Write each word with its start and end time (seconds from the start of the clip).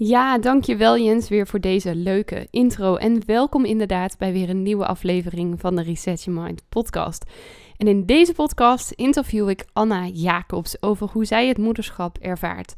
Ja, 0.00 0.38
dankjewel 0.38 0.98
Jens 0.98 1.28
weer 1.28 1.46
voor 1.46 1.60
deze 1.60 1.94
leuke 1.94 2.46
intro. 2.50 2.96
En 2.96 3.22
welkom 3.26 3.64
inderdaad 3.64 4.18
bij 4.18 4.32
weer 4.32 4.48
een 4.48 4.62
nieuwe 4.62 4.86
aflevering 4.86 5.60
van 5.60 5.76
de 5.76 5.82
Reset 5.82 6.24
Your 6.24 6.42
Mind 6.42 6.62
podcast. 6.68 7.24
En 7.76 7.86
in 7.86 8.06
deze 8.06 8.32
podcast 8.32 8.90
interview 8.90 9.48
ik 9.48 9.64
Anna 9.72 10.06
Jacobs 10.06 10.82
over 10.82 11.08
hoe 11.12 11.24
zij 11.24 11.48
het 11.48 11.58
moederschap 11.58 12.18
ervaart. 12.18 12.74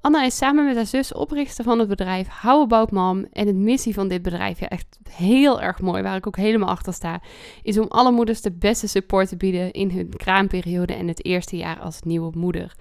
Anna 0.00 0.24
is 0.24 0.36
samen 0.36 0.64
met 0.64 0.76
haar 0.76 0.86
zus 0.86 1.12
oprichter 1.12 1.64
van 1.64 1.78
het 1.78 1.88
bedrijf 1.88 2.28
How 2.42 2.60
About 2.62 2.90
Mom. 2.90 3.26
En 3.32 3.46
het 3.46 3.56
missie 3.56 3.94
van 3.94 4.08
dit 4.08 4.22
bedrijf, 4.22 4.60
ja 4.60 4.68
echt 4.68 4.98
heel 5.10 5.60
erg 5.60 5.80
mooi, 5.80 6.02
waar 6.02 6.16
ik 6.16 6.26
ook 6.26 6.36
helemaal 6.36 6.68
achter 6.68 6.92
sta, 6.92 7.20
is 7.62 7.78
om 7.78 7.88
alle 7.88 8.10
moeders 8.12 8.40
de 8.40 8.52
beste 8.52 8.88
support 8.88 9.28
te 9.28 9.36
bieden 9.36 9.72
in 9.72 9.90
hun 9.90 10.08
kraamperiode 10.16 10.94
en 10.94 11.08
het 11.08 11.24
eerste 11.24 11.56
jaar 11.56 11.80
als 11.80 12.02
nieuwe 12.02 12.32
moeder. 12.34 12.74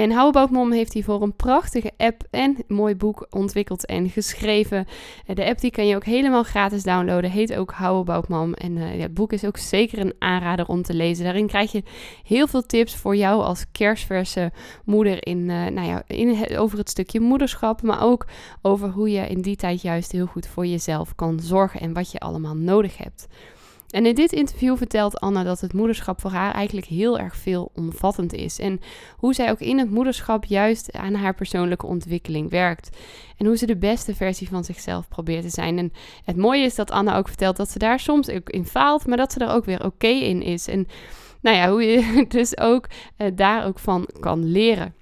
En 0.00 0.12
How 0.12 0.72
heeft 0.72 0.92
hiervoor 0.92 1.22
een 1.22 1.36
prachtige 1.36 1.90
app 1.96 2.22
en 2.30 2.56
mooi 2.68 2.94
boek 2.94 3.26
ontwikkeld 3.30 3.86
en 3.86 4.08
geschreven. 4.08 4.86
Eh, 5.26 5.36
de 5.36 5.44
app 5.44 5.60
die 5.60 5.70
kan 5.70 5.86
je 5.86 5.96
ook 5.96 6.04
helemaal 6.04 6.42
gratis 6.42 6.82
downloaden, 6.82 7.30
heet 7.30 7.54
ook 7.54 7.72
How. 7.72 8.08
En 8.54 8.76
ja, 8.76 9.02
het 9.02 9.14
boek 9.14 9.32
is 9.32 9.44
ook 9.44 9.56
zeker 9.56 9.98
een 9.98 10.14
aanrader 10.18 10.66
om 10.66 10.82
te 10.82 10.94
lezen. 10.94 11.24
Daarin 11.24 11.46
krijg 11.46 11.72
je 11.72 11.82
heel 12.24 12.46
veel 12.46 12.66
tips 12.66 12.96
voor 12.96 13.16
jou 13.16 13.42
als 13.42 13.64
kerstverse 13.72 14.52
moeder 14.84 15.26
in, 15.26 15.38
uh, 15.38 15.66
nou 15.66 15.88
ja, 15.88 16.02
in 16.06 16.58
over 16.58 16.78
het 16.78 16.90
stukje 16.90 17.20
moederschap, 17.20 17.82
maar 17.82 18.02
ook 18.02 18.26
over 18.62 18.88
hoe 18.88 19.10
je 19.10 19.26
in 19.26 19.40
die 19.40 19.56
tijd 19.56 19.82
juist 19.82 20.12
heel 20.12 20.26
goed 20.26 20.46
voor 20.46 20.66
jezelf 20.66 21.14
kan 21.14 21.40
zorgen 21.40 21.80
en 21.80 21.92
wat 21.92 22.12
je 22.12 22.18
allemaal 22.18 22.56
nodig 22.56 22.96
hebt. 22.96 23.28
En 23.90 24.06
in 24.06 24.14
dit 24.14 24.32
interview 24.32 24.76
vertelt 24.76 25.20
Anna 25.20 25.42
dat 25.42 25.60
het 25.60 25.72
moederschap 25.72 26.20
voor 26.20 26.30
haar 26.30 26.54
eigenlijk 26.54 26.86
heel 26.86 27.18
erg 27.18 27.36
veel 27.36 27.70
omvattend 27.74 28.32
is. 28.32 28.58
En 28.58 28.80
hoe 29.16 29.34
zij 29.34 29.50
ook 29.50 29.60
in 29.60 29.78
het 29.78 29.90
moederschap 29.90 30.44
juist 30.44 30.92
aan 30.92 31.14
haar 31.14 31.34
persoonlijke 31.34 31.86
ontwikkeling 31.86 32.50
werkt. 32.50 32.96
En 33.36 33.46
hoe 33.46 33.56
ze 33.56 33.66
de 33.66 33.76
beste 33.76 34.14
versie 34.14 34.48
van 34.48 34.64
zichzelf 34.64 35.08
probeert 35.08 35.42
te 35.42 35.48
zijn. 35.48 35.78
En 35.78 35.92
het 36.24 36.36
mooie 36.36 36.64
is 36.64 36.74
dat 36.74 36.90
Anna 36.90 37.16
ook 37.16 37.28
vertelt 37.28 37.56
dat 37.56 37.70
ze 37.70 37.78
daar 37.78 38.00
soms 38.00 38.28
ook 38.28 38.50
in 38.50 38.66
faalt, 38.66 39.06
maar 39.06 39.16
dat 39.16 39.32
ze 39.32 39.40
er 39.40 39.52
ook 39.52 39.64
weer 39.64 39.84
oké 39.84 40.06
in 40.06 40.42
is. 40.42 40.68
En 40.68 40.86
nou 41.40 41.56
ja, 41.56 41.70
hoe 41.70 41.82
je 41.82 42.24
dus 42.28 42.58
ook 42.58 42.86
uh, 43.18 43.28
daar 43.34 43.66
ook 43.66 43.78
van 43.78 44.08
kan 44.20 44.44
leren. 44.44 44.94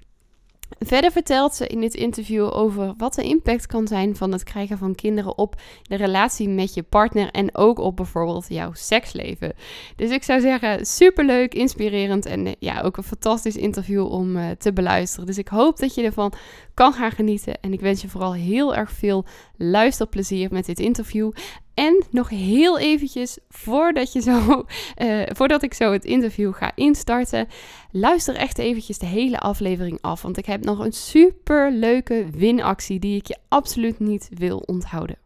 Verder 0.78 1.12
vertelt 1.12 1.54
ze 1.54 1.66
in 1.66 1.80
dit 1.80 1.94
interview 1.94 2.54
over 2.54 2.94
wat 2.96 3.14
de 3.14 3.22
impact 3.22 3.66
kan 3.66 3.86
zijn 3.86 4.16
van 4.16 4.32
het 4.32 4.42
krijgen 4.42 4.78
van 4.78 4.94
kinderen 4.94 5.38
op 5.38 5.60
de 5.82 5.96
relatie 5.96 6.48
met 6.48 6.74
je 6.74 6.82
partner 6.82 7.30
en 7.30 7.54
ook 7.54 7.78
op 7.78 7.96
bijvoorbeeld 7.96 8.46
jouw 8.48 8.72
seksleven. 8.72 9.52
Dus 9.96 10.10
ik 10.10 10.22
zou 10.22 10.40
zeggen, 10.40 10.86
superleuk, 10.86 11.54
inspirerend 11.54 12.26
en 12.26 12.46
eh, 12.46 12.52
ja, 12.58 12.80
ook 12.80 12.96
een 12.96 13.02
fantastisch 13.02 13.56
interview 13.56 14.06
om 14.06 14.36
uh, 14.36 14.50
te 14.58 14.72
beluisteren. 14.72 15.26
Dus 15.26 15.38
ik 15.38 15.48
hoop 15.48 15.78
dat 15.78 15.94
je 15.94 16.02
ervan 16.02 16.32
kan 16.74 16.92
gaan 16.92 17.10
genieten 17.10 17.60
en 17.60 17.72
ik 17.72 17.80
wens 17.80 18.02
je 18.02 18.08
vooral 18.08 18.34
heel 18.34 18.74
erg 18.74 18.90
veel 18.90 19.24
luisterplezier 19.56 20.48
met 20.52 20.66
dit 20.66 20.78
interview. 20.78 21.30
En 21.78 22.04
nog 22.10 22.28
heel 22.28 22.78
eventjes, 22.78 23.38
voordat, 23.48 24.12
je 24.12 24.20
zo, 24.20 24.64
uh, 24.96 25.22
voordat 25.36 25.62
ik 25.62 25.74
zo 25.74 25.92
het 25.92 26.04
interview 26.04 26.54
ga 26.54 26.72
instarten, 26.74 27.48
luister 27.90 28.34
echt 28.34 28.58
eventjes 28.58 28.98
de 28.98 29.06
hele 29.06 29.38
aflevering 29.38 29.98
af. 30.00 30.22
Want 30.22 30.36
ik 30.36 30.46
heb 30.46 30.64
nog 30.64 30.78
een 30.78 30.92
super 30.92 31.72
leuke 31.72 32.26
winactie 32.30 32.98
die 32.98 33.16
ik 33.16 33.26
je 33.26 33.38
absoluut 33.48 33.98
niet 33.98 34.28
wil 34.30 34.58
onthouden. 34.58 35.18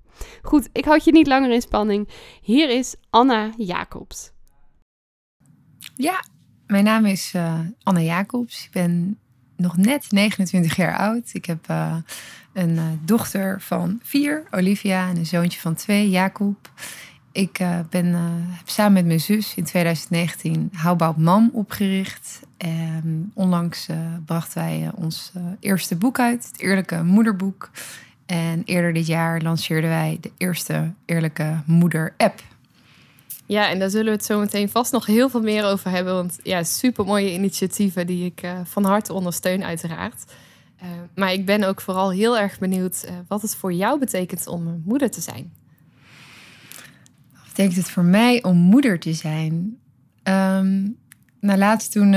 Goed, 0.42 0.68
ik 0.72 0.84
houd 0.84 1.04
je 1.04 1.12
niet 1.12 1.26
langer 1.26 1.50
in 1.50 1.60
spanning. 1.60 2.08
Hier 2.42 2.70
is 2.70 2.94
Anna 3.10 3.50
Jacobs. 3.56 4.32
Ja, 5.94 6.24
mijn 6.66 6.84
naam 6.84 7.06
is 7.06 7.32
uh, 7.36 7.60
Anna 7.82 8.00
Jacobs. 8.00 8.64
Ik 8.64 8.72
ben 8.72 9.18
nog 9.56 9.76
net 9.76 10.10
29 10.10 10.76
jaar 10.76 10.96
oud. 10.96 11.30
Ik 11.32 11.44
heb 11.44 11.68
uh, 11.70 11.96
een 12.52 12.70
uh, 12.70 12.82
dochter 13.04 13.60
van 13.60 14.00
vier, 14.02 14.42
Olivia, 14.50 15.08
en 15.08 15.16
een 15.16 15.26
zoontje 15.26 15.60
van 15.60 15.74
twee, 15.74 16.10
Jacob. 16.10 16.70
Ik 17.32 17.60
uh, 17.60 17.78
ben, 17.90 18.14
heb 18.50 18.68
samen 18.68 18.92
met 18.92 19.06
mijn 19.06 19.20
zus 19.20 19.54
in 19.54 19.64
2019 19.64 20.70
How 20.82 20.90
About 20.90 21.16
Mom 21.16 21.50
opgericht. 21.52 22.40
En 22.56 23.30
onlangs 23.34 23.88
brachten 24.26 24.62
wij 24.62 24.90
ons 24.94 25.32
eerste 25.60 25.96
boek 25.96 26.18
uit, 26.18 26.46
het 26.52 26.60
Eerlijke 26.60 27.02
Moederboek. 27.02 27.70
En 28.26 28.62
eerder 28.64 28.92
dit 28.92 29.06
jaar 29.06 29.40
lanceerden 29.40 29.90
wij 29.90 30.18
de 30.20 30.30
eerste 30.36 30.92
Eerlijke 31.04 31.62
Moeder-app. 31.66 32.42
Ja, 33.46 33.68
en 33.68 33.78
daar 33.78 33.90
zullen 33.90 34.06
we 34.06 34.12
het 34.12 34.24
zo 34.24 34.38
meteen 34.38 34.68
vast 34.68 34.92
nog 34.92 35.06
heel 35.06 35.28
veel 35.28 35.42
meer 35.42 35.64
over 35.64 35.90
hebben. 35.90 36.14
Want 36.14 36.38
ja, 36.42 36.62
super 36.62 37.04
mooie 37.04 37.32
initiatieven 37.32 38.06
die 38.06 38.24
ik 38.24 38.42
van 38.64 38.84
harte 38.84 39.12
ondersteun, 39.12 39.64
uiteraard. 39.64 40.24
Uh, 40.82 40.88
maar 41.14 41.32
ik 41.32 41.46
ben 41.46 41.64
ook 41.64 41.80
vooral 41.80 42.10
heel 42.10 42.38
erg 42.38 42.58
benieuwd 42.58 43.04
uh, 43.04 43.10
wat 43.28 43.42
het 43.42 43.54
voor 43.54 43.72
jou 43.72 43.98
betekent 43.98 44.46
om 44.46 44.82
moeder 44.84 45.10
te 45.10 45.20
zijn. 45.20 45.52
Wat 47.32 47.44
betekent 47.46 47.76
het 47.76 47.90
voor 47.90 48.04
mij 48.04 48.42
om 48.42 48.56
moeder 48.56 48.98
te 48.98 49.12
zijn? 49.12 49.78
Um, 50.24 50.96
nou, 51.40 51.58
laatst 51.58 51.92
toen, 51.92 52.16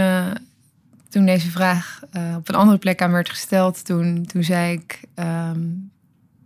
toen 1.09 1.25
deze 1.25 1.51
vraag 1.51 1.99
op 2.35 2.49
een 2.49 2.55
andere 2.55 2.77
plek 2.77 3.01
aan 3.01 3.11
werd 3.11 3.29
gesteld, 3.29 3.85
toen, 3.85 4.25
toen 4.25 4.43
zei 4.43 4.73
ik 4.73 5.01
um, 5.15 5.91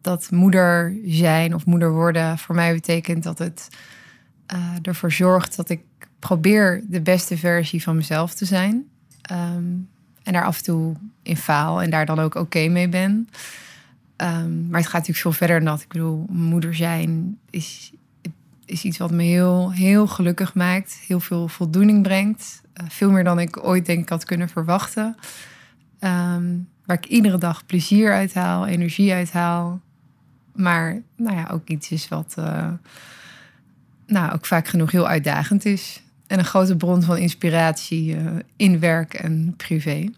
dat 0.01 0.31
moeder 0.31 0.97
zijn 1.05 1.55
of 1.55 1.65
moeder 1.65 1.91
worden 1.91 2.37
voor 2.37 2.55
mij 2.55 2.73
betekent 2.73 3.23
dat 3.23 3.39
het 3.39 3.67
ervoor 4.81 5.11
zorgt 5.11 5.55
dat 5.55 5.69
ik 5.69 5.81
probeer 6.19 6.83
de 6.87 7.01
beste 7.01 7.37
versie 7.37 7.83
van 7.83 7.95
mezelf 7.95 8.33
te 8.33 8.45
zijn. 8.45 8.87
Um, 9.31 9.89
en 10.23 10.33
daar 10.33 10.45
af 10.45 10.57
en 10.57 10.63
toe 10.63 10.95
in 11.23 11.37
faal 11.37 11.81
en 11.81 11.89
daar 11.89 12.05
dan 12.05 12.19
ook 12.19 12.35
oké 12.35 12.67
mee 12.67 12.89
ben. 12.89 13.29
Um, 14.17 14.67
maar 14.69 14.79
het 14.79 14.89
gaat 14.89 15.07
natuurlijk 15.07 15.19
veel 15.19 15.31
verder 15.31 15.57
dan 15.59 15.65
dat. 15.65 15.81
Ik 15.81 15.87
bedoel, 15.87 16.25
moeder 16.29 16.75
zijn 16.75 17.37
is, 17.49 17.91
is 18.65 18.83
iets 18.83 18.97
wat 18.97 19.11
me 19.11 19.23
heel, 19.23 19.71
heel 19.71 20.07
gelukkig 20.07 20.53
maakt. 20.53 20.99
Heel 21.07 21.19
veel 21.19 21.47
voldoening 21.47 22.03
brengt. 22.03 22.61
Uh, 22.81 22.89
veel 22.89 23.11
meer 23.11 23.23
dan 23.23 23.39
ik 23.39 23.63
ooit 23.65 23.85
denk 23.85 24.01
ik 24.01 24.09
had 24.09 24.23
kunnen 24.23 24.49
verwachten. 24.49 25.15
Um, 25.99 26.67
waar 26.85 26.97
ik 26.97 27.05
iedere 27.05 27.37
dag 27.37 27.65
plezier 27.65 28.13
uit 28.13 28.33
haal, 28.33 28.67
energie 28.67 29.13
uit 29.13 29.31
haal. 29.31 29.81
Maar 30.55 31.01
nou 31.15 31.35
ja, 31.35 31.49
ook 31.51 31.67
iets 31.67 31.91
is 31.91 32.07
wat... 32.07 32.35
Uh, 32.39 32.67
nou, 34.07 34.33
ook 34.33 34.45
vaak 34.45 34.67
genoeg 34.67 34.91
heel 34.91 35.07
uitdagend 35.07 35.65
is. 35.65 36.01
En 36.29 36.39
een 36.39 36.45
grote 36.45 36.75
bron 36.75 37.01
van 37.01 37.17
inspiratie 37.17 38.15
uh, 38.15 38.31
in 38.55 38.79
werk 38.79 39.13
en 39.13 39.53
privé. 39.57 40.09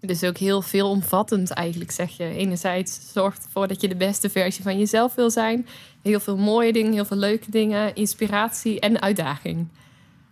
Dus 0.00 0.24
ook 0.24 0.36
heel 0.36 0.62
veelomvattend 0.62 1.50
eigenlijk, 1.50 1.90
zeg 1.90 2.16
je. 2.16 2.24
Enerzijds 2.24 3.00
zorgt 3.12 3.44
ervoor 3.44 3.68
dat 3.68 3.80
je 3.80 3.88
de 3.88 3.96
beste 3.96 4.30
versie 4.30 4.62
van 4.62 4.78
jezelf 4.78 5.14
wil 5.14 5.30
zijn. 5.30 5.66
Heel 6.02 6.20
veel 6.20 6.36
mooie 6.36 6.72
dingen, 6.72 6.92
heel 6.92 7.04
veel 7.04 7.16
leuke 7.16 7.50
dingen, 7.50 7.94
inspiratie 7.94 8.80
en 8.80 9.02
uitdaging. 9.02 9.66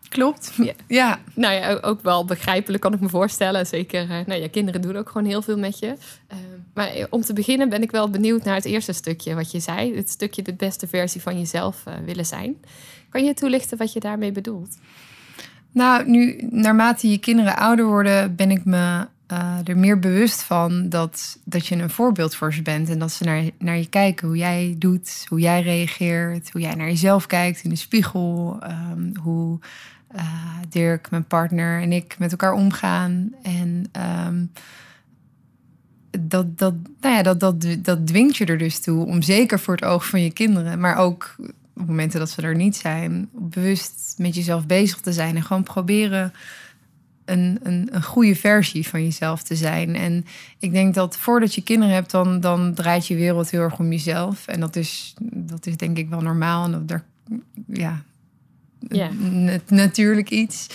Klopt. 0.08 0.52
Ja. 0.56 0.72
ja. 0.86 1.18
Nou 1.34 1.54
ja, 1.54 1.78
ook 1.80 2.02
wel 2.02 2.24
begrijpelijk 2.24 2.82
kan 2.82 2.92
ik 2.92 3.00
me 3.00 3.08
voorstellen. 3.08 3.66
Zeker, 3.66 4.02
uh, 4.02 4.26
nou 4.26 4.40
ja, 4.40 4.48
kinderen 4.48 4.80
doen 4.80 4.96
ook 4.96 5.10
gewoon 5.10 5.26
heel 5.26 5.42
veel 5.42 5.58
met 5.58 5.78
je. 5.78 5.86
Uh, 5.86 6.38
maar 6.78 7.06
om 7.10 7.20
te 7.20 7.32
beginnen 7.32 7.68
ben 7.68 7.82
ik 7.82 7.90
wel 7.90 8.10
benieuwd 8.10 8.44
naar 8.44 8.54
het 8.54 8.64
eerste 8.64 8.92
stukje 8.92 9.34
wat 9.34 9.50
je 9.50 9.60
zei. 9.60 9.96
Het 9.96 10.10
stukje 10.10 10.42
de 10.42 10.54
beste 10.54 10.86
versie 10.86 11.20
van 11.20 11.38
jezelf 11.38 11.84
uh, 11.88 11.94
willen 12.04 12.26
zijn. 12.26 12.56
Kan 13.08 13.24
je 13.24 13.34
toelichten 13.34 13.78
wat 13.78 13.92
je 13.92 14.00
daarmee 14.00 14.32
bedoelt? 14.32 14.78
Nou, 15.72 16.10
nu 16.10 16.48
naarmate 16.50 17.10
je 17.10 17.18
kinderen 17.18 17.56
ouder 17.56 17.84
worden, 17.86 18.36
ben 18.36 18.50
ik 18.50 18.64
me 18.64 19.06
er 19.64 19.76
meer 19.76 19.98
bewust 19.98 20.42
van 20.42 20.88
dat, 20.88 21.38
dat 21.44 21.66
je 21.66 21.76
een 21.76 21.90
voorbeeld 21.90 22.34
voor 22.34 22.54
ze 22.54 22.62
bent. 22.62 22.88
En 22.88 22.98
dat 22.98 23.12
ze 23.12 23.24
naar, 23.24 23.44
naar 23.58 23.76
je 23.76 23.88
kijken, 23.88 24.26
hoe 24.26 24.36
jij 24.36 24.74
doet, 24.78 25.24
hoe 25.28 25.40
jij 25.40 25.62
reageert, 25.62 26.50
hoe 26.50 26.60
jij 26.60 26.74
naar 26.74 26.86
jezelf 26.86 27.26
kijkt 27.26 27.62
in 27.62 27.70
de 27.70 27.76
spiegel, 27.76 28.58
um, 28.92 29.12
hoe 29.22 29.58
Dirk, 30.68 31.10
mijn 31.10 31.24
partner 31.24 31.82
en 31.82 31.92
ik 31.92 32.18
met 32.18 32.30
elkaar 32.30 32.52
omgaan. 32.52 33.32
En 33.42 33.90
um, 34.26 34.50
dat, 36.20 36.58
dat, 36.58 36.74
nou 37.00 37.14
ja, 37.14 37.22
dat, 37.22 37.40
dat, 37.40 37.66
dat 37.78 38.06
dwingt 38.06 38.36
je 38.36 38.44
er 38.44 38.58
dus 38.58 38.80
toe 38.80 39.06
om 39.06 39.22
zeker 39.22 39.60
voor 39.60 39.74
het 39.74 39.84
oog 39.84 40.06
van 40.06 40.22
je 40.22 40.30
kinderen, 40.30 40.80
maar 40.80 40.96
ook 40.96 41.36
op 41.76 41.86
momenten 41.86 42.18
dat 42.18 42.30
ze 42.30 42.42
er 42.42 42.56
niet 42.56 42.76
zijn, 42.76 43.28
bewust 43.32 44.14
met 44.16 44.34
jezelf 44.34 44.66
bezig 44.66 45.00
te 45.00 45.12
zijn 45.12 45.36
en 45.36 45.42
gewoon 45.42 45.62
proberen 45.62 46.32
een, 47.24 47.58
een, 47.62 47.88
een 47.92 48.02
goede 48.02 48.34
versie 48.34 48.88
van 48.88 49.02
jezelf 49.02 49.42
te 49.42 49.56
zijn. 49.56 49.96
En 49.96 50.26
ik 50.58 50.72
denk 50.72 50.94
dat 50.94 51.16
voordat 51.16 51.54
je 51.54 51.62
kinderen 51.62 51.94
hebt, 51.94 52.10
dan, 52.10 52.40
dan 52.40 52.74
draait 52.74 53.06
je 53.06 53.14
wereld 53.14 53.50
heel 53.50 53.60
erg 53.60 53.78
om 53.78 53.90
jezelf. 53.92 54.46
En 54.46 54.60
dat 54.60 54.76
is, 54.76 55.14
dat 55.20 55.66
is 55.66 55.76
denk 55.76 55.98
ik 55.98 56.08
wel 56.08 56.20
normaal. 56.20 56.64
En 56.64 56.70
dat, 56.70 56.88
daar, 56.88 57.04
ja, 57.66 58.02
natuurlijk 59.68 60.30
iets. 60.30 60.66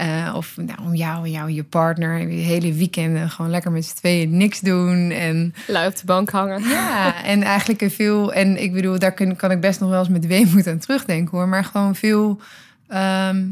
Eh, 0.00 0.32
of 0.36 0.56
nou, 0.56 0.78
om 0.82 0.94
jou 0.94 1.24
en 1.24 1.30
jou 1.30 1.48
en 1.48 1.54
je 1.54 1.64
partner. 1.64 2.28
Je 2.28 2.42
hele 2.42 2.72
weekenden 2.72 3.30
gewoon 3.30 3.50
lekker 3.50 3.72
met 3.72 3.84
z'n 3.84 3.96
tweeën 3.96 4.36
niks 4.36 4.60
doen. 4.60 5.10
En 5.10 5.54
Lui 5.66 5.86
op 5.86 5.96
de 5.96 6.04
bank 6.04 6.30
hangen. 6.30 6.62
ja, 6.68 7.24
en 7.24 7.42
eigenlijk 7.42 7.80
een 7.80 7.90
veel. 7.90 8.32
En 8.32 8.62
ik 8.62 8.72
bedoel, 8.72 8.98
daar 8.98 9.12
kan, 9.12 9.36
kan 9.36 9.50
ik 9.50 9.60
best 9.60 9.80
nog 9.80 9.90
wel 9.90 9.98
eens 9.98 10.08
met 10.08 10.26
weemoed 10.26 10.66
aan 10.66 10.78
terugdenken 10.78 11.38
hoor. 11.38 11.48
Maar 11.48 11.64
gewoon 11.64 11.94
veel. 11.94 12.40
ehm, 12.88 13.44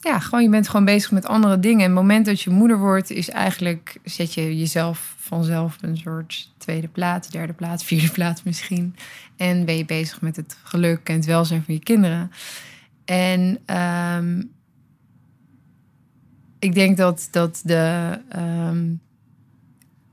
ja, 0.00 0.18
gewoon 0.18 0.42
je 0.42 0.48
bent 0.50 0.68
gewoon 0.68 0.84
bezig 0.84 1.10
met 1.10 1.26
andere 1.26 1.60
dingen. 1.60 1.80
En 1.80 1.90
het 1.90 1.94
moment 1.94 2.26
dat 2.26 2.40
je 2.40 2.50
moeder 2.50 2.78
wordt, 2.78 3.10
is 3.10 3.30
eigenlijk. 3.30 3.96
zet 4.04 4.34
je 4.34 4.58
jezelf 4.58 5.14
vanzelf 5.18 5.74
op 5.74 5.82
een 5.82 5.96
soort 5.96 6.50
tweede 6.58 6.88
plaats, 6.88 7.28
derde 7.28 7.52
plaats, 7.52 7.84
vierde 7.90 8.10
plaats 8.10 8.42
misschien. 8.42 8.96
En 9.36 9.64
ben 9.64 9.76
je 9.76 9.84
bezig 9.84 10.20
met 10.20 10.36
het 10.36 10.56
geluk 10.62 11.08
en 11.08 11.14
het 11.14 11.24
welzijn 11.24 11.62
van 11.64 11.74
je 11.74 11.80
kinderen. 11.80 12.30
En 13.04 13.58
ehm, 13.64 14.40
ik 16.58 16.74
denk 16.74 16.96
dat, 16.96 17.28
dat 17.30 17.60
de. 17.64 18.18
ehm, 18.28 18.84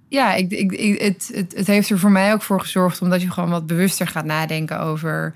ja, 0.08 0.34
ik, 0.34 0.52
ik, 0.52 1.00
het, 1.02 1.32
het, 1.34 1.54
het 1.56 1.68
heeft 1.68 1.90
er 1.90 2.00
voor 2.00 2.12
mij 2.12 2.34
ook 2.34 2.42
voor 2.42 2.60
gezorgd 2.60 3.02
omdat 3.02 3.22
je 3.22 3.32
gewoon 3.32 3.50
wat 3.50 3.68
bewuster 3.68 4.08
gaat 4.08 4.26
nadenken 4.26 4.80
over 4.80 5.34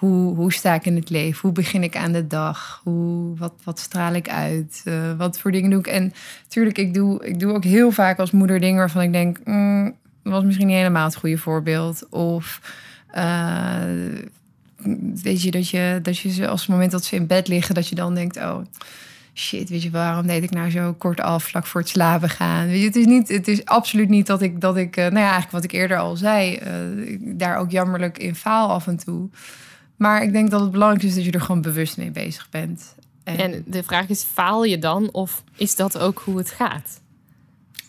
hoe, 0.00 0.34
hoe 0.34 0.52
sta 0.52 0.74
ik 0.74 0.86
in 0.86 0.96
het 0.96 1.10
leven? 1.10 1.40
Hoe 1.40 1.52
begin 1.52 1.82
ik 1.82 1.96
aan 1.96 2.12
de 2.12 2.26
dag? 2.26 2.80
Hoe, 2.84 3.36
wat, 3.36 3.52
wat 3.64 3.78
straal 3.78 4.14
ik 4.14 4.28
uit? 4.28 4.82
Eh, 4.84 5.16
wat 5.16 5.38
voor 5.38 5.52
dingen 5.52 5.70
doe 5.70 5.78
ik? 5.78 5.86
En 5.86 6.12
natuurlijk, 6.42 6.78
ik 6.78 6.94
doe, 6.94 7.26
ik 7.26 7.40
doe 7.40 7.52
ook 7.52 7.64
heel 7.64 7.90
vaak 7.90 8.18
als 8.18 8.30
moeder 8.30 8.60
dingen 8.60 8.78
waarvan 8.78 9.02
ik 9.02 9.12
denk, 9.12 9.40
mm, 9.44 9.94
was 10.22 10.44
misschien 10.44 10.66
niet 10.66 10.76
helemaal 10.76 11.04
het 11.04 11.16
goede 11.16 11.38
voorbeeld. 11.38 12.08
Of 12.08 12.60
eh, 13.06 13.84
weet 15.22 15.42
je 15.42 15.50
dat 15.50 15.68
je, 15.68 15.98
dat 16.02 16.18
je 16.18 16.30
ze 16.30 16.48
als 16.48 16.60
het 16.60 16.70
moment 16.70 16.90
dat 16.90 17.04
ze 17.04 17.16
in 17.16 17.26
bed 17.26 17.48
liggen, 17.48 17.74
dat 17.74 17.88
je 17.88 17.94
dan 17.94 18.14
denkt, 18.14 18.36
oh 18.36 18.58
shit, 19.34 19.68
weet 19.68 19.82
je, 19.82 19.90
waarom 19.90 20.26
deed 20.26 20.42
ik 20.42 20.50
nou 20.50 20.70
zo 20.70 20.92
kort 20.92 21.20
af 21.20 21.44
vlak 21.44 21.66
voor 21.66 21.80
het 21.80 21.90
slapen 21.90 22.28
gaan? 22.28 22.66
Weet 22.66 22.80
je, 22.80 22.86
het 22.86 22.96
is 22.96 23.06
niet, 23.06 23.28
het 23.28 23.48
is 23.48 23.64
absoluut 23.64 24.08
niet 24.08 24.26
dat 24.26 24.42
ik, 24.42 24.60
dat 24.60 24.76
ik, 24.76 24.96
eh, 24.96 25.04
nou 25.04 25.16
ja, 25.16 25.20
eigenlijk 25.20 25.52
wat 25.52 25.64
ik 25.64 25.72
eerder 25.72 25.98
al 25.98 26.16
zei, 26.16 26.54
eh, 26.54 26.72
daar 27.20 27.56
ook 27.56 27.70
jammerlijk 27.70 28.18
in 28.18 28.34
faal 28.34 28.68
af 28.68 28.86
en 28.86 28.96
toe. 28.96 29.28
Maar 29.96 30.22
ik 30.22 30.32
denk 30.32 30.50
dat 30.50 30.60
het 30.60 30.70
belangrijk 30.70 31.04
is 31.04 31.14
dat 31.14 31.24
je 31.24 31.30
er 31.30 31.40
gewoon 31.40 31.62
bewust 31.62 31.96
mee 31.96 32.10
bezig 32.10 32.48
bent. 32.50 32.94
En, 33.24 33.38
En 33.38 33.64
de 33.66 33.82
vraag 33.82 34.08
is, 34.08 34.22
faal 34.22 34.64
je 34.64 34.78
dan 34.78 35.12
of 35.12 35.44
is 35.56 35.76
dat 35.76 35.98
ook 35.98 36.22
hoe 36.24 36.38
het 36.38 36.50
gaat? 36.50 37.00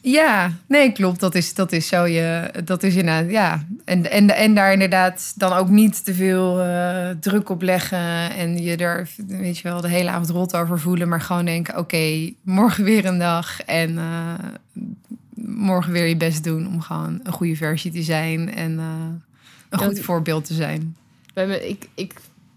Ja, 0.01 0.51
nee, 0.67 0.91
klopt. 0.91 1.19
Dat 1.19 1.35
is, 1.35 1.53
dat 1.53 1.71
is 1.71 1.87
zo 1.87 2.05
je, 2.05 2.51
dat 2.65 2.83
is 2.83 2.95
inderdaad, 2.95 3.31
ja. 3.31 3.65
En, 3.85 4.11
en, 4.11 4.35
en 4.35 4.55
daar 4.55 4.71
inderdaad 4.73 5.33
dan 5.35 5.53
ook 5.53 5.69
niet 5.69 6.03
te 6.05 6.13
veel 6.13 6.59
eh, 6.61 7.09
druk 7.19 7.49
op 7.49 7.61
leggen 7.61 8.31
en 8.35 8.57
je 8.63 8.75
er, 8.77 9.09
weet 9.27 9.57
je 9.57 9.63
wel, 9.63 9.81
de 9.81 9.89
hele 9.89 10.09
avond 10.09 10.29
rot 10.29 10.55
over 10.55 10.79
voelen, 10.79 11.07
maar 11.09 11.21
gewoon 11.21 11.45
denken, 11.45 11.77
oké, 11.77 12.31
morgen 12.41 12.83
weer 12.83 13.05
een 13.05 13.19
dag 13.19 13.61
en 13.61 13.97
eh, 13.97 14.33
morgen 15.45 15.91
weer 15.91 16.05
je 16.07 16.17
best 16.17 16.43
doen 16.43 16.67
om 16.67 16.81
gewoon 16.81 17.19
een 17.23 17.33
goede 17.33 17.55
versie 17.55 17.91
te 17.91 18.03
zijn 18.03 18.53
en 18.53 18.79
eh, 18.79 18.85
een 19.69 19.79
goed 19.79 19.99
voorbeeld 19.99 20.45
te 20.45 20.53
zijn. 20.53 20.95
Bij 21.33 21.47
me- 21.47 21.67
Ik, 21.69 21.87
ik 21.95 22.13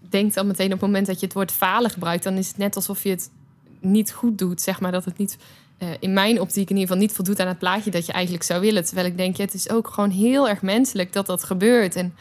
denk 0.09 0.33
dan 0.33 0.47
meteen 0.47 0.65
op 0.65 0.71
het 0.71 0.81
moment 0.81 1.05
dat 1.07 1.19
je 1.19 1.25
het 1.25 1.35
woord 1.35 1.51
falen 1.51 1.89
gebruikt, 1.89 2.23
dan 2.23 2.33
is 2.37 2.47
het 2.47 2.57
net 2.57 2.75
alsof 2.75 3.03
je 3.03 3.09
het 3.09 3.29
niet 3.79 4.11
goed 4.11 4.37
doet. 4.37 4.61
Zeg 4.61 4.79
maar 4.79 4.91
dat 4.91 5.05
het 5.05 5.17
niet, 5.17 5.37
eh, 5.77 5.87
in 5.99 6.13
mijn 6.13 6.41
optiek 6.41 6.69
in 6.69 6.75
ieder 6.75 6.87
geval, 6.87 6.97
niet 6.97 7.15
voldoet 7.15 7.39
aan 7.39 7.47
het 7.47 7.59
plaatje 7.59 7.91
dat 7.91 8.05
je 8.05 8.11
eigenlijk 8.11 8.43
zou 8.43 8.61
willen. 8.61 8.85
Terwijl 8.85 9.07
ik 9.07 9.17
denk, 9.17 9.37
ja, 9.37 9.43
het 9.43 9.53
is 9.53 9.69
ook 9.69 9.87
gewoon 9.87 10.09
heel 10.09 10.49
erg 10.49 10.61
menselijk 10.61 11.13
dat 11.13 11.25
dat 11.25 11.43
gebeurt. 11.43 11.95
En 11.95 12.15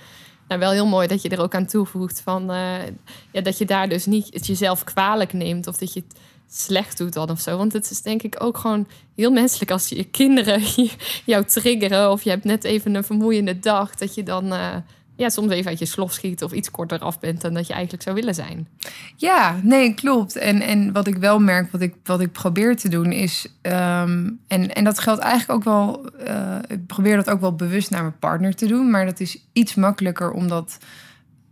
nou, 0.48 0.60
wel 0.60 0.70
heel 0.70 0.86
mooi 0.86 1.06
dat 1.08 1.22
je 1.22 1.28
er 1.28 1.40
ook 1.40 1.54
aan 1.54 1.66
toevoegt 1.66 2.20
van 2.20 2.50
eh, 2.50 2.86
ja, 3.32 3.40
dat 3.40 3.58
je 3.58 3.64
daar 3.64 3.88
dus 3.88 4.06
niet 4.06 4.28
het 4.30 4.46
jezelf 4.46 4.84
kwalijk 4.84 5.32
neemt 5.32 5.66
of 5.66 5.76
dat 5.76 5.92
je 5.92 6.02
het 6.08 6.18
slecht 6.48 6.98
doet 6.98 7.12
dan 7.12 7.30
of 7.30 7.40
zo. 7.40 7.56
Want 7.56 7.72
het 7.72 7.90
is 7.90 8.02
denk 8.02 8.22
ik 8.22 8.36
ook 8.38 8.58
gewoon 8.58 8.86
heel 9.16 9.30
menselijk 9.30 9.70
als 9.70 9.88
je 9.88 10.04
kinderen 10.04 10.62
jou 11.24 11.44
triggeren 11.44 12.10
of 12.10 12.22
je 12.22 12.30
hebt 12.30 12.44
net 12.44 12.64
even 12.64 12.94
een 12.94 13.04
vermoeiende 13.04 13.58
dag, 13.58 13.94
dat 13.94 14.14
je 14.14 14.22
dan 14.22 14.52
eh, 14.52 14.76
ja, 15.16 15.28
soms 15.28 15.52
even 15.52 15.70
uit 15.70 15.78
je 15.78 15.84
slof 15.86 16.12
schiet 16.12 16.42
of 16.42 16.52
iets 16.52 16.70
korter 16.70 16.98
af 16.98 17.18
bent 17.20 17.40
dan 17.40 17.54
dat 17.54 17.66
je 17.66 17.72
eigenlijk 17.72 18.02
zou 18.02 18.14
willen 18.14 18.34
zijn. 18.34 18.68
Ja, 19.16 19.60
nee, 19.62 19.94
klopt. 19.94 20.36
En, 20.36 20.60
en 20.60 20.92
wat 20.92 21.06
ik 21.06 21.16
wel 21.16 21.38
merk, 21.38 21.72
wat 21.72 21.80
ik, 21.80 21.94
wat 22.04 22.20
ik 22.20 22.32
probeer 22.32 22.76
te 22.76 22.88
doen, 22.88 23.12
is. 23.12 23.46
ehm, 23.62 24.30
en, 24.48 24.74
en 24.74 24.84
dat 24.84 24.98
geldt 24.98 25.20
eigenlijk 25.20 25.52
ook 25.58 25.64
wel. 25.64 26.10
eh, 26.18 26.58
ik 26.68 26.86
probeer 26.86 27.16
dat 27.16 27.30
ook 27.30 27.40
wel 27.40 27.54
bewust 27.54 27.90
naar 27.90 28.02
mijn 28.02 28.18
partner 28.18 28.54
te 28.54 28.66
doen. 28.66 28.90
Maar 28.90 29.04
dat 29.04 29.20
is 29.20 29.44
iets 29.52 29.74
makkelijker 29.74 30.30
om 30.30 30.48
dat 30.48 30.78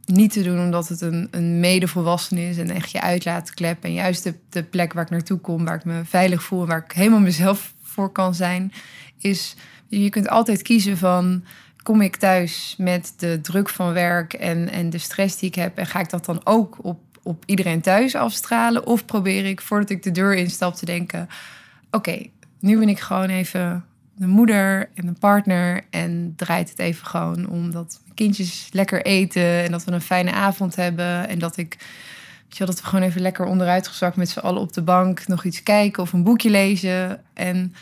niet 0.04 0.32
te 0.32 0.42
doen, 0.42 0.58
omdat 0.60 0.88
het 0.88 1.00
een, 1.00 1.28
een 1.30 1.60
medevolwassene 1.60 2.48
is 2.48 2.58
en 2.58 2.70
echt 2.70 2.90
je 2.90 3.00
uitlaatklep. 3.00 3.84
En 3.84 3.92
juist 3.92 4.22
de, 4.24 4.34
de 4.48 4.62
plek 4.62 4.92
waar 4.92 5.04
ik 5.04 5.10
naartoe 5.10 5.38
kom, 5.38 5.64
waar 5.64 5.76
ik 5.76 5.84
me 5.84 6.00
veilig 6.04 6.42
voel 6.42 6.66
waar 6.66 6.84
ik 6.84 6.92
helemaal 6.92 7.20
mezelf 7.20 7.74
voor 7.82 8.12
kan 8.12 8.34
zijn, 8.34 8.72
is. 9.18 9.54
Je 9.88 10.10
kunt 10.10 10.28
altijd 10.28 10.62
kiezen 10.62 10.98
van 10.98 11.44
kom 11.82 12.00
ik 12.00 12.16
thuis 12.16 12.74
met 12.78 13.14
de 13.16 13.40
druk 13.40 13.68
van 13.68 13.92
werk 13.92 14.32
en, 14.32 14.68
en 14.68 14.90
de 14.90 14.98
stress 14.98 15.38
die 15.38 15.48
ik 15.48 15.54
heb... 15.54 15.78
en 15.78 15.86
ga 15.86 16.00
ik 16.00 16.10
dat 16.10 16.24
dan 16.24 16.40
ook 16.44 16.78
op, 16.82 17.00
op 17.22 17.42
iedereen 17.46 17.80
thuis 17.80 18.14
afstralen? 18.14 18.86
Of 18.86 19.04
probeer 19.04 19.46
ik 19.46 19.60
voordat 19.60 19.90
ik 19.90 20.02
de 20.02 20.10
deur 20.10 20.34
instap 20.34 20.74
te 20.74 20.86
denken... 20.86 21.28
oké, 21.90 22.26
nu 22.60 22.78
ben 22.78 22.88
ik 22.88 23.00
gewoon 23.00 23.28
even 23.28 23.84
de 24.14 24.26
moeder 24.26 24.88
en 24.94 25.06
een 25.06 25.18
partner... 25.18 25.84
en 25.90 26.32
draait 26.36 26.70
het 26.70 26.78
even 26.78 27.06
gewoon 27.06 27.48
om 27.48 27.70
dat 27.70 28.00
mijn 28.02 28.14
kindjes 28.14 28.68
lekker 28.72 29.02
eten... 29.02 29.64
en 29.64 29.70
dat 29.70 29.84
we 29.84 29.92
een 29.92 30.00
fijne 30.00 30.32
avond 30.32 30.76
hebben 30.76 31.28
en 31.28 31.38
dat 31.38 31.56
ik... 31.56 31.76
Weet 32.42 32.60
je 32.60 32.64
dat 32.64 32.80
we 32.80 32.86
gewoon 32.86 33.04
even 33.04 33.20
lekker 33.20 33.44
onderuitgezakt 33.44 34.16
met 34.16 34.28
z'n 34.28 34.38
allen 34.38 34.60
op 34.60 34.72
de 34.72 34.82
bank... 34.82 35.26
nog 35.26 35.44
iets 35.44 35.62
kijken 35.62 36.02
of 36.02 36.12
een 36.12 36.22
boekje 36.22 36.50
lezen 36.50 37.22
en... 37.34 37.74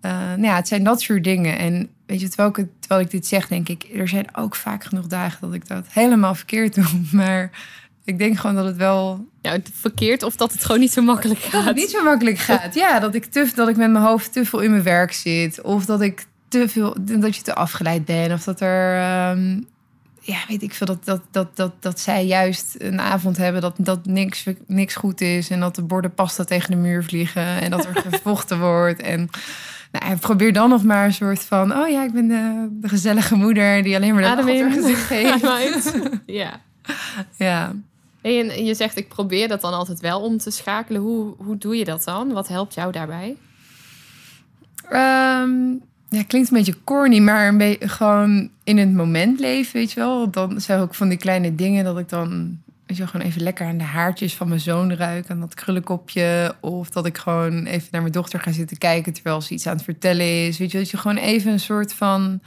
Eh, 0.00 0.10
nou 0.10 0.42
ja, 0.42 0.56
het 0.56 0.68
zijn 0.68 0.84
dat 0.84 1.00
soort 1.00 1.24
dingen. 1.24 1.58
En 1.58 1.88
weet 2.06 2.20
je, 2.20 2.28
terwijl 2.28 2.48
ik, 2.48 2.66
terwijl 2.80 3.00
ik 3.00 3.10
dit 3.10 3.26
zeg, 3.26 3.48
denk 3.48 3.68
ik, 3.68 3.86
er 3.94 4.08
zijn 4.08 4.36
ook 4.36 4.54
vaak 4.54 4.84
genoeg 4.84 5.06
dagen 5.06 5.40
dat 5.40 5.54
ik 5.54 5.68
dat 5.68 5.84
helemaal 5.88 6.34
verkeerd 6.34 6.74
doe. 6.74 6.84
Maar 7.12 7.50
ik 8.04 8.18
denk 8.18 8.38
gewoon 8.38 8.56
dat 8.56 8.64
het 8.64 8.76
wel 8.76 9.26
Ja, 9.42 9.58
verkeerd 9.72 10.22
of 10.22 10.36
dat 10.36 10.52
het 10.52 10.64
gewoon 10.64 10.80
niet 10.80 10.92
zo 10.92 11.02
makkelijk 11.02 11.40
dat 11.40 11.50
gaat. 11.50 11.64
het 11.64 11.76
niet 11.76 11.90
zo 11.90 12.04
makkelijk 12.04 12.38
gaat. 12.38 12.74
Ja, 12.74 13.00
dat 13.00 13.14
ik, 13.14 13.24
te, 13.24 13.50
dat 13.54 13.68
ik 13.68 13.76
met 13.76 13.90
mijn 13.90 14.04
hoofd 14.04 14.32
te 14.32 14.44
veel 14.44 14.60
in 14.60 14.70
mijn 14.70 14.82
werk 14.82 15.12
zit. 15.12 15.60
Of 15.62 15.84
dat 15.84 16.00
ik 16.00 16.26
te 16.48 16.68
veel, 16.68 16.96
dat 17.00 17.36
je 17.36 17.42
te 17.42 17.54
afgeleid 17.54 18.04
bent. 18.04 18.32
Of 18.32 18.44
dat 18.44 18.60
er, 18.60 18.96
ehm, 19.00 19.60
ja, 20.20 20.38
weet 20.48 20.62
ik 20.62 20.74
veel, 20.74 20.86
dat, 20.86 21.04
dat, 21.04 21.22
dat, 21.30 21.56
dat, 21.56 21.72
dat 21.80 22.00
zij 22.00 22.26
juist 22.26 22.74
een 22.78 23.00
avond 23.00 23.36
hebben 23.36 23.60
dat, 23.60 23.74
dat 23.78 24.06
niks, 24.06 24.44
niks 24.66 24.94
goed 24.94 25.20
is. 25.20 25.50
En 25.50 25.60
dat 25.60 25.74
de 25.74 25.82
borden 25.82 26.14
pasta 26.14 26.44
tegen 26.44 26.70
de 26.70 26.76
muur 26.76 27.04
vliegen. 27.04 27.60
En 27.60 27.70
dat 27.70 27.84
er 27.84 27.96
gevochten 28.10 28.58
wordt. 28.58 29.00
En 29.00 29.30
nou, 29.92 30.12
ik 30.12 30.20
probeer 30.20 30.52
dan 30.52 30.68
nog 30.68 30.84
maar 30.84 31.04
een 31.04 31.14
soort 31.14 31.42
van, 31.42 31.76
oh 31.76 31.88
ja, 31.88 32.04
ik 32.04 32.12
ben 32.12 32.28
de, 32.28 32.68
de 32.80 32.88
gezellige 32.88 33.34
moeder 33.34 33.82
die 33.82 33.96
alleen 33.96 34.14
maar 34.14 34.22
de 34.22 34.28
Adem 34.28 34.72
gezicht 34.72 35.02
geeft. 35.12 35.92
Ja. 36.26 36.60
Ja. 37.36 37.72
En 38.20 38.64
je 38.64 38.74
zegt, 38.74 38.96
ik 38.96 39.08
probeer 39.08 39.48
dat 39.48 39.60
dan 39.60 39.72
altijd 39.72 40.00
wel 40.00 40.20
om 40.20 40.38
te 40.38 40.50
schakelen. 40.50 41.00
Hoe, 41.00 41.34
hoe 41.36 41.58
doe 41.58 41.76
je 41.76 41.84
dat 41.84 42.04
dan? 42.04 42.32
Wat 42.32 42.48
helpt 42.48 42.74
jou 42.74 42.92
daarbij? 42.92 43.36
Ehm, 44.88 45.70
ja, 46.08 46.22
klinkt 46.26 46.50
een 46.50 46.56
beetje 46.56 46.84
corny, 46.84 47.18
maar 47.18 47.48
een 47.48 47.58
beetje 47.58 47.88
gewoon 47.88 48.50
in 48.64 48.78
het 48.78 48.92
moment 48.92 49.40
leven, 49.40 49.72
weet 49.72 49.92
je 49.92 50.00
wel. 50.00 50.30
Dan 50.30 50.60
zijn 50.60 50.80
ook 50.80 50.94
van 50.94 51.08
die 51.08 51.18
kleine 51.18 51.54
dingen 51.54 51.84
dat 51.84 51.98
ik 51.98 52.08
dan, 52.08 52.58
weet 52.88 52.96
je 52.96 53.06
gewoon 53.06 53.26
even 53.26 53.42
lekker 53.42 53.66
aan 53.66 53.78
de 53.78 53.84
haartjes 53.84 54.34
van 54.34 54.48
mijn 54.48 54.60
zoon 54.60 54.92
ruik, 54.92 55.30
aan 55.30 55.40
dat 55.40 55.54
krullenkopje. 55.54 56.54
Of 56.60 56.90
dat 56.90 57.06
ik 57.06 57.18
gewoon 57.18 57.64
even 57.64 57.88
naar 57.90 58.00
mijn 58.00 58.12
dochter 58.12 58.40
ga 58.40 58.52
zitten 58.52 58.78
kijken 58.78 59.12
terwijl 59.12 59.40
ze 59.40 59.54
iets 59.54 59.66
aan 59.66 59.76
het 59.76 59.84
vertellen 59.84 60.46
is. 60.46 60.58
Weet 60.58 60.70
je, 60.70 60.78
dat 60.78 60.90
je 60.90 60.96
gewoon 60.96 61.16
even 61.16 61.52
een 61.52 61.60
soort 61.60 61.94
van 61.94 62.40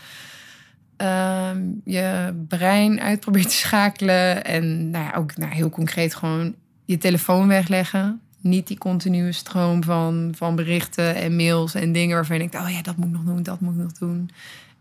ehm, 0.98 1.62
je 1.84 2.34
brein 2.48 3.02
uit 3.02 3.20
probeert 3.20 3.50
te 3.50 3.56
schakelen. 3.56 4.46
En 4.46 4.90
nou 4.90 5.06
ja, 5.06 5.14
ook 5.14 5.38
nou, 5.38 5.54
heel 5.54 5.70
concreet 5.70 6.16
gewoon 6.16 6.56
je 6.86 6.98
telefoon 6.98 7.48
wegleggen. 7.48 8.22
Niet 8.40 8.68
die 8.68 8.78
continue 8.78 9.32
stroom 9.32 9.84
van, 9.84 10.32
van 10.36 10.56
berichten 10.56 11.16
en 11.16 11.36
mails 11.36 11.76
en 11.76 11.92
dingen 11.92 12.16
waarvan 12.16 12.36
je 12.36 12.50
denkt... 12.50 12.66
oh 12.66 12.74
ja, 12.74 12.82
dat 12.82 12.98
moet 12.98 13.08
ik 13.08 13.14
nog 13.14 13.24
doen, 13.24 13.44
dat 13.44 13.60
moet 13.60 13.74
ik 13.74 13.82
nog 13.82 13.92
doen. 13.92 14.30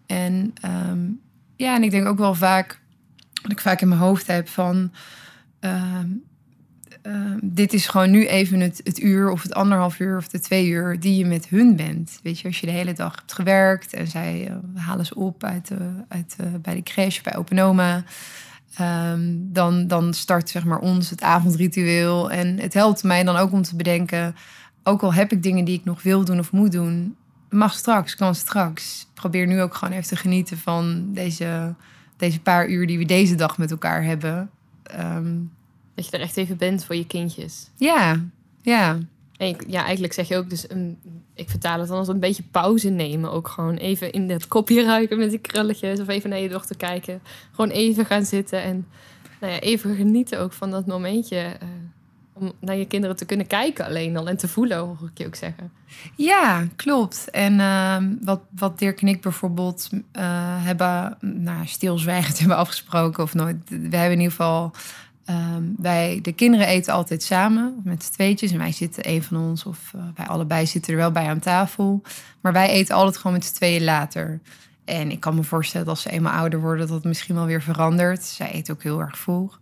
En 0.06 0.54
ehm, 0.60 1.00
ja, 1.56 1.74
en 1.74 1.82
ik 1.82 1.90
denk 1.90 2.06
ook 2.06 2.18
wel 2.18 2.34
vaak... 2.34 2.80
wat 3.42 3.52
ik 3.52 3.60
vaak 3.60 3.80
in 3.80 3.88
mijn 3.88 4.00
hoofd 4.00 4.26
heb 4.26 4.48
van... 4.48 4.92
ehm, 5.60 6.08
ehm, 7.02 7.38
dit 7.42 7.72
is 7.72 7.86
gewoon 7.86 8.10
nu 8.10 8.26
even 8.26 8.60
het, 8.60 8.80
het 8.84 9.00
uur 9.00 9.30
of 9.30 9.42
het 9.42 9.54
anderhalf 9.54 9.98
uur 9.98 10.16
of 10.16 10.28
de 10.28 10.40
twee 10.40 10.68
uur 10.68 11.00
die 11.00 11.16
je 11.16 11.26
met 11.26 11.48
hun 11.48 11.76
bent. 11.76 12.18
Weet 12.22 12.40
je, 12.40 12.46
als 12.46 12.60
je 12.60 12.66
de 12.66 12.72
hele 12.72 12.92
dag 12.92 13.14
hebt 13.16 13.32
gewerkt 13.32 13.94
en 13.94 14.06
zij 14.06 14.46
eh, 14.48 14.82
halen 14.82 15.06
ze 15.06 15.14
op 15.14 15.44
uit, 15.44 15.70
eh, 15.70 15.78
uit, 16.08 16.36
eh, 16.38 16.46
bij 16.62 16.74
de 16.74 16.82
crash, 16.82 17.20
bij 17.20 17.36
Open 17.36 17.58
Oma. 17.58 18.04
Ehm, 18.74 19.34
dan, 19.38 19.86
dan 19.86 20.14
start 20.14 20.48
zeg 20.48 20.64
maar 20.64 20.78
ons 20.78 21.10
het 21.10 21.22
avondritueel. 21.22 22.30
En 22.30 22.58
het 22.58 22.74
helpt 22.74 23.02
mij 23.02 23.24
dan 23.24 23.36
ook 23.36 23.52
om 23.52 23.62
te 23.62 23.76
bedenken... 23.76 24.34
ook 24.82 25.02
al 25.02 25.14
heb 25.14 25.32
ik 25.32 25.42
dingen 25.42 25.64
die 25.64 25.78
ik 25.78 25.84
nog 25.84 26.02
wil 26.02 26.24
doen 26.24 26.38
of 26.38 26.52
moet 26.52 26.72
doen, 26.72 27.16
mag 27.50 27.72
straks, 27.72 28.14
kan 28.14 28.34
straks. 28.34 29.06
Probeer 29.14 29.46
nu 29.46 29.60
ook 29.60 29.74
gewoon 29.74 29.94
even 29.94 30.08
te 30.08 30.16
genieten 30.16 30.58
van 30.58 31.12
deze, 31.12 31.74
deze 32.16 32.40
paar 32.40 32.68
uur 32.68 32.86
die 32.86 32.98
we 32.98 33.04
deze 33.04 33.34
dag 33.34 33.58
met 33.58 33.70
elkaar 33.70 34.04
hebben. 34.04 34.50
Ehm, 34.92 35.36
Dat 35.94 36.04
je 36.06 36.10
er 36.16 36.20
echt 36.22 36.36
even 36.36 36.56
bent 36.56 36.84
voor 36.84 36.96
je 36.96 37.06
kindjes. 37.06 37.68
ja, 37.76 38.24
ja. 38.62 38.98
En 39.36 39.48
ik- 39.48 39.64
ja, 39.68 39.82
eigenlijk 39.84 40.12
zeg 40.12 40.28
je 40.28 40.36
ook 40.36 40.50
dus, 40.50 40.70
een, 40.70 40.98
ik 41.34 41.50
vertaal 41.50 41.78
het 41.78 41.88
dan 41.88 41.98
als 41.98 42.08
een 42.08 42.20
beetje 42.20 42.42
pauze 42.50 42.88
nemen. 42.88 43.30
Ook 43.32 43.48
gewoon 43.48 43.74
even 43.76 44.12
in 44.12 44.28
dat 44.28 44.48
kopje 44.48 44.84
ruiken 44.92 45.18
met 45.18 45.30
die 45.30 45.38
krulletjes. 45.38 46.00
Of 46.00 46.08
even 46.08 46.30
naar 46.30 46.38
je 46.38 46.48
dochter 46.48 46.76
kijken. 46.76 47.20
Gewoon 47.50 47.70
even 47.70 48.06
gaan 48.06 48.24
zitten 48.24 48.62
en 48.62 48.86
nou 49.40 49.52
ja, 49.52 49.58
even 49.60 49.96
genieten 49.96 50.40
ook 50.40 50.52
van 50.52 50.70
dat 50.70 50.86
momentje. 50.86 51.36
eh, 51.36 51.68
om 52.40 52.52
naar 52.60 52.76
je 52.76 52.86
kinderen 52.86 53.16
te 53.16 53.24
kunnen 53.24 53.46
kijken 53.46 53.84
alleen 53.84 54.16
al 54.16 54.28
en 54.28 54.36
te 54.36 54.48
voelen, 54.48 54.78
hoor 54.78 55.10
ik 55.12 55.18
je 55.18 55.26
ook 55.26 55.34
zeggen. 55.34 55.72
Ja, 56.16 56.64
klopt. 56.76 57.30
En 57.30 57.60
ehm, 57.60 58.14
wat, 58.20 58.40
wat 58.50 58.78
Dirk 58.78 59.00
en 59.00 59.08
ik 59.08 59.20
bijvoorbeeld 59.20 59.88
eh, 60.12 60.24
hebben, 60.64 61.16
nou, 61.20 61.66
stilzwijgend 61.66 62.38
hebben 62.40 62.56
afgesproken 62.56 63.22
of 63.22 63.34
nooit. 63.34 63.56
We 63.68 63.74
hebben 63.74 64.00
in 64.00 64.20
ieder 64.20 64.30
geval, 64.30 64.70
ehm, 65.24 65.62
wij, 65.76 66.18
de 66.22 66.32
kinderen 66.32 66.66
eten 66.66 66.92
altijd 66.92 67.22
samen 67.22 67.80
met 67.84 68.04
z'n 68.04 68.12
tweetjes. 68.12 68.52
En 68.52 68.58
wij 68.58 68.72
zitten, 68.72 69.08
een 69.08 69.22
van 69.22 69.36
ons 69.36 69.64
of 69.64 69.92
eh, 69.94 70.00
wij 70.14 70.26
allebei 70.26 70.66
zitten 70.66 70.92
er 70.92 70.98
wel 70.98 71.10
bij 71.10 71.28
aan 71.28 71.38
tafel. 71.38 72.02
Maar 72.40 72.52
wij 72.52 72.68
eten 72.68 72.94
altijd 72.94 73.16
gewoon 73.16 73.32
met 73.32 73.44
z'n 73.44 73.54
tweeën 73.54 73.84
later. 73.84 74.40
En 74.84 75.10
ik 75.10 75.20
kan 75.20 75.34
me 75.34 75.42
voorstellen 75.42 75.86
dat 75.86 75.94
als 75.94 76.04
ze 76.04 76.10
eenmaal 76.10 76.38
ouder 76.38 76.60
worden, 76.60 76.86
dat 76.86 76.96
dat 76.96 77.04
misschien 77.04 77.34
wel 77.34 77.46
weer 77.46 77.62
verandert. 77.62 78.24
Zij 78.24 78.54
eet 78.54 78.70
ook 78.70 78.82
heel 78.82 79.00
erg 79.00 79.18
vroeg. 79.18 79.58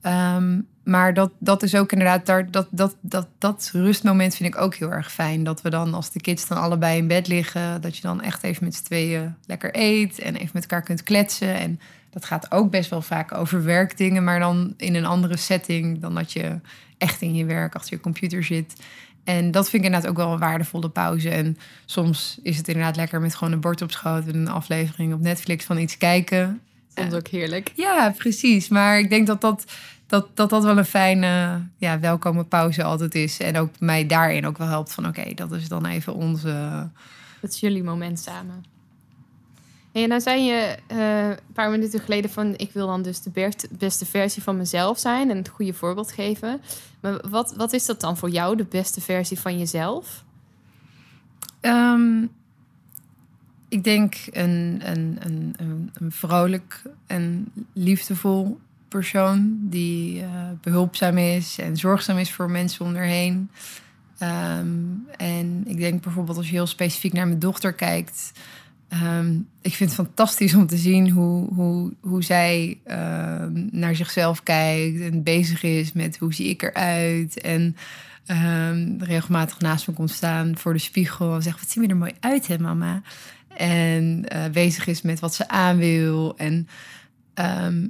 Ehm, 0.00 0.60
maar 0.84 1.14
dat, 1.14 1.32
dat 1.38 1.62
is 1.62 1.74
ook 1.74 1.92
inderdaad, 1.92 2.52
dat, 2.52 2.66
dat, 2.70 2.96
dat, 3.00 3.28
dat 3.38 3.70
rustmoment 3.72 4.34
vind 4.34 4.54
ik 4.54 4.60
ook 4.60 4.74
heel 4.74 4.92
erg 4.92 5.12
fijn. 5.12 5.44
Dat 5.44 5.62
we 5.62 5.70
dan, 5.70 5.94
als 5.94 6.10
de 6.10 6.20
kids 6.20 6.48
dan 6.48 6.58
allebei 6.58 6.98
in 6.98 7.06
bed 7.06 7.28
liggen, 7.28 7.80
dat 7.80 7.96
je 7.96 8.02
dan 8.02 8.22
echt 8.22 8.42
even 8.42 8.64
met 8.64 8.74
z'n 8.74 8.84
tweeën 8.84 9.34
lekker 9.46 9.70
eet 9.72 10.18
en 10.18 10.34
even 10.34 10.50
met 10.52 10.62
elkaar 10.62 10.82
kunt 10.82 11.02
kletsen. 11.02 11.54
En 11.54 11.80
dat 12.10 12.24
gaat 12.24 12.52
ook 12.52 12.70
best 12.70 12.90
wel 12.90 13.02
vaak 13.02 13.34
over 13.34 13.64
werkdingen, 13.64 14.24
maar 14.24 14.38
dan 14.38 14.74
in 14.76 14.94
een 14.94 15.04
andere 15.04 15.36
setting 15.36 16.00
dan 16.00 16.14
dat 16.14 16.32
je 16.32 16.60
echt 16.98 17.22
in 17.22 17.34
je 17.34 17.44
werk 17.44 17.74
achter 17.74 17.96
je 17.96 18.02
computer 18.02 18.44
zit. 18.44 18.74
En 19.24 19.50
dat 19.50 19.70
vind 19.70 19.82
ik 19.82 19.88
inderdaad 19.88 20.10
ook 20.10 20.16
wel 20.16 20.32
een 20.32 20.38
waardevolle 20.38 20.88
pauze. 20.88 21.30
En 21.30 21.58
soms 21.84 22.38
is 22.42 22.56
het 22.56 22.68
inderdaad 22.68 22.96
lekker 22.96 23.20
met 23.20 23.34
gewoon 23.34 23.52
een 23.52 23.60
bord 23.60 23.82
op 23.82 23.90
schoot 23.90 24.26
en 24.26 24.34
een 24.34 24.48
aflevering 24.48 25.12
op 25.12 25.20
Netflix 25.20 25.64
van 25.64 25.78
iets 25.78 25.98
kijken. 25.98 26.60
Soms 26.98 27.14
ook 27.14 27.28
heerlijk. 27.28 27.72
Ja, 27.74 28.14
precies. 28.16 28.68
Maar 28.68 28.98
ik 28.98 29.10
denk 29.10 29.26
dat 29.26 29.40
dat, 29.40 29.64
dat, 30.06 30.28
dat, 30.34 30.50
dat 30.50 30.64
wel 30.64 30.78
een 30.78 30.84
fijne, 30.84 31.62
ja, 31.76 31.98
welkome 31.98 32.44
pauze 32.44 32.82
altijd 32.82 33.14
is. 33.14 33.38
En 33.38 33.56
ook 33.56 33.80
mij 33.80 34.06
daarin 34.06 34.46
ook 34.46 34.58
wel 34.58 34.66
helpt 34.66 34.92
van... 34.92 35.06
oké, 35.06 35.34
dat 35.34 35.52
is 35.52 35.68
dan 35.68 35.86
even 35.86 36.14
onze... 36.14 36.88
Dat 37.40 37.50
is 37.50 37.60
jullie 37.60 37.82
moment 37.82 38.18
samen. 38.18 38.64
En 39.92 40.08
nou 40.08 40.20
zei 40.20 40.42
je 40.42 40.76
eh, 40.86 41.28
een 41.28 41.52
paar 41.52 41.70
minuten 41.70 42.00
geleden 42.00 42.30
van... 42.30 42.54
ik 42.56 42.72
wil 42.72 42.86
dan 42.86 43.02
dus 43.02 43.20
de 43.20 43.30
best- 43.30 43.68
beste 43.70 44.06
versie 44.06 44.42
van 44.42 44.56
mezelf 44.56 44.98
zijn... 44.98 45.30
en 45.30 45.36
het 45.36 45.48
goede 45.48 45.74
voorbeeld 45.74 46.12
geven. 46.12 46.60
Maar 47.00 47.28
wat, 47.28 47.54
wat 47.56 47.72
is 47.72 47.86
dat 47.86 48.00
dan 48.00 48.16
voor 48.16 48.30
jou, 48.30 48.56
de 48.56 48.64
beste 48.64 49.00
versie 49.00 49.38
van 49.38 49.58
jezelf? 49.58 50.24
Ehm, 51.60 52.26
ik 53.68 53.84
denk 53.84 54.14
een, 54.30 54.80
een, 54.84 55.16
een, 55.20 55.54
een, 55.58 56.12
vrolijk 56.12 56.82
en 57.06 57.52
liefdevol 57.72 58.58
persoon... 58.88 59.58
die 59.60 60.22
eh, 60.22 60.28
behulpzaam 60.60 61.18
is 61.18 61.58
en 61.58 61.76
zorgzaam 61.76 62.18
is 62.18 62.32
voor 62.32 62.50
mensen 62.50 62.84
om 62.84 62.94
haar. 62.94 63.36
Ehm, 64.18 64.68
en 65.16 65.62
ik 65.66 65.76
denk 65.76 66.02
bijvoorbeeld 66.02 66.36
als 66.36 66.46
je 66.46 66.52
heel 66.52 66.66
specifiek 66.66 67.12
naar 67.12 67.26
mijn 67.26 67.38
dochter 67.38 67.72
kijkt... 67.72 68.32
Ehm, 68.88 69.36
ik 69.62 69.74
vind 69.74 69.90
het 69.90 70.06
fantastisch 70.06 70.54
om 70.54 70.66
te 70.66 70.76
zien 70.76 71.10
hoe, 71.10 71.54
hoe, 71.54 71.92
hoe 72.00 72.22
zij 72.22 72.78
ehm, 72.84 73.66
naar 73.70 73.96
zichzelf 73.96 74.42
kijkt 74.42 75.00
en 75.00 75.22
bezig 75.22 75.62
is 75.62 75.92
met 75.92 76.18
hoe 76.18 76.34
zie 76.34 76.48
ik 76.48 76.62
eruit. 76.62 77.40
En 77.40 77.76
regelmatig 78.98 79.60
naast 79.60 79.88
me 79.88 79.94
komt 79.94 80.10
staan 80.10 80.58
voor 80.58 80.72
de 80.72 80.78
spiegel 80.78 81.34
en 81.34 81.42
zegt: 81.42 81.60
Wat 81.60 81.70
zie 81.70 81.82
je 81.82 81.88
er 81.88 81.96
mooi 81.96 82.12
uit, 82.20 82.46
hè, 82.46 82.58
mama? 82.58 83.02
En 83.58 84.24
eh, 84.28 84.50
bezig 84.52 84.86
is 84.86 85.02
met 85.02 85.20
wat 85.20 85.34
ze 85.34 85.48
aan 85.48 85.76
wil. 85.76 86.36
En 86.36 86.68
ehm, 87.34 87.86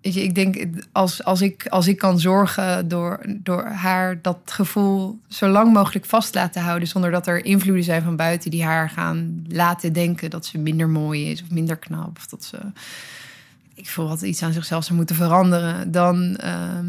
weet 0.00 0.14
je, 0.14 0.22
ik 0.22 0.34
denk, 0.34 0.66
als, 0.92 1.24
als, 1.24 1.40
ik, 1.40 1.66
als 1.66 1.86
ik 1.86 1.98
kan 1.98 2.18
zorgen 2.20 2.88
door, 2.88 3.20
door 3.28 3.64
haar 3.64 4.22
dat 4.22 4.38
gevoel 4.44 5.20
zo 5.28 5.48
lang 5.48 5.72
mogelijk 5.72 6.04
vast 6.04 6.34
laten 6.34 6.62
houden, 6.62 6.88
zonder 6.88 7.10
dat 7.10 7.26
er 7.26 7.44
invloeden 7.44 7.84
zijn 7.84 8.02
van 8.02 8.16
buiten 8.16 8.50
die 8.50 8.64
haar 8.64 8.90
gaan 8.90 9.44
laten 9.48 9.92
denken 9.92 10.30
dat 10.30 10.46
ze 10.46 10.58
minder 10.58 10.88
mooi 10.88 11.30
is 11.30 11.42
of 11.42 11.50
minder 11.50 11.76
knap, 11.76 12.16
of 12.16 12.26
dat 12.26 12.44
ze, 12.44 12.58
ik 13.74 13.88
voel 13.88 14.08
wat 14.08 14.22
iets 14.22 14.42
aan 14.42 14.52
zichzelf 14.52 14.84
zou 14.84 14.96
moeten 14.96 15.16
veranderen, 15.16 15.90
dan, 15.90 16.36
ehm, 16.36 16.86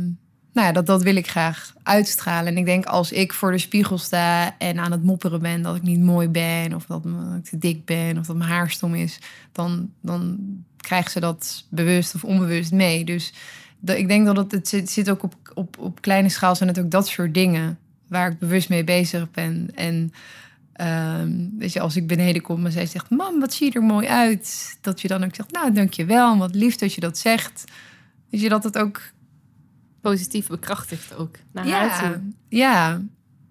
nou 0.54 0.68
ja, 0.68 0.74
dat, 0.74 0.86
dat 0.86 1.04
wil 1.04 1.16
ik 1.16 1.28
graag 1.28 1.74
uitstralen. 1.84 2.52
En 2.52 2.58
ik 2.58 2.66
denk, 2.66 2.86
als 2.86 3.12
ik 3.12 3.34
voor 3.34 3.52
de 3.52 3.58
spiegel 3.58 3.98
sta 3.98 4.58
en 4.58 4.80
aan 4.80 4.92
het 4.92 5.04
mopperen 5.04 5.42
ben 5.42 5.62
dat 5.62 5.76
ik 5.76 5.82
niet 5.82 6.00
mooi 6.00 6.28
ben, 6.28 6.74
of 6.74 6.86
dat 6.86 7.06
ik 7.06 7.44
te 7.44 7.58
dik 7.58 7.86
ben, 7.86 8.18
of 8.18 8.26
dat 8.26 8.36
mijn 8.36 8.50
haar 8.50 8.70
stom 8.70 8.96
is, 8.96 9.20
dan, 9.52 9.90
dan 10.02 10.40
krijgt 10.78 11.12
ze 11.12 11.20
dat 11.20 11.66
bewust 11.70 12.16
of 12.16 12.24
onbewust 12.24 12.72
mee. 12.72 13.04
Dus 13.04 13.34
ik 13.86 14.08
denk 14.08 14.26
dat 14.26 14.38
het, 14.38 14.52
het 14.52 14.68
zit, 14.68 14.90
zit 14.90 15.10
ook 15.10 15.24
op, 15.24 15.36
op, 15.54 15.78
op 15.78 16.02
kleine 16.02 16.30
schaal, 16.30 16.56
zijn 16.56 16.70
het 16.70 16.80
ook 16.80 16.92
dat 16.92 17.08
soort 17.08 17.34
dingen 17.34 17.80
waar 18.08 18.32
ik 18.32 18.40
bewust 18.40 18.70
mee 18.70 18.84
bezig 18.84 19.32
ben. 19.32 19.70
En 19.76 20.14
ehm, 20.74 21.48
weet 21.58 21.74
je, 21.74 21.80
als 21.80 21.96
ik 21.96 22.08
beneden 22.08 22.42
kom 22.42 22.66
en 22.66 22.72
zij 22.72 22.86
zegt, 22.86 23.10
mam, 23.10 23.40
wat 23.40 23.54
zie 23.54 23.68
je 23.68 23.74
er 23.74 23.84
mooi 23.84 24.08
uit? 24.08 24.78
Dat 24.82 25.02
je 25.02 25.08
dan 25.08 25.24
ook 25.24 25.36
zegt, 25.36 25.52
nou, 25.52 25.74
dankjewel, 25.74 26.38
wat 26.38 26.56
lief 26.56 26.76
dat 26.76 26.94
je 26.94 27.02
dat 27.02 27.18
zegt. 27.18 27.64
Weet 28.30 28.42
je, 28.42 28.50
dat 28.50 28.64
het 28.64 28.78
ook 28.78 29.02
Positief 30.02 30.48
bekrachtigd 30.48 31.16
ook, 31.16 31.36
naar 31.52 31.68
haar 31.68 31.86
ja, 31.86 32.00
toe. 32.00 32.22
ja, 32.48 33.02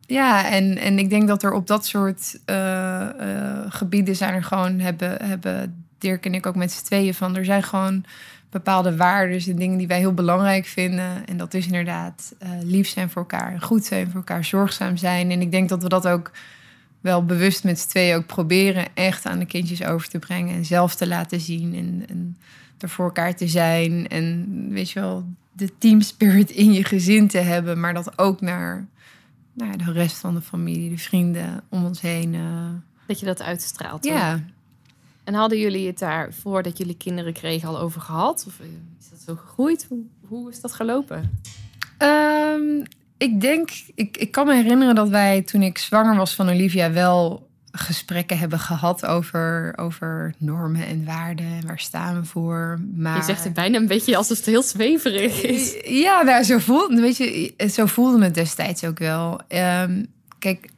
ja. 0.06 0.50
En, 0.50 0.78
en 0.78 0.98
ik 0.98 1.10
denk 1.10 1.28
dat 1.28 1.42
er 1.42 1.52
op 1.52 1.66
dat 1.66 1.86
soort 1.86 2.40
eh, 2.44 3.08
eh, 3.08 3.64
gebieden 3.68 4.16
zijn 4.16 4.34
er 4.34 4.44
gewoon 4.44 4.78
hebben, 4.78 5.26
hebben 5.26 5.84
Dirk 5.98 6.26
en 6.26 6.34
ik 6.34 6.46
ook 6.46 6.56
met 6.56 6.72
z'n 6.72 6.84
tweeën 6.84 7.14
van. 7.14 7.36
Er 7.36 7.44
zijn 7.44 7.62
gewoon 7.62 8.04
bepaalde 8.50 8.96
waarden 8.96 9.46
en 9.46 9.56
dingen 9.56 9.78
die 9.78 9.86
wij 9.86 9.98
heel 9.98 10.14
belangrijk 10.14 10.66
vinden. 10.66 11.26
En 11.26 11.36
dat 11.36 11.54
is 11.54 11.66
inderdaad 11.66 12.34
eh, 12.38 12.50
lief 12.62 12.88
zijn 12.88 13.10
voor 13.10 13.22
elkaar, 13.22 13.60
goed 13.60 13.84
zijn 13.84 14.06
voor 14.06 14.14
elkaar, 14.14 14.44
zorgzaam 14.44 14.96
zijn. 14.96 15.30
En 15.30 15.40
ik 15.40 15.50
denk 15.50 15.68
dat 15.68 15.82
we 15.82 15.88
dat 15.88 16.06
ook 16.06 16.30
wel 17.00 17.24
bewust 17.24 17.64
met 17.64 17.78
z'n 17.78 17.88
tweeën 17.88 18.16
ook 18.16 18.26
proberen 18.26 18.86
echt 18.94 19.26
aan 19.26 19.38
de 19.38 19.46
kindjes 19.46 19.84
over 19.84 20.08
te 20.08 20.18
brengen 20.18 20.54
en 20.54 20.64
zelf 20.64 20.94
te 20.94 21.06
laten 21.06 21.40
zien 21.40 21.74
en, 21.74 22.04
en 22.08 22.38
er 22.78 22.88
voor 22.88 23.04
elkaar 23.04 23.34
te 23.36 23.48
zijn. 23.48 24.08
En 24.08 24.66
weet 24.70 24.90
je 24.90 25.00
wel, 25.00 25.26
de 25.60 25.78
team 25.78 26.00
spirit 26.00 26.50
in 26.50 26.72
je 26.72 26.84
gezin 26.84 27.28
te 27.28 27.38
hebben, 27.38 27.80
maar 27.80 27.94
dat 27.94 28.18
ook 28.18 28.40
naar, 28.40 28.86
naar 29.52 29.76
de 29.76 29.92
rest 29.92 30.16
van 30.16 30.34
de 30.34 30.40
familie, 30.40 30.90
de 30.90 30.98
vrienden 30.98 31.62
om 31.68 31.84
ons 31.84 32.00
heen. 32.00 32.34
eh, 32.34 32.68
Dat 33.06 33.20
je 33.20 33.26
dat 33.26 33.42
uitstraalt. 33.42 34.04
ja. 34.04 34.40
En 35.24 35.34
hadden 35.34 35.58
jullie 35.58 35.86
het 35.86 35.98
daar 35.98 36.32
voordat 36.32 36.78
jullie 36.78 36.96
kinderen 36.96 37.32
kregen 37.32 37.68
al 37.68 37.78
over 37.78 38.00
gehad? 38.00 38.44
Of 38.46 38.60
eh, 38.60 38.66
is 39.00 39.08
dat 39.10 39.18
zo 39.26 39.36
gegroeid? 39.36 39.86
Hoe, 39.88 39.98
hoe 40.28 40.50
is 40.50 40.60
dat 40.60 40.72
gelopen? 40.72 41.40
Ehm, 41.98 42.84
ik 43.18 43.40
denk, 43.40 43.70
ik, 43.94 44.16
ik 44.16 44.30
kan 44.32 44.46
me 44.46 44.54
herinneren 44.54 44.94
dat 44.94 45.08
wij 45.08 45.42
toen 45.42 45.62
ik 45.62 45.78
zwanger 45.78 46.16
was 46.16 46.34
van 46.34 46.48
Olivia 46.48 46.92
wel 46.92 47.48
gesprekken 47.72 48.38
hebben 48.38 48.58
gehad 48.58 49.06
over, 49.06 49.72
over 49.76 50.34
normen 50.38 50.86
en 50.86 51.04
waarden 51.04 51.46
en 51.46 51.66
waar 51.66 51.78
staan 51.78 52.20
we 52.20 52.24
voor. 52.24 52.80
Maar... 52.94 53.16
Je 53.16 53.22
zegt 53.22 53.44
het 53.44 53.54
bijna 53.54 53.78
een 53.78 53.86
beetje 53.86 54.16
alsof 54.16 54.36
het 54.36 54.46
heel 54.46 54.62
zweverig 54.62 55.42
is. 55.42 55.76
Ja, 55.84 56.22
nou, 56.22 56.42
zo, 56.42 56.58
voelde, 56.58 57.00
weet 57.00 57.16
je, 57.16 57.54
zo 57.72 57.86
voelde 57.86 58.24
het 58.24 58.34
destijds 58.34 58.84
ook 58.84 58.98
wel. 58.98 59.40
Ehm, 59.48 60.04
kijk, 60.38 60.68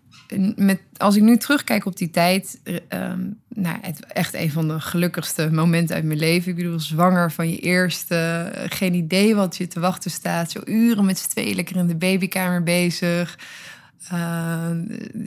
met, 0.56 0.80
als 0.96 1.16
ik 1.16 1.22
nu 1.22 1.36
terugkijk 1.36 1.86
op 1.86 1.96
die 1.96 2.10
tijd, 2.10 2.60
eh, 2.64 2.76
ehm, 2.88 3.20
nou, 3.48 3.78
het, 3.80 4.06
echt 4.06 4.34
een 4.34 4.50
van 4.50 4.68
de 4.68 4.80
gelukkigste 4.80 5.52
momenten 5.52 5.94
uit 5.94 6.04
mijn 6.04 6.18
leven. 6.18 6.50
Ik 6.50 6.56
bedoel, 6.56 6.80
zwanger 6.80 7.32
van 7.32 7.50
je 7.50 7.58
eerste, 7.58 8.50
eh, 8.54 8.64
geen 8.68 8.94
idee 8.94 9.34
wat 9.34 9.56
je 9.56 9.66
te 9.66 9.80
wachten 9.80 10.10
staat. 10.10 10.50
Zo 10.50 10.60
uren 10.64 11.04
met 11.04 11.18
z'n 11.18 11.28
tweeën 11.28 11.54
lekker 11.54 11.76
in 11.76 11.86
de 11.86 11.96
babykamer 11.96 12.62
bezig. 12.62 13.38
Uh, 14.12 14.70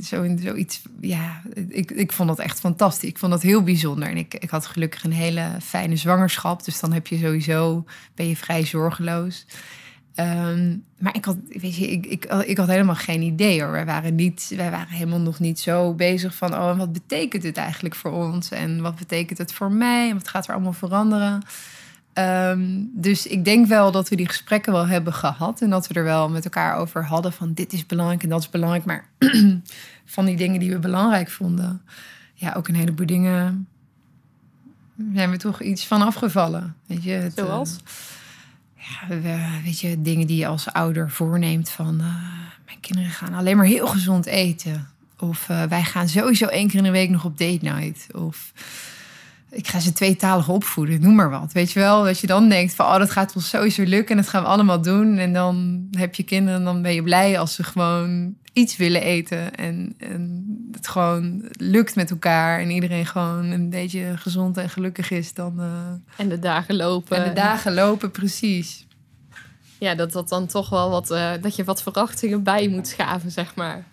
zo, 0.02 0.36
zoiets, 0.40 0.82
ja, 1.00 1.42
ik, 1.68 1.92
ik 1.92 2.12
vond 2.12 2.30
dat 2.30 2.40
echt 2.40 2.60
fantastisch. 2.60 3.10
Ik 3.10 3.18
vond 3.18 3.32
dat 3.32 3.42
heel 3.42 3.64
bijzonder. 3.64 4.10
En 4.10 4.18
ik, 4.18 4.34
ik 4.34 4.50
had 4.50 4.66
gelukkig 4.66 5.04
een 5.04 5.12
hele 5.12 5.50
fijne 5.62 5.96
zwangerschap. 5.96 6.66
Dus 6.66 6.80
dan 6.80 6.94
heb 6.94 7.08
je 7.08 7.18
sowieso, 7.18 7.86
ben 8.16 8.28
je 8.28 8.36
vrij 8.36 8.66
zorgeloos. 8.66 9.46
Um, 10.20 10.84
maar 11.00 11.16
ik 11.16 11.26
had, 11.26 11.38
weet 11.48 11.76
je, 11.76 11.92
ik, 11.92 12.06
ik, 12.06 12.26
ik 12.26 12.58
had 12.58 12.68
helemaal 12.68 12.96
geen 12.96 13.22
idee 13.22 13.62
hoor. 13.62 13.72
Wij 13.72 13.86
waren, 13.86 14.16
niet, 14.16 14.52
wij 14.56 14.72
waren 14.72 14.94
helemaal 14.94 15.20
nog 15.20 15.40
niet 15.40 15.60
zo 15.60 15.94
bezig 15.94 16.36
van, 16.36 16.54
oh, 16.54 16.78
wat 16.78 16.94
betekent 16.94 17.42
dit 17.42 17.58
eigenlijk 17.58 17.96
voor 17.96 18.12
ons? 18.12 18.50
En 18.50 18.82
wat 18.82 18.96
betekent 18.96 19.38
het 19.38 19.54
voor 19.54 19.72
mij? 19.72 20.10
En 20.10 20.16
wat 20.16 20.28
gaat 20.28 20.48
er 20.48 20.54
allemaal 20.54 20.74
veranderen? 20.74 21.44
Ehm, 22.16 22.64
dus 22.94 23.28
ik 23.28 23.46
denk 23.46 23.68
wel 23.68 23.92
dat 23.92 24.10
we 24.10 24.16
die 24.16 24.28
gesprekken 24.28 24.74
wel 24.74 24.88
hebben 24.88 25.14
gehad. 25.14 25.62
En 25.62 25.70
dat 25.70 25.88
we 25.88 25.94
er 25.94 26.04
wel 26.04 26.30
met 26.30 26.44
elkaar 26.44 26.76
over 26.76 27.06
hadden 27.06 27.34
van 27.34 27.54
dit 27.54 27.74
is 27.74 27.86
belangrijk 27.86 28.24
en 28.24 28.30
dat 28.30 28.40
is 28.42 28.50
belangrijk. 28.50 28.86
Maar 28.86 29.08
van 30.06 30.26
die 30.26 30.36
dingen 30.38 30.60
die 30.60 30.72
we 30.72 30.80
belangrijk 30.80 31.30
vonden, 31.30 31.82
ja, 32.34 32.54
ook 32.54 32.68
een 32.68 32.76
heleboel 32.76 33.06
dingen 33.06 33.68
zijn 35.14 35.30
we 35.32 35.38
toch 35.38 35.62
iets 35.62 35.88
van 35.88 36.02
afgevallen. 36.02 36.76
Weet 36.86 37.04
je, 37.04 37.12
het, 37.12 37.34
Zoals? 37.36 37.76
eh, 38.78 38.84
ja, 39.10 39.16
we- 39.22 39.62
weet 39.64 39.80
je, 39.80 40.02
dingen 40.02 40.28
die 40.28 40.38
je 40.38 40.48
als 40.48 40.72
ouder 40.74 41.12
voorneemt 41.12 41.70
van 41.70 42.00
eh, 42.00 42.06
mijn 42.66 42.80
kinderen 42.80 43.12
gaan 43.12 43.34
alleen 43.34 43.58
maar 43.58 43.66
heel 43.66 43.88
gezond 43.88 44.26
eten. 44.26 44.88
Of 45.20 45.50
eh, 45.50 45.64
wij 45.64 45.84
gaan 45.84 46.10
sowieso 46.10 46.46
één 46.46 46.68
keer 46.68 46.78
in 46.78 46.84
de 46.84 46.92
week 46.92 47.10
nog 47.10 47.26
op 47.26 47.38
date 47.38 47.60
night. 47.62 48.08
Of 48.14 48.52
ik 49.56 49.68
ga 49.68 49.80
ze 49.80 49.92
tweetalig 49.94 50.50
opvoeden, 50.50 51.02
noem 51.02 51.16
maar 51.16 51.30
wat. 51.30 51.52
Weet 51.52 51.72
je 51.72 51.80
wel, 51.80 52.04
dat 52.04 52.20
je 52.20 52.28
dan 52.28 52.50
denkt 52.50 52.76
van, 52.76 52.86
oh, 52.86 52.98
dat 52.98 53.12
gaat 53.12 53.36
ons 53.36 53.50
sowieso 53.50 53.84
lukken 53.84 54.16
en 54.16 54.22
dat 54.22 54.30
gaan 54.32 54.42
we 54.44 54.48
allemaal 54.48 54.82
doen. 54.82 55.18
En 55.18 55.34
dan 55.34 55.88
heb 55.92 56.16
je 56.16 56.24
kinderen 56.24 56.60
en 56.60 56.66
dan 56.66 56.82
ben 56.82 56.94
je 56.94 57.04
blij 57.04 57.40
als 57.40 57.54
ze 57.56 57.64
gewoon 57.64 58.36
iets 58.54 58.78
willen 58.78 59.02
eten. 59.02 59.56
En, 59.56 59.94
en 59.98 60.46
het 60.72 60.88
gewoon 60.88 61.46
lukt 61.52 61.96
met 61.96 62.12
elkaar 62.12 62.60
en 62.60 62.70
iedereen 62.70 63.06
gewoon 63.06 63.46
een 63.46 63.70
beetje 63.70 64.14
gezond 64.18 64.58
en 64.58 64.70
gelukkig 64.70 65.12
is. 65.12 65.34
Dan 65.34 65.60
eh, 65.60 65.92
En 66.18 66.30
de 66.30 66.40
dagen 66.40 66.76
lopen. 66.76 67.18
en 67.18 67.30
de 67.30 67.34
dagen 67.36 67.74
lopen, 67.74 68.12
precies. 68.12 68.88
Ja, 69.80 69.96
dat 69.96 70.12
dat 70.12 70.30
dan 70.30 70.46
toch 70.48 70.70
wel 70.70 70.90
wat... 70.90 71.12
eh, 71.12 71.32
dat 71.42 71.56
je 71.56 71.64
wat 71.64 71.82
verwachtingen 71.84 72.44
bij 72.44 72.68
moet 72.68 72.88
schaven, 72.88 73.32
zeg 73.32 73.56
maar. 73.56 73.86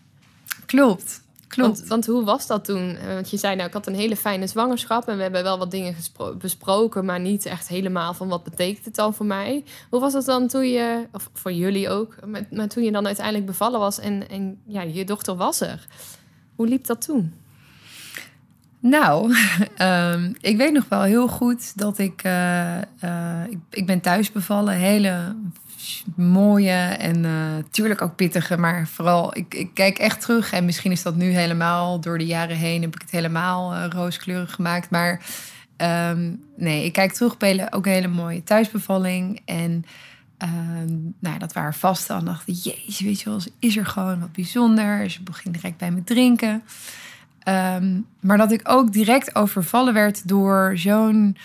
Klopt, 0.66 1.21
klopt. 1.54 1.78
Want, 1.78 1.88
want 1.88 2.06
hoe 2.06 2.24
was 2.24 2.46
dat 2.46 2.64
toen? 2.64 2.96
Eh, 2.96 3.14
Want 3.14 3.30
je 3.30 3.36
zei 3.36 3.54
nou, 3.54 3.66
ik 3.68 3.74
had 3.74 3.86
een 3.86 3.94
hele 3.94 4.16
fijne 4.16 4.46
zwangerschap 4.46 5.08
en 5.08 5.16
we 5.16 5.22
hebben 5.22 5.42
wel 5.42 5.58
wat 5.58 5.70
dingen 5.70 5.94
besproken, 6.38 7.04
maar 7.04 7.20
niet 7.20 7.46
echt 7.46 7.68
helemaal 7.68 8.14
van 8.14 8.28
wat 8.28 8.44
betekent 8.44 8.84
het 8.84 8.94
dan 8.94 9.14
voor 9.14 9.26
mij. 9.26 9.64
Hoe 9.90 10.00
was 10.00 10.12
het 10.12 10.24
dan 10.24 10.48
toen 10.48 10.68
je, 10.68 11.06
of 11.12 11.30
voor 11.32 11.52
jullie 11.52 11.88
ook, 11.88 12.16
maar, 12.26 12.46
maar 12.50 12.68
toen 12.68 12.84
je 12.84 12.92
dan 12.92 13.06
uiteindelijk 13.06 13.46
bevallen 13.46 13.80
was 13.80 13.98
en, 13.98 14.28
en 14.28 14.60
ja, 14.66 14.82
je 14.82 15.04
dochter 15.04 15.36
was 15.36 15.60
er? 15.60 15.86
Hoe 16.54 16.68
liep 16.68 16.86
dat 16.86 17.04
toen? 17.04 17.32
Nou, 18.82 19.34
ehm, 19.76 20.32
ik 20.40 20.56
weet 20.56 20.72
nog 20.72 20.88
wel 20.88 21.02
heel 21.02 21.28
goed 21.28 21.78
dat 21.78 21.98
ik, 21.98 22.22
eh, 22.22 22.78
eh, 22.78 23.50
ik... 23.50 23.58
Ik 23.70 23.86
ben 23.86 24.00
thuis 24.00 24.32
bevallen. 24.32 24.74
Hele 24.74 25.34
mooie 26.16 26.70
en 26.98 27.24
eh 27.24 27.32
tuurlijk 27.70 28.02
ook 28.02 28.16
pittige. 28.16 28.58
Maar 28.58 28.88
vooral, 28.88 29.36
ik, 29.36 29.54
ik 29.54 29.70
kijk 29.74 29.98
echt 29.98 30.20
terug. 30.20 30.52
En 30.52 30.64
misschien 30.64 30.92
is 30.92 31.02
dat 31.02 31.16
nu 31.16 31.30
helemaal 31.30 32.00
door 32.00 32.18
de 32.18 32.26
jaren 32.26 32.56
heen... 32.56 32.82
heb 32.82 32.94
ik 32.94 33.00
het 33.00 33.10
helemaal 33.10 33.74
eh, 33.74 33.84
rooskleurig 33.88 34.54
gemaakt. 34.54 34.90
Maar 34.90 35.20
ehm, 35.76 36.30
nee, 36.56 36.84
ik 36.84 36.92
kijk 36.92 37.12
terug 37.12 37.32
op 37.32 37.42
ook 37.70 37.86
een 37.86 37.92
hele 37.92 38.08
mooie 38.08 38.42
thuisbevalling. 38.42 39.40
En 39.44 39.84
ehm, 40.38 40.96
nou, 41.18 41.38
dat 41.38 41.52
waren 41.52 41.74
vast 41.74 42.08
dan 42.08 42.24
dacht 42.24 42.48
ik... 42.48 42.54
Jezus, 42.54 43.00
weet 43.00 43.20
je 43.20 43.30
wel, 43.30 43.40
is 43.58 43.76
er 43.76 43.86
gewoon 43.86 44.20
wat 44.20 44.32
bijzonder. 44.32 45.10
Ze 45.10 45.22
begon 45.22 45.52
direct 45.52 45.76
bij 45.76 45.90
me 45.90 46.04
drinken. 46.04 46.62
Ehm, 47.38 48.00
maar 48.20 48.38
dat 48.38 48.52
ik 48.52 48.60
ook 48.64 48.92
direct 48.92 49.34
overvallen 49.34 49.94
werd 49.94 50.28
door 50.28 50.72
zo'n 50.74 51.36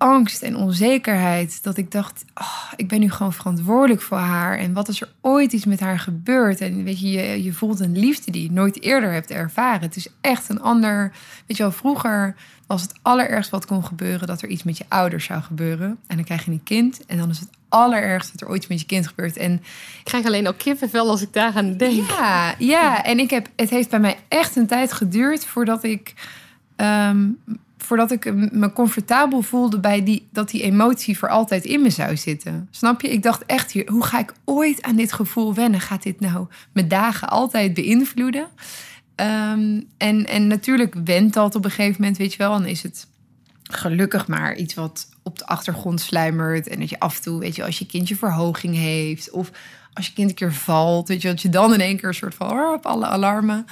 angst 0.00 0.42
en 0.42 0.56
onzekerheid. 0.56 1.62
Dat 1.62 1.76
ik 1.76 1.90
dacht, 1.90 2.24
oh, 2.34 2.72
ik 2.76 2.88
ben 2.88 3.00
nu 3.00 3.10
gewoon 3.10 3.32
verantwoordelijk 3.32 4.02
voor 4.02 4.18
haar. 4.18 4.58
En 4.58 4.72
wat 4.72 4.88
is 4.88 5.00
er 5.00 5.12
ooit 5.20 5.52
iets 5.52 5.64
met 5.64 5.80
haar 5.80 5.98
gebeurd? 5.98 6.60
En 6.60 6.84
weet 6.84 7.00
je, 7.00 7.10
je, 7.10 7.42
je 7.42 7.52
voelt 7.52 7.80
een 7.80 7.98
liefde 7.98 8.30
die 8.30 8.42
je 8.42 8.52
nooit 8.52 8.82
eerder 8.82 9.12
hebt 9.12 9.30
ervaren. 9.30 9.80
Het 9.80 9.96
is 9.96 10.08
echt 10.20 10.48
een 10.48 10.60
ander... 10.60 11.12
Weet 11.46 11.56
je 11.56 11.62
wel, 11.62 11.72
vroeger 11.72 12.34
was 12.66 12.82
het 12.82 12.94
allerergst 13.02 13.50
wat 13.50 13.66
kon 13.66 13.84
gebeuren... 13.84 14.26
dat 14.26 14.42
er 14.42 14.48
iets 14.48 14.62
met 14.62 14.78
je 14.78 14.84
ouders 14.88 15.24
zou 15.24 15.42
gebeuren. 15.42 15.98
En 16.06 16.16
dan 16.16 16.24
krijg 16.24 16.44
je 16.44 16.50
een 16.50 16.62
kind. 16.62 17.06
En 17.06 17.18
dan 17.18 17.30
is 17.30 17.38
het 17.38 17.48
allerergst 17.68 18.32
dat 18.32 18.40
er 18.40 18.48
ooit 18.48 18.60
iets 18.60 18.70
met 18.70 18.80
je 18.80 18.86
kind 18.86 19.06
gebeurt. 19.06 19.36
En 19.36 19.52
Ik 19.52 20.04
krijg 20.04 20.24
alleen 20.24 20.46
al 20.46 20.54
kippenvel 20.54 21.08
als 21.08 21.22
ik 21.22 21.32
daaraan 21.32 21.76
denk. 21.76 22.08
ja, 22.10 22.54
ja, 22.58 23.04
en 23.04 23.18
ik 23.18 23.30
heb, 23.30 23.48
het 23.56 23.70
heeft 23.70 23.90
bij 23.90 24.00
mij 24.00 24.18
echt 24.28 24.56
een 24.56 24.66
tijd 24.66 24.92
geduurd 24.92 25.44
voordat 25.44 25.84
ik, 25.84 26.14
ehm, 26.76 27.28
voordat 27.90 28.10
ik 28.10 28.34
me 28.52 28.72
comfortabel 28.72 29.42
voelde 29.42 29.78
bij 29.78 30.04
die, 30.04 30.28
dat 30.32 30.50
die 30.50 30.62
emotie 30.62 31.18
voor 31.18 31.28
altijd 31.28 31.64
in 31.64 31.82
me 31.82 31.90
zou 31.90 32.16
zitten. 32.16 32.68
Snap 32.70 33.00
je? 33.00 33.10
Ik 33.10 33.22
dacht 33.22 33.46
echt, 33.46 33.70
hier, 33.70 33.88
hoe 33.90 34.04
ga 34.04 34.18
ik 34.18 34.32
ooit 34.44 34.82
aan 34.82 34.96
dit 34.96 35.12
gevoel 35.12 35.54
wennen? 35.54 35.80
Gaat 35.80 36.02
dit 36.02 36.20
nou 36.20 36.46
mijn 36.72 36.88
dagen 36.88 37.28
altijd 37.28 37.74
beïnvloeden? 37.74 38.48
Ehm, 39.14 39.80
en, 39.96 40.26
en 40.26 40.46
natuurlijk 40.46 40.94
went 41.04 41.32
dat 41.32 41.54
op 41.54 41.64
een 41.64 41.70
gegeven 41.70 42.00
moment, 42.00 42.18
weet 42.18 42.32
je 42.32 42.38
wel, 42.38 42.50
dan 42.50 42.66
is 42.66 42.82
het 42.82 43.06
gelukkig 43.62 44.26
maar 44.26 44.56
iets 44.56 44.74
wat 44.74 45.08
op 45.22 45.38
de 45.38 45.46
achtergrond 45.46 46.00
sluimert. 46.00 46.68
En 46.68 46.78
dat 46.78 46.90
je 46.90 47.00
af 47.00 47.16
en 47.16 47.22
toe, 47.22 47.40
weet 47.40 47.56
je, 47.56 47.64
als 47.64 47.78
je 47.78 47.86
kindje 47.86 48.16
verhoging 48.16 48.74
heeft. 48.76 49.30
Of 49.30 49.50
als 49.92 50.06
je 50.06 50.12
kind 50.12 50.28
een 50.28 50.36
keer 50.36 50.54
valt, 50.54 51.08
weet 51.08 51.22
je, 51.22 51.28
dat 51.28 51.42
je 51.42 51.48
dan 51.48 51.74
in 51.74 51.80
één 51.80 51.96
keer 51.96 52.08
een 52.08 52.14
soort 52.14 52.34
van 52.34 52.50
oh, 52.50 52.72
op 52.72 52.86
alle 52.86 53.06
alarmen. 53.06 53.66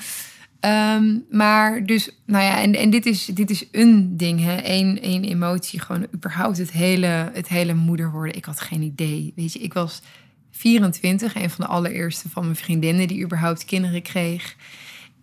Ehm, 0.61 1.18
maar 1.31 1.87
dus, 1.87 2.11
nou 2.27 2.44
ja, 2.44 2.61
en, 2.61 2.75
en 2.75 2.90
dit, 2.90 3.07
is, 3.07 3.25
dit 3.25 3.51
is 3.51 3.64
een 3.73 4.16
ding, 4.16 4.40
hè. 4.40 4.59
Eén, 4.64 5.01
één 5.01 5.25
emotie, 5.25 5.81
gewoon 5.81 6.07
überhaupt 6.14 6.59
het 6.59 6.73
hele, 6.73 7.31
het 7.33 7.49
hele 7.49 7.75
moeder 7.75 8.11
worden. 8.11 8.37
Ik 8.37 8.44
had 8.44 8.61
geen 8.61 8.83
idee, 8.83 9.33
weet 9.37 9.53
je. 9.53 9.59
Ik 9.59 9.73
was 9.73 10.03
24, 10.51 11.35
een 11.35 11.51
van 11.51 11.64
de 11.64 11.71
allereerste 11.71 12.29
van 12.29 12.44
mijn 12.44 12.57
vriendinnen 12.57 13.09
die 13.09 13.25
überhaupt 13.25 13.64
kinderen 13.64 14.03
kreeg. 14.03 14.57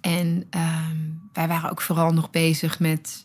En 0.02 0.44
ehm, 0.50 0.98
wij 1.34 1.48
waren 1.48 1.72
ook 1.72 1.82
vooral 1.82 2.14
nog 2.14 2.30
bezig 2.30 2.80
met 2.80 3.24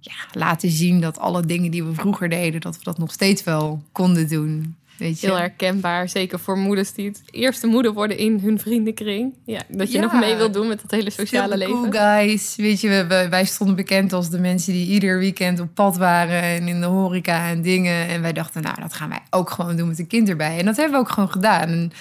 ja, 0.00 0.14
laten 0.32 0.70
zien 0.70 1.00
dat 1.00 1.18
alle 1.18 1.46
dingen 1.46 1.70
die 1.70 1.84
we 1.84 1.94
vroeger 1.94 2.28
deden, 2.28 2.60
dat 2.60 2.76
we 2.76 2.84
dat 2.84 2.98
nog 2.98 3.12
steeds 3.12 3.44
wel 3.44 3.82
konden 3.92 4.28
doen. 4.28 4.76
Weet 4.98 5.20
je? 5.20 5.26
Heel 5.26 5.36
herkenbaar, 5.38 6.08
zeker 6.08 6.38
voor 6.38 6.58
moeders 6.58 6.92
die 6.92 7.06
het 7.08 7.22
eerste 7.30 7.66
moeder 7.66 7.92
worden 7.92 8.18
in 8.18 8.38
hun 8.42 8.58
vriendenkring. 8.58 9.34
Ja, 9.44 9.60
dat 9.68 9.92
je 9.92 9.98
Ja. 9.98 10.04
nog 10.04 10.12
mee 10.20 10.34
wilt 10.36 10.54
doen 10.54 10.68
met 10.68 10.80
dat 10.82 10.90
hele 10.90 11.10
sociale 11.10 11.56
leven. 11.56 11.74
Cool 11.74 11.90
guys. 11.90 12.56
Weet 12.56 12.80
je, 12.80 13.04
we- 13.08 13.26
wij 13.30 13.44
stonden 13.44 13.76
bekend 13.76 14.12
als 14.12 14.30
de 14.30 14.38
mensen 14.38 14.72
die 14.72 14.86
ieder 14.86 15.18
weekend 15.18 15.60
op 15.60 15.68
pad 15.74 15.96
waren 15.96 16.42
en 16.42 16.68
in 16.68 16.80
de 16.80 16.86
horeca 16.86 17.48
en 17.48 17.62
dingen. 17.62 18.08
En 18.08 18.22
wij 18.22 18.32
dachten, 18.32 18.62
nou, 18.62 18.80
dat 18.80 18.92
gaan 18.94 19.08
wij 19.08 19.20
ook 19.30 19.50
gewoon 19.50 19.76
doen 19.76 19.88
met 19.88 19.98
een 19.98 20.06
kind 20.06 20.28
erbij. 20.28 20.58
En 20.58 20.64
dat 20.64 20.76
hebben 20.76 20.94
we 20.94 21.00
ook 21.00 21.10
gewoon 21.12 21.30
gedaan. 21.30 21.68
En, 21.68 21.92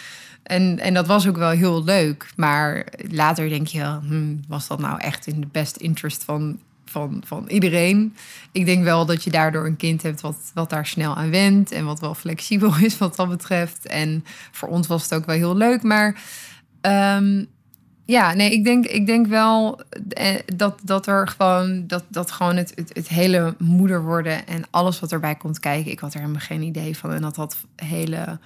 en, 0.43 0.79
en 0.79 0.93
dat 0.93 1.07
was 1.07 1.27
ook 1.27 1.37
wel 1.37 1.49
heel 1.49 1.83
leuk. 1.83 2.27
Maar 2.35 2.85
later 3.09 3.49
denk 3.49 3.67
je, 3.67 3.83
hmm, 3.83 4.39
was 4.47 4.67
dat 4.67 4.79
nou 4.79 4.99
echt 4.99 5.27
in 5.27 5.39
de 5.41 5.47
best 5.51 5.75
interest 5.75 6.23
van, 6.23 6.59
van, 6.95 7.21
van 7.25 7.47
iedereen? 7.47 8.15
Ik 8.51 8.65
denk 8.65 8.83
wel 8.83 9.05
dat 9.05 9.23
je 9.23 9.29
daardoor 9.29 9.65
een 9.65 9.75
kind 9.75 10.01
hebt 10.01 10.21
wat, 10.21 10.51
wat 10.53 10.69
daar 10.69 10.85
snel 10.85 11.15
aan 11.15 11.29
went 11.29 11.71
en 11.71 11.85
wat 11.85 11.99
wel 11.99 12.13
flexibel 12.13 12.75
is 12.87 12.97
wat 12.97 13.15
dat 13.15 13.29
betreft. 13.29 13.87
En 13.87 14.25
voor 14.51 14.69
ons 14.69 14.87
was 14.87 15.03
het 15.03 15.13
ook 15.13 15.25
wel 15.25 15.35
heel 15.35 15.55
leuk. 15.55 15.83
Maar 15.83 16.21
ehm, 16.81 17.43
ja, 18.05 18.33
nee, 18.33 18.51
ik 18.51 18.63
denk, 18.63 18.85
ik 18.85 19.05
denk 19.05 19.27
wel 19.27 19.81
eh, 20.09 20.35
dat, 20.55 20.79
dat 20.83 21.07
er 21.07 21.27
gewoon, 21.27 21.87
dat, 21.87 22.03
dat 22.07 22.31
gewoon 22.31 22.55
het, 22.55 22.71
het, 22.75 22.89
het 22.93 23.07
hele 23.07 23.55
moeder 23.57 24.03
worden 24.03 24.47
en 24.47 24.63
alles 24.69 24.99
wat 24.99 25.11
erbij 25.11 25.35
komt 25.35 25.59
kijken. 25.59 25.91
Ik 25.91 25.99
had 25.99 26.13
er 26.13 26.19
helemaal 26.19 26.41
geen 26.41 26.61
idee 26.61 26.97
van. 26.97 27.13
En 27.13 27.21
dat 27.21 27.35
had 27.35 27.57
hele, 27.75 28.39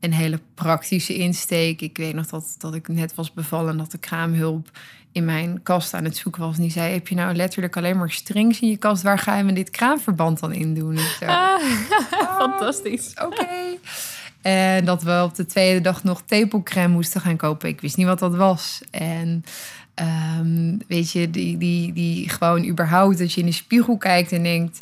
een 0.00 0.12
hele 0.12 0.40
praktische 0.54 1.14
insteek. 1.14 1.80
Ik 1.80 1.96
weet 1.96 2.14
nog 2.14 2.26
dat, 2.26 2.54
dat 2.58 2.74
ik 2.74 2.88
net 2.88 3.14
was 3.14 3.32
bevallen 3.32 3.70
en 3.70 3.78
dat 3.78 3.90
de 3.90 3.98
kraamhulp 3.98 4.70
in 5.18 5.24
mijn 5.24 5.62
kast 5.62 5.94
aan 5.94 6.04
het 6.04 6.16
zoeken 6.16 6.42
was. 6.42 6.56
En 6.56 6.62
die 6.62 6.70
zei, 6.70 6.92
heb 6.92 7.08
je 7.08 7.14
nou 7.14 7.34
letterlijk 7.34 7.76
alleen 7.76 7.96
maar 7.96 8.10
strings 8.10 8.60
in 8.60 8.68
je 8.68 8.76
kast? 8.76 9.02
Waar 9.02 9.18
ga 9.18 9.36
je 9.36 9.44
met 9.44 9.54
dit 9.54 9.70
kraamverband 9.70 10.40
dan 10.40 10.52
in 10.52 10.74
doen? 10.74 10.98
Ik 10.98 11.18
Ah, 11.26 11.60
fantastisch. 12.38 13.14
Oké. 13.24 13.46
En 14.42 14.84
dat 14.84 15.02
we 15.02 15.20
op 15.24 15.34
de 15.34 15.46
tweede 15.46 15.80
dag 15.80 16.04
nog 16.04 16.22
tepelcrème 16.26 16.92
moesten 16.92 17.20
gaan 17.20 17.36
kopen. 17.36 17.68
Ik 17.68 17.80
wist 17.80 17.96
niet 17.96 18.06
wat 18.06 18.18
dat 18.18 18.34
was. 18.34 18.80
En 18.90 19.44
ehm, 19.94 20.76
weet 20.88 21.10
je, 21.12 21.30
die, 21.30 21.58
die, 21.58 21.92
die 21.92 22.28
gewoon 22.28 22.64
überhaupt 22.64 23.18
dat 23.18 23.32
je 23.32 23.40
in 23.40 23.46
de 23.46 23.52
spiegel 23.52 23.96
kijkt 23.96 24.32
en 24.32 24.42
denkt... 24.42 24.80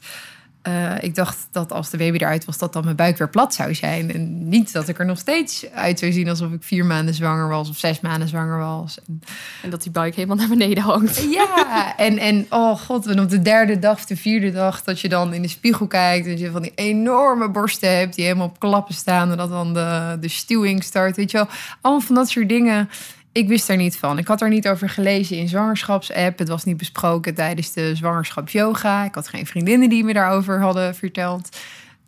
eh, 0.67 0.93
ik 1.01 1.15
dacht 1.15 1.49
dat 1.53 1.73
als 1.73 1.91
de 1.91 1.97
baby 1.97 2.17
eruit 2.17 2.45
was, 2.45 2.59
dat 2.59 2.73
dan 2.73 2.85
mijn 2.85 2.97
buik 2.97 3.19
weer 3.19 3.29
plat 3.29 3.55
zou 3.55 3.75
zijn. 3.75 4.13
En 4.13 4.49
niet 4.49 4.73
dat 4.73 4.89
ik 4.89 4.99
er 4.99 5.07
nog 5.07 5.19
steeds 5.19 5.71
uit 5.71 5.99
zou 5.99 6.13
zien 6.13 6.29
alsof 6.29 6.53
ik 6.53 6.63
vier 6.63 6.85
maanden 6.85 7.15
zwanger 7.15 7.49
was 7.49 7.69
of 7.69 7.77
zes 7.77 8.01
maanden 8.01 8.29
zwanger 8.29 8.59
was. 8.59 8.99
En 9.07 9.21
En 9.63 9.71
dat 9.71 9.83
die 9.83 9.93
buik 9.93 10.15
helemaal 10.15 10.37
naar 10.37 10.49
beneden 10.49 10.83
hangt. 10.83 11.27
ja, 11.31 11.97
en, 11.97 12.19
en 12.19 12.47
oh 12.51 12.79
god, 12.79 13.07
en 13.07 13.21
op 13.21 13.29
de 13.31 13.43
derde 13.43 13.79
dag 13.79 13.95
of 13.97 14.05
de 14.05 14.17
vierde 14.17 14.53
dag 14.53 14.83
dat 14.83 15.01
je 15.01 15.09
dan 15.09 15.35
in 15.35 15.43
de 15.43 15.49
spiegel 15.49 15.87
kijkt... 15.87 16.27
dat 16.27 16.39
je 16.39 16.51
van 16.51 16.63
die 16.63 16.73
enorme 16.75 17.51
borsten 17.51 17.99
hebt 17.99 18.15
die 18.15 18.25
helemaal 18.25 18.47
op 18.47 18.59
klappen 18.59 18.95
staan... 18.95 19.31
en 19.31 19.37
dat 19.37 19.51
dan 19.51 19.75
de, 19.75 20.17
de 20.21 20.29
stuwing 20.29 20.83
start, 20.83 21.17
weet 21.17 21.31
je 21.31 21.37
wel. 21.37 21.49
Allemaal 21.81 22.07
van 22.07 22.15
dat 22.15 22.29
soort 22.29 22.49
dingen. 22.49 22.89
Ik 23.37 23.49
wist 23.49 23.67
daar 23.67 23.77
niet 23.77 23.97
van. 23.97 24.19
Ik 24.19 24.27
had 24.27 24.41
er 24.41 24.49
niet 24.49 24.69
over 24.69 24.89
gelezen 24.89 25.37
in 25.37 25.49
zwangerschapsapp. 25.49 26.39
Het 26.39 26.49
was 26.49 26.65
niet 26.65 26.77
besproken 26.77 27.35
tijdens 27.35 27.73
de 27.73 27.95
zwangerschapsyoga. 27.95 29.05
Ik 29.05 29.15
had 29.15 29.29
geen 29.29 29.47
vriendinnen 29.47 29.89
die 29.89 30.05
me 30.05 30.13
daarover 30.13 30.61
hadden 30.61 30.95
verteld. 30.95 31.57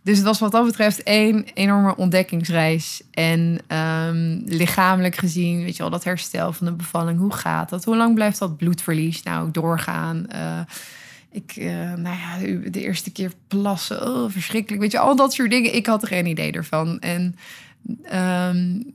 Dus 0.03 0.17
het 0.17 0.27
was 0.27 0.38
wat 0.38 0.53
dat 0.53 0.64
betreft 0.64 1.03
één 1.03 1.45
enorme 1.55 1.97
ontdekkingsreis. 1.97 3.03
En 3.11 3.59
ehm, 3.67 4.41
lichamelijk 4.45 5.17
gezien, 5.17 5.64
weet 5.64 5.77
je 5.77 5.83
wel, 5.83 5.91
dat 5.91 6.05
herstel 6.05 6.53
van 6.53 6.67
de 6.67 6.73
bevalling. 6.73 7.19
Hoe 7.19 7.33
gaat 7.33 7.69
dat? 7.69 7.85
Hoe 7.85 7.97
lang 7.97 8.14
blijft 8.14 8.38
dat 8.38 8.57
bloedverlies 8.57 9.23
nou 9.23 9.51
doorgaan? 9.51 10.27
Eh, 10.29 10.61
ik, 11.31 11.57
uh, 11.57 11.95
nou 11.95 12.17
ja, 12.17 12.59
de 12.71 12.81
eerste 12.81 13.11
keer 13.11 13.33
plassen, 13.49 14.09
oh, 14.09 14.31
verschrikkelijk. 14.31 14.83
Weet 14.83 14.93
je, 14.93 14.99
al 14.99 15.17
dat 15.17 15.33
soort 15.33 15.51
dingen. 15.51 15.75
Ik 15.75 15.87
had 15.87 16.03
er 16.03 16.09
geen 16.09 16.27
idee 16.27 16.53
ervan. 16.53 17.01
En 17.01 17.37
um, 18.12 18.93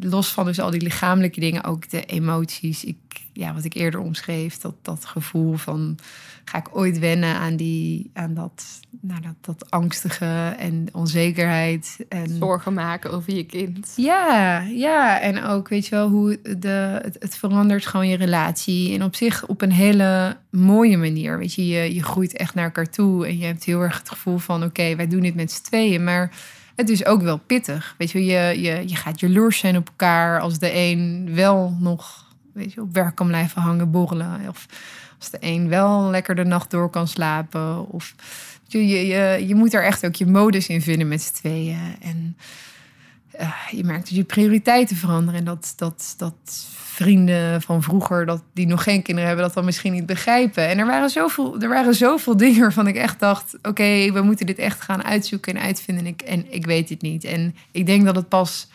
los 0.00 0.32
van 0.32 0.44
dus 0.44 0.60
al 0.60 0.70
die 0.70 0.82
lichamelijke 0.82 1.40
dingen, 1.40 1.64
ook 1.64 1.90
de 1.90 2.04
emoties. 2.04 2.84
Ik, 2.84 2.96
ja, 3.32 3.54
wat 3.54 3.64
ik 3.64 3.74
eerder 3.74 4.00
omschreef, 4.00 4.58
dat, 4.58 4.74
dat 4.82 5.04
gevoel 5.04 5.56
van 5.56 5.98
ga 6.44 6.58
ik 6.58 6.76
ooit 6.76 6.98
wennen 6.98 7.34
aan, 7.34 7.56
die, 7.56 8.10
aan 8.12 8.34
dat, 8.34 8.80
nou, 9.00 9.20
dat, 9.20 9.34
dat 9.40 9.70
angstige 9.70 10.54
en 10.58 10.88
onzekerheid. 10.92 11.96
En... 12.08 12.36
Zorgen 12.38 12.74
maken 12.74 13.12
over 13.12 13.34
je 13.34 13.44
kind. 13.44 13.92
Ja, 13.96 14.60
ja, 14.60 15.20
en 15.20 15.44
ook 15.44 15.68
weet 15.68 15.86
je 15.86 15.94
wel 15.94 16.08
hoe 16.08 16.38
de, 16.58 17.00
het, 17.02 17.16
het 17.18 17.36
verandert 17.36 17.86
gewoon 17.86 18.08
je 18.08 18.16
relatie. 18.16 18.94
En 18.94 19.02
op 19.02 19.14
zich 19.14 19.46
op 19.46 19.62
een 19.62 19.72
hele 19.72 20.36
mooie 20.50 20.96
manier. 20.96 21.38
Weet 21.38 21.54
je, 21.54 21.66
je, 21.66 21.94
je 21.94 22.02
groeit 22.02 22.36
echt 22.36 22.54
naar 22.54 22.64
elkaar 22.64 22.90
toe 22.90 23.26
en 23.26 23.38
je 23.38 23.44
hebt 23.44 23.64
heel 23.64 23.80
erg 23.80 23.98
het 23.98 24.08
gevoel 24.08 24.38
van 24.38 24.64
oké, 24.64 24.96
wij 24.96 25.08
doen 25.08 25.20
dit 25.20 25.34
met 25.34 25.52
z'n 25.52 25.62
tweeën. 25.62 26.04
Maar 26.04 26.30
het 26.76 26.88
is 26.88 27.04
ook 27.04 27.22
wel 27.22 27.38
pittig. 27.38 27.94
Weet 27.98 28.10
je, 28.10 28.24
je, 28.24 28.60
je, 28.60 28.88
je 28.88 28.96
gaat 28.96 29.20
jaloers 29.20 29.58
zijn 29.58 29.76
op 29.76 29.88
elkaar 29.88 30.40
als 30.40 30.58
de 30.58 30.74
een 30.74 31.30
wel 31.34 31.76
nog 31.80 32.24
weet 32.52 32.72
je, 32.72 32.80
op 32.80 32.94
werk 32.94 33.14
kan 33.14 33.26
blijven 33.26 33.62
hangen, 33.62 33.90
borrelen. 33.90 34.48
Of 34.48 34.66
als 35.18 35.30
de 35.30 35.38
een 35.40 35.68
wel 35.68 36.10
lekker 36.10 36.34
de 36.34 36.44
nacht 36.44 36.70
door 36.70 36.90
kan 36.90 37.08
slapen. 37.08 37.88
Of 37.88 38.14
je, 38.66 38.86
je, 38.86 39.46
je 39.46 39.54
moet 39.54 39.74
er 39.74 39.84
echt 39.84 40.06
ook 40.06 40.14
je 40.14 40.26
modus 40.26 40.68
in 40.68 40.82
vinden 40.82 41.08
met 41.08 41.22
z'n 41.22 41.34
tweeën. 41.34 41.96
En 42.00 42.36
uh, 43.40 43.52
je 43.70 43.84
merkt 43.84 44.08
dat 44.08 44.16
je 44.16 44.24
prioriteiten 44.24 44.96
veranderen. 44.96 45.40
En 45.40 45.46
dat, 45.46 45.72
dat, 45.76 46.14
dat 46.16 46.66
vrienden 46.96 47.62
van 47.62 47.82
vroeger, 47.82 48.26
dat, 48.26 48.42
die 48.52 48.66
nog 48.66 48.82
geen 48.82 49.02
kinderen 49.02 49.28
hebben, 49.28 49.46
dat 49.46 49.54
dan 49.54 49.64
misschien 49.64 49.92
niet 49.92 50.06
begrijpen. 50.06 50.68
En 50.68 50.78
er 50.78 50.86
waren 50.86 51.10
zoveel, 51.10 51.60
er 51.60 51.68
waren 51.68 51.94
zoveel 51.94 52.36
dingen 52.46 52.60
waarvan 52.60 52.86
ik 52.86 52.96
echt 52.96 53.20
dacht: 53.20 53.58
oké, 53.62 54.12
we 54.12 54.22
moeten 54.22 54.46
dit 54.46 54.58
echt 54.58 54.80
gaan 54.80 55.04
uitzoeken 55.04 55.54
en 55.54 55.62
uitvinden. 55.62 56.04
En 56.04 56.10
ik, 56.10 56.22
en 56.22 56.52
ik 56.52 56.66
weet 56.66 56.88
het 56.88 57.02
niet. 57.02 57.24
En 57.24 57.54
ik 57.70 57.86
denk 57.86 58.04
dat 58.04 58.16
het 58.16 58.28
pas 58.28 58.68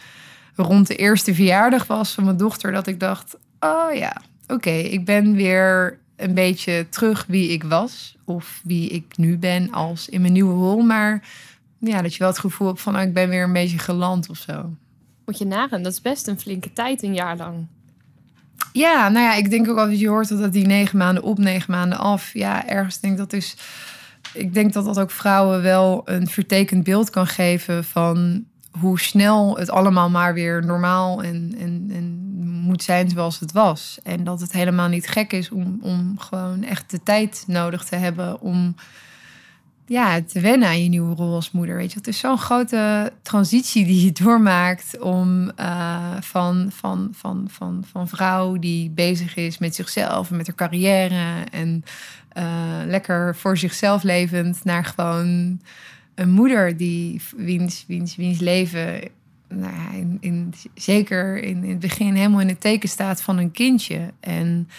rond 0.55 0.87
de 0.87 0.95
eerste 0.95 1.35
verjaardag 1.35 1.87
was 1.87 2.11
van 2.13 2.23
mijn 2.23 2.37
dochter 2.37 2.71
dat 2.71 2.87
ik 2.87 2.99
dacht: 2.99 3.37
oh 3.59 3.93
ja, 3.93 4.21
oké, 4.47 4.69
ik 4.69 5.05
ben 5.05 5.35
weer 5.35 5.99
een 6.15 6.33
beetje 6.33 6.85
terug 6.89 7.25
wie 7.27 7.49
ik 7.49 7.63
was. 7.63 8.17
Of 8.25 8.61
wie 8.63 8.89
ik 8.89 9.17
nu 9.17 9.37
ben 9.37 9.71
als 9.71 10.09
in 10.09 10.21
mijn 10.21 10.33
nieuwe 10.33 10.53
rol. 10.53 10.81
Maar 10.81 11.27
ja, 11.79 12.01
dat 12.01 12.13
je 12.13 12.19
wel 12.19 12.27
het 12.27 12.39
gevoel 12.39 12.67
hebt 12.67 12.81
van 12.81 12.95
oh, 12.95 13.01
ik 13.01 13.13
ben 13.13 13.29
weer 13.29 13.43
een 13.43 13.53
beetje 13.53 13.79
geland 13.79 14.29
of 14.29 14.37
zo. 14.37 14.75
Moet 15.25 15.37
je 15.37 15.45
nagaan, 15.45 15.83
dat 15.83 15.91
is 15.91 16.01
best 16.01 16.27
een 16.27 16.39
flinke 16.39 16.73
tijd, 16.73 17.03
een 17.03 17.13
jaar 17.13 17.37
lang. 17.37 17.67
Ja, 18.71 19.09
nou 19.09 19.25
ja, 19.25 19.33
ik 19.33 19.49
denk 19.49 19.69
ook 19.69 19.77
altijd, 19.77 19.99
je 19.99 20.07
hoort 20.07 20.39
dat 20.39 20.53
die 20.53 20.65
negen 20.65 20.97
maanden 20.97 21.23
op, 21.23 21.37
negen 21.37 21.71
maanden 21.71 21.97
af. 21.97 22.33
Ja, 22.33 22.67
ergens 22.67 22.99
denk 22.99 23.13
ik 23.13 23.19
dat 23.19 23.33
is. 23.33 23.55
Ik 24.33 24.53
denk 24.53 24.73
dat 24.73 24.85
dat 24.85 24.99
ook 24.99 25.11
vrouwen 25.11 25.61
wel 25.61 26.01
een 26.05 26.27
vertekend 26.27 26.83
beeld 26.83 27.09
kan 27.09 27.27
geven 27.27 27.83
van 27.83 28.45
hoe 28.79 28.99
snel 28.99 29.57
het 29.57 29.69
allemaal 29.69 30.09
maar 30.09 30.33
weer 30.33 30.65
normaal 30.65 31.23
en, 31.23 31.55
en, 31.59 31.89
en 31.93 32.21
moet 32.61 32.83
zijn 32.83 33.09
zoals 33.09 33.39
het 33.39 33.51
was. 33.51 33.99
En 34.03 34.23
dat 34.23 34.41
het 34.41 34.51
helemaal 34.51 34.87
niet 34.87 35.07
gek 35.07 35.33
is 35.33 35.49
om, 35.49 35.79
om 35.81 36.19
gewoon 36.19 36.63
echt 36.63 36.91
de 36.91 37.03
tijd 37.03 37.43
nodig 37.47 37.83
te 37.83 37.95
hebben 37.95 38.41
om 38.41 38.75
ja, 39.91 40.21
te 40.21 40.39
wennen 40.39 40.67
aan 40.67 40.83
je 40.83 40.89
nieuwe 40.89 41.15
rol 41.15 41.33
als 41.33 41.51
moeder. 41.51 41.75
Weet 41.75 41.91
je, 41.91 41.97
het 41.97 42.07
is 42.07 42.19
zo'n 42.19 42.37
grote 42.37 43.11
transitie 43.21 43.85
die 43.85 44.05
je 44.05 44.11
doormaakt 44.23 44.99
om 44.99 45.51
uh, 45.59 46.15
van, 46.19 46.71
van, 46.71 47.09
van, 47.11 47.47
van, 47.49 47.83
van 47.91 48.07
vrouw 48.07 48.59
die 48.59 48.89
bezig 48.89 49.35
is 49.35 49.57
met 49.57 49.75
zichzelf 49.75 50.29
en 50.29 50.37
met 50.37 50.47
haar 50.47 50.55
carrière 50.55 51.43
en 51.51 51.83
uh, 52.37 52.43
lekker 52.85 53.35
voor 53.35 53.57
zichzelf 53.57 54.03
levend 54.03 54.63
naar 54.63 54.85
gewoon 54.85 55.61
een 56.15 56.31
moeder 56.31 56.77
die 56.77 57.21
wiens, 57.35 57.85
wiens, 57.87 58.15
wiens 58.15 58.39
leven 58.39 59.01
nou 59.47 59.73
ja, 59.73 59.91
in, 59.91 60.17
in, 60.19 60.53
zeker 60.73 61.37
in, 61.37 61.63
in 61.63 61.69
het 61.69 61.79
begin 61.79 62.15
helemaal 62.15 62.41
in 62.41 62.47
het 62.47 62.61
teken 62.61 62.89
staat 62.89 63.21
van 63.21 63.37
een 63.37 63.51
kindje. 63.51 64.13
En 64.19 64.69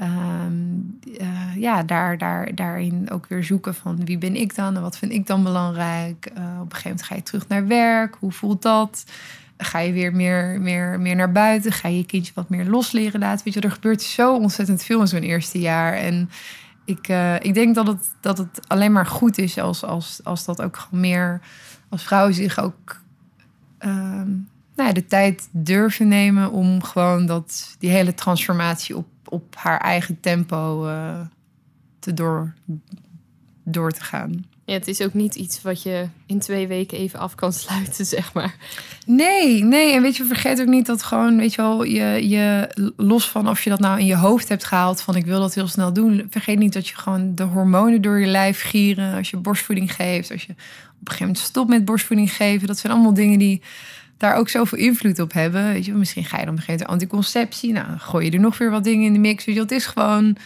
um, 0.00 0.98
uh, 1.20 1.56
ja, 1.56 1.82
daar, 1.82 2.18
daar, 2.18 2.54
daarin 2.54 3.10
ook 3.10 3.26
weer 3.26 3.44
zoeken 3.44 3.74
van 3.74 4.04
wie 4.04 4.18
ben 4.18 4.36
ik 4.36 4.54
dan 4.54 4.76
en 4.76 4.82
wat 4.82 4.98
vind 4.98 5.12
ik 5.12 5.26
dan 5.26 5.42
belangrijk. 5.42 6.30
Uh, 6.30 6.42
op 6.60 6.72
een 6.72 6.76
gegeven 6.76 6.82
moment 6.82 7.02
ga 7.02 7.14
je 7.14 7.22
terug 7.22 7.48
naar 7.48 7.66
werk. 7.66 8.16
Hoe 8.18 8.32
voelt 8.32 8.62
dat? 8.62 9.04
Ga 9.56 9.78
je 9.78 9.92
weer 9.92 10.14
meer, 10.14 10.60
meer, 10.60 11.00
meer 11.00 11.16
naar 11.16 11.32
buiten? 11.32 11.72
Ga 11.72 11.88
je 11.88 11.96
je 11.96 12.06
kindje 12.06 12.32
wat 12.34 12.48
meer 12.48 12.64
los 12.64 12.92
leren 12.92 13.20
laten? 13.20 13.44
Weet 13.44 13.54
je, 13.54 13.60
er 13.60 13.70
gebeurt 13.70 14.02
zo 14.02 14.36
ontzettend 14.36 14.82
veel 14.82 15.00
in 15.00 15.06
zo'n 15.06 15.22
eerste 15.22 15.58
jaar. 15.58 15.92
En 15.92 16.30
ik, 16.84 17.08
uh, 17.08 17.34
ik 17.34 17.54
denk 17.54 17.74
dat 17.74 17.86
het, 17.86 18.14
dat 18.20 18.38
het 18.38 18.68
alleen 18.68 18.92
maar 18.92 19.06
goed 19.06 19.38
is 19.38 19.58
als, 19.58 19.84
als, 19.84 20.20
als 20.24 20.44
dat 20.44 20.62
ook 20.62 20.76
gewoon 20.76 21.00
meer 21.00 21.40
als 21.88 22.02
vrouwen 22.02 22.34
zich 22.34 22.58
ook 22.58 23.00
Ehm, 23.78 24.30
nou 24.78 24.92
de 24.92 25.06
tijd 25.06 25.48
durven 25.50 26.08
nemen 26.08 26.50
om 26.50 26.82
gewoon 26.82 27.26
dat, 27.26 27.76
die 27.78 27.90
hele 27.90 28.14
transformatie 28.14 28.96
op, 28.96 29.06
op 29.24 29.56
haar 29.56 29.80
eigen 29.80 30.20
tempo 30.20 30.86
uh, 30.86 31.20
te 31.98 32.14
door, 32.14 32.54
door 33.64 33.92
te 33.92 34.02
gaan. 34.02 34.44
Ja, 34.68 34.74
het 34.74 34.88
is 34.88 35.00
ook 35.00 35.14
niet 35.14 35.34
iets 35.34 35.62
wat 35.62 35.82
je 35.82 36.06
in 36.26 36.38
twee 36.38 36.66
weken 36.66 36.98
even 36.98 37.18
af 37.18 37.34
kan 37.34 37.52
sluiten, 37.52 38.06
zeg 38.16 38.32
maar. 38.32 38.54
Nee, 39.06 39.64
nee. 39.64 39.94
En 39.94 40.02
weet 40.02 40.16
je, 40.16 40.24
vergeet 40.24 40.60
ook 40.60 40.66
niet 40.66 40.86
dat 40.86 41.02
gewoon, 41.02 41.36
weet 41.36 41.54
je 41.54 41.62
wel, 41.62 41.84
je, 41.84 42.28
je 42.28 42.70
los 42.96 43.28
van 43.28 43.48
of 43.48 43.62
je 43.62 43.70
dat 43.70 43.80
nou 43.80 43.98
in 43.98 44.06
je 44.06 44.16
hoofd 44.16 44.48
hebt 44.48 44.64
gehaald 44.64 45.00
van 45.00 45.16
ik 45.16 45.24
wil 45.24 45.40
dat 45.40 45.54
heel 45.54 45.68
snel 45.68 45.92
doen. 45.92 46.26
Vergeet 46.30 46.58
niet 46.58 46.72
dat 46.72 46.88
je 46.88 46.96
gewoon 46.96 47.34
de 47.34 47.42
hormonen 47.42 48.02
door 48.02 48.20
je 48.20 48.26
lijf 48.26 48.62
gieren 48.62 49.16
als 49.16 49.30
je 49.30 49.36
borstvoeding 49.36 49.94
geeft. 49.94 50.32
Als 50.32 50.44
je 50.44 50.52
op 50.52 50.58
een 50.58 51.12
gegeven 51.12 51.26
moment 51.26 51.44
stopt 51.44 51.68
met 51.68 51.84
borstvoeding 51.84 52.32
geven. 52.32 52.66
Dat 52.66 52.78
zijn 52.78 52.92
allemaal 52.92 53.14
dingen 53.14 53.38
die 53.38 53.62
daar 54.18 54.34
ook 54.34 54.48
zoveel 54.48 54.78
invloed 54.78 55.18
op 55.18 55.32
hebben. 55.32 55.72
Weet 55.72 55.84
je, 55.84 55.92
misschien 55.92 56.24
ga 56.24 56.38
je 56.38 56.44
dan 56.44 56.54
beginnen 56.54 56.86
anticonceptie. 56.86 57.72
Nou, 57.72 57.98
gooi 57.98 58.24
je 58.24 58.30
er 58.30 58.40
nog 58.40 58.58
weer 58.58 58.70
wat 58.70 58.84
dingen 58.84 59.06
in 59.06 59.12
de 59.12 59.18
mix. 59.18 59.44
Weet 59.44 59.54
je, 59.54 59.60
het 59.60 59.70
is 59.70 59.86
gewoon... 59.86 60.36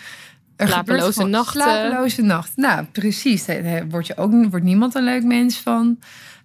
slapeloze 0.56 1.24
nachten. 1.24 1.60
Slapeloze 1.60 2.22
nacht. 2.22 2.52
Nou, 2.56 2.84
precies. 2.84 3.44
Daar 3.44 3.88
wordt, 3.88 4.06
je 4.06 4.16
ook, 4.16 4.32
wordt 4.50 4.64
niemand 4.64 4.94
een 4.94 5.04
leuk 5.04 5.22
mens 5.22 5.58
van. 5.58 5.98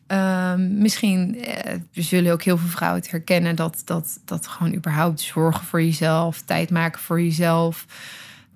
Um, 0.08 0.78
misschien 0.78 1.44
eh, 1.44 1.74
zullen 1.92 2.32
ook 2.32 2.44
heel 2.44 2.58
veel 2.58 2.70
vrouwen 2.70 3.02
het 3.02 3.12
herkennen 3.12 3.56
dat, 3.56 3.82
dat, 3.86 4.20
dat 4.26 4.48
gewoon 4.48 4.74
überhaupt 4.74 5.20
zorgen 5.20 5.66
voor 5.66 5.82
jezelf, 5.82 6.42
tijd 6.42 6.70
maken 6.70 7.02
voor 7.02 7.22
jezelf, 7.22 7.86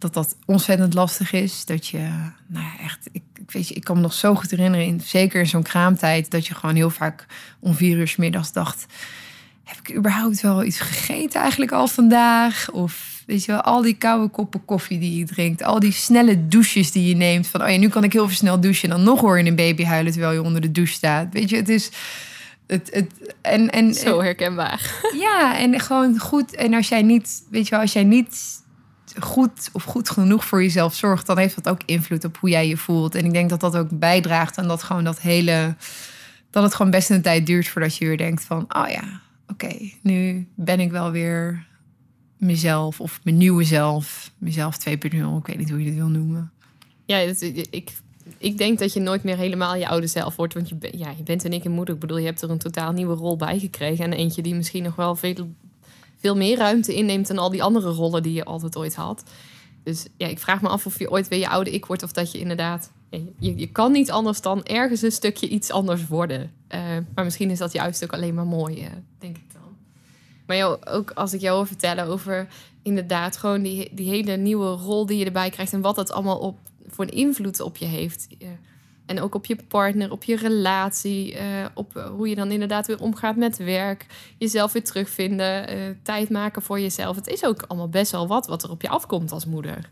dat 0.01 0.13
dat 0.13 0.35
ontzettend 0.45 0.93
lastig 0.93 1.31
is. 1.31 1.65
Dat 1.65 1.87
je, 1.87 1.97
nou 2.47 2.65
ja, 2.65 2.83
echt, 2.83 3.09
ik, 3.11 3.23
ik, 3.33 3.51
weet 3.51 3.67
je, 3.67 3.73
ik 3.73 3.83
kan 3.83 3.95
me 3.95 4.01
nog 4.01 4.13
zo 4.13 4.35
goed 4.35 4.51
herinneren, 4.51 4.85
in, 4.85 5.01
zeker 5.01 5.39
in 5.39 5.47
zo'n 5.47 5.63
kraamtijd, 5.63 6.31
dat 6.31 6.47
je 6.47 6.55
gewoon 6.55 6.75
heel 6.75 6.89
vaak 6.89 7.25
om 7.59 7.73
vier 7.73 7.97
uur 7.97 8.07
s 8.07 8.15
middags 8.15 8.51
dacht: 8.51 8.85
heb 9.63 9.87
ik 9.87 9.95
überhaupt 9.95 10.41
wel 10.41 10.63
iets 10.63 10.79
gegeten 10.79 11.41
eigenlijk 11.41 11.71
al 11.71 11.87
vandaag? 11.87 12.71
Of 12.71 13.23
weet 13.25 13.45
je 13.45 13.51
wel, 13.51 13.61
al 13.61 13.81
die 13.81 13.97
koude 13.97 14.27
koppen 14.27 14.65
koffie 14.65 14.99
die 14.99 15.17
je 15.17 15.25
drinkt, 15.25 15.63
al 15.63 15.79
die 15.79 15.91
snelle 15.91 16.47
douches 16.47 16.91
die 16.91 17.07
je 17.07 17.15
neemt. 17.15 17.47
Van 17.47 17.61
oh 17.61 17.69
ja, 17.69 17.77
nu 17.77 17.89
kan 17.89 18.03
ik 18.03 18.13
heel 18.13 18.27
veel 18.27 18.35
snel 18.35 18.59
douchen. 18.59 18.89
En 18.89 18.95
dan 18.95 19.05
nog 19.05 19.19
hoor 19.19 19.39
je 19.39 19.45
een 19.45 19.55
baby 19.55 19.83
huilen 19.83 20.11
terwijl 20.11 20.33
je 20.33 20.41
onder 20.41 20.61
de 20.61 20.71
douche 20.71 20.93
staat. 20.93 21.27
Weet 21.31 21.49
je, 21.49 21.55
het 21.55 21.69
is. 21.69 21.89
Het, 22.67 22.89
het, 22.93 23.35
en, 23.41 23.69
en, 23.69 23.93
Zo 23.93 24.21
herkenbaar. 24.21 25.01
Ja, 25.13 25.57
en 25.57 25.79
gewoon 25.79 26.19
goed. 26.19 26.55
En 26.55 26.73
als 26.73 26.89
jij 26.89 27.01
niet, 27.01 27.43
weet 27.49 27.63
je 27.63 27.69
wel, 27.69 27.79
als 27.79 27.93
jij 27.93 28.03
niet 28.03 28.60
goed 29.19 29.69
of 29.71 29.83
goed 29.83 30.09
genoeg 30.09 30.45
voor 30.45 30.61
jezelf 30.61 30.95
zorgt, 30.95 31.25
dan 31.25 31.37
heeft 31.37 31.55
dat 31.55 31.69
ook 31.69 31.81
invloed 31.85 32.25
op 32.25 32.37
hoe 32.37 32.49
jij 32.49 32.67
je 32.67 32.77
voelt. 32.77 33.15
En 33.15 33.25
ik 33.25 33.31
denk 33.33 33.49
dat 33.49 33.59
dat 33.59 33.77
ook 33.77 33.99
bijdraagt 33.99 34.57
aan 34.57 34.67
dat 34.67 34.83
gewoon 34.83 35.03
dat 35.03 35.21
hele. 35.21 35.75
Dat 36.49 36.63
het 36.63 36.75
gewoon 36.75 36.91
best 36.91 37.09
een 37.09 37.21
tijd 37.21 37.45
duurt 37.45 37.67
voordat 37.67 37.95
je 37.97 38.05
weer 38.05 38.17
denkt 38.17 38.43
van, 38.43 38.65
oh 38.67 38.89
ja, 38.89 39.21
oké, 39.47 39.75
nu 40.01 40.47
ben 40.55 40.79
ik 40.79 40.91
wel 40.91 41.11
weer 41.11 41.65
mezelf 42.37 42.99
of 42.99 43.19
mijn 43.23 43.37
nieuwe 43.37 43.63
zelf, 43.63 44.31
mezelf 44.37 44.77
2.0, 44.89 44.93
ik 44.93 45.11
weet 45.45 45.57
niet 45.57 45.69
hoe 45.69 45.79
je 45.79 45.85
dit 45.85 45.95
wil 45.95 46.07
noemen. 46.07 46.51
Ja, 47.05 47.17
ik, 47.69 47.91
ik 48.37 48.57
denk 48.57 48.79
dat 48.79 48.93
je 48.93 48.99
nooit 48.99 49.23
meer 49.23 49.37
helemaal 49.37 49.75
je 49.75 49.87
oude 49.87 50.07
zelf 50.07 50.35
wordt, 50.35 50.53
want 50.53 50.69
je, 50.69 50.75
ja, 50.91 51.13
je 51.17 51.23
bent 51.23 51.43
in 51.43 51.51
één 51.51 51.61
keer 51.61 51.71
moeder. 51.71 51.93
Ik 51.93 51.99
bedoel, 51.99 52.17
je 52.17 52.25
hebt 52.25 52.41
er 52.41 52.49
een 52.49 52.57
totaal 52.57 52.91
nieuwe 52.91 53.15
rol 53.15 53.35
bij 53.35 53.59
gekregen 53.59 54.05
en 54.05 54.13
eentje 54.13 54.41
die 54.41 54.55
misschien 54.55 54.83
nog 54.83 54.95
wel 54.95 55.15
veel 55.15 55.53
veel 56.21 56.35
meer 56.35 56.57
ruimte 56.57 56.93
inneemt 56.93 57.27
dan 57.27 57.37
al 57.37 57.49
die 57.49 57.63
andere 57.63 57.89
rollen 57.89 58.23
die 58.23 58.33
je 58.33 58.43
altijd 58.43 58.77
ooit 58.77 58.95
had. 58.95 59.23
Dus 59.83 60.07
ja, 60.17 60.27
ik 60.27 60.39
vraag 60.39 60.61
me 60.61 60.67
af 60.67 60.85
of 60.85 60.99
je 60.99 61.11
ooit 61.11 61.27
weer 61.27 61.39
je 61.39 61.49
oude 61.49 61.71
ik 61.71 61.85
wordt 61.85 62.03
of 62.03 62.11
dat 62.11 62.31
je 62.31 62.39
inderdaad. 62.39 62.91
je, 63.39 63.57
je 63.57 63.67
kan 63.67 63.91
niet 63.91 64.11
anders 64.11 64.41
dan 64.41 64.63
ergens 64.63 65.01
een 65.01 65.11
stukje 65.11 65.47
iets 65.47 65.71
anders 65.71 66.07
worden. 66.07 66.51
Uh, 66.69 66.79
maar 67.15 67.23
misschien 67.23 67.49
is 67.49 67.57
dat 67.57 67.73
juist 67.73 68.03
ook 68.03 68.13
alleen 68.13 68.33
maar 68.33 68.45
mooi, 68.45 68.81
uh, 68.81 68.87
denk 69.19 69.37
ik 69.37 69.53
dan. 69.53 69.61
Maar 70.45 70.57
jou, 70.57 70.85
ook 70.85 71.11
als 71.11 71.33
ik 71.33 71.41
jou 71.41 71.55
wil 71.55 71.65
vertellen 71.65 72.05
over 72.05 72.47
inderdaad 72.81 73.37
gewoon 73.37 73.61
die, 73.61 73.89
die 73.93 74.09
hele 74.09 74.37
nieuwe 74.37 74.69
rol 74.69 75.05
die 75.05 75.17
je 75.17 75.25
erbij 75.25 75.49
krijgt 75.49 75.73
en 75.73 75.81
wat 75.81 75.95
dat 75.95 76.11
allemaal 76.11 76.39
op, 76.39 76.59
voor 76.87 77.03
een 77.03 77.13
invloed 77.13 77.59
op 77.59 77.77
je 77.77 77.85
heeft. 77.85 78.27
En 79.11 79.21
ook 79.21 79.35
op 79.35 79.45
je 79.45 79.57
partner, 79.67 80.11
op 80.11 80.23
je 80.23 80.35
relatie, 80.35 81.33
uh, 81.33 81.39
op 81.73 81.95
eh, 81.95 82.05
hoe 82.05 82.29
je 82.29 82.35
dan 82.35 82.51
inderdaad 82.51 82.87
weer 82.87 83.01
omgaat 83.01 83.35
met 83.35 83.57
werk, 83.57 84.05
jezelf 84.37 84.71
weer 84.71 84.83
terugvinden, 84.83 85.77
uh, 85.77 85.83
tijd 86.03 86.29
maken 86.29 86.61
voor 86.61 86.79
jezelf. 86.79 87.15
Het 87.15 87.27
is 87.27 87.45
ook 87.45 87.63
allemaal 87.67 87.89
best 87.89 88.11
wel 88.11 88.27
wat 88.27 88.47
wat 88.47 88.63
er 88.63 88.69
op 88.69 88.81
je 88.81 88.89
afkomt 88.89 89.31
als 89.31 89.45
moeder. 89.45 89.89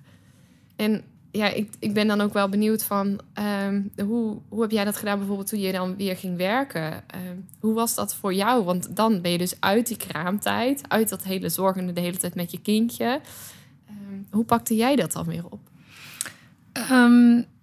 En 0.75 1.03
ja, 1.31 1.47
ik, 1.47 1.69
ik 1.79 1.93
ben 1.93 2.07
dan 2.07 2.21
ook 2.21 2.33
wel 2.33 2.49
benieuwd 2.49 2.83
van 2.83 3.19
ehm, 3.33 3.81
hoe, 4.05 4.37
hoe 4.49 4.61
heb 4.61 4.71
jij 4.71 4.85
dat 4.85 4.97
gedaan 4.97 5.17
bijvoorbeeld 5.17 5.47
toen 5.47 5.59
je 5.59 5.71
dan 5.71 5.95
weer 5.95 6.17
ging 6.17 6.37
werken? 6.37 7.03
Ehm, 7.07 7.37
hoe 7.59 7.73
was 7.73 7.95
dat 7.95 8.15
voor 8.15 8.33
jou? 8.33 8.63
Want 8.63 8.95
dan 8.95 9.21
ben 9.21 9.31
je 9.31 9.37
dus 9.37 9.55
uit 9.59 9.87
die 9.87 9.97
kraamtijd, 9.97 10.81
uit 10.87 11.09
dat 11.09 11.23
hele 11.23 11.49
zorgende 11.49 11.93
de 11.93 12.01
hele 12.01 12.17
tijd 12.17 12.35
met 12.35 12.51
je 12.51 12.61
kindje. 12.61 13.21
Ehm, 13.87 14.21
hoe 14.31 14.45
pakte 14.45 14.75
jij 14.75 14.95
dat 14.95 15.11
dan 15.11 15.25
weer 15.25 15.45
op? 15.49 15.59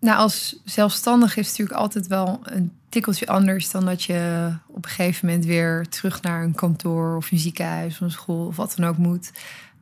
Nou, 0.00 0.18
als 0.18 0.56
zelfstandig 0.64 1.36
is 1.36 1.48
natuurlijk 1.48 1.78
altijd 1.78 2.06
wel 2.06 2.40
een 2.42 2.72
tikkeltje 2.88 3.26
anders 3.26 3.70
dan 3.70 3.84
dat 3.84 4.02
je 4.02 4.52
op 4.66 4.84
een 4.84 4.90
gegeven 4.90 5.26
moment 5.26 5.44
weer 5.44 5.88
terug 5.88 6.22
naar 6.22 6.42
een 6.42 6.54
kantoor 6.54 7.16
of 7.16 7.30
een 7.30 7.38
ziekenhuis 7.38 7.94
of 7.94 8.00
een 8.00 8.10
school 8.10 8.46
of 8.46 8.56
wat 8.56 8.74
dan 8.76 8.88
ook 8.88 8.96
moet. 8.96 9.32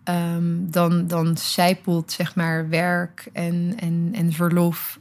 Ehm, 0.05 0.45
dan, 0.59 1.07
dan 1.07 1.37
zijpelt 1.37 2.13
zeg 2.13 2.35
maar 2.35 2.69
werk 2.69 3.29
en, 3.33 3.75
en, 3.77 4.11
en 4.13 4.33
verlof 4.33 4.99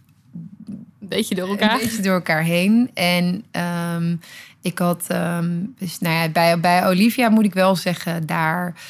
Een 0.65 0.86
beetje 0.99 1.36
door 1.36 1.49
elkaar. 1.49 1.73
een 1.73 1.80
beetje 1.80 2.02
door 2.02 2.13
elkaar 2.13 2.43
heen. 2.43 2.91
En 2.93 3.43
ehm, 3.52 4.15
ik 4.62 4.78
had, 4.80 5.06
ehm, 5.08 5.52
dus, 5.78 5.99
nou 5.99 6.15
ja, 6.15 6.30
bij, 6.30 6.60
bij 6.60 6.88
Olivia 6.88 7.30
moet 7.30 7.45
ik 7.45 7.54
wel 7.54 7.76
zeggen, 7.76 8.26
daar, 8.26 8.82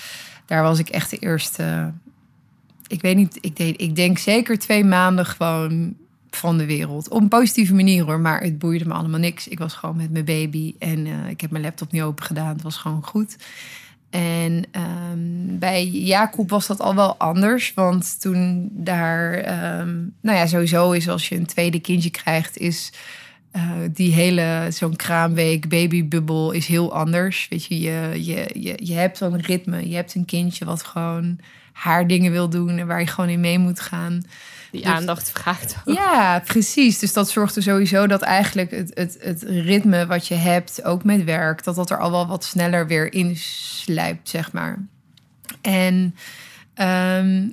daar 0.45 0.63
was 0.63 0.79
ik 0.79 0.89
echt 0.89 1.09
de 1.09 1.17
eerste. 1.17 1.93
Ik 2.87 3.01
weet 3.01 3.15
niet, 3.15 3.37
ik, 3.41 3.55
deed, 3.55 3.81
ik 3.81 3.95
denk 3.95 4.17
zeker 4.17 4.59
twee 4.59 4.83
maanden 4.83 5.25
gewoon 5.25 5.95
van 6.35 6.57
de 6.57 6.65
wereld. 6.65 7.09
Op 7.09 7.21
een 7.21 7.27
positieve 7.27 7.73
manier 7.73 8.03
hoor, 8.03 8.19
maar 8.19 8.41
het 8.41 8.59
boeide 8.59 8.85
me 8.85 8.93
allemaal 8.93 9.19
niks. 9.19 9.47
Ik 9.47 9.59
was 9.59 9.73
gewoon 9.73 9.97
met 9.97 10.11
mijn 10.11 10.25
baby 10.25 10.75
en 10.79 11.05
eh, 11.05 11.29
ik 11.29 11.41
heb 11.41 11.51
mijn 11.51 11.63
laptop 11.63 11.91
niet 11.91 12.01
open 12.01 12.25
gedaan. 12.25 12.53
Het 12.53 12.61
was 12.61 12.77
gewoon 12.77 13.03
goed. 13.03 13.35
En 14.09 14.63
ehm, 14.71 15.57
bij 15.59 15.85
Jacob 15.85 16.49
was 16.49 16.67
dat 16.67 16.79
al 16.79 16.95
wel 16.95 17.17
anders. 17.17 17.73
Want 17.73 18.21
toen 18.21 18.69
daar, 18.71 19.33
ehm, 19.33 19.95
nou 20.21 20.37
ja, 20.37 20.45
sowieso 20.45 20.91
is 20.91 21.09
als 21.09 21.29
je 21.29 21.35
een 21.35 21.45
tweede 21.45 21.79
kindje 21.79 22.09
krijgt, 22.09 22.57
is 22.57 22.91
eh, 23.51 23.71
die 23.91 24.13
hele 24.13 24.67
zo'n 24.69 24.95
kraamweek, 24.95 25.69
babybubbel 25.69 26.51
is 26.51 26.67
heel 26.67 26.93
anders. 26.93 27.47
Weet 27.49 27.65
je, 27.65 27.79
je, 27.79 28.23
je, 28.23 28.49
je, 28.53 28.77
je 28.83 28.93
hebt 28.93 29.17
zo'n 29.17 29.41
ritme. 29.41 29.89
Je 29.89 29.95
hebt 29.95 30.15
een 30.15 30.25
kindje 30.25 30.65
wat 30.65 30.83
gewoon 30.83 31.39
haar 31.71 32.07
dingen 32.07 32.31
wil 32.31 32.49
doen 32.49 32.77
en 32.77 32.87
waar 32.87 32.99
je 32.99 33.07
gewoon 33.07 33.29
in 33.29 33.39
mee 33.39 33.59
moet 33.59 33.79
gaan. 33.79 34.23
Die 34.73 34.87
aandacht 34.87 35.31
vraagt. 35.31 35.75
ook. 35.85 35.95
Ja, 35.99 36.39
precies. 36.39 36.99
Dus 36.99 37.13
dat 37.13 37.29
zorgt 37.29 37.55
er 37.55 37.63
sowieso 37.63 38.07
dat 38.07 38.21
eigenlijk 38.21 38.71
het, 38.71 38.91
het, 38.93 39.17
het 39.19 39.41
ritme 39.43 40.05
wat 40.05 40.27
je 40.27 40.35
hebt, 40.35 40.83
ook 40.83 41.03
met 41.03 41.23
werk, 41.23 41.63
dat 41.63 41.75
dat 41.75 41.89
er 41.89 41.99
al 41.99 42.11
wel 42.11 42.27
wat 42.27 42.43
sneller 42.43 42.87
weer 42.87 43.13
inslijpt, 43.13 44.29
zeg 44.29 44.51
maar. 44.51 44.77
En 45.61 46.15
ehm, 46.73 47.49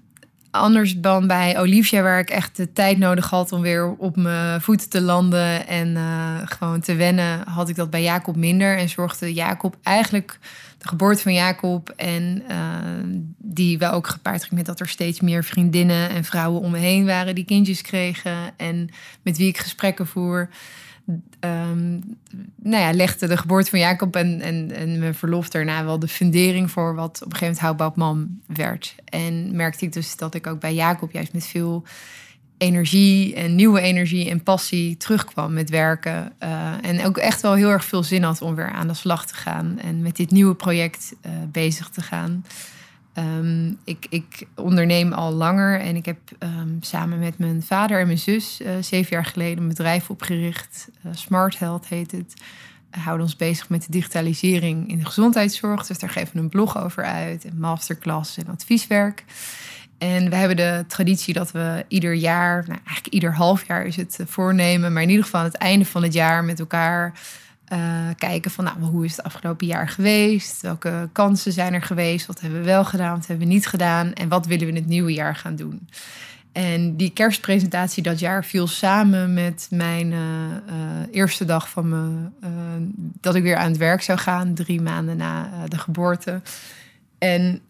anders 0.51 0.95
dan 0.97 1.27
bij 1.27 1.59
Olivia, 1.59 2.03
waar 2.03 2.19
ik 2.19 2.31
echt 2.31 2.57
de 2.57 2.73
tijd 2.73 2.99
nodig 2.99 3.31
had 3.31 3.53
om 3.53 3.61
weer 3.61 3.91
op 3.97 4.17
mijn 4.17 4.61
voeten 4.61 4.89
te 4.89 5.01
landen 5.01 5.67
en 5.67 5.97
eh, 5.97 6.37
gewoon 6.45 6.81
te 6.81 6.95
wennen, 6.95 7.49
had 7.49 7.69
ik 7.69 7.77
dat 7.77 7.91
bij 7.91 8.03
Jacob 8.03 8.37
minder. 8.37 8.79
En 8.79 8.89
zorgde 8.89 9.33
Jacob 9.33 9.77
eigenlijk 9.83 10.39
de 10.81 10.89
geboorte 10.89 11.23
van 11.23 11.33
Jacob 11.33 11.93
en 11.97 12.43
eh, 12.49 12.59
die 13.37 13.79
wel 13.79 13.93
ook 13.93 14.07
gepaard 14.07 14.43
ging 14.43 14.55
met 14.55 14.67
dat 14.67 14.81
er 14.81 14.89
steeds 14.89 15.21
meer 15.21 15.45
vriendinnen 15.45 16.11
en 16.11 16.25
vrouwen 16.25 16.61
om 16.61 16.71
me 16.71 16.79
heen 16.79 17.07
waren 17.07 17.35
die 17.35 17.45
kindjes 17.45 17.83
kregen 17.83 18.37
en 18.57 18.89
met 19.23 19.37
wie 19.37 19.49
ik 19.49 19.59
gesprekken 19.59 20.07
voer. 20.07 20.49
Ehm, 21.41 21.99
nou 22.57 22.83
ja, 22.83 22.93
legde 22.93 23.27
de 23.27 23.37
geboorte 23.37 23.71
van 23.71 23.79
Jacob 23.79 24.17
en, 24.17 24.41
en, 24.41 24.73
en 24.73 24.99
mijn 24.99 25.15
verlof 25.15 25.49
daarna 25.49 25.85
wel 25.85 25.99
de 25.99 26.09
fundering 26.09 26.71
voor 26.71 26.95
wat 26.95 27.23
op 27.23 27.33
een 27.33 27.39
gegeven 27.39 27.47
moment 27.47 27.59
houdbaar 27.59 27.93
mam 27.95 28.41
werd. 28.47 28.95
En 29.05 29.57
merkte 29.57 29.85
ik 29.85 29.93
dus 29.93 30.17
dat 30.17 30.35
ik 30.35 30.47
ook 30.47 30.61
bij 30.61 30.75
Jacob 30.75 31.13
juist 31.13 31.33
met 31.33 31.47
veel 31.47 31.85
energie 32.61 33.35
en 33.35 33.55
nieuwe 33.55 33.81
energie 33.81 34.31
en 34.31 34.43
passie 34.43 34.97
terugkwam 34.97 35.53
met 35.53 35.71
werken. 35.71 36.33
Eh, 36.39 36.73
en 36.83 37.07
ook 37.07 37.17
echt 37.17 37.41
wel 37.41 37.55
heel 37.55 37.71
erg 37.71 37.85
veel 37.85 38.03
zin 38.03 38.23
had 38.23 38.43
om 38.43 38.55
weer 38.55 38.71
aan 38.71 38.89
de 38.89 38.95
slag 38.95 39.27
te 39.27 39.35
gaan 39.35 39.79
en 39.79 40.03
met 40.03 40.17
dit 40.17 40.31
nieuwe 40.31 40.55
project 40.55 41.15
eh, 41.21 41.33
bezig 41.53 41.89
te 41.89 42.01
gaan. 42.01 42.45
Ehm, 43.13 43.73
ik, 43.85 44.07
ik 44.11 44.47
onderneem 44.55 45.13
al 45.13 45.33
langer 45.33 45.81
en 45.81 45.97
ik 45.97 46.05
heb 46.05 46.19
ehm, 46.39 46.69
samen 46.81 47.19
met 47.19 47.39
mijn 47.39 47.63
vader 47.63 48.01
en 48.01 48.07
mijn 48.07 48.19
zus 48.19 48.61
eh, 48.61 48.73
zeven 48.81 49.17
jaar 49.17 49.27
geleden 49.27 49.63
een 49.63 49.69
bedrijf 49.69 50.11
opgericht. 50.11 50.89
Smart 51.13 51.59
Health 51.59 51.89
heet 51.89 52.11
het. 52.11 52.35
We 52.91 53.01
houden 53.01 53.27
ons 53.27 53.37
bezig 53.37 53.69
met 53.69 53.83
de 53.83 53.91
digitalisering 53.91 54.89
in 54.89 54.99
de 54.99 55.05
gezondheidszorg. 55.05 55.87
Dus 55.87 55.99
daar 55.99 56.11
geven 56.11 56.33
we 56.33 56.41
een 56.41 56.49
blog 56.49 56.79
over 56.79 57.05
uit, 57.05 57.45
een 57.45 57.59
masterclass 57.59 58.39
en 58.39 58.49
advieswerk. 58.49 59.25
En 60.01 60.31
we 60.31 60.37
hebben 60.37 60.57
de 60.57 60.85
traditie 60.89 61.35
dat 61.35 61.51
we 61.51 61.85
ieder 61.89 62.15
jaar, 62.15 62.65
nou 62.67 62.79
eigenlijk 62.85 63.07
ieder 63.07 63.35
half 63.35 63.67
jaar 63.67 63.87
is 63.87 63.97
het 63.97 64.17
eh, 64.21 64.27
voornemen, 64.27 64.93
maar 64.93 65.03
in 65.03 65.09
ieder 65.09 65.25
geval 65.25 65.41
aan 65.41 65.47
het 65.47 65.57
einde 65.57 65.85
van 65.85 66.03
het 66.03 66.13
jaar 66.13 66.45
met 66.45 66.61
elkaar 66.61 67.13
eh, 67.65 67.79
kijken 68.19 68.51
van 68.51 68.65
nou, 68.65 68.81
hoe 68.81 69.05
is 69.05 69.17
het 69.17 69.25
afgelopen 69.25 69.67
jaar 69.67 69.89
geweest? 69.89 70.61
Welke 70.61 71.09
kansen 71.13 71.53
zijn 71.53 71.75
er 71.75 71.83
geweest? 71.83 72.27
Wat 72.27 72.41
hebben 72.41 72.61
we 72.61 72.65
wel 72.65 72.85
gedaan? 72.85 73.17
Wat 73.17 73.27
hebben 73.27 73.47
we 73.47 73.53
niet 73.53 73.67
gedaan? 73.67 74.13
En 74.13 74.29
wat 74.29 74.47
willen 74.47 74.65
we 74.65 74.73
in 74.73 74.79
het 74.79 74.87
nieuwe 74.87 75.13
jaar 75.13 75.37
gaan 75.37 75.57
doen? 75.57 75.89
En 76.53 76.97
die 76.97 77.11
kerstpresentatie 77.11 78.03
dat 78.03 78.19
jaar 78.19 78.45
viel 78.45 78.67
samen 78.67 79.35
met 79.35 79.67
mijn 79.71 80.13
eh, 80.13 80.19
eerste 81.11 81.45
dag 81.45 81.71
van 81.71 81.89
me, 81.89 82.29
dat 83.21 83.35
ik 83.35 83.43
weer 83.43 83.57
aan 83.57 83.71
het 83.71 83.79
werk 83.79 84.03
zou 84.03 84.19
gaan, 84.19 84.55
drie 84.55 84.81
maanden 84.81 85.17
na 85.17 85.51
de 85.69 85.79
geboorte. 85.79 86.41
En 87.19 87.61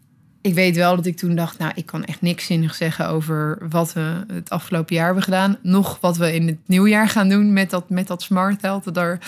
ik 0.43 0.55
weet 0.55 0.77
wel 0.77 0.97
dat 0.97 1.07
ik 1.07 1.17
toen 1.17 1.35
dacht, 1.35 1.59
nou, 1.59 1.73
ik 1.75 1.87
kan 1.87 2.05
echt 2.05 2.21
niks 2.21 2.47
zinnig 2.47 2.75
zeggen 2.75 3.09
over 3.09 3.59
wat 3.69 3.93
we 3.93 4.25
het 4.33 4.51
afgelopen 4.51 4.95
jaar 4.95 5.05
hebben 5.05 5.23
gedaan. 5.23 5.59
Nog 5.63 5.99
wat 6.01 6.17
we 6.17 6.35
in 6.35 6.47
het 6.47 6.59
nieuwjaar 6.67 7.09
gaan 7.09 7.29
doen 7.29 7.53
met 7.53 7.71
dat, 7.71 7.91
met 7.91 8.07
dat 8.07 8.23
smart 8.23 8.63
health. 8.63 8.95
Daar, 8.95 9.19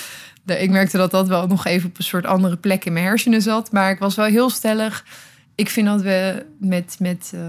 ik 0.47 0.71
merkte 0.71 0.97
dat 0.97 1.11
dat 1.11 1.29
wel 1.29 1.47
nog 1.47 1.67
even 1.67 1.89
op 1.89 1.99
een 1.99 2.05
soort 2.05 2.27
andere 2.27 2.57
plek 2.57 2.85
in 2.85 2.93
mijn 2.93 3.05
hersenen 3.05 3.43
zat. 3.43 3.73
Maar 3.73 3.91
ik 3.91 3.99
was 3.99 4.15
wel 4.15 4.27
heel 4.27 4.51
stellig. 4.51 5.05
Ik 5.55 5.69
vind 5.69 5.87
dat 5.87 6.03
we 6.03 6.47
met, 6.59 6.97
met 6.99 7.33
uh, 7.35 7.41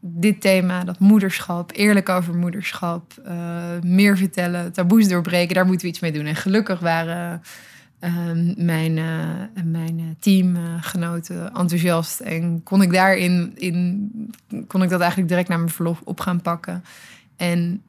dit 0.00 0.40
thema, 0.40 0.84
dat 0.84 0.98
moederschap, 0.98 1.72
eerlijk 1.74 2.08
over 2.08 2.34
moederschap, 2.34 3.14
uh, 3.26 3.34
meer 3.82 4.16
vertellen, 4.16 4.72
taboes 4.72 5.08
doorbreken, 5.08 5.54
daar 5.54 5.66
moeten 5.66 5.82
we 5.86 5.92
iets 5.92 6.00
mee 6.00 6.12
doen. 6.12 6.26
En 6.26 6.36
gelukkig 6.36 6.80
waren 6.80 7.42
uh, 8.04 8.10
mijn, 8.56 8.94
mijn 9.64 10.16
teamgenoten 10.20 11.52
enthousiast 11.54 12.20
en 12.20 12.62
kon 12.62 12.82
ik 12.82 12.92
daarin 12.92 13.52
in, 13.54 14.10
kon 14.66 14.82
ik 14.82 14.88
dat 14.88 15.00
eigenlijk 15.00 15.28
direct 15.28 15.48
naar 15.48 15.58
mijn 15.58 15.70
verlof 15.70 16.00
op 16.04 16.20
gaan 16.20 16.40
pakken. 16.40 16.84
En 17.36 17.82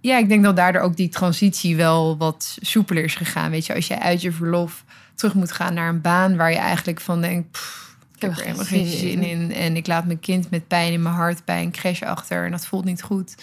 ja, 0.00 0.18
ik 0.18 0.28
denk 0.28 0.44
dat 0.44 0.56
daardoor 0.56 0.82
ook 0.82 0.96
die 0.96 1.08
transitie 1.08 1.76
wel 1.76 2.16
wat 2.16 2.56
soepeler 2.60 3.04
is 3.04 3.14
gegaan. 3.14 3.50
Weet 3.50 3.66
je, 3.66 3.74
als 3.74 3.86
je 3.86 4.00
uit 4.00 4.20
je 4.20 4.32
verlof 4.32 4.84
terug 5.14 5.34
moet 5.34 5.52
gaan 5.52 5.74
naar 5.74 5.88
een 5.88 6.00
baan 6.00 6.36
waar 6.36 6.50
je 6.50 6.56
eigenlijk 6.56 7.00
van 7.00 7.20
denkt. 7.20 7.50
Pff, 7.50 7.96
ik 8.14 8.22
heb 8.22 8.30
er 8.30 8.44
helemaal 8.44 8.64
geen 8.64 8.86
zin 8.86 9.22
in. 9.22 9.52
En 9.52 9.76
ik 9.76 9.86
laat 9.86 10.06
mijn 10.06 10.20
kind 10.20 10.50
met 10.50 10.68
pijn 10.68 10.92
in 10.92 11.02
mijn 11.02 11.14
hart 11.14 11.44
bij 11.44 11.62
een 11.62 11.70
crash 11.70 12.02
achter. 12.02 12.44
En 12.44 12.50
dat 12.50 12.66
voelt 12.66 12.84
niet 12.84 13.02
goed. 13.02 13.34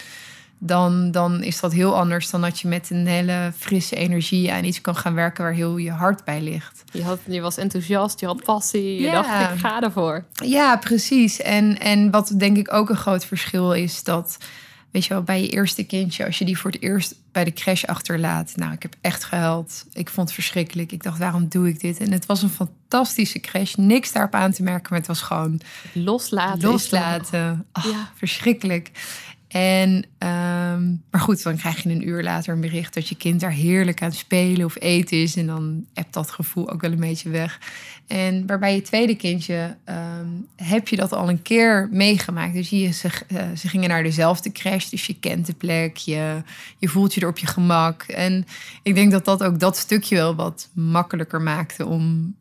Dan, 0.62 1.12
dan 1.12 1.44
is 1.44 1.60
dat 1.60 1.74
heel 1.74 1.96
anders 1.96 2.30
dan 2.30 2.42
dat 2.42 2.60
je 2.60 2.68
met 2.68 2.90
een 2.90 3.08
hele 3.08 3.52
frisse 3.58 3.96
energie 3.96 4.52
aan 4.52 4.64
iets 4.64 4.82
kan 4.82 4.96
gaan 4.96 5.14
werken 5.14 5.44
waar 5.44 5.54
heel 5.54 5.78
je 5.78 5.92
hart 5.92 6.24
bij 6.24 6.42
ligt. 6.42 6.84
Je, 6.92 7.04
had, 7.04 7.20
je 7.26 7.42
was 7.42 7.58
enthousiast, 7.58 8.20
je 8.20 8.26
had 8.26 8.44
passie. 8.44 9.02
Je 9.02 9.12
dacht, 9.12 9.54
ik 9.54 9.60
ga 9.60 9.82
ervoor. 9.82 10.26
Ja, 10.34 10.78
precies. 10.78 11.42
En, 11.42 11.80
en 11.80 12.12
wat 12.12 12.34
denk 12.38 12.58
ik 12.58 12.74
ook 12.74 12.90
een 12.90 12.96
groot 12.96 13.26
verschil 13.26 13.74
is 13.74 14.04
dat 14.04 14.38
weet 14.92 15.06
je 15.06 15.14
wel, 15.14 15.24
bij 15.24 15.42
je 15.42 15.50
eerste 15.50 15.84
kindje, 15.84 16.26
als 16.26 16.38
je 16.38 16.46
die 16.46 16.58
voor 16.58 16.72
het 16.72 16.82
eerst 16.82 17.16
bij 17.32 17.44
de 17.44 17.54
crash 17.54 17.84
achterlaat. 17.84 18.54
Nou, 18.56 18.74
ik 18.74 18.82
heb 18.82 18.96
echt 19.02 19.24
gehuild. 19.24 19.86
Ik 19.94 20.10
vond 20.10 20.28
het 20.28 20.36
verschrikkelijk. 20.36 20.92
Ik 20.92 21.04
dacht, 21.04 21.18
waarom 21.18 21.48
doe 21.48 21.68
ik 21.68 21.80
dit? 21.80 22.00
En 22.00 22.12
het 22.12 22.26
was 22.26 22.42
een 22.42 22.50
fantastische 22.50 23.40
crash. 23.40 23.74
Niks 23.74 24.12
daarop 24.12 24.34
aan 24.34 24.52
te 24.52 24.64
merken, 24.64 24.88
maar 24.90 25.00
het 25.00 25.08
was 25.08 25.22
gewoon 25.22 25.62
loslaten. 25.94 26.70
Loslaten. 26.70 27.66
Oh, 27.74 27.84
ja. 27.84 28.12
Verschrikkelijk. 28.16 28.92
En, 29.50 29.90
um, 30.20 31.04
maar 31.12 31.22
goed, 31.22 31.44
dan 31.44 31.58
krijg 31.58 31.84
je 31.84 31.90
een 31.90 32.08
uur 32.08 32.24
later 32.24 32.54
een 32.54 32.62
bericht 32.62 32.94
dat 32.94 33.08
je 33.08 33.16
kind 33.16 33.40
daar 33.40 33.52
heerlijk 33.52 34.02
aan 34.02 34.10
het 34.10 34.18
spelen 34.18 34.66
of 34.66 34.76
eten 34.80 35.22
is. 35.22 35.36
En 35.36 35.46
dan 35.46 35.86
hebt 35.94 36.14
dat 36.14 36.32
gevoel 36.32 36.72
ook 36.72 36.82
wel 36.82 36.92
een 36.92 37.00
beetje 37.00 37.30
weg. 37.30 37.60
En 38.08 38.48
waarbij 38.48 38.76
je 38.76 38.82
tweede 38.82 39.16
kindje, 39.16 39.76
um, 39.86 40.48
heb 40.56 40.88
je 40.88 40.96
dat 40.96 41.14
al 41.14 41.30
een 41.30 41.42
keer 41.42 41.88
meegemaakt. 41.92 42.54
Dus 42.54 42.70
je, 42.70 42.92
ze, 42.92 43.10
uh, 43.28 43.42
ze 43.56 43.68
gingen 43.68 43.90
naar 43.90 44.04
dezelfde 44.04 44.52
crash, 44.52 44.90
dus 44.90 45.06
je 45.06 45.20
kent 45.20 45.46
de 45.46 45.54
plek, 45.54 45.98
je, 45.98 46.44
je 46.78 46.88
voelt 46.88 47.14
je 47.14 47.22
er 47.22 47.28
op 47.28 47.38
je 47.38 47.48
gemak. 47.48 48.04
En 48.04 48.46
ik 48.84 48.96
denk 48.96 49.12
dat 49.12 49.26
dat 49.26 49.44
ook 49.44 49.60
dat 49.60 49.78
stukje 49.78 50.16
wel 50.16 50.36
wat 50.36 50.70
makkelijker 50.74 51.42
maakte 51.42 51.86
om... 51.86 52.36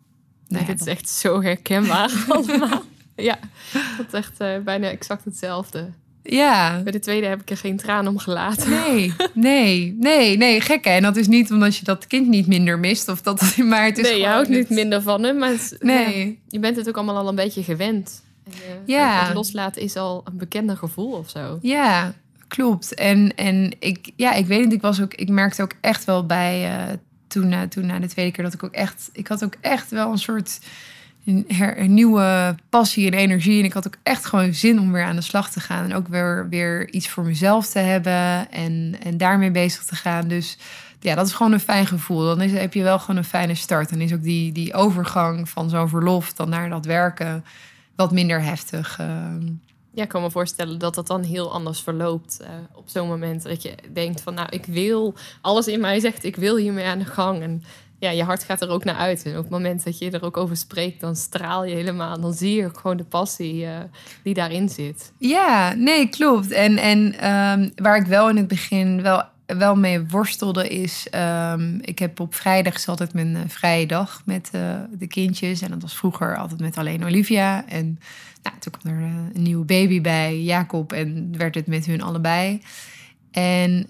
Nou 0.48 0.64
ja, 0.64 0.70
dit 0.70 0.80
is 0.80 0.86
echt 0.86 1.08
zo 1.08 1.42
herkenbaar 1.42 2.24
allemaal. 2.28 2.82
ja, 3.16 3.38
dat 3.72 4.06
is 4.06 4.12
echt 4.12 4.40
uh, 4.40 4.58
bijna 4.58 4.88
exact 4.88 5.24
hetzelfde. 5.24 5.90
Ja. 6.30 6.80
Bij 6.82 6.92
de 6.92 6.98
tweede 6.98 7.26
heb 7.26 7.40
ik 7.40 7.50
er 7.50 7.56
geen 7.56 7.76
traan 7.76 8.06
om 8.06 8.18
gelaten. 8.18 8.70
Nee, 8.70 9.14
nee, 9.34 9.96
nee, 9.98 10.36
nee, 10.36 10.60
gek 10.60 10.84
hè. 10.84 10.90
En 10.90 11.02
dat 11.02 11.16
is 11.16 11.28
niet 11.28 11.50
omdat 11.50 11.76
je 11.76 11.84
dat 11.84 12.06
kind 12.06 12.28
niet 12.28 12.46
minder 12.46 12.78
mist. 12.78 13.08
Of 13.08 13.22
dat, 13.22 13.56
maar 13.56 13.84
het 13.84 13.98
is 13.98 14.10
nee, 14.10 14.18
je 14.18 14.26
houdt 14.26 14.48
niet 14.48 14.68
minder 14.68 15.02
van 15.02 15.22
hem. 15.22 15.38
Maar 15.38 15.50
het, 15.50 15.76
nee. 15.80 16.26
Ja, 16.26 16.34
je 16.48 16.58
bent 16.58 16.76
het 16.76 16.88
ook 16.88 16.96
allemaal 16.96 17.16
al 17.16 17.28
een 17.28 17.34
beetje 17.34 17.62
gewend. 17.62 18.22
En, 18.44 18.52
uh, 18.52 18.74
ja. 18.86 19.24
Het 19.24 19.34
loslaten 19.34 19.82
is 19.82 19.96
al 19.96 20.22
een 20.24 20.36
bekender 20.36 20.76
gevoel 20.76 21.12
of 21.12 21.30
zo. 21.30 21.58
Ja, 21.62 22.14
klopt. 22.48 22.94
En, 22.94 23.34
en 23.34 23.76
ik, 23.78 24.10
ja, 24.16 24.32
ik 24.32 24.46
weet 24.46 24.64
niet, 24.64 24.72
ik 24.72 24.80
was 24.80 25.02
ook, 25.02 25.14
ik 25.14 25.28
merkte 25.28 25.62
ook 25.62 25.74
echt 25.80 26.04
wel 26.04 26.26
bij 26.26 26.70
uh, 26.70 26.94
toen, 27.26 27.52
uh, 27.52 27.62
toen 27.62 27.86
na 27.86 27.98
de 27.98 28.08
tweede 28.08 28.32
keer 28.32 28.44
dat 28.44 28.54
ik 28.54 28.62
ook 28.62 28.74
echt, 28.74 29.10
ik 29.12 29.26
had 29.26 29.44
ook 29.44 29.54
echt 29.60 29.90
wel 29.90 30.10
een 30.10 30.18
soort 30.18 30.58
een, 31.28 31.44
her, 31.48 31.80
een 31.80 31.94
nieuwe 31.94 32.54
passie 32.68 33.06
en 33.06 33.18
energie. 33.18 33.58
En 33.58 33.64
ik 33.64 33.72
had 33.72 33.86
ook 33.86 33.96
echt 34.02 34.24
gewoon 34.24 34.54
zin 34.54 34.80
om 34.80 34.92
weer 34.92 35.04
aan 35.04 35.16
de 35.16 35.22
slag 35.22 35.50
te 35.50 35.60
gaan. 35.60 35.84
En 35.84 35.94
ook 35.94 36.08
weer, 36.08 36.48
weer 36.48 36.90
iets 36.90 37.08
voor 37.08 37.24
mezelf 37.24 37.66
te 37.66 37.78
hebben 37.78 38.50
en, 38.50 38.96
en 39.02 39.16
daarmee 39.16 39.50
bezig 39.50 39.84
te 39.84 39.96
gaan. 39.96 40.28
Dus 40.28 40.58
ja, 41.00 41.14
dat 41.14 41.26
is 41.26 41.32
gewoon 41.32 41.52
een 41.52 41.60
fijn 41.60 41.86
gevoel. 41.86 42.24
Dan 42.24 42.40
is, 42.40 42.52
heb 42.52 42.74
je 42.74 42.82
wel 42.82 42.98
gewoon 42.98 43.16
een 43.16 43.24
fijne 43.24 43.54
start. 43.54 43.90
En 43.90 44.00
is 44.00 44.12
ook 44.12 44.22
die, 44.22 44.52
die 44.52 44.74
overgang 44.74 45.48
van 45.48 45.70
zo'n 45.70 45.88
verlof 45.88 46.32
dan 46.32 46.48
naar 46.48 46.68
dat 46.68 46.84
werken 46.84 47.44
wat 47.96 48.12
minder 48.12 48.42
heftig. 48.42 48.98
Uh, 49.00 49.06
ja, 49.92 50.02
ik 50.02 50.08
kan 50.08 50.22
me 50.22 50.30
voorstellen 50.30 50.78
dat 50.78 50.94
dat 50.94 51.06
dan 51.06 51.22
heel 51.22 51.52
anders 51.52 51.80
verloopt 51.80 52.38
uh, 52.40 52.48
op 52.74 52.88
zo'n 52.88 53.08
moment. 53.08 53.42
Dat 53.42 53.62
je 53.62 53.74
denkt 53.92 54.20
van, 54.20 54.34
nou, 54.34 54.48
ik 54.50 54.64
wil, 54.64 55.14
alles 55.40 55.68
in 55.68 55.80
mij 55.80 56.00
zegt, 56.00 56.24
ik 56.24 56.36
wil 56.36 56.56
hiermee 56.56 56.86
aan 56.86 56.98
de 56.98 57.04
gang. 57.04 57.42
En 57.42 57.62
ja, 57.98 58.10
je 58.10 58.22
hart 58.22 58.44
gaat 58.44 58.62
er 58.62 58.68
ook 58.68 58.84
naar 58.84 58.96
uit. 58.96 59.22
En 59.22 59.36
op 59.36 59.42
het 59.42 59.50
moment 59.50 59.84
dat 59.84 59.98
je 59.98 60.10
er 60.10 60.24
ook 60.24 60.36
over 60.36 60.56
spreekt, 60.56 61.00
dan 61.00 61.16
straal 61.16 61.64
je 61.64 61.74
helemaal. 61.74 62.20
Dan 62.20 62.34
zie 62.34 62.54
je 62.54 62.70
gewoon 62.74 62.96
de 62.96 63.04
passie 63.04 63.64
uh, 63.64 63.70
die 64.22 64.34
daarin 64.34 64.68
zit. 64.68 65.12
Ja, 65.18 65.74
nee, 65.74 66.08
klopt. 66.08 66.50
En, 66.50 66.76
en 66.76 66.98
um, 66.98 67.72
waar 67.74 67.96
ik 67.96 68.06
wel 68.06 68.28
in 68.28 68.36
het 68.36 68.48
begin 68.48 69.02
wel 69.02 69.22
wel 69.46 69.76
mee 69.76 70.06
worstelde 70.06 70.68
is... 70.68 71.06
Um, 71.52 71.78
ik 71.82 71.98
heb 71.98 72.20
op 72.20 72.34
vrijdag 72.34 72.86
altijd 72.86 73.14
mijn 73.14 73.34
uh, 73.34 73.40
vrije 73.46 73.86
dag 73.86 74.22
met 74.24 74.50
uh, 74.54 74.74
de 74.98 75.06
kindjes. 75.06 75.62
En 75.62 75.70
dat 75.70 75.82
was 75.82 75.96
vroeger 75.96 76.36
altijd 76.36 76.60
met 76.60 76.78
alleen 76.78 77.04
Olivia. 77.04 77.68
En 77.68 78.00
nou, 78.42 78.56
toen 78.58 78.72
kwam 78.72 78.94
er 78.94 79.02
een 79.02 79.42
nieuwe 79.42 79.64
baby 79.64 80.00
bij, 80.00 80.40
Jacob. 80.40 80.92
En 80.92 81.34
werd 81.36 81.54
het 81.54 81.66
met 81.66 81.86
hun 81.86 82.02
allebei. 82.02 82.62
En 83.30 83.86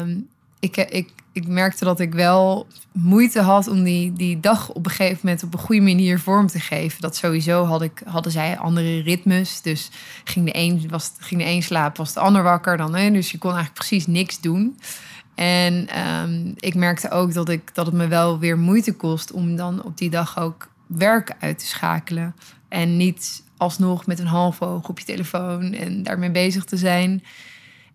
um, 0.00 0.28
ik, 0.60 0.76
ik, 0.76 1.10
ik 1.32 1.46
merkte 1.46 1.84
dat 1.84 2.00
ik 2.00 2.12
wel 2.12 2.66
moeite 2.92 3.40
had 3.40 3.68
om 3.68 3.82
die, 3.82 4.12
die 4.12 4.40
dag 4.40 4.68
op 4.68 4.86
een 4.86 4.92
gegeven 4.92 5.18
moment 5.22 5.42
op 5.42 5.52
een 5.52 5.58
goede 5.58 5.82
manier 5.82 6.18
vorm 6.18 6.46
te 6.46 6.60
geven. 6.60 7.00
Dat 7.00 7.16
sowieso 7.16 7.64
had 7.64 7.82
ik, 7.82 8.02
hadden 8.04 8.32
zij 8.32 8.58
andere 8.58 9.00
ritmes. 9.00 9.62
Dus 9.62 9.90
ging 10.24 10.44
de 10.44 10.56
een, 10.56 10.88
was, 10.88 11.12
ging 11.18 11.40
de 11.40 11.48
een 11.48 11.62
slapen, 11.62 12.04
was 12.04 12.12
de 12.12 12.20
ander 12.20 12.42
wakker. 12.42 12.76
Dan, 12.76 12.94
hè? 12.94 13.10
Dus 13.10 13.30
je 13.30 13.38
kon 13.38 13.54
eigenlijk 13.54 13.86
precies 13.86 14.06
niks 14.06 14.40
doen. 14.40 14.78
En 15.34 15.88
um, 16.22 16.52
ik 16.56 16.74
merkte 16.74 17.10
ook 17.10 17.34
dat, 17.34 17.48
ik, 17.48 17.74
dat 17.74 17.86
het 17.86 17.94
me 17.94 18.06
wel 18.06 18.38
weer 18.38 18.58
moeite 18.58 18.94
kost 18.94 19.32
om 19.32 19.56
dan 19.56 19.82
op 19.82 19.98
die 19.98 20.10
dag 20.10 20.38
ook 20.38 20.68
werk 20.86 21.34
uit 21.38 21.58
te 21.58 21.66
schakelen. 21.66 22.34
En 22.68 22.96
niet 22.96 23.42
alsnog 23.56 24.06
met 24.06 24.18
een 24.18 24.26
half 24.26 24.62
oog 24.62 24.88
op 24.88 24.98
je 24.98 25.04
telefoon 25.04 25.72
en 25.72 26.02
daarmee 26.02 26.30
bezig 26.30 26.64
te 26.64 26.76
zijn. 26.76 27.22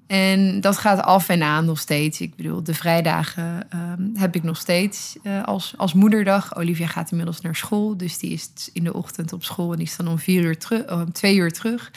En 0.08 0.62
dat 0.62 0.78
gaat 0.78 1.02
af 1.02 1.30
en 1.30 1.44
aan 1.44 1.66
nog 1.66 1.80
steeds. 1.80 2.22
Ik 2.22 2.36
bedoel, 2.36 2.64
de 2.64 2.74
vrijdagen 2.74 3.68
um, 3.76 4.12
heb 4.16 4.36
ik 4.36 4.44
nog 4.44 4.58
steeds 4.58 5.18
uh, 5.24 5.44
als, 5.44 5.74
als 5.78 5.94
moederdag. 5.94 6.58
Olivia 6.58 6.88
gaat 6.88 7.12
inmiddels 7.12 7.42
naar 7.42 7.56
school, 7.56 7.98
dus 7.98 8.18
die 8.18 8.32
is 8.32 8.50
in 8.74 8.84
de 8.84 8.94
ochtend 8.94 9.34
op 9.34 9.44
school 9.44 9.72
en 9.72 9.78
die 9.78 9.88
is 9.88 9.96
dan 9.96 10.08
om 10.08 10.20
vier 10.20 10.44
uur 10.44 10.58
terug, 10.58 10.92
om 10.92 11.12
twee 11.12 11.36
uur 11.36 11.52
terug. 11.52 11.92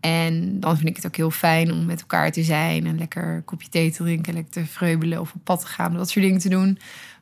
En 0.00 0.60
dan 0.60 0.76
vind 0.76 0.88
ik 0.88 0.96
het 0.96 1.06
ook 1.06 1.16
heel 1.16 1.30
fijn 1.30 1.72
om 1.72 1.84
met 1.84 2.00
elkaar 2.00 2.32
te 2.32 2.42
zijn 2.42 2.86
en 2.86 2.98
lekker 2.98 3.34
een 3.34 3.44
kopje 3.44 3.68
thee 3.68 3.90
te 3.90 4.02
drinken, 4.02 4.34
lekker 4.34 4.52
te 4.52 4.66
vreubelen 4.66 5.20
of 5.20 5.32
op 5.34 5.44
pad 5.44 5.60
te 5.60 5.66
gaan, 5.66 5.94
dat 5.94 6.10
soort 6.10 6.24
dingen 6.24 6.40
te 6.40 6.48
doen. 6.48 6.78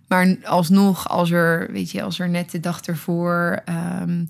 Maar 0.08 0.36
alsnog, 0.44 1.08
als 1.08 1.30
er, 1.30 1.72
weet 1.72 1.90
je, 1.90 2.02
als 2.02 2.18
er 2.18 2.28
net 2.28 2.50
de 2.50 2.60
dag 2.60 2.80
ervoor 2.80 3.62
um, 4.00 4.28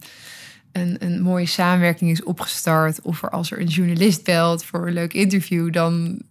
een, 0.73 0.97
een 0.99 1.21
mooie 1.21 1.47
samenwerking 1.47 2.11
is 2.11 2.23
opgestart, 2.23 3.03
of 3.03 3.23
er, 3.23 3.31
als 3.31 3.51
er 3.51 3.61
een 3.61 3.67
journalist 3.67 4.25
belt 4.25 4.65
voor 4.65 4.87
een 4.87 4.93
leuk 4.93 5.13
interview, 5.13 5.73
dan 5.73 6.23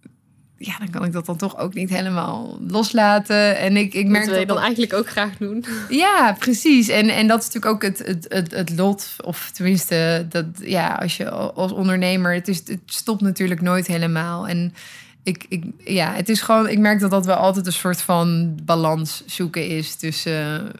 ja, 0.58 0.78
dan 0.78 0.90
kan 0.90 1.04
ik 1.04 1.12
dat 1.12 1.26
dan 1.26 1.36
toch 1.36 1.58
ook 1.58 1.74
niet 1.74 1.90
helemaal 1.90 2.58
loslaten. 2.68 3.58
En 3.58 3.76
ik, 3.76 3.94
ik 3.94 4.06
merk 4.06 4.24
dat 4.24 4.32
wil 4.32 4.40
je 4.40 4.46
dan 4.46 4.58
eigenlijk 4.58 4.92
ook 4.92 5.08
graag 5.08 5.36
doen. 5.36 5.64
Ja, 5.88 6.36
precies. 6.38 6.88
En, 6.88 7.08
en 7.08 7.26
dat 7.26 7.40
is 7.40 7.46
natuurlijk 7.46 7.74
ook 7.74 7.82
het, 7.82 8.06
het, 8.06 8.26
het, 8.28 8.50
het 8.50 8.76
lot. 8.76 9.16
Of 9.24 9.50
tenminste, 9.50 10.26
dat, 10.28 10.44
ja, 10.60 10.94
als 10.94 11.16
je 11.16 11.30
als 11.30 11.72
ondernemer... 11.72 12.34
Het, 12.34 12.48
is, 12.48 12.58
het 12.58 12.80
stopt 12.86 13.20
natuurlijk 13.20 13.60
nooit 13.60 13.86
helemaal. 13.86 14.48
En 14.48 14.74
ik, 15.22 15.46
ik, 15.48 15.64
ja, 15.84 16.12
het 16.12 16.28
is 16.28 16.40
gewoon... 16.40 16.68
Ik 16.68 16.78
merk 16.78 17.00
dat 17.00 17.10
dat 17.10 17.26
wel 17.26 17.36
altijd 17.36 17.66
een 17.66 17.72
soort 17.72 18.00
van 18.00 18.54
balans 18.64 19.22
zoeken 19.26 19.66
is... 19.66 19.94
tussen 19.94 20.70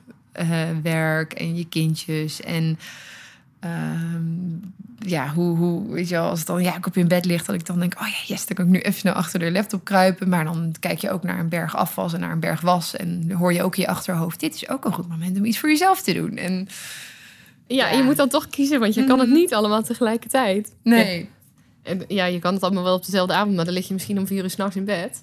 uh, 0.41 0.61
werk 0.83 1.33
en 1.33 1.57
je 1.57 1.69
kindjes 1.69 2.41
en... 2.41 2.79
Um, 3.65 4.75
ja, 4.99 5.33
hoe, 5.35 5.57
hoe, 5.57 5.93
weet 5.93 6.09
je 6.09 6.15
wel, 6.15 6.29
als 6.29 6.39
het 6.39 6.49
dan 6.49 6.63
ja, 6.63 6.77
ik 6.77 6.87
op 6.87 6.97
in 6.97 7.09
bed 7.09 7.25
ligt, 7.25 7.47
dat 7.47 7.55
ik 7.55 7.67
dan 7.67 7.79
denk, 7.79 7.95
oh 8.01 8.07
ja, 8.07 8.35
yes, 8.35 8.47
dan 8.47 8.57
kan 8.57 8.65
ik 8.65 8.71
nu 8.71 8.79
even 8.79 9.01
snel 9.01 9.13
achter 9.13 9.39
de 9.39 9.53
laptop 9.53 9.85
kruipen. 9.85 10.29
Maar 10.29 10.45
dan 10.45 10.75
kijk 10.81 10.99
je 10.99 11.11
ook 11.11 11.23
naar 11.23 11.39
een 11.39 11.49
berg 11.49 11.77
afwas 11.77 12.13
en 12.13 12.21
naar 12.21 12.33
een 12.33 12.41
berg 12.41 12.61
was. 12.61 12.97
En 12.97 13.31
hoor 13.31 13.53
je 13.53 13.63
ook 13.63 13.77
in 13.77 13.83
je 13.83 13.89
achterhoofd, 13.89 14.41
dit 14.41 14.55
is 14.55 14.69
ook 14.69 14.85
een 14.85 14.93
goed 14.93 15.09
moment 15.09 15.39
om 15.39 15.45
iets 15.45 15.59
voor 15.59 15.69
jezelf 15.69 16.03
te 16.03 16.13
doen. 16.13 16.37
En, 16.37 16.69
ja, 17.67 17.91
ja. 17.91 17.97
je 17.97 18.03
moet 18.03 18.17
dan 18.17 18.29
toch 18.29 18.49
kiezen, 18.49 18.81
want 18.81 18.95
je 18.95 19.05
kan 19.05 19.19
het 19.19 19.29
mhm. 19.29 19.37
niet 19.37 19.55
allemaal 19.55 19.83
tegelijkertijd. 19.83 20.75
Nee. 20.83 21.29
En 21.83 22.05
ja, 22.09 22.25
je 22.25 22.39
kan 22.39 22.55
het 22.55 22.63
allemaal 22.63 22.85
wel 22.85 22.95
op 22.95 23.05
dezelfde 23.05 23.35
avond, 23.35 23.57
maar 23.57 23.65
dan 23.65 23.75
lig 23.75 23.89
je 23.89 23.95
misschien 23.95 24.19
om 24.19 24.27
vier 24.27 24.43
uur 24.43 24.51
s'nachts 24.51 24.77
in 24.77 24.85
bed. 24.85 25.21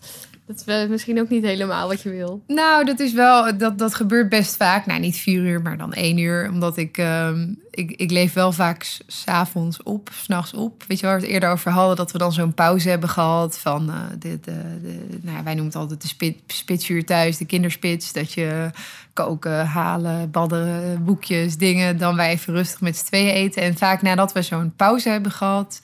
Dat 0.47 0.67
is 0.67 0.87
misschien 0.87 1.19
ook 1.19 1.29
niet 1.29 1.43
helemaal 1.43 1.87
wat 1.87 2.01
je 2.01 2.09
wil. 2.09 2.43
Nou, 2.47 2.85
dat 2.85 2.99
is 2.99 3.13
wel, 3.13 3.57
dat, 3.57 3.77
dat 3.77 3.95
gebeurt 3.95 4.29
best 4.29 4.55
vaak. 4.55 4.85
Nou, 4.85 4.99
niet 4.99 5.17
vier 5.17 5.41
uur, 5.41 5.61
maar 5.61 5.77
dan 5.77 5.93
één 5.93 6.17
uur. 6.17 6.49
Omdat 6.49 6.77
ik, 6.77 6.97
um, 6.97 7.59
ik, 7.71 7.91
ik 7.91 8.11
leef 8.11 8.33
wel 8.33 8.51
vaak 8.51 8.99
s'avonds 9.07 9.83
op, 9.83 10.09
s'nachts 10.13 10.53
op. 10.53 10.83
Weet 10.87 10.99
je 10.99 11.05
waar 11.05 11.15
we 11.15 11.21
het 11.21 11.31
eerder 11.31 11.49
over 11.49 11.71
hadden, 11.71 11.95
dat 11.95 12.11
we 12.11 12.17
dan 12.17 12.33
zo'n 12.33 12.53
pauze 12.53 12.89
hebben 12.89 13.09
gehad 13.09 13.59
van 13.59 13.89
uh, 13.89 13.95
de, 14.19 14.39
de, 14.39 14.61
nou, 15.21 15.43
wij 15.43 15.53
noemen 15.53 15.65
het 15.65 15.75
altijd 15.75 16.01
de 16.01 16.07
spit, 16.07 16.37
spitsuur 16.47 17.05
thuis, 17.05 17.37
de 17.37 17.45
kinderspits. 17.45 18.13
Dat 18.13 18.31
je 18.31 18.69
koken, 19.13 19.65
halen, 19.65 20.31
badderen, 20.31 21.03
boekjes, 21.03 21.57
dingen. 21.57 21.97
Dan 21.97 22.15
wij 22.15 22.29
even 22.29 22.53
rustig 22.53 22.81
met 22.81 22.97
z'n 22.97 23.05
tweeën 23.05 23.33
eten. 23.33 23.61
En 23.61 23.77
vaak 23.77 24.01
nadat 24.01 24.33
we 24.33 24.41
zo'n 24.41 24.73
pauze 24.75 25.09
hebben 25.09 25.31
gehad 25.31 25.81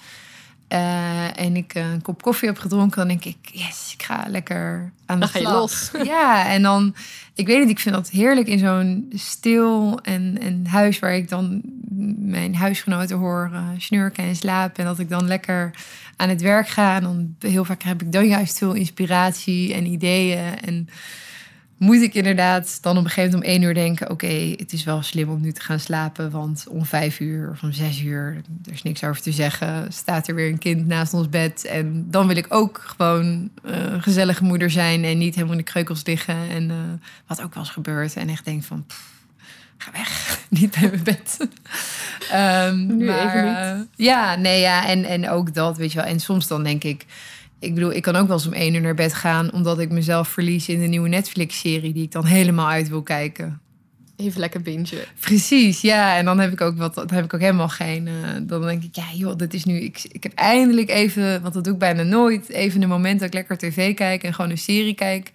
uh, 0.73 1.39
en 1.39 1.55
ik 1.55 1.73
een 1.73 2.01
kop 2.01 2.21
koffie 2.21 2.47
heb 2.47 2.57
gedronken, 2.57 2.97
dan 2.97 3.07
denk 3.07 3.25
ik, 3.25 3.37
yes, 3.51 3.93
ik 3.93 4.03
ga 4.03 4.25
lekker 4.27 4.91
aan 5.05 5.19
de 5.19 5.27
slag. 5.27 5.53
los. 5.53 5.91
Ja, 6.03 6.47
en 6.49 6.61
dan, 6.61 6.95
ik 7.33 7.47
weet 7.47 7.59
niet, 7.59 7.69
ik 7.69 7.79
vind 7.79 7.95
dat 7.95 8.09
heerlijk 8.09 8.47
in 8.47 8.59
zo'n 8.59 9.11
stil 9.13 9.99
en, 10.01 10.37
en 10.41 10.67
huis 10.67 10.99
waar 10.99 11.15
ik 11.15 11.29
dan 11.29 11.61
mijn 12.17 12.55
huisgenoten 12.55 13.17
hoor 13.17 13.49
uh, 13.53 13.67
snurken 13.77 14.23
en 14.23 14.35
slapen. 14.35 14.83
En 14.83 14.85
dat 14.85 14.99
ik 14.99 15.09
dan 15.09 15.27
lekker 15.27 15.71
aan 16.15 16.29
het 16.29 16.41
werk 16.41 16.67
ga. 16.67 16.95
En 16.95 17.03
dan 17.03 17.35
heel 17.39 17.65
vaak 17.65 17.83
heb 17.83 18.01
ik 18.01 18.11
dan 18.11 18.27
juist 18.27 18.57
veel 18.57 18.73
inspiratie 18.73 19.73
en 19.73 19.85
ideeën. 19.85 20.59
En 20.59 20.89
moet 21.81 22.01
ik 22.01 22.13
inderdaad 22.13 22.77
dan 22.81 22.97
op 22.97 23.03
een 23.03 23.09
gegeven 23.09 23.31
moment 23.31 23.47
om 23.47 23.53
één 23.53 23.61
uur 23.61 23.73
denken: 23.73 24.09
oké, 24.09 24.25
okay, 24.25 24.55
het 24.57 24.73
is 24.73 24.83
wel 24.83 25.01
slim 25.01 25.29
om 25.29 25.41
nu 25.41 25.51
te 25.51 25.61
gaan 25.61 25.79
slapen, 25.79 26.31
want 26.31 26.65
om 26.69 26.85
vijf 26.85 27.19
uur 27.19 27.49
of 27.51 27.63
om 27.63 27.71
zes 27.71 28.01
uur, 28.01 28.41
er 28.65 28.71
is 28.71 28.83
niks 28.83 29.03
over 29.03 29.21
te 29.21 29.31
zeggen, 29.31 29.93
staat 29.93 30.27
er 30.27 30.35
weer 30.35 30.49
een 30.49 30.57
kind 30.57 30.87
naast 30.87 31.13
ons 31.13 31.29
bed. 31.29 31.65
En 31.65 32.05
dan 32.09 32.27
wil 32.27 32.35
ik 32.35 32.45
ook 32.49 32.83
gewoon 32.97 33.49
uh, 33.65 33.75
een 33.75 34.01
gezellige 34.01 34.43
moeder 34.43 34.69
zijn 34.69 35.03
en 35.03 35.17
niet 35.17 35.33
helemaal 35.35 35.57
in 35.57 35.63
de 35.63 35.71
kreukels 35.71 36.05
liggen. 36.05 36.49
En 36.49 36.69
uh, 36.69 36.75
wat 37.27 37.41
ook 37.41 37.53
wel 37.53 37.63
eens 37.63 37.71
gebeurt. 37.71 38.15
En 38.15 38.29
echt 38.29 38.45
denk 38.45 38.63
van. 38.63 38.85
Pff, 38.87 39.11
ga 39.77 39.91
weg, 39.91 40.39
niet 40.59 40.79
bij 40.79 40.89
mijn 40.89 41.03
bed. 41.03 41.37
um, 42.33 42.97
nu 42.97 43.05
maar, 43.05 43.27
even 43.27 43.45
niet. 43.45 43.87
Uh, 43.87 44.05
ja, 44.05 44.35
nee, 44.35 44.59
ja, 44.59 44.87
en, 44.87 45.05
en 45.05 45.29
ook 45.29 45.53
dat, 45.53 45.77
weet 45.77 45.91
je 45.91 45.97
wel. 45.97 46.07
En 46.07 46.19
soms 46.19 46.47
dan 46.47 46.63
denk 46.63 46.83
ik, 46.83 47.05
ik 47.61 47.73
bedoel, 47.73 47.93
ik 47.93 48.01
kan 48.01 48.15
ook 48.15 48.27
wel 48.27 48.37
eens 48.37 48.47
om 48.47 48.53
één 48.53 48.73
uur 48.73 48.81
naar 48.81 48.95
bed 48.95 49.13
gaan... 49.13 49.53
omdat 49.53 49.79
ik 49.79 49.91
mezelf 49.91 50.27
verlies 50.27 50.69
in 50.69 50.79
de 50.79 50.87
nieuwe 50.87 51.09
Netflix-serie... 51.09 51.93
die 51.93 52.03
ik 52.03 52.11
dan 52.11 52.25
helemaal 52.25 52.67
uit 52.67 52.89
wil 52.89 53.01
kijken. 53.01 53.61
Even 54.15 54.39
lekker 54.39 54.61
bingen. 54.61 54.87
Precies, 55.19 55.81
ja. 55.81 56.17
En 56.17 56.25
dan 56.25 56.39
heb 56.39 56.51
ik 56.51 56.61
ook, 56.61 56.77
wat, 56.77 56.95
dan 56.95 57.13
heb 57.13 57.23
ik 57.23 57.33
ook 57.33 57.39
helemaal 57.39 57.69
geen... 57.69 58.07
Uh, 58.07 58.13
dan 58.41 58.61
denk 58.61 58.83
ik, 58.83 58.95
ja 58.95 59.05
joh, 59.13 59.35
dit 59.35 59.53
is 59.53 59.65
nu... 59.65 59.79
Ik, 59.79 60.03
ik 60.11 60.23
heb 60.23 60.33
eindelijk 60.33 60.89
even, 60.89 61.41
want 61.41 61.53
dat 61.53 61.63
doe 61.63 61.73
ik 61.73 61.79
bijna 61.79 62.03
nooit... 62.03 62.49
even 62.49 62.81
een 62.81 62.89
moment 62.89 63.19
dat 63.19 63.27
ik 63.27 63.33
lekker 63.33 63.57
tv 63.57 63.95
kijk 63.95 64.23
en 64.23 64.33
gewoon 64.33 64.51
een 64.51 64.57
serie 64.57 64.95
kijk... 64.95 65.31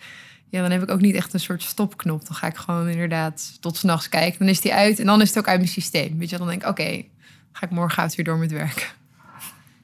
Ja, 0.48 0.62
dan 0.62 0.70
heb 0.70 0.82
ik 0.82 0.90
ook 0.90 1.00
niet 1.00 1.14
echt 1.14 1.34
een 1.34 1.40
soort 1.40 1.62
stopknop. 1.62 2.26
Dan 2.26 2.36
ga 2.36 2.46
ik 2.46 2.56
gewoon 2.56 2.88
inderdaad 2.88 3.56
tot 3.60 3.76
s'nachts 3.76 4.08
kijken. 4.08 4.38
Dan 4.38 4.48
is 4.48 4.60
die 4.60 4.74
uit 4.74 4.98
en 4.98 5.06
dan 5.06 5.20
is 5.20 5.28
het 5.28 5.38
ook 5.38 5.48
uit 5.48 5.58
mijn 5.58 5.70
systeem. 5.70 6.18
Weet 6.18 6.30
je, 6.30 6.38
dan 6.38 6.48
denk 6.48 6.62
ik, 6.62 6.68
oké, 6.68 7.02
ga 7.52 7.66
ik 7.66 7.70
morgen 7.70 8.10
weer 8.16 8.24
door 8.24 8.38
met 8.38 8.52
werken. 8.52 8.86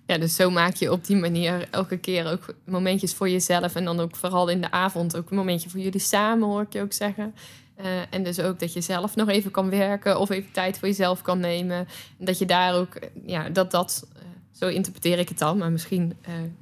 Ja, 0.07 0.19
dus 0.19 0.35
zo 0.35 0.51
maak 0.51 0.75
je 0.75 0.93
op 0.93 1.07
die 1.07 1.17
manier 1.17 1.69
elke 1.71 1.97
keer 1.97 2.31
ook 2.31 2.55
momentjes 2.65 3.15
voor 3.15 3.29
jezelf. 3.29 3.75
En 3.75 3.85
dan 3.85 4.01
ook 4.01 4.17
vooral 4.17 4.49
in 4.49 4.61
de 4.61 4.71
avond 4.71 5.17
ook 5.17 5.31
een 5.31 5.37
momentje 5.37 5.71
voor 5.71 5.81
jullie 5.81 6.01
samen, 6.01 6.49
hoor 6.49 6.63
ik 6.63 6.73
je 6.73 6.81
ook 6.81 6.93
zeggen. 6.93 7.35
Uh, 7.81 7.87
en 8.11 8.23
dus 8.23 8.41
ook 8.41 8.61
dat 8.61 8.73
je 8.73 8.81
zelf 8.81 9.17
nog 9.17 9.29
even 9.29 9.51
kan 9.51 9.71
werken 9.71 10.21
of 10.21 10.31
even 10.31 10.53
tijd 10.53 10.79
voor 10.79 10.89
jezelf 10.89 11.23
kan 11.23 11.41
nemen. 11.41 11.77
En 12.19 12.25
dat 12.25 12.39
je 12.39 12.47
daar 12.47 12.75
ook, 12.75 12.99
ja, 13.27 13.49
dat 13.49 13.71
dat, 13.71 14.07
uh, 14.17 14.23
zo 14.53 14.67
interpreteer 14.69 15.19
ik 15.19 15.29
het 15.29 15.39
dan, 15.39 15.59
maar 15.59 15.73
misschien 15.73 16.17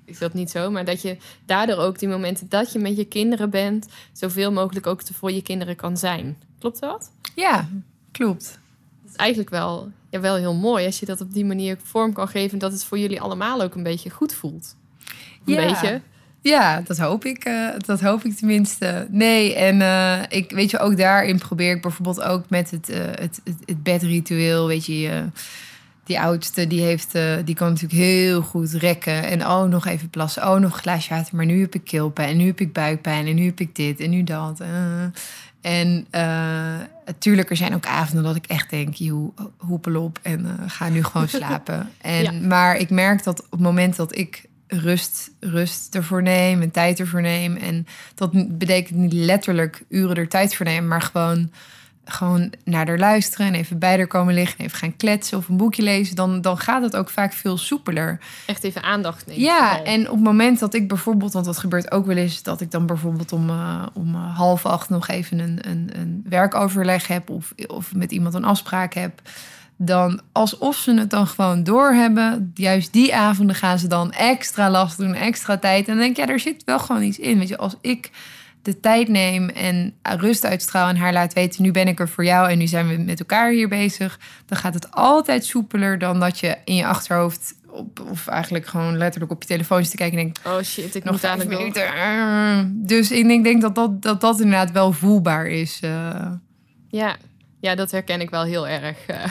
is 0.05 0.19
dat 0.19 0.35
niet 0.35 0.51
zo. 0.51 0.71
Maar 0.71 0.85
dat 0.85 1.03
je 1.03 1.17
daardoor 1.47 1.77
ook 1.77 1.99
die 1.99 2.09
momenten 2.09 2.49
dat 2.49 2.73
je 2.73 2.79
met 2.79 2.97
je 2.97 3.05
kinderen 3.05 3.51
bent, 3.51 3.87
zoveel 4.13 4.53
mogelijk 4.53 4.87
ook 4.87 5.03
voor 5.13 5.33
je 5.33 5.43
kinderen 5.43 5.77
kan 5.77 5.97
zijn. 5.97 6.39
Klopt 6.59 6.81
dat? 6.81 7.11
Ja, 7.35 7.69
klopt. 8.11 8.59
Is 9.11 9.17
eigenlijk 9.17 9.51
wel 9.51 9.91
ja, 10.11 10.21
wel 10.21 10.37
heel 10.37 10.55
mooi 10.55 10.87
als 10.87 11.01
je 11.01 11.07
dat 11.07 11.21
op 11.21 11.33
die 11.33 11.45
manier 11.45 11.77
vorm 11.83 12.13
kan 12.13 12.29
geven. 12.29 12.59
Dat 12.59 12.73
het 12.73 12.85
voor 12.85 12.99
jullie 12.99 13.21
allemaal 13.21 13.63
ook 13.63 13.75
een 13.75 13.83
beetje 13.83 14.11
goed 14.11 14.35
voelt. 14.35 14.77
Een 15.45 15.55
Ja. 15.55 15.67
beetje. 15.69 16.01
Ja, 16.43 16.81
dat 16.81 16.99
hoop 16.99 17.25
ik. 17.25 17.45
eh, 17.45 17.69
dat 17.79 18.01
hoop 18.01 18.25
ik 18.25 18.37
tenminste. 18.37 19.07
Nee, 19.11 19.55
en 19.55 19.81
eh, 19.83 20.19
ik 20.39 20.51
weet 20.51 20.71
je, 20.71 20.79
ook 20.79 20.97
daarin 20.97 21.39
probeer 21.39 21.75
ik 21.75 21.83
bijvoorbeeld 21.83 22.23
ook 22.23 22.45
met 22.49 22.71
het, 22.71 22.89
eh, 22.89 22.99
het, 22.99 23.41
het, 23.45 23.55
het 23.65 23.83
bedritueel. 23.83 24.67
Weet 24.67 24.87
je, 24.87 25.25
die 26.05 26.21
oudste, 26.21 26.67
die, 26.67 26.81
heeft, 26.81 27.13
die 27.45 27.55
kan 27.55 27.69
natuurlijk 27.69 28.01
heel 28.01 28.43
goed 28.43 28.71
rekken. 28.73 29.23
En 29.25 29.47
oh, 29.47 29.65
nog 29.65 29.87
even 29.87 30.11
plassen. 30.11 30.43
Oh, 30.43 30.59
nog 30.61 30.73
een 30.73 30.79
glaasje 30.79 31.15
water. 31.15 31.37
Maar 31.37 31.47
nu 31.47 31.61
heb 31.61 31.75
ik 31.75 31.85
keelpijn. 31.85 32.29
En 32.29 32.37
nu 32.37 32.47
heb 32.47 32.61
ik 32.61 32.73
buikpijn. 32.73 33.27
En 33.27 33.35
nu 33.35 33.45
heb 33.45 33.61
ik 33.61 33.75
dit. 33.77 34.01
En 34.01 34.11
nu 34.11 34.25
dat. 34.25 34.61
Eh. 35.61 35.81
En 35.81 36.07
natuurlijk, 37.07 37.51
er 37.51 37.57
zijn 37.57 37.75
ook 37.75 37.87
avonden 37.87 38.25
dat 38.25 38.37
ik 38.37 38.47
echt 38.47 38.71
denk, 38.71 38.95
joh, 38.95 39.37
hoepel 39.57 40.03
op 40.03 40.19
en 40.23 40.47
eh, 40.47 40.53
ga 40.67 40.89
nu 40.89 41.05
gewoon 41.05 41.29
slapen. 41.39 41.91
En, 42.01 42.23
Ja. 42.23 42.33
Maar 42.33 42.77
ik 42.77 42.91
merk 42.91 43.25
dat 43.25 43.45
op 43.45 43.51
het 43.51 43.61
moment 43.61 43.97
dat 43.97 44.17
ik 44.17 44.45
rust, 44.67 45.31
rust 45.41 45.95
ervoor 45.95 46.23
neem 46.23 46.63
en 46.63 46.71
tijd 46.71 47.01
ervoor 47.01 47.21
neem. 47.21 47.57
En 47.57 47.87
dat 48.15 48.59
betekent 48.59 48.99
niet 48.99 49.13
letterlijk 49.13 49.83
uren 49.89 50.17
er 50.17 50.29
tijd 50.29 50.55
voor 50.55 50.67
nemen, 50.67 50.89
maar 50.89 51.03
gewoon, 51.03 51.51
gewoon 52.11 52.53
naar 52.65 52.87
haar 52.87 52.99
luisteren 52.99 53.47
en 53.47 53.55
even 53.55 53.79
bij 53.79 53.97
haar 53.97 54.07
komen 54.07 54.35
liggen, 54.35 54.59
en 54.59 54.65
even 54.65 54.79
gaan 54.79 54.97
kletsen 54.97 55.39
of 55.39 55.49
een 55.49 55.57
boekje 55.57 55.83
lezen. 55.83 56.17
Dan, 56.17 56.41
dan 56.41 56.59
gaat 56.59 56.83
het 56.83 56.97
ook 56.97 57.11
vaak 57.11 57.33
veel 57.33 57.59
soepeler. 57.59 58.19
Echt 58.47 58.65
even 58.65 58.83
aandacht 58.83 59.27
nemen. 59.27 59.43
Ja, 59.43 59.69
vooral. 59.69 59.85
en 59.85 60.01
op 60.09 60.15
het 60.15 60.25
moment 60.25 60.59
dat 60.59 60.75
ik 60.75 60.89
bijvoorbeeld, 60.89 61.33
want 61.33 61.45
dat 61.45 61.59
gebeurt 61.59 61.91
ook 61.91 62.07
wel 62.07 62.17
eens, 62.17 62.43
dat 62.43 62.61
ik 62.61 62.71
dan 62.71 62.87
bijvoorbeeld 62.87 63.33
om, 63.33 63.51
eh, 63.51 63.87
om 63.93 64.15
eh, 64.15 64.37
half 64.37 64.67
acht 64.67 64.89
nog 64.89 65.09
even 65.09 65.39
een, 65.39 65.59
een, 65.61 65.91
een 65.93 66.25
werkoverleg 66.29 67.07
heb 67.07 67.31
of, 67.31 67.55
of 67.67 67.95
met 67.95 68.13
iemand 68.13 68.35
een 68.35 68.45
afspraak 68.45 68.95
heb, 68.95 69.21
dan 69.83 70.21
alsof 70.33 70.77
ze 70.77 70.95
het 70.95 71.11
dan 71.11 71.27
gewoon 71.27 71.63
doorhebben, 71.63 72.53
juist 72.55 72.93
die 72.93 73.15
avonden 73.15 73.57
gaan 73.57 73.79
ze 73.79 73.87
dan 73.87 74.13
extra 74.13 74.71
last 74.71 74.97
doen, 74.97 75.15
extra 75.15 75.59
tijd. 75.59 75.89
En 75.89 75.93
dan 75.93 76.03
denk 76.03 76.17
ik, 76.17 76.27
ja, 76.27 76.33
er 76.33 76.41
zit 76.41 76.65
wel 76.65 76.79
gewoon 76.79 77.03
iets 77.03 77.19
in. 77.19 77.39
Weet 77.39 77.49
je, 77.49 77.57
als 77.57 77.77
ik 77.81 78.11
de 78.63 78.81
tijd 78.81 79.09
neem 79.09 79.49
en 79.49 79.95
rust 80.03 80.45
uitstraal 80.45 80.89
en 80.89 80.97
haar 80.97 81.13
laat 81.13 81.33
weten, 81.33 81.63
nu 81.63 81.71
ben 81.71 81.89
ik 81.89 82.01
er 82.01 82.09
voor 82.09 82.25
jou 82.25 82.51
en 82.51 82.59
nu 82.59 82.67
zijn 82.67 82.89
we 82.89 82.97
met 82.97 83.21
elkaar 83.21 83.51
hier 83.51 83.69
bezig, 83.69 84.19
dan 84.47 84.59
gaat 84.59 84.75
het 84.75 84.91
altijd 84.91 85.45
soepeler 85.45 85.99
dan 85.99 86.21
dat 86.21 86.39
je 86.39 86.57
in 86.65 86.75
je 86.75 86.87
achterhoofd 86.87 87.55
op, 87.67 88.01
of 88.11 88.27
eigenlijk 88.27 88.67
gewoon 88.67 88.97
letterlijk 88.97 89.33
op 89.33 89.43
je 89.43 89.49
telefoon 89.49 89.81
zit 89.83 89.91
te 89.91 89.97
kijken 89.97 90.19
en 90.19 90.25
denkt, 90.25 90.41
Oh 90.47 90.63
shit, 90.63 90.95
ik 90.95 91.05
nog 91.05 91.13
moet 91.13 91.23
door. 91.23 91.59
minuten. 91.59 91.83
Dus 92.87 93.11
ik 93.11 93.27
denk, 93.27 93.45
denk 93.45 93.61
dat, 93.63 93.75
dat, 93.75 94.03
dat 94.03 94.21
dat 94.21 94.41
inderdaad 94.41 94.71
wel 94.73 94.93
voelbaar 94.93 95.47
is. 95.47 95.79
eh. 95.83 96.31
Ja. 96.89 97.17
Ja, 97.61 97.75
dat 97.75 97.91
herken 97.91 98.21
ik 98.21 98.31
wel 98.31 98.43
heel 98.43 98.69
erg. 98.69 98.97
eh. 99.07 99.25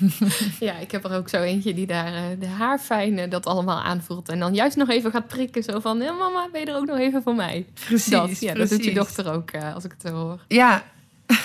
ja, 0.68 0.78
ik 0.78 0.90
heb 0.90 1.04
er 1.04 1.16
ook 1.16 1.28
zo 1.28 1.42
eentje 1.42 1.74
die 1.74 1.86
daar 1.86 2.14
eh, 2.14 2.22
de 2.38 2.46
haarfijn 2.46 3.18
eh, 3.18 3.30
dat 3.30 3.46
allemaal 3.46 3.80
aanvoelt. 3.82 4.28
En 4.28 4.38
dan 4.38 4.54
juist 4.54 4.76
nog 4.76 4.88
even 4.88 5.10
gaat 5.10 5.26
prikken. 5.28 5.62
Zo 5.62 5.80
van, 5.80 5.98
ja, 6.00 6.12
mama, 6.12 6.48
ben 6.52 6.60
je 6.60 6.66
er 6.66 6.76
ook 6.76 6.86
nog 6.86 6.98
even 6.98 7.22
voor 7.22 7.34
mij? 7.34 7.66
Precies, 7.86 8.10
dat, 8.10 8.40
ja, 8.40 8.54
dat 8.54 8.68
doet 8.68 8.84
je 8.84 8.94
dochter 8.94 9.32
ook, 9.32 9.50
eh, 9.50 9.74
als 9.74 9.84
ik 9.84 9.90
het 9.90 10.00
zo 10.10 10.14
hoor. 10.14 10.38
Ja, 10.48 10.82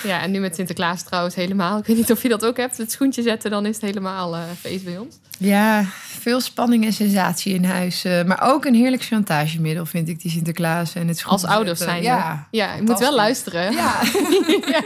Ja, 0.04 0.22
en 0.22 0.32
nu 0.32 0.40
met 0.40 0.56
Sinterklaas 0.56 1.04
trouwens 1.04 1.36
helemaal. 1.36 1.78
Ik 1.78 1.86
weet 1.86 1.98
niet 1.98 2.12
of 2.12 2.22
je 2.22 2.30
dat 2.30 2.46
ook 2.46 2.58
hebt. 2.58 2.78
Het 2.78 2.92
schoentje 2.92 3.22
zetten, 3.22 3.52
dan 3.52 3.66
is 3.66 3.76
het 3.76 3.86
helemaal 3.86 4.36
eh, 4.36 4.42
feest 4.60 4.84
bij 4.84 4.98
ons. 4.98 5.16
Ja, 5.40 5.84
veel 6.20 6.40
spanning 6.42 6.86
en 6.86 6.94
sensatie 6.94 7.54
in 7.54 7.64
huis. 7.64 8.04
maar 8.04 8.42
ook 8.42 8.66
een 8.66 8.74
heerlijk 8.76 9.04
chantagemiddel 9.04 9.86
vind 9.86 10.10
ik, 10.10 10.22
die 10.22 10.32
Sinterklaas. 10.32 10.96
En 10.96 11.08
het 11.08 11.24
Als 11.26 11.44
ouders 11.46 11.80
zijn. 11.80 12.04
Ja, 12.04 12.48
ja 12.52 12.76
je 12.76 12.82
moet 12.82 13.00
wel 13.00 13.16
luisteren. 13.16 13.72
ja. 13.72 14.02
ja. 14.74 14.82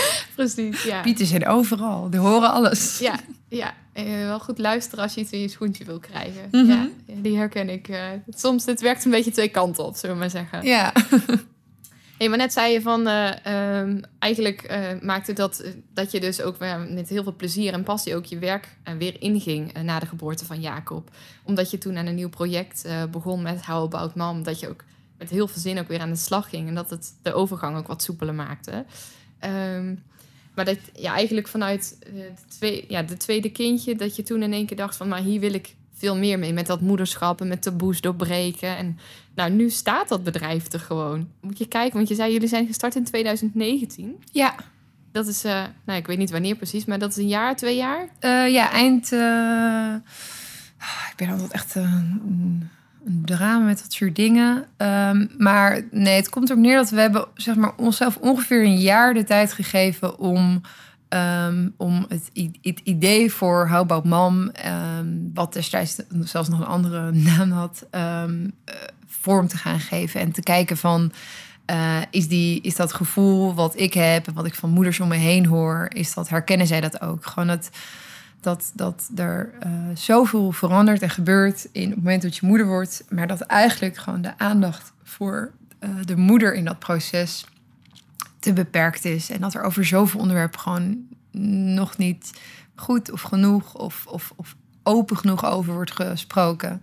Precies, 0.36 0.82
ja. 0.82 1.00
Pieten 1.02 1.26
zijn 1.26 1.46
overal, 1.46 2.10
die 2.10 2.20
horen 2.20 2.52
alles. 2.52 2.98
Ja, 2.98 3.18
ja. 3.48 3.74
Eh, 3.92 4.04
wel 4.04 4.40
goed 4.40 4.58
luisteren 4.58 5.04
als 5.04 5.14
je 5.14 5.20
iets 5.20 5.30
in 5.30 5.40
je 5.40 5.48
schoentje 5.48 5.84
wil 5.84 5.98
krijgen. 5.98 6.48
Mhm. 6.50 6.66
Ja, 6.66 6.88
die 7.06 7.36
herken 7.36 7.68
ik. 7.68 7.88
eh. 7.88 8.04
soms 8.28 8.64
het 8.64 8.80
werkt 8.80 9.04
een 9.04 9.10
beetje 9.10 9.30
twee 9.30 9.48
kanten 9.48 9.84
op, 9.84 9.96
zullen 9.96 10.14
we 10.14 10.20
maar 10.20 10.30
zeggen. 10.30 10.62
Ja. 10.62 10.92
Hey, 12.18 12.30
maar 12.30 12.40
net 12.40 12.52
zei 12.52 12.72
je 12.72 12.80
van, 12.80 13.06
eh, 13.06 13.46
ehm, 13.46 14.00
eigenlijk 14.18 14.62
eh, 14.62 14.80
maakte 15.00 15.32
dat 15.32 15.64
dat 15.94 16.10
je 16.10 16.20
dus 16.20 16.40
ook 16.40 16.56
met 16.88 17.08
heel 17.08 17.22
veel 17.22 17.34
plezier 17.36 17.72
en 17.72 17.82
passie 17.82 18.16
ook 18.16 18.24
je 18.24 18.38
werk 18.38 18.68
weer 18.98 19.20
inging 19.20 19.72
na 19.82 19.98
de 19.98 20.06
geboorte 20.06 20.44
van 20.44 20.60
Jacob. 20.60 21.10
Omdat 21.44 21.70
je 21.70 21.78
toen 21.78 21.96
aan 21.96 22.06
een 22.06 22.14
nieuw 22.14 22.28
project 22.28 22.88
begon 23.10 23.42
met 23.42 23.64
How 23.64 23.82
About 23.82 24.14
Mom. 24.14 24.42
Dat 24.42 24.60
je 24.60 24.68
ook 24.68 24.84
met 25.18 25.30
heel 25.30 25.48
veel 25.48 25.60
zin 25.60 25.78
ook 25.78 25.88
weer 25.88 26.00
aan 26.00 26.10
de 26.10 26.16
slag 26.16 26.48
ging. 26.48 26.68
En 26.68 26.74
dat 26.74 26.90
het 26.90 27.12
de 27.22 27.32
overgang 27.32 27.76
ook 27.76 27.86
wat 27.86 28.02
soepeler 28.02 28.34
maakte. 28.34 28.84
Ehm, 29.42 29.94
maar 30.54 30.64
dat 30.64 30.78
ja, 30.94 31.12
eigenlijk 31.14 31.48
vanuit 31.48 31.98
eh, 32.00 32.12
de, 32.12 32.56
twee, 32.58 32.84
ja, 32.88 33.02
de 33.02 33.16
tweede 33.16 33.50
kindje, 33.50 33.96
dat 33.96 34.16
je 34.16 34.22
toen 34.22 34.42
in 34.42 34.52
één 34.52 34.66
keer 34.66 34.76
dacht 34.76 34.96
van, 34.96 35.08
maar 35.08 35.20
hier 35.22 35.40
wil 35.40 35.54
ik 35.54 35.74
veel 35.94 36.16
meer 36.16 36.38
mee. 36.38 36.52
Met 36.52 36.66
dat 36.66 36.80
moederschap 36.80 37.40
en 37.40 37.48
met 37.48 37.62
taboes 37.62 38.00
doorbreken. 38.00 38.76
En 38.76 38.98
nou, 39.34 39.50
nu 39.50 39.70
staat 39.70 40.08
dat 40.08 40.24
bedrijf 40.24 40.72
er 40.72 40.80
gewoon. 40.80 41.28
Moet 41.40 41.58
je 41.58 41.66
kijken, 41.68 41.96
want 41.96 42.08
je 42.08 42.14
zei 42.14 42.32
jullie 42.32 42.48
zijn 42.48 42.66
gestart 42.66 42.94
in 42.94 43.04
2019. 43.04 44.16
Ja, 44.32 44.54
Dat 45.12 45.26
is, 45.26 45.44
eh, 45.44 45.64
nou, 45.84 45.98
ik 45.98 46.06
weet 46.06 46.18
niet 46.18 46.30
wanneer 46.30 46.56
precies, 46.56 46.84
maar 46.84 46.98
dat 46.98 47.10
is 47.10 47.16
een 47.16 47.28
jaar, 47.28 47.56
twee 47.56 47.76
jaar. 47.76 48.08
eh, 48.18 48.52
ja 48.52 48.70
eind... 48.70 49.12
eh, 49.12 49.94
ik 51.10 51.16
ben 51.16 51.28
altijd 51.30 51.52
echt 51.52 51.76
eh, 51.76 51.82
een 51.82 52.68
drama 53.04 53.64
met 53.64 53.78
dat 53.82 53.92
soort 53.92 54.16
dingen. 54.16 54.66
Ehm, 54.76 55.26
maar 55.38 55.80
nee, 55.90 56.16
het 56.16 56.28
komt 56.28 56.50
erop 56.50 56.62
neer 56.62 56.76
dat 56.76 56.90
we 56.90 57.00
hebben 57.00 57.24
zeg 57.34 57.56
maar, 57.56 57.72
onszelf 57.76 58.16
ongeveer 58.16 58.64
een 58.64 58.78
jaar 58.78 59.14
de 59.14 59.24
tijd 59.24 59.52
gegeven 59.52 60.18
om... 60.18 60.60
ehm, 61.08 61.68
om 61.76 62.06
het, 62.08 62.30
het 62.62 62.80
idee 62.84 63.32
voor 63.32 63.68
How 63.68 63.78
About 63.78 64.04
Mom, 64.04 64.48
ehm, 64.48 65.06
wat 65.34 65.52
destijds 65.52 65.96
zelfs 66.24 66.48
nog 66.48 66.60
een 66.60 66.66
andere 66.66 67.12
naam 67.30 67.50
had, 67.50 67.86
eh, 67.90 68.24
vorm 69.06 69.48
te 69.48 69.56
gaan 69.56 69.80
geven. 69.80 70.20
En 70.20 70.32
te 70.32 70.42
kijken 70.42 70.76
van, 70.76 71.12
eh, 71.64 72.00
is, 72.10 72.28
die, 72.28 72.60
is 72.60 72.76
dat 72.76 72.92
gevoel 72.92 73.54
wat 73.54 73.78
ik 73.78 73.94
heb 73.94 74.26
en 74.26 74.34
wat 74.34 74.46
ik 74.46 74.54
van 74.54 74.70
moeders 74.70 75.00
om 75.00 75.08
me 75.08 75.16
heen 75.16 75.46
hoor, 75.46 75.90
is 75.94 76.14
dat, 76.14 76.28
herkennen 76.28 76.66
zij 76.66 76.80
dat 76.80 77.00
ook? 77.00 77.26
Gewoon 77.26 77.48
dat, 77.48 77.70
dat, 78.42 78.72
dat 78.74 79.10
er 79.16 79.52
eh, 79.60 79.70
zoveel 79.94 80.52
verandert 80.52 81.02
en 81.02 81.10
gebeurt 81.10 81.68
in 81.72 81.88
het 81.88 81.96
moment 81.96 82.22
dat 82.22 82.36
je 82.36 82.46
moeder 82.46 82.66
wordt, 82.66 83.04
maar 83.08 83.26
dat 83.26 83.40
eigenlijk 83.40 83.96
gewoon 83.96 84.22
de 84.22 84.38
aandacht 84.38 84.92
voor 85.02 85.52
eh, 85.78 85.90
de 86.04 86.16
moeder 86.16 86.54
in 86.54 86.64
dat 86.64 86.78
proces 86.78 87.46
te 88.38 88.52
beperkt 88.52 89.04
is. 89.04 89.30
En 89.30 89.40
dat 89.40 89.54
er 89.54 89.62
over 89.62 89.84
zoveel 89.84 90.20
onderwerpen 90.20 90.60
gewoon 90.60 90.98
nog 91.74 91.96
niet 91.96 92.30
goed 92.74 93.12
of 93.12 93.20
genoeg 93.20 93.74
of, 93.74 94.06
of, 94.06 94.32
of 94.36 94.56
open 94.82 95.16
genoeg 95.16 95.44
over 95.44 95.72
wordt 95.72 95.92
gesproken. 95.92 96.82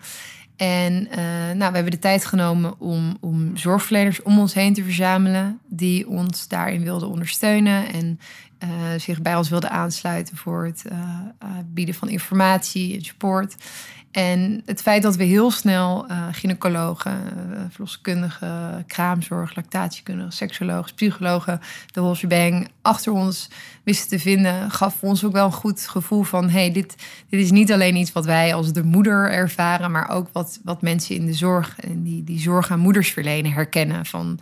En 0.56 1.08
eh, 1.12 1.24
nou, 1.56 1.70
we 1.70 1.76
hebben 1.76 1.92
de 1.92 2.00
tijd 2.00 2.26
genomen 2.26 2.80
om, 2.80 3.18
om 3.20 3.58
zorgverleners 3.58 4.22
om 4.22 4.40
ons 4.40 4.54
heen 4.54 4.74
te 4.74 4.84
verzamelen. 4.84 5.60
Die 5.68 6.08
ons 6.08 6.48
daarin 6.48 6.84
wilden 6.84 7.10
ondersteunen. 7.10 7.94
En 7.94 8.20
eh, 8.60 8.70
zich 8.98 9.22
bij 9.22 9.36
ons 9.36 9.50
wilden 9.50 9.72
aansluiten 9.72 10.38
voor 10.38 10.66
het 10.66 10.86
eh, 10.86 10.98
eh, 11.40 11.50
bieden 11.66 11.96
van 11.96 12.10
informatie 12.10 12.96
en 12.96 13.02
support. 13.02 13.56
En 14.12 14.62
het 14.66 14.82
feit 14.82 15.02
dat 15.02 15.16
we 15.16 15.24
heel 15.24 15.52
snel 15.52 16.08
eh 16.08 16.28
gynaecologen, 16.32 17.18
verloskundigen, 17.70 18.84
kraamzorg, 18.88 19.56
lactatiekundigen, 19.56 20.32
seksologen, 20.32 20.94
psychologen, 20.94 21.60
de 21.92 22.00
whole 22.00 22.16
shebang 22.16 22.70
achter 22.82 23.12
ons 23.12 23.50
wisten 23.84 24.10
te 24.10 24.20
vinden, 24.20 24.72
gaf 24.72 25.04
ons 25.04 25.26
ook 25.26 25.32
wel 25.32 25.46
een 25.46 25.52
goed 25.52 25.88
gevoel 25.88 26.24
van: 26.24 26.50
hey, 26.50 26.72
dit, 26.72 26.96
dit 27.30 27.40
is 27.42 27.52
niet 27.52 27.72
alleen 27.72 27.96
iets 27.96 28.12
wat 28.12 28.26
wij 28.26 28.54
als 28.54 28.74
de 28.74 28.84
moeder 28.84 29.32
ervaren, 29.32 29.92
maar 29.92 30.10
ook 30.10 30.30
wat, 30.32 30.60
wat 30.64 30.82
mensen 30.82 31.16
in 31.16 31.26
de 31.26 31.34
zorg 31.34 31.80
en 31.80 32.04
die, 32.04 32.24
die 32.24 32.40
zorg 32.40 32.72
aan 32.72 32.80
moeders 32.80 33.12
verlenen 33.12 33.52
herkennen. 33.52 34.06
Van 34.06 34.40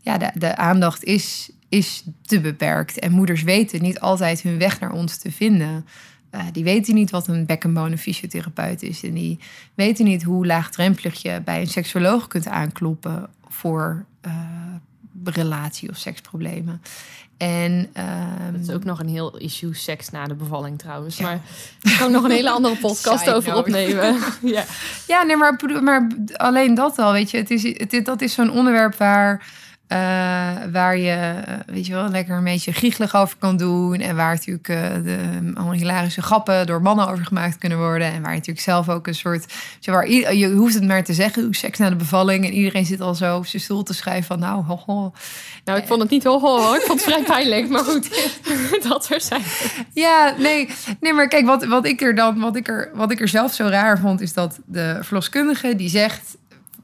ja, 0.00 0.18
de, 0.18 0.30
de 0.34 0.56
aandacht 0.56 1.04
is, 1.04 1.50
is 1.68 2.04
te 2.22 2.40
beperkt 2.40 2.98
en 2.98 3.12
moeders 3.12 3.42
weten 3.42 3.82
niet 3.82 4.00
altijd 4.00 4.42
hun 4.42 4.58
weg 4.58 4.80
naar 4.80 4.92
ons 4.92 5.16
te 5.16 5.32
vinden. 5.32 5.86
Eh, 6.30 6.40
die 6.52 6.64
weten 6.64 6.94
niet 6.94 7.10
wat 7.10 7.28
een 7.28 7.46
bekkenbone 7.46 7.98
fysiotherapeut 7.98 8.82
is. 8.82 9.02
En 9.02 9.12
die 9.14 9.38
weten 9.74 10.04
niet 10.04 10.22
hoe 10.22 10.46
laagdrempelig 10.46 11.22
je 11.22 11.40
bij 11.44 11.60
een 11.60 11.66
seksoloog 11.68 12.26
kunt 12.28 12.46
aankloppen 12.48 13.28
voor 13.48 14.04
eh, 14.20 14.32
relatie- 15.24 15.88
of 15.90 15.96
seksproblemen. 15.96 16.82
En 17.36 17.88
ehm, 17.92 18.52
Dat 18.52 18.60
is 18.60 18.70
ook 18.70 18.84
nog 18.84 18.98
een 19.00 19.08
heel 19.08 19.36
issue 19.36 19.74
seks 19.74 20.10
na 20.10 20.24
de 20.26 20.34
bevalling 20.34 20.78
trouwens. 20.78 21.16
Ja. 21.16 21.24
Maar 21.24 21.40
daar 21.80 21.96
kan 21.98 22.06
ik 22.06 22.12
nog 22.12 22.24
een 22.24 22.30
hele 22.30 22.50
andere 22.50 22.76
podcast 22.76 23.18
Side 23.18 23.34
over 23.34 23.50
note. 23.50 23.60
opnemen. 23.60 24.16
ja. 24.56 24.64
Ja, 25.06 25.22
nee, 25.22 25.36
maar, 25.36 25.60
maar 25.82 26.06
alleen 26.32 26.74
dat 26.74 26.98
al, 26.98 27.12
weet 27.12 27.30
je. 27.30 27.36
Het 27.36 27.50
is, 27.50 27.62
het, 27.62 28.04
dat 28.04 28.20
is 28.20 28.32
zo'n 28.32 28.50
onderwerp 28.50 28.94
waar, 28.94 29.46
eh, 29.90 29.98
waar 30.72 30.96
je, 30.96 31.10
eh, 31.46 31.54
weet 31.66 31.86
je 31.86 31.92
wel, 31.92 32.08
lekker 32.08 32.36
een 32.36 32.44
beetje 32.44 32.72
giechelig 32.72 33.16
over 33.16 33.36
kan 33.38 33.56
doen. 33.56 34.00
En 34.00 34.16
waar 34.16 34.34
natuurlijk 34.34 34.68
eh, 34.68 34.76
de 35.04 35.18
allemaal 35.54 35.72
hilarische 35.72 36.22
grappen 36.22 36.66
door 36.66 36.82
mannen 36.82 37.08
over 37.08 37.24
gemaakt 37.24 37.58
kunnen 37.58 37.78
worden. 37.78 38.06
En 38.06 38.22
waar 38.22 38.30
je 38.30 38.36
natuurlijk 38.36 38.64
zelf 38.64 38.88
ook 38.88 39.06
een 39.06 39.14
soort, 39.14 39.52
je, 39.80 39.90
waar 39.90 40.08
je 40.08 40.50
hoeft 40.50 40.74
het 40.74 40.86
maar 40.86 41.04
te 41.04 41.14
zeggen, 41.14 41.42
hoe 41.42 41.54
seks 41.54 41.78
na 41.78 41.88
de 41.88 41.96
bevalling. 41.96 42.44
En 42.44 42.52
iedereen 42.52 42.86
zit 42.86 43.00
al 43.00 43.14
zo 43.14 43.36
op 43.36 43.46
zijn 43.46 43.62
stoel 43.62 43.82
te 43.82 43.94
schrijven 43.94 44.24
van, 44.24 44.38
nou, 44.38 44.64
ho, 44.64 44.82
ho. 44.86 45.12
Nou, 45.64 45.78
ik 45.78 45.86
vond 45.86 46.00
het 46.00 46.10
niet 46.10 46.24
ho, 46.24 46.40
ho, 46.40 46.60
ho. 46.60 46.74
Ik 46.74 46.82
vond 46.82 47.04
het 47.04 47.12
vrij 47.12 47.22
pijnlijk. 47.22 47.68
Maar 47.68 47.84
goed, 47.84 48.32
dat 48.88 49.10
er 49.10 49.20
zijn. 49.20 49.42
Ja, 49.92 50.34
nee, 50.38 50.68
nee 51.00 51.12
maar 51.12 51.28
kijk, 51.28 51.46
wat, 51.46 51.64
wat, 51.64 51.86
ik 51.86 52.00
er 52.00 52.14
dan, 52.14 52.40
wat, 52.40 52.56
ik 52.56 52.68
er, 52.68 52.90
wat 52.94 53.10
ik 53.10 53.20
er 53.20 53.28
zelf 53.28 53.54
zo 53.54 53.66
raar 53.66 53.98
vond, 53.98 54.20
is 54.20 54.32
dat 54.32 54.58
de 54.66 54.98
verloskundige 55.00 55.76
die 55.76 55.88
zegt: 55.88 56.38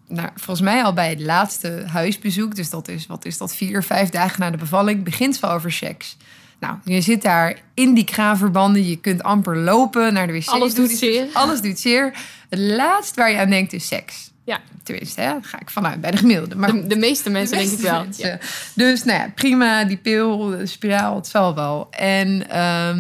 nou, 0.09 0.29
volgens 0.35 0.67
mij 0.67 0.83
al 0.83 0.93
bij 0.93 1.09
het 1.09 1.21
laatste 1.21 1.85
huisbezoek, 1.87 2.57
dus 2.57 2.71
dat 2.71 2.89
is, 2.89 3.07
wat 3.07 3.25
is 3.25 3.39
dat, 3.39 3.55
vier, 3.55 3.83
vijf 3.83 4.09
dagen 4.09 4.41
na 4.41 4.51
de 4.51 4.57
bevalling, 4.57 5.05
begint 5.05 5.37
ze 5.37 5.47
over 5.47 5.73
seks. 5.73 6.17
Nou, 6.61 6.77
je 6.85 7.01
zit 7.01 7.23
daar 7.23 7.59
in 7.75 7.95
die 7.95 8.05
kraanverbanden, 8.05 8.89
je 8.89 8.97
kunt 8.97 9.23
amper 9.23 9.57
lopen 9.57 10.13
naar 10.13 10.27
de 10.27 10.33
wc. 10.33 10.47
Alles 10.47 10.75
doet 10.75 10.91
zeer. 10.91 11.27
Alles 11.33 11.61
doet 11.61 11.79
zeer. 11.79 12.15
Het 12.49 12.59
laatste 12.59 13.21
waar 13.21 13.31
je 13.31 13.39
aan 13.39 13.51
denkt 13.51 13.73
is 13.73 13.87
seks. 13.87 14.31
Ja. 14.45 14.61
Tenminste, 14.83 15.21
hè, 15.21 15.35
ga 15.41 15.61
ik 15.61 15.71
vanuit 15.71 16.01
bij 16.01 16.11
de 16.11 16.17
gemiddelde. 16.17 16.57
Maar 16.57 16.73
De, 16.73 16.87
de 16.87 16.97
meeste 16.97 17.31
mensen 17.31 17.59
de 17.59 17.65
denk 17.65 17.79
ik 17.79 17.85
wel. 17.85 18.05
Ja. 18.11 18.39
Dus 18.75 19.05
nou 19.05 19.19
ja, 19.19 19.33
prima, 19.35 19.85
die 19.85 19.97
pil, 19.97 20.39
de 20.39 20.67
spiraal, 20.67 21.17
het 21.17 21.27
zal 21.27 21.55
wel. 21.55 21.87
En 21.91 22.49
ehm, 22.49 22.99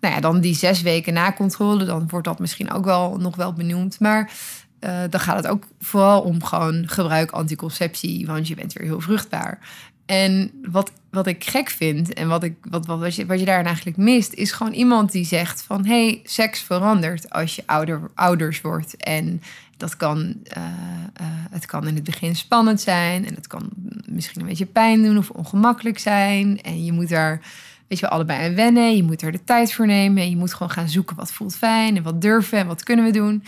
nou 0.00 0.14
ja, 0.14 0.20
dan 0.20 0.40
die 0.40 0.54
zes 0.54 0.82
weken 0.82 1.12
na 1.12 1.32
controle, 1.32 1.84
dan 1.84 2.08
wordt 2.08 2.26
dat 2.26 2.38
misschien 2.38 2.70
ook 2.72 2.84
wel 2.84 3.16
nog 3.16 3.36
wel 3.36 3.52
benoemd. 3.52 4.00
Maar 4.00 4.30
eh, 4.82 5.00
dan 5.10 5.20
gaat 5.20 5.36
het 5.36 5.46
ook 5.46 5.66
vooral 5.80 6.20
om 6.20 6.44
gewoon 6.44 6.88
gebruik 6.88 7.30
anticonceptie, 7.30 8.26
want 8.26 8.48
je 8.48 8.54
bent 8.54 8.72
weer 8.72 8.86
heel 8.86 9.00
vruchtbaar. 9.00 9.58
En 10.06 10.50
wat, 10.70 10.92
wat 11.10 11.26
ik 11.26 11.44
gek 11.44 11.70
vind 11.70 12.12
en 12.12 12.28
wat, 12.28 12.42
ik, 12.42 12.54
wat, 12.70 12.86
wat, 12.86 12.98
wat, 12.98 13.14
je, 13.14 13.26
wat 13.26 13.38
je 13.38 13.44
daarin 13.44 13.66
eigenlijk 13.66 13.96
mist, 13.96 14.32
is 14.32 14.52
gewoon 14.52 14.72
iemand 14.72 15.12
die 15.12 15.24
zegt 15.24 15.62
van 15.62 15.86
hey, 15.86 16.20
seks 16.24 16.60
verandert 16.60 17.30
als 17.30 17.56
je 17.56 17.62
ouder, 17.66 18.10
ouders 18.14 18.60
wordt. 18.60 18.96
En 18.96 19.42
dat 19.76 19.96
kan, 19.96 20.34
eh, 20.42 20.62
eh, 21.14 21.26
het 21.50 21.66
kan 21.66 21.86
in 21.86 21.94
het 21.94 22.04
begin 22.04 22.36
spannend 22.36 22.80
zijn 22.80 23.26
en 23.26 23.34
het 23.34 23.46
kan 23.46 23.68
misschien 24.06 24.40
een 24.40 24.48
beetje 24.48 24.66
pijn 24.66 25.02
doen 25.02 25.18
of 25.18 25.30
ongemakkelijk 25.30 25.98
zijn. 25.98 26.62
En 26.62 26.84
je 26.84 26.92
moet 26.92 27.08
daar, 27.08 27.40
weet 27.88 27.98
je 27.98 28.06
wel, 28.06 28.14
allebei 28.14 28.48
aan 28.48 28.54
wennen. 28.54 28.96
Je 28.96 29.02
moet 29.02 29.22
er 29.22 29.32
de 29.32 29.44
tijd 29.44 29.72
voor 29.72 29.86
nemen 29.86 30.22
en 30.22 30.30
je 30.30 30.36
moet 30.36 30.54
gewoon 30.54 30.72
gaan 30.72 30.88
zoeken 30.88 31.16
wat 31.16 31.32
voelt 31.32 31.56
fijn 31.56 31.96
en 31.96 32.02
wat 32.02 32.20
durven 32.20 32.58
en 32.58 32.66
wat 32.66 32.82
kunnen 32.82 33.04
we 33.04 33.10
doen. 33.10 33.44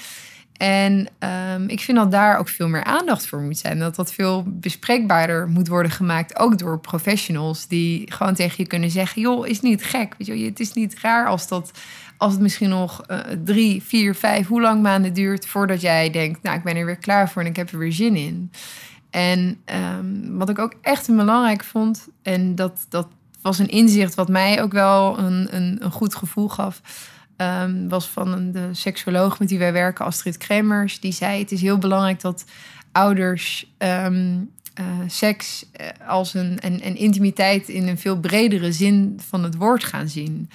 En 0.65 1.09
ehm, 1.19 1.69
ik 1.69 1.81
vind 1.81 1.99
dat 1.99 2.11
daar 2.11 2.39
ook 2.39 2.49
veel 2.49 2.69
meer 2.69 2.85
aandacht 2.85 3.27
voor 3.27 3.41
moet 3.41 3.59
zijn. 3.59 3.79
Dat 3.79 3.95
dat 3.95 4.13
veel 4.13 4.45
bespreekbaarder 4.47 5.49
moet 5.49 5.69
worden 5.69 5.91
gemaakt. 5.91 6.39
Ook 6.39 6.59
door 6.59 6.79
professionals 6.79 7.67
die 7.67 8.13
gewoon 8.13 8.35
tegen 8.35 8.55
je 8.57 8.67
kunnen 8.67 8.91
zeggen... 8.91 9.23
joh, 9.23 9.47
is 9.47 9.61
niet 9.61 9.85
gek. 9.85 10.15
Weet 10.19 10.27
je, 10.27 10.45
het 10.45 10.61
is 10.61 10.73
niet 10.73 11.01
raar 11.01 11.27
als, 11.27 11.49
dat, 11.49 11.71
als 12.17 12.33
het 12.33 12.43
misschien 12.43 12.69
nog 12.69 13.03
eh, 13.07 13.19
drie, 13.45 13.83
vier, 13.83 14.15
vijf... 14.15 14.47
hoe 14.47 14.61
lang 14.61 14.83
maanden 14.83 15.13
duurt 15.13 15.47
voordat 15.47 15.81
jij 15.81 16.11
denkt... 16.11 16.43
nou, 16.43 16.57
ik 16.57 16.65
ben 16.65 16.77
er 16.77 16.87
weer 16.87 16.97
klaar 16.97 17.31
voor 17.31 17.43
en 17.43 17.49
ik 17.49 17.57
heb 17.57 17.71
er 17.71 17.79
weer 17.79 17.93
zin 17.93 18.17
in. 18.17 18.51
En 19.11 19.61
ehm, 19.65 20.37
wat 20.37 20.49
ik 20.49 20.59
ook 20.59 20.75
echt 20.81 21.07
belangrijk 21.07 21.65
vond... 21.65 22.09
en 22.23 22.55
dat, 22.55 22.87
dat 22.89 23.09
was 23.43 23.59
een 23.59 23.69
inzicht 23.69 24.15
wat 24.15 24.29
mij 24.29 24.63
ook 24.63 24.73
wel 24.73 25.19
een, 25.19 25.57
een, 25.57 25.77
een 25.81 25.93
goed 25.93 26.15
gevoel 26.15 26.49
gaf... 26.49 26.81
Ehm, 27.37 27.89
was 27.89 28.09
van 28.09 28.53
de 28.53 28.69
seksuoloog 28.73 29.39
met 29.39 29.51
wie 29.51 29.59
wij 29.59 29.73
werken, 29.73 30.05
Astrid 30.05 30.37
Kremers. 30.39 31.01
Die 31.01 31.13
zei: 31.13 31.39
Het 31.39 31.53
is 31.53 31.61
heel 31.61 31.79
belangrijk 31.79 32.21
dat 32.21 32.45
ouders 32.93 33.67
ehm, 33.79 34.37
eh, 34.75 34.85
seks 35.07 35.65
eh, 35.73 35.87
als 36.09 36.35
een 36.35 36.61
en, 36.61 36.97
intimiteit 36.97 37.69
in 37.69 37.89
een 37.89 37.99
veel 37.99 38.19
bredere 38.19 38.73
zin 38.73 39.21
van 39.29 39.43
het 39.45 39.57
woord 39.57 39.85
gaan 39.85 40.09
zien. 40.09 40.51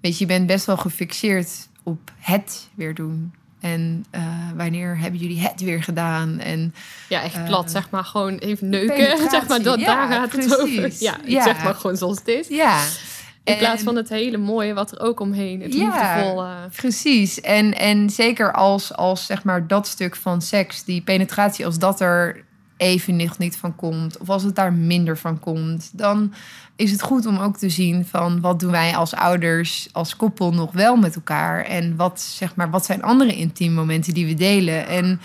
Weet 0.00 0.18
je, 0.18 0.24
je 0.24 0.32
bent 0.32 0.46
best 0.46 0.66
wel 0.66 0.76
gefixeerd 0.76 1.68
op 1.82 2.12
het 2.18 2.68
weer 2.74 2.94
doen. 2.94 3.32
En 3.60 4.04
eh, 4.10 4.22
wanneer 4.56 4.98
hebben 4.98 5.20
jullie 5.20 5.40
het 5.40 5.60
weer 5.60 5.82
gedaan? 5.82 6.38
En 6.38 6.74
Ja, 7.08 7.22
echt 7.22 7.44
plat, 7.44 7.70
zeg 7.70 7.90
maar. 7.90 8.04
Gewoon 8.04 8.38
even 8.38 8.68
neuken. 8.68 9.18
Zeg 9.30 9.48
maar, 9.48 9.62
dat, 9.62 9.80
ja, 9.80 9.86
daar 9.86 10.08
gaat 10.08 10.32
het 10.32 10.60
over. 10.60 10.92
Ja, 10.98 11.16
Ja. 11.24 11.42
zeg 11.42 11.64
maar 11.64 11.74
gewoon 11.74 11.96
zoals 11.96 12.18
het 12.18 12.28
is. 12.28 12.48
ja. 12.48 12.84
In 13.44 13.52
En- 13.52 13.58
plaats 13.58 13.82
van 13.82 13.96
het 13.96 14.08
hele 14.08 14.36
mooie 14.36 14.74
wat 14.74 14.92
er 14.92 15.00
ook 15.00 15.20
omheen, 15.20 15.60
het 15.62 15.74
Ja. 15.74 15.84
liefdevolle. 15.84 16.48
Precies. 16.76 17.40
En, 17.40 17.78
en 17.78 18.10
zeker 18.10 18.52
als, 18.52 18.94
als 18.96 19.26
zeg 19.26 19.44
maar 19.44 19.66
dat 19.66 19.86
stuk 19.86 20.16
van 20.16 20.42
seks, 20.42 20.84
die 20.84 21.02
penetratie, 21.02 21.66
als 21.66 21.78
dat 21.78 22.00
er 22.00 22.44
even 22.76 23.16
niet 23.38 23.56
van 23.56 23.76
komt, 23.76 24.18
of 24.18 24.28
als 24.30 24.42
het 24.42 24.54
daar 24.54 24.72
minder 24.72 25.18
van 25.18 25.38
komt, 25.38 25.90
dan 25.92 26.34
is 26.76 26.90
het 26.90 27.02
goed 27.02 27.26
om 27.26 27.38
ook 27.38 27.56
te 27.56 27.68
zien 27.68 28.06
van 28.06 28.40
wat 28.40 28.60
doen 28.60 28.70
wij 28.70 28.96
als 28.96 29.14
ouders, 29.14 29.88
als 29.92 30.16
koppel 30.16 30.52
nog 30.52 30.72
wel 30.72 30.96
met 30.96 31.14
elkaar 31.14 31.64
en 31.64 31.96
wat, 31.96 32.20
zeg 32.20 32.54
maar, 32.54 32.70
wat 32.70 32.84
zijn 32.84 33.02
andere 33.02 33.36
intieme 33.36 33.74
momenten 33.74 34.14
die 34.14 34.26
we 34.26 34.34
delen. 34.34 34.86
En 34.86 35.20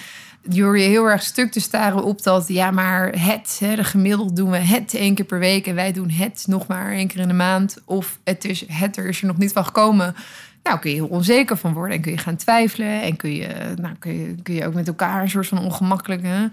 je 0.49 0.81
heel 0.81 1.05
erg 1.05 1.23
stuk 1.23 1.51
te 1.51 1.59
staren 1.59 2.03
op 2.03 2.23
dat, 2.23 2.47
ja, 2.47 2.71
maar 2.71 3.13
het, 3.19 3.57
hè, 3.59 3.75
de 3.75 3.83
gemiddeld 3.83 4.35
doen 4.35 4.49
we 4.49 4.57
het 4.57 4.93
één 4.93 5.15
keer 5.15 5.25
per 5.25 5.39
week 5.39 5.67
en 5.67 5.75
wij 5.75 5.91
doen 5.91 6.09
het 6.09 6.43
nog 6.47 6.67
maar 6.67 6.91
één 6.91 7.07
keer 7.07 7.19
in 7.19 7.27
de 7.27 7.33
maand. 7.33 7.77
Of 7.85 8.19
het 8.23 8.45
is 8.45 8.63
het, 8.67 8.97
er 8.97 9.05
is 9.05 9.21
er 9.21 9.27
nog 9.27 9.37
niet 9.37 9.53
van 9.53 9.65
gekomen. 9.65 10.15
Nou, 10.63 10.79
kun 10.79 10.89
je 10.89 10.95
heel 10.95 11.07
onzeker 11.07 11.57
van 11.57 11.73
worden 11.73 11.95
en 11.95 12.01
kun 12.01 12.11
je 12.11 12.17
gaan 12.17 12.35
twijfelen 12.35 13.01
en 13.01 13.15
kun 13.15 13.35
je, 13.35 13.73
nou, 13.75 13.95
kun 13.99 14.19
je, 14.19 14.35
kun 14.43 14.53
je 14.53 14.65
ook 14.65 14.73
met 14.73 14.87
elkaar 14.87 15.21
een 15.21 15.29
soort 15.29 15.47
van 15.47 15.59
ongemakkelijke. 15.59 16.49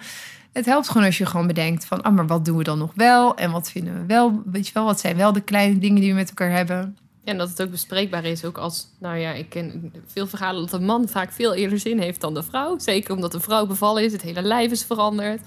Het 0.52 0.66
helpt 0.66 0.88
gewoon 0.88 1.06
als 1.06 1.18
je 1.18 1.26
gewoon 1.26 1.46
bedenkt 1.46 1.84
van, 1.84 2.02
ah, 2.02 2.14
maar 2.14 2.26
wat 2.26 2.44
doen 2.44 2.56
we 2.56 2.64
dan 2.64 2.78
nog 2.78 2.92
wel 2.94 3.36
en 3.36 3.50
wat 3.50 3.70
vinden 3.70 3.94
we 3.94 4.06
wel, 4.06 4.42
weet 4.44 4.66
je 4.66 4.72
wel, 4.72 4.84
wat 4.84 5.00
zijn 5.00 5.16
wel 5.16 5.32
de 5.32 5.40
kleine 5.40 5.78
dingen 5.78 6.00
die 6.00 6.10
we 6.10 6.16
met 6.16 6.28
elkaar 6.28 6.50
hebben. 6.50 6.96
En 7.24 7.38
dat 7.38 7.48
het 7.48 7.62
ook 7.62 7.70
bespreekbaar 7.70 8.24
is. 8.24 8.44
Ook 8.44 8.58
als, 8.58 8.86
nou 8.98 9.16
ja, 9.16 9.32
ik 9.32 9.48
ken 9.48 9.92
veel 10.06 10.26
verhalen 10.26 10.60
dat 10.60 10.80
de 10.80 10.86
man 10.86 11.08
vaak 11.08 11.32
veel 11.32 11.54
eerder 11.54 11.78
zin 11.78 11.98
heeft 11.98 12.20
dan 12.20 12.34
de 12.34 12.42
vrouw. 12.42 12.78
Zeker 12.78 13.14
omdat 13.14 13.32
de 13.32 13.40
vrouw 13.40 13.66
bevallen 13.66 14.04
is, 14.04 14.12
het 14.12 14.22
hele 14.22 14.42
lijf 14.42 14.70
is 14.70 14.84
veranderd. 14.84 15.40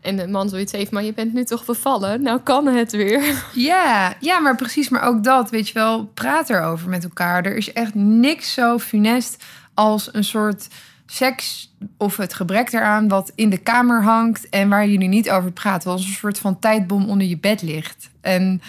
En 0.00 0.16
de 0.16 0.26
man 0.26 0.48
zoiets 0.48 0.72
heeft, 0.72 0.90
maar 0.90 1.04
je 1.04 1.12
bent 1.12 1.32
nu 1.32 1.44
toch 1.44 1.64
bevallen? 1.64 2.22
Nou 2.22 2.40
kan 2.40 2.66
het 2.66 2.92
weer. 2.92 3.44
Ja, 3.54 4.14
ja, 4.20 4.38
maar 4.38 4.56
precies. 4.56 4.88
Maar 4.88 5.02
ook 5.02 5.24
dat, 5.24 5.50
weet 5.50 5.68
je 5.68 5.74
wel, 5.74 6.04
praat 6.04 6.50
erover 6.50 6.88
met 6.88 7.04
elkaar. 7.04 7.44
Er 7.44 7.56
is 7.56 7.72
echt 7.72 7.94
niks 7.94 8.52
zo 8.52 8.78
funest 8.78 9.44
als 9.74 10.14
een 10.14 10.24
soort 10.24 10.68
seks 11.06 11.74
of 11.96 12.16
het 12.16 12.34
gebrek 12.34 12.70
daaraan 12.70 13.08
wat 13.08 13.32
in 13.34 13.50
de 13.50 13.58
kamer 13.58 14.02
hangt 14.02 14.48
en 14.48 14.68
waar 14.68 14.88
jullie 14.88 15.08
niet 15.08 15.30
over 15.30 15.52
praten. 15.52 15.90
Als 15.90 16.06
een 16.06 16.12
soort 16.12 16.38
van 16.38 16.58
tijdbom 16.58 17.08
onder 17.08 17.26
je 17.26 17.38
bed 17.38 17.62
ligt. 17.62 18.10
En 18.20 18.62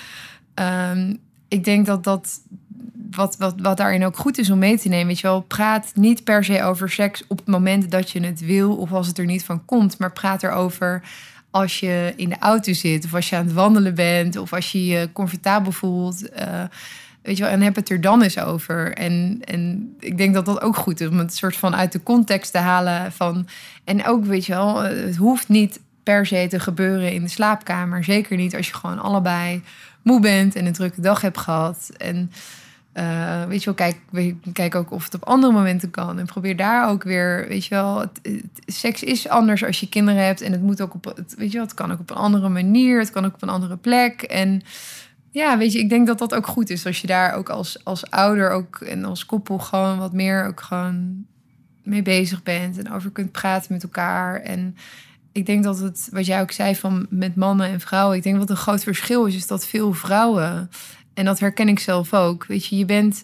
ehm, 0.54 1.14
ik 1.54 1.64
denk 1.64 1.86
dat 1.86 2.04
dat 2.04 2.42
wat, 3.12 3.38
wat, 3.38 3.54
wat 3.58 3.78
daarin 3.78 4.06
ook 4.06 4.18
goed 4.18 4.38
is 4.38 4.50
om 4.50 4.60
mee 4.60 4.80
te 4.80 4.88
nemen. 4.88 5.08
Weet 5.08 5.20
je 5.20 5.28
wel, 5.28 5.42
praat 5.42 5.92
niet 5.96 6.24
per 6.24 6.44
se 6.44 6.64
over 6.64 6.90
seks 6.90 7.24
op 7.28 7.38
het 7.38 7.48
moment 7.48 7.92
dat 7.92 8.10
je 8.10 8.20
het 8.20 8.46
wil 8.46 8.76
of 8.76 8.92
als 8.92 9.08
het 9.08 9.18
er 9.18 9.26
niet 9.26 9.44
van 9.44 9.66
komt. 9.66 9.98
Maar 9.98 10.12
praat 10.12 10.44
erover 10.44 11.04
als 11.52 11.80
je 11.80 12.14
in 12.16 12.30
de 12.30 12.40
auto 12.40 12.74
zit 12.74 13.06
of 13.06 13.14
als 13.14 13.30
je 13.30 13.36
aan 13.36 13.46
het 13.46 13.54
wandelen 13.54 13.96
bent 13.96 14.38
of 14.38 14.54
als 14.54 14.72
je 14.72 14.86
je 14.86 15.10
comfortabel 15.14 15.72
voelt. 15.72 16.30
eh, 16.30 16.64
weet 17.22 17.38
je 17.38 17.44
wel, 17.44 17.52
en 17.52 17.62
heb 17.62 17.76
het 17.76 17.90
er 17.90 18.02
dan 18.02 18.22
eens 18.22 18.40
over. 18.40 18.94
En, 18.94 19.40
en 19.46 19.94
ik 20.00 20.18
denk 20.18 20.34
dat 20.34 20.46
dat 20.46 20.62
ook 20.62 20.76
goed 20.76 21.02
is 21.02 21.08
om 21.08 21.18
het 21.18 21.36
soort 21.36 21.56
van 21.56 21.76
uit 21.76 21.92
de 21.92 22.04
context 22.04 22.52
te 22.52 22.58
halen 22.58 23.12
van. 23.12 23.48
En 23.84 24.06
ook, 24.06 24.26
weet 24.26 24.46
je 24.46 24.54
wel, 24.54 24.84
eh, 24.84 25.06
het 25.06 25.16
hoeft 25.16 25.50
niet 25.50 25.80
per 26.04 26.26
se 26.26 26.48
te 26.50 26.60
gebeuren 26.60 27.12
in 27.12 27.22
de 27.22 27.30
slaapkamer. 27.30 28.04
Zeker 28.04 28.38
niet 28.38 28.56
als 28.56 28.68
je 28.68 28.74
gewoon 28.74 29.00
allebei 29.00 29.62
moe 30.04 30.20
bent 30.20 30.56
en 30.56 30.66
een 30.66 30.74
drukke 30.74 31.02
dag 31.02 31.22
hebt 31.22 31.38
gehad. 31.38 31.90
En 31.98 32.32
eh, 32.94 33.44
weet 33.46 33.64
je 33.64 33.74
wel, 33.76 33.92
kijk, 34.12 34.30
kijk 34.54 34.76
ook 34.76 34.92
of 34.92 35.04
het 35.04 35.14
op 35.14 35.24
andere 35.24 35.54
momenten 35.54 35.90
kan. 35.92 36.20
En 36.20 36.26
probeer 36.26 36.56
daar 36.58 36.90
ook 36.90 37.04
weer, 37.04 37.46
weet 37.48 37.66
je 37.66 37.76
wel, 37.76 38.00
het- 38.00 38.20
seks 38.66 39.04
is 39.04 39.28
anders 39.30 39.66
als 39.66 39.80
je 39.80 39.90
kinderen 39.90 40.26
hebt. 40.26 40.42
En 40.42 40.52
het 40.52 40.62
moet 40.62 40.82
ook 40.82 40.94
op, 40.94 41.06
het, 41.16 41.36
weet 41.38 41.52
je 41.52 41.58
wel, 41.58 41.66
het 41.66 41.76
kan 41.76 41.92
ook 41.92 42.00
op 42.00 42.10
een 42.10 42.16
andere 42.16 42.50
manier. 42.50 43.00
Het 43.00 43.10
kan 43.12 43.26
ook 43.26 43.34
op 43.34 43.42
een 43.42 43.50
andere 43.50 43.78
plek. 43.78 44.22
En 44.22 44.62
ja, 45.32 45.58
weet 45.58 45.74
je, 45.74 45.80
ik 45.80 45.90
denk 45.90 46.08
dat 46.08 46.20
dat 46.20 46.36
ook 46.36 46.48
goed 46.48 46.70
is 46.70 46.86
als 46.86 47.02
je 47.02 47.08
daar 47.08 47.34
ook 47.34 47.50
als, 47.50 47.84
als 47.84 48.10
ouder 48.12 48.50
ook 48.50 48.76
en 48.76 49.06
als 49.06 49.26
koppel 49.26 49.58
gewoon 49.60 49.98
wat 49.98 50.14
meer 50.14 50.46
ook 50.46 50.62
gewoon 50.62 51.26
mee 51.84 52.02
bezig 52.02 52.44
bent 52.44 52.78
en 52.78 52.92
over 52.92 53.12
kunt 53.12 53.32
praten 53.32 53.74
met 53.74 53.84
elkaar. 53.84 54.40
En 54.42 54.76
ik 55.34 55.46
denk 55.46 55.64
dat 55.64 55.80
het, 55.80 56.08
wat 56.12 56.26
jij 56.26 56.42
ook 56.42 56.52
zei 56.52 56.76
van 56.76 57.06
met 57.10 57.36
mannen 57.36 57.68
en 57.68 57.80
vrouwen, 57.80 58.18
ik 58.18 58.24
denk 58.24 58.38
wat 58.38 58.50
een 58.50 58.56
groot 58.56 58.84
verschil 58.84 59.26
is, 59.26 59.36
is 59.36 59.48
dat 59.48 59.66
veel 59.66 59.94
vrouwen, 59.94 60.70
en 61.14 61.26
dat 61.26 61.40
herken 61.40 61.68
ik 61.68 61.80
zelf 61.80 62.14
ook, 62.14 62.46
weet 62.46 62.66
je, 62.66 62.78
je 62.78 62.86
bent 62.86 63.24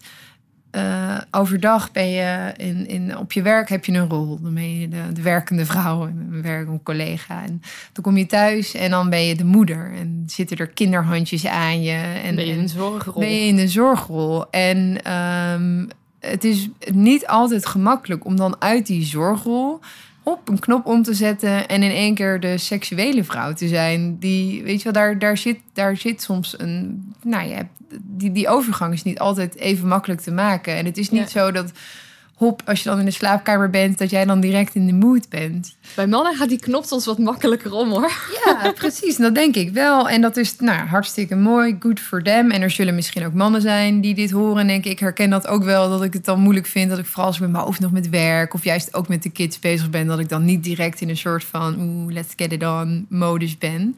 eh, 0.71 1.17
overdag 1.31 1.91
ben 1.91 2.09
je 2.09 2.53
in, 2.57 2.87
in, 2.87 3.17
op 3.17 3.31
je 3.31 3.41
werk 3.41 3.69
heb 3.69 3.85
je 3.85 3.91
een 3.91 4.09
rol. 4.09 4.39
Dan 4.41 4.53
ben 4.53 4.79
je 4.79 4.87
de, 4.87 5.11
de 5.13 5.21
werkende 5.21 5.65
vrouw 5.65 6.07
en 6.07 6.29
een 6.31 6.41
werkende 6.41 6.83
collega. 6.83 7.43
En 7.43 7.61
dan 7.93 8.03
kom 8.03 8.17
je 8.17 8.25
thuis 8.25 8.73
en 8.73 8.89
dan 8.89 9.09
ben 9.09 9.25
je 9.25 9.35
de 9.35 9.45
moeder. 9.45 9.91
En 9.93 10.23
zitten 10.27 10.57
er 10.57 10.67
kinderhandjes 10.67 11.45
aan 11.45 11.81
je. 11.81 12.19
En, 12.23 12.35
ben 12.35 12.45
je 12.45 12.51
in 12.51 12.57
en 12.57 12.63
een 12.63 12.69
zorgrol. 12.69 13.19
ben 13.19 13.33
je 13.33 13.47
in 13.47 13.55
de 13.55 13.67
zorgrol. 13.67 14.49
En 14.49 15.03
ehm, 15.03 15.85
het 16.19 16.43
is 16.43 16.69
niet 16.91 17.27
altijd 17.27 17.65
gemakkelijk 17.65 18.25
om 18.25 18.35
dan 18.35 18.55
uit 18.61 18.87
die 18.87 19.05
zorgrol 19.05 19.79
op 20.23 20.49
een 20.49 20.59
knop 20.59 20.85
om 20.85 21.03
te 21.03 21.13
zetten 21.13 21.67
en 21.67 21.83
in 21.83 21.91
één 21.91 22.15
keer 22.15 22.39
de 22.39 22.57
seksuele 22.57 23.23
vrouw 23.23 23.53
te 23.53 23.67
zijn. 23.67 24.19
Die, 24.19 24.63
weet 24.63 24.77
je 24.77 24.83
wel, 24.83 24.93
daar, 24.93 25.19
daar, 25.19 25.37
zit, 25.37 25.59
daar 25.73 25.97
zit 25.97 26.21
soms 26.21 26.59
een. 26.59 27.03
Nou 27.23 27.47
ja, 27.49 27.67
die, 28.01 28.31
die 28.31 28.47
overgang 28.47 28.93
is 28.93 29.03
niet 29.03 29.19
altijd 29.19 29.55
even 29.55 29.87
makkelijk 29.87 30.21
te 30.21 30.31
maken. 30.31 30.75
En 30.75 30.85
het 30.85 30.97
is 30.97 31.09
niet 31.09 31.31
Ja. 31.31 31.39
zo 31.41 31.51
dat 31.51 31.71
hop, 32.39 32.61
als 32.65 32.83
je 32.83 32.89
dan 32.89 32.99
in 32.99 33.05
de 33.05 33.11
slaapkamer 33.11 33.69
bent, 33.69 33.97
dat 33.97 34.09
jij 34.09 34.25
dan 34.25 34.39
direct 34.39 34.75
in 34.75 34.85
de 34.85 34.93
mood 34.93 35.29
bent. 35.29 35.75
Bij 35.95 36.07
mannen 36.07 36.35
gaat 36.35 36.49
die 36.49 36.59
knop 36.59 36.83
soms 36.85 37.05
wat 37.05 37.17
makkelijker 37.17 37.73
om 37.73 37.89
hoor. 37.89 38.11
Ja, 38.45 38.71
precies. 38.75 39.17
Dat 39.17 39.35
denk 39.35 39.55
ik 39.55 39.73
wel. 39.73 40.09
En 40.09 40.21
dat 40.21 40.37
is 40.37 40.55
nou, 40.59 40.87
hartstikke 40.87 41.35
mooi. 41.35 41.75
Good 41.79 41.99
for 41.99 42.23
them. 42.23 42.51
En 42.51 42.61
er 42.61 42.69
zullen 42.69 42.95
misschien 42.95 43.25
ook 43.25 43.33
mannen 43.33 43.61
zijn 43.61 44.01
die 44.01 44.13
dit 44.13 44.31
horen. 44.31 44.57
En 44.57 44.67
denk 44.67 44.85
ik, 44.85 44.91
ik 44.91 44.99
herken 44.99 45.29
dat 45.29 45.47
ook 45.47 45.63
wel. 45.63 45.89
Dat 45.89 46.03
ik 46.03 46.13
het 46.13 46.25
dan 46.25 46.39
moeilijk 46.39 46.65
vind. 46.65 46.89
Dat 46.89 46.99
ik 46.99 47.05
vooral 47.05 47.25
als 47.25 47.35
ik 47.35 47.41
met 47.41 47.51
mijn 47.51 47.63
hoofd 47.63 47.79
nog 47.79 47.91
met 47.91 48.09
werk. 48.09 48.53
Of 48.53 48.63
juist 48.63 48.93
ook 48.93 49.07
met 49.07 49.23
de 49.23 49.29
kids 49.29 49.59
bezig 49.59 49.89
ben. 49.89 50.07
Dat 50.07 50.19
ik 50.19 50.29
dan 50.29 50.45
niet 50.45 50.63
direct 50.63 51.01
in 51.01 51.09
een 51.09 51.17
soort 51.17 51.43
van, 51.43 51.75
oeh, 51.79 52.13
let's 52.13 52.33
get 52.35 52.51
it 52.51 52.63
on 52.63 53.05
modus 53.09 53.57
ben. 53.57 53.97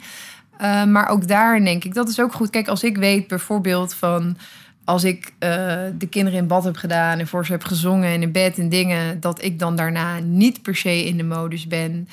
Uh, 0.61 0.85
maar 0.85 1.07
ook 1.07 1.27
daar 1.27 1.63
denk 1.63 1.83
ik, 1.83 1.93
dat 1.93 2.09
is 2.09 2.19
ook 2.19 2.33
goed. 2.33 2.49
Kijk, 2.49 2.67
als 2.67 2.83
ik 2.83 2.97
weet 2.97 3.27
bijvoorbeeld 3.27 3.93
van 3.93 4.37
als 4.83 5.03
ik 5.03 5.25
uh, 5.25 5.49
de 5.97 6.07
kinderen 6.09 6.39
in 6.39 6.47
bad 6.47 6.63
heb 6.63 6.75
gedaan 6.75 7.19
en 7.19 7.27
voor 7.27 7.45
ze 7.45 7.51
heb 7.51 7.63
gezongen 7.63 8.09
en 8.09 8.21
in 8.21 8.31
bed 8.31 8.57
en 8.57 8.69
dingen, 8.69 9.19
dat 9.19 9.43
ik 9.43 9.59
dan 9.59 9.75
daarna 9.75 10.19
niet 10.19 10.61
per 10.61 10.75
se 10.75 11.05
in 11.05 11.17
de 11.17 11.23
modus 11.23 11.67
ben. 11.67 12.07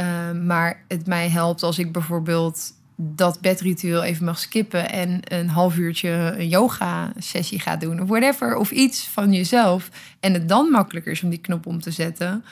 Uh, 0.00 0.30
maar 0.44 0.82
het 0.88 1.06
mij 1.06 1.28
helpt 1.28 1.62
als 1.62 1.78
ik 1.78 1.92
bijvoorbeeld 1.92 2.72
dat 3.00 3.40
bedritueel 3.40 4.02
even 4.02 4.24
mag 4.24 4.38
skippen 4.38 4.90
en 4.90 5.20
een 5.24 5.48
half 5.48 5.76
uurtje 5.76 6.10
een 6.10 6.48
yoga 6.48 7.12
sessie 7.18 7.60
ga 7.60 7.76
doen 7.76 8.00
of 8.00 8.08
whatever 8.08 8.56
of 8.56 8.70
iets 8.70 9.08
van 9.08 9.32
jezelf 9.32 9.90
en 10.20 10.32
het 10.32 10.48
dan 10.48 10.70
makkelijker 10.70 11.12
is 11.12 11.22
om 11.22 11.30
die 11.30 11.38
knop 11.38 11.66
om 11.66 11.80
te 11.80 11.90
zetten. 11.90 12.44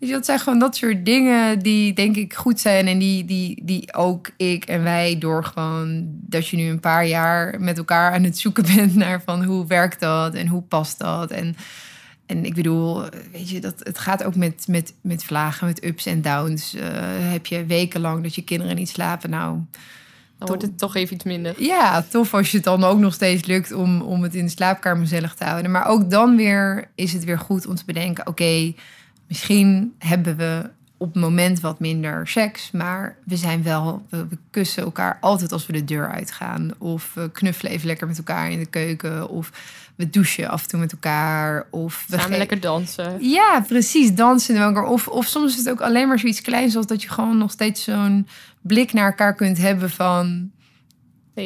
Dus 0.00 0.10
dat 0.10 0.24
zijn 0.24 0.38
gewoon 0.38 0.58
dat 0.58 0.76
soort 0.76 1.04
dingen 1.04 1.58
die 1.58 1.92
denk 1.92 2.16
ik 2.16 2.34
goed 2.34 2.60
zijn. 2.60 2.86
En 2.86 2.98
die, 2.98 3.24
die, 3.24 3.62
die 3.64 3.94
ook 3.94 4.30
ik 4.36 4.64
en 4.64 4.82
wij 4.82 5.18
door 5.18 5.44
gewoon 5.44 6.04
dat 6.10 6.48
je 6.48 6.56
nu 6.56 6.68
een 6.68 6.80
paar 6.80 7.06
jaar 7.06 7.60
met 7.60 7.78
elkaar 7.78 8.12
aan 8.12 8.22
het 8.22 8.38
zoeken 8.38 8.64
bent 8.76 8.94
naar 8.94 9.22
van 9.22 9.44
hoe 9.44 9.66
werkt 9.66 10.00
dat 10.00 10.34
en 10.34 10.46
hoe 10.46 10.62
past 10.62 10.98
dat. 10.98 11.30
En, 11.30 11.56
en 12.26 12.44
ik 12.44 12.54
bedoel, 12.54 13.02
weet 13.32 13.50
je, 13.50 13.60
dat, 13.60 13.74
het 13.78 13.98
gaat 13.98 14.24
ook 14.24 14.36
met, 14.36 14.64
met, 14.68 14.94
met 15.00 15.24
vlagen, 15.24 15.66
met 15.66 15.84
ups 15.84 16.06
en 16.06 16.22
downs. 16.22 16.74
Uh, 16.74 16.82
heb 17.32 17.46
je 17.46 17.66
wekenlang 17.66 18.22
dat 18.22 18.34
je 18.34 18.42
kinderen 18.44 18.76
niet 18.76 18.88
slapen, 18.88 19.30
nou... 19.30 19.58
Dan 20.38 20.48
wordt 20.48 20.64
het 20.64 20.78
toch 20.78 20.96
even 20.96 21.14
iets 21.14 21.24
minder. 21.24 21.54
Ja, 21.62 22.02
tof 22.02 22.34
als 22.34 22.50
je 22.50 22.56
het 22.56 22.66
dan 22.66 22.84
ook 22.84 22.98
nog 22.98 23.14
steeds 23.14 23.46
lukt 23.46 23.72
om, 23.72 24.00
om 24.00 24.22
het 24.22 24.34
in 24.34 24.44
de 24.44 24.50
slaapkamer 24.50 25.02
gezellig 25.02 25.34
te 25.34 25.44
houden. 25.44 25.70
Maar 25.70 25.86
ook 25.86 26.10
dan 26.10 26.36
weer 26.36 26.90
is 26.94 27.12
het 27.12 27.24
weer 27.24 27.38
goed 27.38 27.66
om 27.66 27.74
te 27.74 27.84
bedenken: 27.86 28.26
oké, 28.26 28.74
Misschien 29.30 29.94
hebben 29.98 30.36
we 30.36 30.70
op 30.96 31.14
het 31.14 31.22
moment 31.22 31.60
wat 31.60 31.80
minder 31.80 32.28
seks, 32.28 32.70
maar 32.70 33.16
we 33.24 33.36
zijn 33.36 33.62
wel, 33.62 34.06
we, 34.08 34.26
kussen 34.50 34.82
elkaar 34.82 35.18
altijd 35.20 35.52
als 35.52 35.66
we 35.66 35.72
de 35.72 35.84
deur 35.84 36.10
uitgaan. 36.10 36.70
Of 36.78 37.14
we 37.14 37.30
knuffelen 37.32 37.72
even 37.72 37.86
lekker 37.86 38.06
met 38.06 38.18
elkaar 38.18 38.50
in 38.50 38.58
de 38.58 38.66
keuken. 38.66 39.28
Of 39.28 39.50
we 39.96 40.10
douchen 40.10 40.48
af 40.48 40.62
en 40.62 40.68
toe 40.68 40.80
met 40.80 40.92
elkaar. 40.92 41.66
Of 41.70 42.04
we 42.08 42.18
gaan 42.18 42.36
lekker 42.36 42.60
dansen. 42.60 43.16
Ja, 43.20 43.64
precies, 43.68 44.14
dansen 44.14 44.54
met 44.54 44.62
elkaar. 44.62 44.84
Of, 44.84 45.08
of 45.08 45.26
soms 45.26 45.52
is 45.52 45.58
het 45.58 45.70
ook 45.70 45.80
alleen 45.80 46.08
maar 46.08 46.18
zoiets 46.18 46.40
kleins, 46.40 46.72
zoals 46.72 46.86
dat 46.86 47.02
je 47.02 47.08
gewoon 47.08 47.38
nog 47.38 47.50
steeds 47.50 47.84
zo'n 47.84 48.26
blik 48.60 48.92
naar 48.92 49.06
elkaar 49.06 49.34
kunt 49.34 49.58
hebben 49.58 49.90
van 49.90 50.50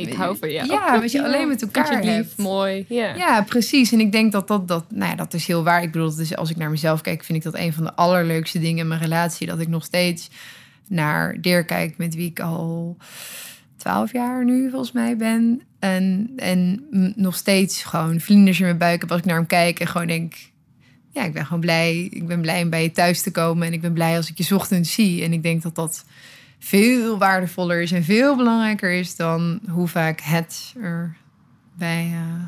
ik 0.00 0.12
hou 0.12 0.36
van 0.38 0.48
je. 0.48 0.64
Ja, 0.64 1.00
wat 1.00 1.12
je 1.12 1.24
alleen 1.24 1.48
met 1.48 1.62
elkaar 1.62 2.04
je 2.04 2.16
lief, 2.16 2.36
mooi. 2.36 2.84
Ja. 2.88 3.14
ja, 3.14 3.42
precies. 3.42 3.92
En 3.92 4.00
ik 4.00 4.12
denk 4.12 4.32
dat 4.32 4.48
dat, 4.48 4.68
dat, 4.68 4.84
nou 4.90 5.10
ja, 5.10 5.16
dat 5.16 5.34
is 5.34 5.46
heel 5.46 5.64
waar. 5.64 5.82
Ik 5.82 5.92
bedoel, 5.92 6.14
dus 6.14 6.36
als 6.36 6.50
ik 6.50 6.56
naar 6.56 6.70
mezelf 6.70 7.00
kijk, 7.00 7.24
vind 7.24 7.38
ik 7.38 7.44
dat 7.44 7.60
een 7.60 7.72
van 7.72 7.84
de 7.84 7.94
allerleukste 7.94 8.58
dingen 8.58 8.78
in 8.78 8.88
mijn 8.88 9.00
relatie. 9.00 9.46
Dat 9.46 9.60
ik 9.60 9.68
nog 9.68 9.84
steeds 9.84 10.30
naar 10.88 11.40
Dirk 11.40 11.66
kijk, 11.66 11.96
met 11.96 12.14
wie 12.14 12.30
ik 12.30 12.40
al 12.40 12.96
twaalf 13.76 14.12
jaar 14.12 14.44
nu 14.44 14.70
volgens 14.70 14.92
mij 14.92 15.16
ben. 15.16 15.62
En, 15.78 16.32
en 16.36 16.84
nog 17.16 17.36
steeds 17.36 17.82
gewoon 17.82 18.20
vlinders 18.20 18.58
in 18.58 18.64
mijn 18.64 18.78
buik 18.78 19.00
heb 19.00 19.10
als 19.10 19.20
ik 19.20 19.26
naar 19.26 19.36
hem 19.36 19.46
kijk 19.46 19.80
en 19.80 19.86
gewoon 19.86 20.06
denk... 20.06 20.34
Ja, 21.10 21.24
ik 21.24 21.32
ben 21.32 21.44
gewoon 21.46 21.60
blij. 21.60 22.08
Ik 22.10 22.26
ben 22.26 22.40
blij 22.40 22.62
om 22.62 22.70
bij 22.70 22.82
je 22.82 22.92
thuis 22.92 23.22
te 23.22 23.30
komen. 23.30 23.66
En 23.66 23.72
ik 23.72 23.80
ben 23.80 23.92
blij 23.92 24.16
als 24.16 24.30
ik 24.30 24.38
je 24.38 24.54
ochtends 24.54 24.92
zie. 24.92 25.22
En 25.22 25.32
ik 25.32 25.42
denk 25.42 25.62
dat 25.62 25.74
dat 25.74 26.04
veel 26.64 27.18
waardevoller 27.18 27.82
is 27.82 27.92
en 27.92 28.04
veel 28.04 28.36
belangrijker 28.36 28.92
is 28.92 29.16
dan 29.16 29.60
hoe 29.70 29.88
vaak 29.88 30.20
het 30.20 30.74
er 30.82 31.16
bij. 31.72 32.04
Uh... 32.04 32.42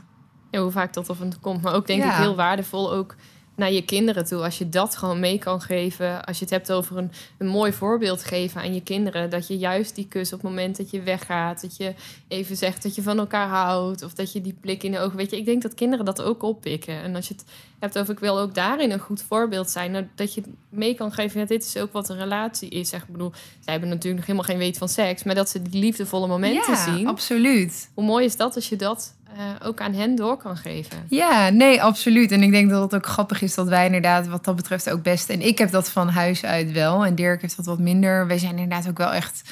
Ja, 0.50 0.60
hoe 0.60 0.70
vaak 0.70 0.92
dat 0.92 1.08
of 1.08 1.18
het 1.18 1.40
komt. 1.40 1.62
Maar 1.62 1.74
ook 1.74 1.86
denk 1.86 2.04
ik 2.04 2.10
heel 2.10 2.36
waardevol 2.36 2.92
ook 2.92 3.14
naar 3.56 3.72
je 3.72 3.84
kinderen 3.84 4.24
toe. 4.24 4.42
Als 4.42 4.58
je 4.58 4.68
dat 4.68 4.96
gewoon 4.96 5.20
mee 5.20 5.38
kan 5.38 5.60
geven. 5.60 6.24
Als 6.24 6.38
je 6.38 6.44
het 6.44 6.52
hebt 6.52 6.72
over 6.72 6.96
een, 6.96 7.10
een 7.38 7.46
mooi 7.46 7.72
voorbeeld 7.72 8.24
geven 8.24 8.60
aan 8.60 8.74
je 8.74 8.82
kinderen. 8.82 9.30
Dat 9.30 9.46
je 9.46 9.58
juist 9.58 9.94
die 9.94 10.08
kus 10.08 10.32
op 10.32 10.42
het 10.42 10.50
moment 10.50 10.76
dat 10.76 10.90
je 10.90 11.02
weggaat. 11.02 11.60
Dat 11.60 11.76
je 11.76 11.94
even 12.28 12.56
zegt 12.56 12.82
dat 12.82 12.94
je 12.94 13.02
van 13.02 13.18
elkaar 13.18 13.48
houdt. 13.48 14.02
Of 14.02 14.14
dat 14.14 14.32
je 14.32 14.40
die 14.40 14.56
blik 14.60 14.82
in 14.82 14.92
de 14.92 14.98
ogen. 14.98 15.16
Weet 15.16 15.30
je, 15.30 15.36
ik 15.36 15.44
denk 15.44 15.62
dat 15.62 15.74
kinderen 15.74 16.04
dat 16.04 16.22
ook 16.22 16.42
oppikken. 16.42 17.02
En 17.02 17.14
als 17.14 17.28
je 17.28 17.34
het 17.34 17.44
hebt 17.78 17.98
over 17.98 18.12
ik 18.12 18.20
wil 18.20 18.38
ook 18.38 18.54
daarin 18.54 18.90
een 18.90 18.98
goed 18.98 19.22
voorbeeld 19.22 19.70
zijn. 19.70 19.90
Nou, 19.90 20.06
dat 20.14 20.34
je 20.34 20.42
mee 20.68 20.94
kan 20.94 21.12
geven. 21.12 21.40
Ja, 21.40 21.46
dit 21.46 21.64
is 21.64 21.76
ook 21.76 21.92
wat 21.92 22.08
een 22.08 22.18
relatie 22.18 22.68
is. 22.68 22.88
Zeg, 22.88 23.02
ik 23.02 23.12
bedoel, 23.12 23.32
zij 23.60 23.72
hebben 23.72 23.88
natuurlijk 23.88 24.16
nog 24.16 24.26
helemaal 24.26 24.48
geen 24.48 24.58
weet 24.58 24.78
van 24.78 24.88
seks. 24.88 25.22
Maar 25.22 25.34
dat 25.34 25.48
ze 25.48 25.62
die 25.62 25.80
liefdevolle 25.80 26.26
momenten 26.26 26.72
ja, 26.72 26.84
zien. 26.84 27.06
absoluut. 27.06 27.90
Hoe 27.94 28.04
mooi 28.04 28.24
is 28.24 28.36
dat 28.36 28.54
als 28.54 28.68
je 28.68 28.76
dat 28.76 29.14
uh, 29.36 29.66
ook 29.68 29.80
aan 29.80 29.94
hen 29.94 30.14
door 30.14 30.36
kan 30.36 30.56
geven. 30.56 30.98
Ja, 31.08 31.48
nee, 31.48 31.82
absoluut. 31.82 32.32
En 32.32 32.42
ik 32.42 32.50
denk 32.50 32.70
dat 32.70 32.82
het 32.82 32.94
ook 32.94 33.06
grappig 33.06 33.42
is 33.42 33.54
dat 33.54 33.68
wij 33.68 33.86
inderdaad 33.86 34.26
wat 34.26 34.44
dat 34.44 34.56
betreft 34.56 34.90
ook 34.90 35.02
best... 35.02 35.28
En 35.28 35.40
ik 35.40 35.58
heb 35.58 35.70
dat 35.70 35.90
van 35.90 36.08
huis 36.08 36.44
uit 36.44 36.72
wel 36.72 37.06
en 37.06 37.14
Dirk 37.14 37.40
heeft 37.40 37.56
dat 37.56 37.66
wat 37.66 37.78
minder. 37.78 38.26
Wij 38.26 38.38
zijn 38.38 38.58
inderdaad 38.58 38.88
ook 38.88 38.98
wel 38.98 39.12
echt 39.12 39.42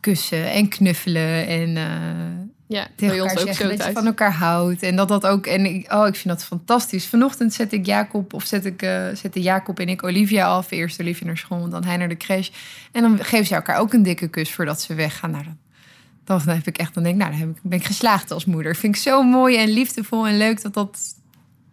kussen 0.00 0.50
en 0.50 0.68
knuffelen 0.68 1.46
en... 1.46 1.76
Uh, 1.76 1.84
ja, 2.66 2.86
tegen 2.96 3.22
ons 3.22 3.32
ook 3.32 3.38
zeggen 3.38 3.68
dat 3.68 3.86
je 3.86 3.92
van 3.92 4.06
elkaar 4.06 4.32
houdt. 4.32 4.82
En 4.82 4.96
dat 4.96 5.08
dat 5.08 5.26
ook... 5.26 5.46
En 5.46 5.66
ik, 5.66 5.92
oh, 5.92 6.06
ik 6.06 6.14
vind 6.14 6.28
dat 6.28 6.44
fantastisch. 6.44 7.06
Vanochtend 7.06 7.52
zet 7.52 7.72
ik 7.72 7.86
Jacob, 7.86 8.32
of 8.34 8.44
zet 8.44 8.64
ik, 8.64 8.82
uh, 8.82 9.08
zette 9.14 9.40
Jacob 9.40 9.80
en 9.80 9.88
ik 9.88 10.02
Olivia 10.02 10.46
af. 10.46 10.70
Eerst 10.70 11.00
Olivia 11.00 11.26
naar 11.26 11.36
school, 11.36 11.68
dan 11.68 11.84
hij 11.84 11.96
naar 11.96 12.08
de 12.08 12.16
crash. 12.16 12.48
En 12.92 13.02
dan 13.02 13.24
geven 13.24 13.46
ze 13.46 13.54
elkaar 13.54 13.78
ook 13.78 13.92
een 13.92 14.02
dikke 14.02 14.28
kus 14.28 14.52
voordat 14.52 14.80
ze 14.80 14.94
weggaan. 14.94 15.30
Nou, 15.30 15.44
dan 16.38 16.54
heb 16.54 16.66
ik 16.66 16.78
echt, 16.78 16.94
dan 16.94 17.02
denk 17.02 17.14
ik, 17.14 17.20
nou, 17.20 17.32
dan 17.32 17.40
heb 17.40 17.56
ik, 17.56 17.62
ben 17.62 17.78
ik 17.78 17.84
geslaagd 17.84 18.30
als 18.30 18.44
moeder. 18.44 18.76
Vind 18.76 18.96
ik 18.96 19.02
zo 19.02 19.22
mooi 19.22 19.56
en 19.56 19.68
liefdevol 19.68 20.26
en 20.26 20.36
leuk 20.36 20.62
dat 20.62 20.74
dat, 20.74 20.98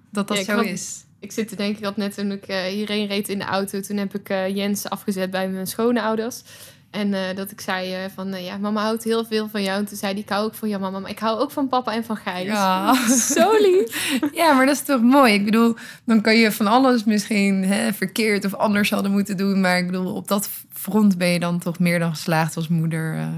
dat, 0.10 0.28
dat 0.28 0.38
zo 0.38 0.60
is. 0.60 1.04
Ik 1.20 1.32
zit 1.32 1.48
te 1.48 1.56
denken, 1.56 1.78
ik 1.78 1.84
had 1.84 1.98
net 1.98 2.16
toen 2.16 2.32
ik 2.32 2.50
uh, 2.50 2.62
hierheen 2.62 3.08
reed 3.08 3.30
in 3.30 3.40
de 3.40 3.46
auto, 3.46 3.80
toen 3.80 3.98
heb 3.98 4.16
ik 4.16 4.30
uh, 4.30 4.56
Jens 4.56 4.90
afgezet 4.90 5.32
bij 5.32 5.50
mijn 5.50 5.68
schoonouders. 5.68 6.42
En 6.90 7.08
uh, 7.08 7.20
dat 7.36 7.52
ik 7.52 7.62
zei 7.62 8.10
van, 8.14 8.44
ja, 8.44 8.58
mama 8.58 8.82
houdt 8.82 9.04
heel 9.04 9.26
veel 9.26 9.50
van 9.50 9.64
jou. 9.64 9.80
En 9.80 9.86
toen 9.86 9.98
zei 9.98 10.14
die 10.14 10.24
ik 10.24 10.30
hou 10.30 10.46
ook 10.46 10.54
van 10.54 10.70
jou, 10.70 10.82
mama. 10.82 11.00
Maar 11.00 11.10
ik 11.10 11.20
hou 11.20 11.40
ook 11.40 11.52
van 11.52 11.68
papa 11.68 11.94
en 11.94 12.04
van 12.04 12.16
Gijs. 12.16 12.48
Ja. 12.48 13.08
Zo 13.36 13.52
lief. 13.52 14.12
ja, 14.42 14.54
maar 14.54 14.66
dat 14.66 14.76
is 14.76 14.82
toch 14.82 15.02
mooi. 15.02 15.34
Ik 15.34 15.46
bedoel, 15.46 15.76
dan 16.06 16.22
kan 16.22 16.36
je 16.36 16.52
van 16.52 16.68
alles 16.68 17.04
misschien 17.04 17.64
hè, 17.64 17.94
verkeerd 17.94 18.46
of 18.46 18.54
anders 18.54 18.90
hadden 18.90 19.12
moeten 19.12 19.38
doen. 19.38 19.62
Maar 19.62 19.78
ik 19.78 19.86
bedoel, 19.86 20.14
op 20.14 20.28
dat 20.28 20.50
front 20.74 21.18
ben 21.18 21.28
je 21.28 21.40
dan 21.40 21.60
toch 21.60 21.80
meer 21.80 22.00
dan 22.00 22.10
geslaagd 22.10 22.56
als 22.56 22.68
moeder. 22.68 23.30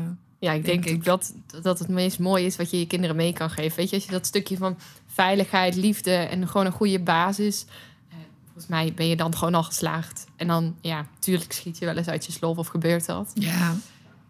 Ja, 0.41 0.51
ik 0.51 0.65
denk, 0.65 0.85
ik. 0.85 1.03
Dat, 1.03 1.33
dat 1.61 1.79
het 1.79 1.87
meest 1.87 2.19
mooi 2.19 2.45
is 2.45 2.55
wat 2.55 2.69
je 2.69 2.79
je 2.79 2.87
kinderen 2.87 3.15
mee 3.15 3.33
kan 3.33 3.49
geven. 3.49 3.77
Weet 3.77 3.89
je, 3.89 3.95
als 3.95 4.05
je 4.05 4.11
dat 4.11 4.25
stukje 4.25 4.57
van 4.57 4.77
veiligheid, 5.07 5.75
liefde 5.75 6.13
en 6.13 6.47
gewoon 6.47 6.65
een 6.65 6.71
goede 6.71 6.99
basis. 6.99 7.65
Eh, 8.09 8.15
volgens 8.45 8.67
mij 8.67 8.93
ben 8.95 9.07
je 9.07 9.15
dan 9.15 9.35
gewoon 9.35 9.55
al 9.55 9.63
geslaagd. 9.63 10.25
En 10.35 10.47
dan, 10.47 10.75
ja, 10.81 11.05
tuurlijk 11.19 11.53
schiet 11.53 11.77
je 11.77 11.85
wel 11.85 11.97
eens 11.97 12.07
uit 12.07 12.25
je 12.25 12.31
slof 12.31 12.57
of 12.57 12.67
gebeurt 12.67 13.05
dat. 13.05 13.31
Ja. 13.33 13.75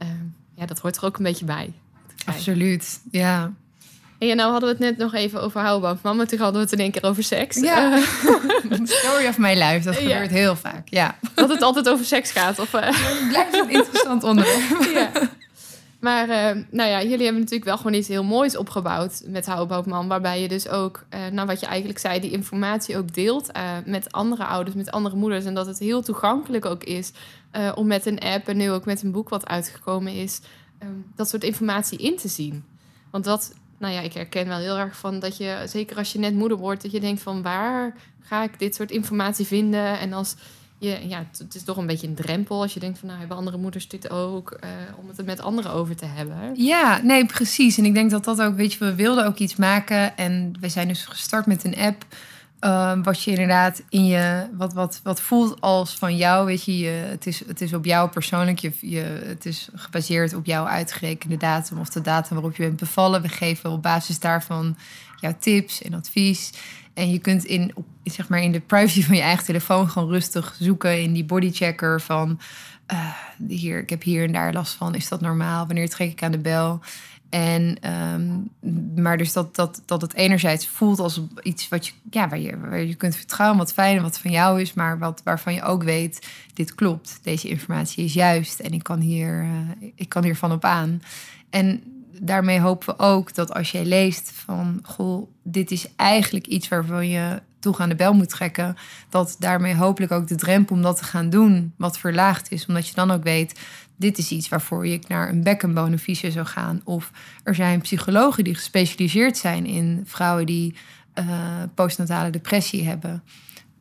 Uh, 0.02 0.08
ja, 0.56 0.66
dat 0.66 0.80
hoort 0.80 0.98
er 0.98 1.06
ook 1.06 1.18
een 1.18 1.24
beetje 1.24 1.46
bij. 1.46 1.74
Absoluut, 2.26 3.02
ja. 3.12 3.54
En 4.20 4.36
nou 4.36 4.52
hadden 4.52 4.70
we 4.70 4.76
het 4.76 4.98
net 4.98 4.98
nog 4.98 5.14
even 5.14 5.42
over 5.42 5.62
houbouwman, 5.62 6.16
maar 6.16 6.28
toen 6.28 6.40
hadden 6.40 6.58
we 6.58 6.64
het 6.64 6.74
in 6.74 6.80
één 6.80 6.92
keer 6.92 7.04
over 7.04 7.24
seks. 7.24 7.60
Ja. 7.60 7.98
Uh, 7.98 8.04
Story 8.84 9.28
of 9.28 9.38
my 9.38 9.54
life, 9.54 9.80
dat 9.84 9.96
gebeurt 9.96 10.30
heel 10.30 10.56
vaak, 10.56 10.88
ja. 10.90 11.18
Dat 11.34 11.50
het 11.50 11.62
altijd 11.62 11.90
over 11.90 12.06
seks 12.06 12.32
gaat. 12.32 12.60
Of, 12.60 12.74
uh... 12.74 12.80
blijft 13.30 13.54
een 13.54 13.70
interessant 13.70 14.24
onderwerp. 14.24 14.84
ja. 14.94 15.12
Maar 16.02 16.30
uh, 16.30 16.64
nou 16.70 16.90
ja, 16.90 17.02
jullie 17.02 17.24
hebben 17.24 17.42
natuurlijk 17.42 17.64
wel 17.64 17.78
gewoon 17.78 17.94
iets 17.94 18.08
heel 18.08 18.24
moois 18.24 18.58
opgebouwd 18.58 19.24
met 19.26 19.46
Houbouwman. 19.46 20.08
Waarbij 20.08 20.42
je 20.42 20.48
dus 20.48 20.68
ook, 20.68 21.06
uh, 21.14 21.20
nou 21.32 21.48
wat 21.48 21.60
je 21.60 21.66
eigenlijk 21.66 22.00
zei, 22.00 22.20
die 22.20 22.32
informatie 22.32 22.98
ook 22.98 23.14
deelt 23.14 23.50
uh, 23.56 23.78
met 23.86 24.12
andere 24.12 24.46
ouders, 24.46 24.76
met 24.76 24.92
andere 24.92 25.16
moeders. 25.16 25.46
En 25.46 25.54
dat 25.54 25.66
het 25.66 25.80
heel 25.80 26.02
toegankelijk 26.02 26.66
ook 26.66 26.84
is 26.84 27.12
om 27.76 27.88
met 27.88 28.06
een 28.06 28.20
app 28.20 28.48
en 28.48 28.58
nu 28.58 28.72
ook 28.72 28.86
met 28.86 29.04
een 29.04 29.12
boek 29.12 29.30
wat 29.30 29.48
uitgekomen 29.48 30.14
is, 30.14 30.42
um, 30.84 31.06
dat 31.16 31.30
soort 31.30 31.44
informatie 31.44 31.98
in 31.98 32.18
te 32.18 32.28
zien. 32.28 32.64
Want 33.10 33.24
dat, 33.24 33.54
nou 33.78 33.94
ja, 33.94 34.00
ik 34.00 34.14
herken 34.14 34.48
wel 34.48 34.58
heel 34.58 34.78
erg 34.78 34.98
van 34.98 35.20
dat 35.20 35.38
je, 35.38 35.64
zeker 35.66 35.98
als 35.98 36.12
je 36.12 36.20
net 36.20 36.34
moeder 36.34 36.58
wordt, 36.58 36.82
dat 36.82 36.92
je 36.92 37.00
denkt 37.00 37.22
van 37.22 37.42
waar 37.42 37.96
ga 38.22 38.44
ik 38.44 38.60
dit 38.60 38.76
soort 38.76 38.92
informatie 38.92 39.46
vinden? 39.46 40.00
En 40.00 40.14
als 40.14 40.36
ja, 40.88 41.26
het 41.38 41.56
is 41.56 41.64
toch 41.64 41.78
een 41.78 41.86
beetje 41.86 42.08
een 42.08 42.16
drempel 42.16 42.62
als 42.62 42.74
je 42.74 42.80
denkt 42.80 43.00
van 43.00 43.08
nou 43.08 43.20
hebben 43.20 43.38
andere 43.38 43.58
moeders 43.58 43.88
dit 43.88 44.10
ook 44.10 44.60
uh, 44.64 44.70
om 44.98 45.08
het 45.08 45.18
er 45.18 45.26
met 45.26 45.42
anderen 45.42 45.72
over 45.72 45.96
te 45.96 46.06
hebben. 46.06 46.38
Ja, 46.56 47.02
nee, 47.04 47.26
precies. 47.26 47.78
En 47.78 47.86
ik 47.86 47.94
denk 47.94 48.12
dat 48.12 48.24
dat 48.24 48.42
ook, 48.42 48.56
weet 48.56 48.74
je, 48.74 48.80
we 48.80 48.96
wilden 48.96 49.26
ook 49.26 49.38
iets 49.38 49.56
maken 49.56 50.18
en 50.18 50.54
we 50.60 50.70
zijn 50.70 50.88
dus 50.88 51.06
gestart 51.06 51.46
met 51.46 51.64
een 51.64 51.78
app 51.78 52.06
Ehm, 52.62 53.02
wat 53.02 53.24
je 53.24 53.32
inderdaad 53.32 53.84
in 53.90 54.06
je, 54.06 54.48
wat, 54.54 54.74
wat, 54.74 55.00
wat 55.04 55.22
voelt 55.22 55.62
als 55.62 55.96
van 55.96 56.18
jou, 56.18 56.46
weet 56.46 56.64
je, 56.64 56.78
je 56.78 56.90
het, 56.90 57.28
is, 57.28 57.48
het 57.48 57.62
is 57.62 57.74
op 57.74 57.86
jou 57.86 58.10
persoonlijk, 58.10 58.60
je, 58.60 58.72
je, 58.80 59.22
het 59.26 59.46
is 59.46 59.70
gebaseerd 59.76 60.34
op 60.34 60.46
jouw 60.46 60.66
uitgerekende 60.66 61.38
datum 61.38 61.80
of 61.80 61.90
de 61.90 62.02
datum 62.02 62.36
waarop 62.36 62.56
je 62.56 62.64
bent 62.64 62.80
bevallen. 62.80 63.22
We 63.22 63.30
geven 63.30 63.70
op 63.70 63.82
basis 63.82 64.20
daarvan 64.20 64.78
jouw 65.20 65.36
tips 65.40 65.82
en 65.82 65.94
advies. 65.94 66.52
En 66.94 67.12
je 67.12 67.20
kunt 67.20 67.46
in, 67.46 67.74
zeg 68.04 68.30
maar 68.30 68.42
in 68.42 68.52
de 68.52 68.60
privacy 68.60 69.04
van 69.04 69.16
je 69.16 69.22
eigen 69.22 69.46
telefoon 69.46 69.90
gewoon 69.90 70.10
rustig 70.10 70.56
zoeken 70.60 71.02
in 71.02 71.14
die 71.14 71.26
bodychecker 71.26 72.02
van 72.02 72.40
uh, 72.92 73.14
hier, 73.48 73.80
ik 73.80 73.90
heb 73.90 74.04
hier 74.04 74.24
en 74.24 74.32
daar 74.32 74.54
last 74.54 74.74
van. 74.74 74.96
Is 74.96 75.08
dat 75.08 75.22
normaal? 75.22 75.66
Wanneer 75.66 75.90
trek 75.90 76.12
ik 76.12 76.24
aan 76.24 76.32
de 76.32 76.40
bel? 76.40 76.80
En, 77.30 77.92
um, 78.14 78.50
maar 79.04 79.18
dus 79.18 79.34
dat, 79.34 79.56
dat, 79.56 79.82
dat 79.86 80.02
het 80.02 80.14
enerzijds 80.14 80.68
voelt 80.68 81.00
als 81.00 81.22
iets 81.42 81.70
wat 81.70 81.88
je, 81.88 81.94
ja, 82.10 82.30
waar, 82.30 82.40
je, 82.40 82.60
waar 82.60 82.84
je 82.84 82.96
kunt 82.96 83.16
vertrouwen, 83.16 83.58
wat 83.58 83.74
fijn 83.74 83.98
en 83.98 84.04
wat 84.04 84.20
van 84.20 84.32
jou 84.32 84.62
is, 84.62 84.74
maar 84.74 85.00
wat, 85.00 85.22
waarvan 85.24 85.54
je 85.54 85.64
ook 85.64 85.84
weet, 85.84 86.28
dit 86.54 86.76
klopt, 86.76 87.20
deze 87.24 87.48
informatie 87.48 88.06
is 88.06 88.14
juist 88.14 88.60
en 88.60 88.72
ik 88.72 88.84
kan, 88.84 89.00
hier, 89.00 89.44
uh, 89.44 89.88
ik 89.96 90.10
kan 90.10 90.24
hiervan 90.24 90.52
op 90.52 90.64
aan. 90.66 91.02
En 91.50 91.84
daarmee 92.24 92.60
hopen 92.60 92.88
we 92.88 93.04
ook 93.04 93.34
dat 93.34 93.54
als 93.54 93.72
jij 93.72 93.86
leest 93.86 94.32
van, 94.32 94.80
goh, 94.84 95.30
dit 95.44 95.72
is 95.72 95.88
eigenlijk 95.96 96.48
iets 96.48 96.68
waarvan 96.68 97.10
je 97.10 97.42
toch 97.60 97.80
aan 97.80 97.90
de 97.90 97.96
bel 97.96 98.14
moet 98.14 98.30
trekken, 98.30 98.76
dat 99.10 99.36
daarmee 99.40 99.76
hopelijk 99.76 100.12
ook 100.12 100.28
de 100.28 100.36
drempel 100.36 100.76
om 100.76 100.82
dat 100.82 100.98
te 100.98 101.04
gaan 101.04 101.30
doen 101.30 101.74
wat 101.78 101.98
verlaagd 101.98 102.52
is. 102.52 102.66
Omdat 102.66 102.88
je 102.88 102.94
dan 102.94 103.12
ook 103.12 103.24
weet, 103.24 103.60
dit 103.96 104.18
is 104.18 104.32
iets 104.32 104.50
waarvoor 104.50 104.88
je 104.88 105.00
naar 105.08 105.30
een 105.30 105.44
bekkenbone 105.44 105.98
zou 106.14 106.46
gaan. 106.46 106.82
Of 106.84 107.12
er 107.44 107.56
zijn 107.56 107.82
psychologen 107.82 108.44
die 108.44 108.56
gespecialiseerd 108.56 109.38
zijn 109.38 109.66
in 109.66 110.04
vrouwen 110.06 110.46
die 110.46 110.76
uh, 111.20 111.26
postnatale 111.76 112.30
depressie 112.30 112.88
hebben. 112.88 113.24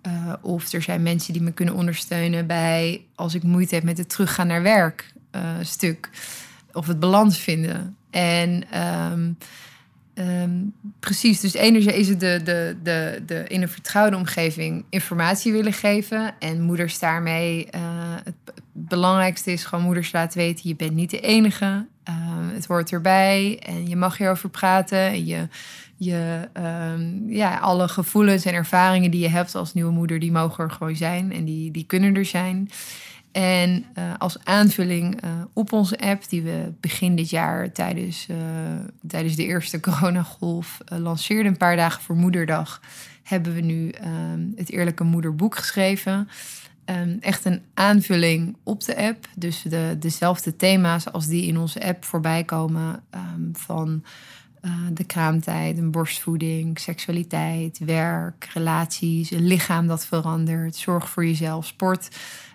Uh, 0.07 0.33
of 0.41 0.73
er 0.73 0.83
zijn 0.83 1.03
mensen 1.03 1.33
die 1.33 1.43
me 1.43 1.53
kunnen 1.53 1.75
ondersteunen 1.75 2.47
bij 2.47 3.05
als 3.15 3.35
ik 3.35 3.43
moeite 3.43 3.75
heb 3.75 3.85
met 3.85 3.99
het 3.99 4.09
teruggaan 4.09 4.47
naar 4.47 4.63
werk 4.63 5.13
uh, 5.37 5.43
stuk. 5.63 6.11
Of 6.73 6.87
het 6.87 7.01
balans 7.01 7.39
vinden. 7.39 7.97
En 8.11 8.65
um, 9.13 9.37
Um, 10.15 10.73
precies, 11.01 11.41
dus 11.41 11.55
enerzijds 11.55 11.99
is 11.99 12.09
het 12.09 12.21
de, 12.21 12.41
de, 12.45 12.77
de, 12.83 13.23
de 13.27 13.45
in 13.49 13.63
een 13.63 13.69
vertrouwde 13.69 14.17
omgeving 14.17 14.85
informatie 14.89 15.53
willen 15.53 15.73
geven. 15.73 16.35
En 16.39 16.61
moeders 16.61 16.99
daarmee, 16.99 17.69
uh, 17.75 17.81
het, 18.25 18.35
belangrijkste 18.73 19.53
is 19.53 19.65
gewoon 19.65 19.85
moeders 19.85 20.13
laten 20.13 20.39
weten, 20.39 20.69
je 20.69 20.77
bent 20.77 20.95
niet 20.95 21.11
de 21.11 21.21
enige. 21.21 21.87
Uh, 22.09 22.15
het 22.53 22.67
hoort 22.67 22.93
erbij 22.93 23.59
en 23.67 23.89
je 23.89 23.97
mag 23.97 24.17
hierover 24.17 24.49
praten. 24.49 24.99
En 24.99 25.27
je, 25.27 25.49
je, 25.97 26.49
ja, 27.27 27.59
alle 27.59 27.89
gevoelens 27.89 28.45
en 28.45 28.55
ervaringen 28.55 29.11
die 29.11 29.21
je 29.21 29.29
hebt 29.29 29.55
als 29.55 29.75
nieuwe 29.75 29.93
moeder, 29.93 30.19
die 30.19 30.33
mogen 30.33 30.65
er 30.65 30.71
gewoon 30.71 30.97
zijn 30.97 31.33
en 31.33 31.45
die, 31.45 31.71
die 31.71 31.85
kunnen 31.85 32.15
er 32.15 32.25
zijn. 32.25 32.71
En 33.33 33.85
uh, 33.99 34.13
als 34.19 34.45
aanvulling 34.45 35.25
uh, 35.25 35.31
op 35.53 35.73
onze 35.73 35.99
app, 35.99 36.29
die 36.29 36.43
we 36.43 36.73
begin 36.81 37.17
dit 37.17 37.31
jaar 37.31 37.73
tijdens, 37.73 38.27
uh, 38.31 38.37
tijdens 39.07 39.37
de 39.37 39.45
eerste 39.45 39.81
coronagolf 39.91 40.79
lanceerden, 40.89 41.53
een 41.53 41.59
paar 41.59 41.77
dagen 41.77 42.03
voor 42.03 42.17
Moederdag, 42.17 42.81
hebben 43.23 43.55
we 43.55 43.61
nu 43.61 43.93
um, 44.05 44.53
het 44.57 44.71
Eerlijke 44.71 45.05
Moederboek 45.05 45.57
geschreven. 45.57 46.29
Um, 46.85 47.17
echt 47.21 47.45
een 47.45 47.63
aanvulling 47.75 48.57
op 48.63 48.85
de 48.85 48.97
app. 48.97 49.29
Dus 49.37 49.63
de, 49.63 49.97
dezelfde 49.99 50.57
thema's 50.57 51.13
als 51.13 51.27
die 51.27 51.47
in 51.47 51.59
onze 51.59 51.85
app 51.85 52.05
voorbij 52.05 52.45
komen. 52.45 53.03
Um, 53.15 53.51
van 53.53 54.05
de 54.93 55.05
kraamtijd, 55.05 55.79
een 55.79 55.91
borstvoeding, 55.91 56.79
seksualiteit, 56.79 57.79
werk, 57.79 58.49
relaties, 58.55 59.31
een 59.31 59.47
lichaam 59.47 59.87
dat 59.87 60.07
verandert, 60.07 60.77
zorg 60.77 61.09
voor 61.09 61.25
jezelf, 61.25 61.67
sport. 61.67 62.09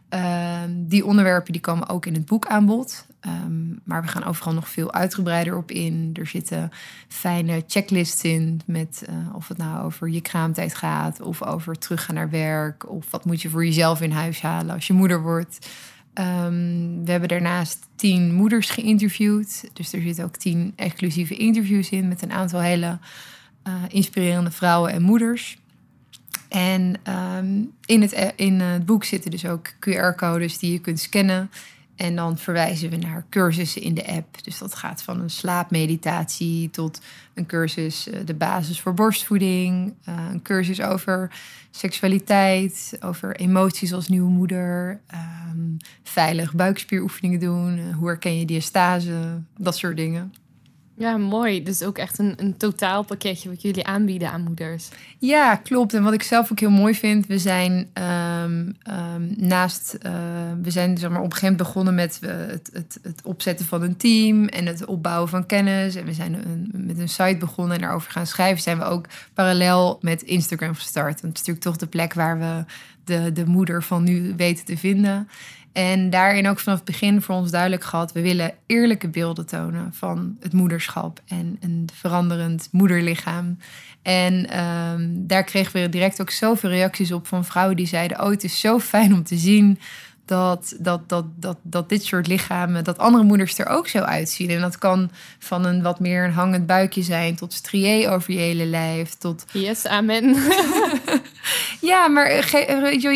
Ehm, 0.10 0.70
die 0.74 1.06
onderwerpen 1.06 1.52
die 1.52 1.62
komen 1.62 1.90
ook 1.90 2.06
in 2.06 2.14
het 2.14 2.26
boek 2.26 2.46
aan 2.46 2.66
bod. 2.66 3.06
Um, 3.22 3.80
maar 3.84 4.02
we 4.02 4.08
gaan 4.08 4.24
overal 4.24 4.54
nog 4.54 4.70
veel 4.70 4.94
uitgebreider 4.94 5.58
op 5.58 5.72
in. 5.72 6.10
Er 6.14 6.28
zitten 6.28 6.72
fijne 7.08 7.64
checklists 7.68 8.24
in 8.24 8.62
met 8.66 9.06
uh, 9.10 9.36
of 9.36 9.48
het 9.48 9.58
nou 9.58 9.86
over 9.86 10.10
je 10.10 10.22
kraamtijd 10.22 10.76
gaat 10.76 11.22
of 11.22 11.44
over 11.44 11.78
teruggaan 11.78 12.16
naar 12.16 12.30
werk 12.30 12.90
of 12.90 13.12
wat 13.12 13.26
moet 13.26 13.42
je 13.42 13.50
voor 13.50 13.66
jezelf 13.66 14.02
in 14.02 14.12
huis 14.12 14.42
halen 14.42 14.76
als 14.76 14.88
je 14.88 14.94
moeder 14.94 15.22
wordt. 15.22 15.68
Um, 16.20 17.06
we 17.06 17.12
hebben 17.12 17.30
daarnaast 17.30 17.88
tien 17.96 18.34
moeders 18.34 18.70
geïnterviewd. 18.70 19.70
Dus 19.74 19.94
er 19.94 20.02
zitten 20.02 20.24
ook 20.24 20.36
tien 20.36 20.74
exclusieve 20.76 21.36
interviews 21.36 21.90
in 21.90 22.08
met 22.08 22.22
een 22.22 22.32
aantal 22.32 22.62
hele 22.62 23.00
uh, 23.68 23.74
inspirerende 23.88 24.52
vrouwen 24.52 24.92
en 24.92 25.02
moeders. 25.02 25.58
En 26.50 26.96
um, 27.38 27.72
in, 27.86 28.02
het, 28.02 28.14
eh, 28.14 28.28
in 28.36 28.60
het 28.60 28.86
boek 28.86 29.04
zitten 29.04 29.32
dus 29.32 29.46
ook 29.46 29.68
QR-codes 29.68 30.58
die 30.58 30.72
je 30.72 30.80
kunt 30.80 31.00
scannen. 31.00 31.52
En 31.96 32.16
dan 32.16 32.38
verwijzen 32.38 32.90
we 32.90 32.96
naar 32.96 33.26
cursussen 33.30 33.82
in 33.82 33.94
de 33.94 34.08
app. 34.08 34.44
Dus 34.44 34.58
dat 34.58 34.76
gaat 34.76 35.04
van 35.04 35.20
een 35.20 35.30
slaapmeditatie 35.30 36.70
tot 36.70 37.02
een 37.34 37.46
cursus, 37.46 38.08
uh, 38.08 38.20
de 38.26 38.34
basis 38.34 38.82
voor 38.82 38.94
borstvoeding, 38.94 39.94
uh, 40.10 40.16
een 40.32 40.42
cursus 40.42 40.82
over 40.82 41.32
seksualiteit, 41.72 42.98
over 43.00 43.36
emoties 43.36 43.94
als 43.94 44.08
nieuwe 44.08 44.30
moeder, 44.30 45.02
um, 45.54 45.78
veilig 46.04 46.54
buikspieroefeningen 46.54 47.40
doen, 47.40 47.78
uh, 47.78 47.96
hoe 47.96 48.08
herken 48.08 48.40
je 48.40 48.46
diastase, 48.46 49.42
dat 49.58 49.78
soort 49.78 49.98
dingen. 49.98 50.34
Ja, 50.98 51.18
mooi. 51.18 51.64
Dus 51.64 51.84
ook 51.84 51.98
echt 51.98 52.20
een, 52.20 52.34
een 52.38 52.58
totaalpakketje 52.58 53.50
wat 53.50 53.62
jullie 53.62 53.86
aanbieden 53.86 54.32
aan 54.32 54.44
moeders. 54.44 54.90
Ja, 55.18 55.56
klopt. 55.56 55.94
En 55.94 56.04
wat 56.04 56.14
ik 56.14 56.24
zelf 56.24 56.52
ook 56.52 56.60
heel 56.60 56.70
mooi 56.70 56.96
vind, 56.96 57.28
we 57.28 57.40
zijn 57.40 57.90
um, 58.44 58.76
um, 58.90 59.34
naast, 59.38 59.98
uh, 60.06 60.12
we 60.62 60.72
zijn 60.72 60.98
zeg 60.98 61.10
maar, 61.10 61.20
op 61.20 61.26
een 61.26 61.32
gegeven 61.32 61.56
moment 61.56 61.68
begonnen 61.68 61.96
met 61.96 62.20
uh, 62.24 62.30
het, 62.32 62.70
het, 62.74 63.00
het, 63.02 63.22
opzetten 63.24 63.66
van 63.66 63.82
een 63.82 63.98
team 63.98 64.48
en 64.48 64.66
het 64.66 64.86
opbouwen 64.86 65.30
van 65.30 65.46
kennis. 65.46 65.96
En 65.96 66.06
we 66.06 66.14
zijn 66.14 66.34
een, 66.34 66.72
met 66.74 67.00
een 67.00 67.10
site 67.10 67.38
begonnen 67.40 67.76
en 67.76 67.82
daarover 67.82 68.12
gaan 68.12 68.28
schrijven. 68.28 68.62
Zijn 68.62 68.78
we 68.78 68.84
ook 68.84 69.06
parallel 69.34 69.98
met 70.02 70.22
Instagram 70.22 70.76
gestart. 70.76 71.22
Want 71.22 71.38
het 71.38 71.42
is 71.42 71.48
natuurlijk 71.48 71.66
toch 71.66 71.78
de 71.78 71.88
plek 71.88 72.14
waar 72.14 72.40
we 72.40 72.64
de, 73.04 73.32
de 73.32 73.46
moeder 73.46 73.84
van 73.84 74.04
nu 74.04 74.34
weten 74.38 74.66
te 74.66 74.78
vinden. 74.78 75.28
En 75.76 76.10
daarin 76.10 76.48
ook 76.48 76.60
vanaf 76.60 76.78
het 76.78 76.88
begin 76.88 77.22
voor 77.22 77.36
ons 77.36 77.52
duidelijk 77.52 77.84
gehad: 77.84 78.12
we 78.12 78.22
willen 78.22 78.54
eerlijke 78.66 79.08
beelden 79.08 79.46
tonen 79.46 79.94
van 79.94 80.38
het 80.40 80.54
moederschap 80.54 81.22
en 81.28 81.58
een 81.60 81.90
veranderend 81.94 82.68
moederlichaam. 82.72 83.58
En 84.02 84.60
um, 84.60 85.28
daar 85.28 85.44
kregen 85.44 85.82
we 85.82 85.90
direct 85.90 86.22
ook 86.22 86.30
zoveel 86.30 86.70
reacties 86.70 87.12
op 87.12 87.28
van 87.28 87.46
vrouwen 87.46 87.76
die 87.76 87.88
zeiden: 87.88 88.22
Oh, 88.22 88.30
het 88.30 88.44
is 88.44 88.60
zo 88.60 88.80
fijn 88.80 89.14
om 89.14 89.24
te 89.24 89.38
zien 89.38 89.80
dat, 90.26 90.76
dat, 90.80 91.10
dat, 91.10 91.26
dat, 91.36 91.58
dat 91.62 91.90
dit 91.90 92.04
soort 92.04 92.28
lichamen, 92.28 92.84
dat 92.84 92.98
andere 92.98 93.24
moeders 93.24 93.58
er 93.58 93.68
ook 93.68 93.88
zo 93.88 94.00
uitzien. 94.00 94.50
En 94.50 94.62
dat 94.62 94.78
kan 94.78 95.12
van 95.40 95.66
een 95.66 95.82
wat 95.82 96.00
meer 96.00 96.24
een 96.24 96.32
hangend 96.32 96.66
buikje 96.66 97.02
zijn, 97.02 97.36
tot 97.36 97.54
strié 97.54 98.12
over 98.12 98.34
je 98.34 98.40
hele 98.40 98.66
lijf, 98.66 99.14
tot... 99.14 99.46
Yes, 99.52 99.88
amen. 99.88 100.36
ja, 101.92 102.08
maar 102.08 102.28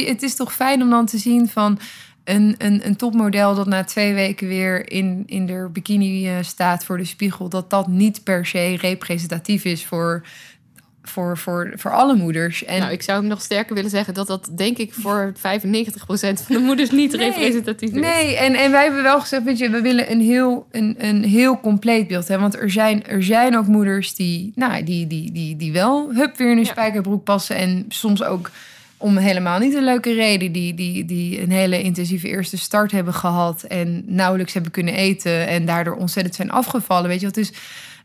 het 0.06 0.24
is 0.24 0.36
toch 0.36 0.54
fijn 0.54 0.82
om 0.82 0.90
dan 0.90 1.06
te 1.06 1.18
zien 1.18 1.50
van 1.50 1.80
een, 2.24 2.56
een, 2.58 2.86
een 2.86 2.96
topmodel 2.96 3.56
dat 3.56 3.68
na 3.68 3.84
twee 3.84 4.14
weken 4.14 4.48
weer 4.48 4.92
in, 4.92 5.24
in 5.26 5.46
de 5.46 5.70
bikini 5.74 6.30
uh, 6.30 6.38
staat 6.42 6.84
voor 6.84 6.98
de 6.98 7.06
spiegel, 7.06 7.50
dat 7.50 7.70
dat 7.70 7.88
niet 7.88 8.24
per 8.24 8.46
se 8.46 8.78
representatief 8.78 9.66
is 9.66 9.86
voor, 9.86 10.24
voor, 11.04 11.38
voor, 11.38 11.74
voor 11.76 11.92
alle 11.92 12.16
moeders. 12.16 12.66
En 12.66 12.80
nou, 12.80 12.92
ik 12.92 13.02
zou 13.02 13.20
hem 13.20 13.28
nog 13.28 13.42
sterker 13.42 13.76
willen 13.76 13.90
zeggen 13.90 14.14
dat 14.14 14.28
dat 14.28 14.50
denk 14.56 14.78
ik 14.78 14.94
voor 14.94 15.34
95% 15.38 15.40
van 15.42 16.56
de 16.56 16.60
moeders 16.60 16.92
niet 16.92 17.12
nee, 17.12 17.30
representatief 17.30 17.90
is. 17.90 18.02
Nee, 18.02 18.38
en, 18.38 18.54
en 18.54 18.72
wij 18.72 18.84
hebben 18.84 19.04
wel 19.04 19.20
gezegd, 19.20 19.44
weet 19.44 19.58
je, 19.58 19.70
we 19.70 19.82
willen 19.82 20.12
een 20.12 20.22
heel, 20.22 20.68
een, 20.72 20.96
een 20.98 21.24
heel 21.24 21.60
compleet 21.60 22.08
beeld 22.08 22.28
hebben. 22.28 22.50
Want 22.50 22.64
er 22.64 22.72
zijn, 22.72 23.08
er 23.08 23.24
zijn 23.24 23.58
ook 23.58 23.68
moeders 23.68 24.16
die, 24.16 24.52
nou, 24.56 24.84
die, 24.84 25.08
die, 25.08 25.32
die, 25.32 25.56
die 25.56 25.72
wel 25.72 26.14
hup 26.14 26.38
weer 26.38 26.52
in 26.52 26.58
een 26.58 26.64
ja. 26.64 26.72
spijkerbroek 26.72 27.24
passen 27.24 27.56
en 27.56 27.86
soms 27.90 28.24
ook 28.24 28.52
om 29.00 29.18
helemaal 29.18 29.60
niet 29.60 29.74
een 29.74 29.84
leuke 29.84 30.14
reden. 30.14 30.52
Die, 30.52 30.74
die, 30.74 31.06
die 31.06 31.42
een 31.42 31.52
hele 31.52 31.82
intensieve 31.82 32.28
eerste 32.28 32.58
start 32.58 32.92
hebben 32.92 33.14
gehad. 33.14 33.64
En 33.64 34.04
nauwelijks 34.06 34.54
hebben 34.54 34.72
kunnen 34.72 34.94
eten. 34.94 35.48
En 35.48 35.66
daardoor 35.66 35.96
ontzettend 35.96 36.36
zijn 36.36 36.52
afgevallen. 36.52 37.10
Weet 37.10 37.20
je 37.20 37.26
wat? 37.26 37.36
Dus 37.36 37.52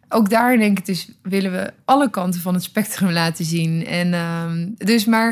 ook 0.08 0.30
daar 0.30 0.56
denk 0.56 0.78
ik, 0.78 0.86
dus 0.86 1.08
willen 1.22 1.52
we 1.52 1.72
alle 1.84 2.10
kanten 2.10 2.40
van 2.40 2.54
het 2.54 2.62
spectrum 2.62 3.10
laten 3.10 3.44
zien. 3.44 3.86
En 3.86 4.14
um, 4.14 4.74
dus 4.76 5.04
maar. 5.04 5.28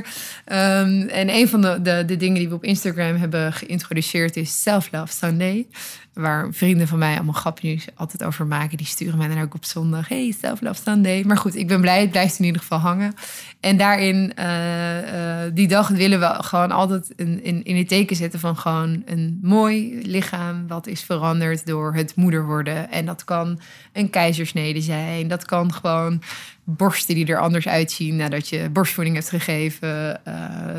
Um, 0.47 1.09
en 1.09 1.29
een 1.29 1.49
van 1.49 1.61
de, 1.61 1.83
de, 1.83 2.05
de 2.07 2.17
dingen 2.17 2.39
die 2.39 2.49
we 2.49 2.55
op 2.55 2.65
Instagram 2.65 3.17
hebben 3.17 3.53
geïntroduceerd 3.53 4.37
is 4.37 4.63
Self 4.63 4.89
Love 4.93 5.13
Sunday. 5.13 5.67
Waar 6.13 6.49
vrienden 6.51 6.89
van 6.89 6.99
mij 6.99 7.15
allemaal 7.15 7.33
grapjes 7.33 7.87
altijd 7.95 8.25
over 8.25 8.47
maken. 8.47 8.77
Die 8.77 8.87
sturen 8.87 9.19
mij 9.19 9.29
dan 9.29 9.41
ook 9.41 9.55
op 9.55 9.65
zondag. 9.65 10.09
Hey, 10.09 10.35
Self-Love 10.41 10.83
Sunday. 10.83 11.23
Maar 11.27 11.37
goed, 11.37 11.57
ik 11.57 11.69
ben 11.69 11.81
blij. 11.81 12.01
Het 12.01 12.11
blijft 12.11 12.39
in 12.39 12.45
ieder 12.45 12.61
geval 12.61 12.79
hangen. 12.79 13.15
En 13.61 13.77
daarin, 13.77 14.33
eh, 14.35 15.45
eh, 15.45 15.53
die 15.55 15.69
dag 15.69 15.89
willen 15.89 16.21
we 16.21 16.37
gewoon 16.43 16.71
altijd 16.71 17.13
in, 17.17 17.45
in, 17.45 17.65
in 17.65 17.77
het 17.77 17.89
teken 17.89 18.17
zetten 18.17 18.41
van 18.41 18.57
gewoon 18.57 19.03
een 19.07 19.39
mooi 19.43 20.01
lichaam. 20.03 20.67
Wat 20.67 20.87
is 20.87 21.03
veranderd 21.03 21.67
door 21.67 21.95
het 21.95 22.15
moeder 22.17 22.47
worden. 22.47 22.91
En 22.91 23.07
dat 23.07 23.25
kan 23.25 23.61
een 23.93 24.11
keizersnede 24.11 24.81
zijn. 24.81 25.29
Dat 25.29 25.45
kan 25.45 25.73
gewoon 25.73 26.23
borsten 26.65 27.15
die 27.15 27.27
er 27.27 27.41
anders 27.41 27.69
uitzien 27.69 28.17
nadat 28.17 28.49
je 28.49 28.71
borstvoeding 28.71 29.17
hebt 29.17 29.29
gegeven. 29.29 30.25
eh, 30.25 30.35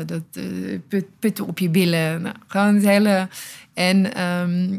dat, 0.06 0.22
put, 0.88 1.04
putten 1.18 1.46
op 1.46 1.58
je 1.58 1.68
billen. 1.68 2.22
Nou, 2.22 2.34
gewoon 2.46 2.74
het 2.74 2.84
hele. 2.84 3.28
En 3.74 4.14
ehm, 4.14 4.78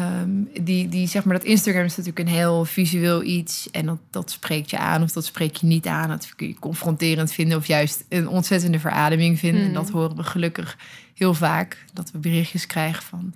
ehm, 0.00 0.64
die, 0.64 0.88
die, 0.88 1.08
zeg 1.08 1.24
maar, 1.24 1.36
dat 1.36 1.46
Instagram 1.46 1.84
is 1.84 1.96
natuurlijk 1.96 2.28
een 2.28 2.34
heel 2.34 2.64
visueel 2.64 3.22
iets. 3.22 3.68
En 3.70 3.86
dat, 3.86 3.98
dat 4.10 4.30
spreekt 4.30 4.70
je 4.70 4.78
aan 4.78 5.02
of 5.02 5.12
dat 5.12 5.24
spreekt 5.24 5.60
je 5.60 5.66
niet 5.66 5.86
aan. 5.86 6.08
Dat 6.08 6.34
kun 6.36 6.48
je 6.48 6.58
confronterend 6.58 7.32
vinden 7.32 7.58
of 7.58 7.66
juist 7.66 8.04
een 8.08 8.28
ontzettende 8.28 8.78
verademing 8.78 9.38
vinden. 9.38 9.62
En 9.62 9.72
dat 9.72 9.90
horen 9.90 10.16
we 10.16 10.22
gelukkig 10.22 10.78
heel 11.14 11.34
vaak. 11.34 11.84
Dat 11.92 12.10
we 12.10 12.18
berichtjes 12.18 12.66
krijgen 12.66 13.02
van... 13.02 13.34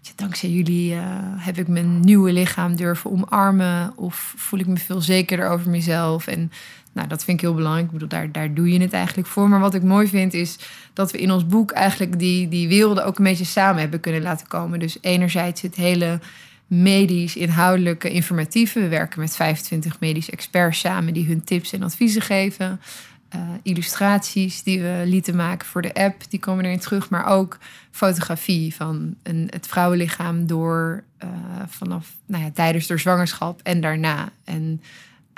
"Tja, 0.00 0.12
Dankzij 0.16 0.50
jullie 0.50 0.94
eh, 0.94 1.00
heb 1.36 1.58
ik 1.58 1.68
mijn 1.68 2.00
nieuwe 2.00 2.32
lichaam 2.32 2.76
durven 2.76 3.10
omarmen. 3.10 3.92
Of 3.96 4.34
voel 4.36 4.60
ik 4.60 4.66
me 4.66 4.76
veel 4.76 5.00
zekerder 5.00 5.48
over 5.48 5.70
mezelf. 5.70 6.26
En 6.26 6.52
nou, 6.98 7.10
dat 7.10 7.24
vind 7.24 7.38
ik 7.38 7.44
heel 7.44 7.54
belangrijk. 7.54 7.86
Ik 7.86 7.92
bedoel, 7.92 8.08
daar, 8.08 8.32
daar 8.32 8.54
doe 8.54 8.72
je 8.72 8.80
het 8.80 8.92
eigenlijk 8.92 9.28
voor. 9.28 9.48
Maar 9.48 9.60
wat 9.60 9.74
ik 9.74 9.82
mooi 9.82 10.08
vind 10.08 10.34
is 10.34 10.58
dat 10.92 11.12
we 11.12 11.18
in 11.18 11.30
ons 11.30 11.46
boek 11.46 11.70
eigenlijk 11.70 12.18
die, 12.18 12.48
die 12.48 12.68
werelden 12.68 13.04
ook 13.04 13.18
een 13.18 13.24
beetje 13.24 13.44
samen 13.44 13.80
hebben 13.80 14.00
kunnen 14.00 14.22
laten 14.22 14.46
komen. 14.46 14.78
Dus 14.78 14.98
enerzijds 15.00 15.62
het 15.62 15.74
hele 15.74 16.20
medisch, 16.66 17.36
inhoudelijke, 17.36 18.10
informatieve. 18.10 18.80
We 18.80 18.88
werken 18.88 19.20
met 19.20 19.36
25 19.36 20.00
medische 20.00 20.30
experts 20.30 20.78
samen 20.78 21.14
die 21.14 21.26
hun 21.26 21.44
tips 21.44 21.72
en 21.72 21.82
adviezen 21.82 22.22
geven. 22.22 22.80
Eh, 23.28 23.40
illustraties 23.62 24.62
die 24.62 24.80
we 24.80 25.02
lieten 25.04 25.36
maken 25.36 25.66
voor 25.66 25.82
de 25.82 25.94
app, 25.94 26.22
die 26.28 26.40
komen 26.40 26.64
erin 26.64 26.78
terug. 26.78 27.10
Maar 27.10 27.26
ook 27.26 27.58
fotografie 27.90 28.74
van 28.74 29.14
een, 29.22 29.46
het 29.50 29.66
vrouwenlichaam 29.66 30.46
door 30.46 31.02
eh, 31.18 31.28
vanaf 31.66 32.16
nou 32.26 32.44
ja, 32.44 32.50
tijdens 32.50 32.86
de 32.86 32.98
zwangerschap 32.98 33.60
en 33.62 33.80
daarna. 33.80 34.28
En 34.44 34.82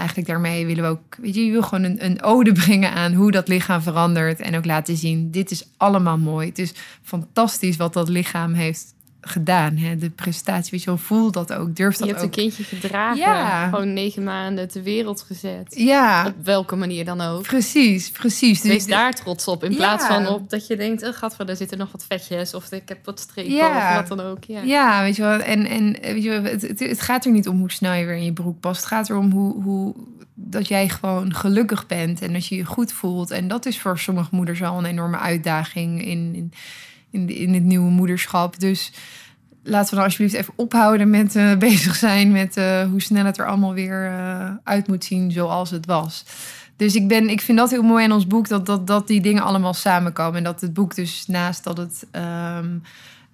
eigenlijk 0.01 0.29
daarmee 0.29 0.67
willen 0.67 0.85
we 0.85 0.91
ook, 0.91 1.17
weet 1.17 1.35
je, 1.35 1.45
je 1.45 1.51
wil 1.51 1.63
gewoon 1.63 1.85
een, 1.85 2.05
een 2.05 2.23
ode 2.23 2.53
brengen 2.63 2.93
aan 2.93 3.13
hoe 3.13 3.31
dat 3.31 3.49
lichaam 3.49 3.83
verandert. 3.83 4.41
En 4.41 4.57
ook 4.57 4.65
laten 4.65 4.97
zien, 4.97 5.31
dit 5.31 5.51
is 5.51 5.65
allemaal 5.77 6.19
mooi. 6.19 6.49
Het 6.49 6.59
is 6.59 6.73
fantastisch 7.03 7.77
wat 7.77 7.93
dat 7.93 8.09
lichaam 8.09 8.53
heeft 8.53 8.95
gedaan. 9.21 9.77
Hè? 9.77 9.97
De 9.97 10.11
prestatie, 10.11 10.71
weet 10.71 10.81
je 10.83 10.87
wel, 10.87 10.99
voel 10.99 11.31
dat 11.31 11.53
ook. 11.53 11.77
Durf 11.77 11.93
Je 11.93 11.99
dat 11.99 12.09
hebt 12.09 12.21
een 12.21 12.27
ook. 12.27 12.33
kindje 12.33 12.63
gedragen. 12.65 13.19
Ja. 13.19 13.69
Gewoon 13.69 13.93
negen 13.93 14.23
maanden 14.25 14.69
ter 14.69 14.83
wereld 14.83 15.23
gezet. 15.23 15.75
Ja, 15.77 16.27
Op 16.27 16.45
welke 16.45 16.77
manier 16.77 17.05
dan 17.05 17.21
ook. 17.21 17.43
precies, 17.43 18.11
precies. 18.11 18.61
Dus 18.61 18.71
Wees 18.71 18.87
daar 18.87 19.13
trots 19.13 19.47
op. 19.49 19.65
In 19.65 19.71
Ja. 19.71 19.77
plaats 19.77 20.07
van 20.07 20.27
op 20.27 20.51
dat 20.51 20.67
je 20.67 20.77
denkt... 20.77 21.03
Oh, 21.03 21.13
gadver, 21.15 21.47
daar 21.47 21.57
zitten 21.57 21.79
nog 21.79 21.93
wat 21.93 22.05
vetjes. 22.09 22.55
Of 22.55 22.73
ik 22.73 22.89
heb 22.89 23.05
wat 23.05 23.21
strepen. 23.21 23.53
Ja. 23.53 23.89
Of 23.89 23.95
wat 24.09 24.19
dan 24.19 24.27
ook. 24.27 24.45
Ja. 24.45 24.61
Ja, 24.63 25.03
weet 25.03 25.17
je 25.17 25.23
wel. 25.23 25.39
En, 25.41 25.67
en 25.67 25.97
weet 26.01 26.23
je 26.23 26.29
wel, 26.31 26.43
het, 26.43 26.63
het, 26.63 26.79
het 26.81 27.01
gaat 27.01 27.25
er 27.25 27.33
niet 27.33 27.49
om 27.49 27.59
hoe 27.59 27.71
snel 27.73 27.93
je 27.93 28.05
weer 28.05 28.17
in 28.17 28.25
je 28.25 28.33
broek 28.33 28.61
past. 28.61 28.77
Het 28.81 28.89
gaat 28.91 29.11
erom 29.11 29.31
hoe, 29.31 29.63
hoe 29.63 29.95
dat 30.35 30.69
jij 30.69 30.89
gewoon 30.89 31.35
gelukkig 31.35 31.87
bent 31.87 32.23
en 32.23 32.33
dat 32.33 32.47
je 32.47 32.57
je 32.57 32.65
goed 32.65 32.93
voelt. 32.93 33.31
En 33.31 33.49
dat 33.49 33.67
is 33.67 33.81
voor 33.81 33.99
sommige 33.99 34.29
moeders 34.35 34.63
al 34.63 34.79
een 34.79 34.85
enorme 34.85 35.19
uitdaging 35.19 36.05
in, 36.05 36.35
in, 36.35 36.53
in, 37.11 37.29
in 37.29 37.55
het 37.55 37.63
nieuwe 37.63 37.91
moederschap. 37.91 38.61
Dus 38.61 38.93
laten 39.63 39.91
we 39.91 39.97
dan 39.97 40.05
alsjeblieft 40.05 40.35
even 40.35 40.53
ophouden 40.57 41.11
met 41.11 41.37
eh, 41.37 41.57
bezig 41.69 41.97
zijn 41.97 42.33
met 42.33 42.57
eh, 42.57 42.83
hoe 42.83 43.03
snel 43.03 43.25
het 43.25 43.39
er 43.39 43.47
allemaal 43.47 43.75
weer 43.75 44.07
eh, 44.07 44.51
uit 44.65 44.89
moet 44.89 45.05
zien 45.05 45.33
zoals 45.33 45.71
het 45.71 45.87
was. 45.87 46.25
Dus 46.77 46.95
ik, 46.95 47.09
ben, 47.09 47.29
ik 47.29 47.41
vind 47.41 47.59
dat 47.59 47.71
heel 47.71 47.83
mooi 47.83 48.05
in 48.05 48.13
ons 48.13 48.27
boek, 48.27 48.49
dat, 48.49 48.67
dat, 48.67 48.87
dat 48.87 49.07
die 49.07 49.21
dingen 49.21 49.43
allemaal 49.43 49.75
samenkomen. 49.75 50.37
En 50.37 50.45
dat 50.45 50.61
het 50.61 50.73
boek 50.73 50.95
dus 50.95 51.27
naast 51.27 51.65
dat 51.65 51.77
het 51.77 52.07
ehm, 52.11 52.69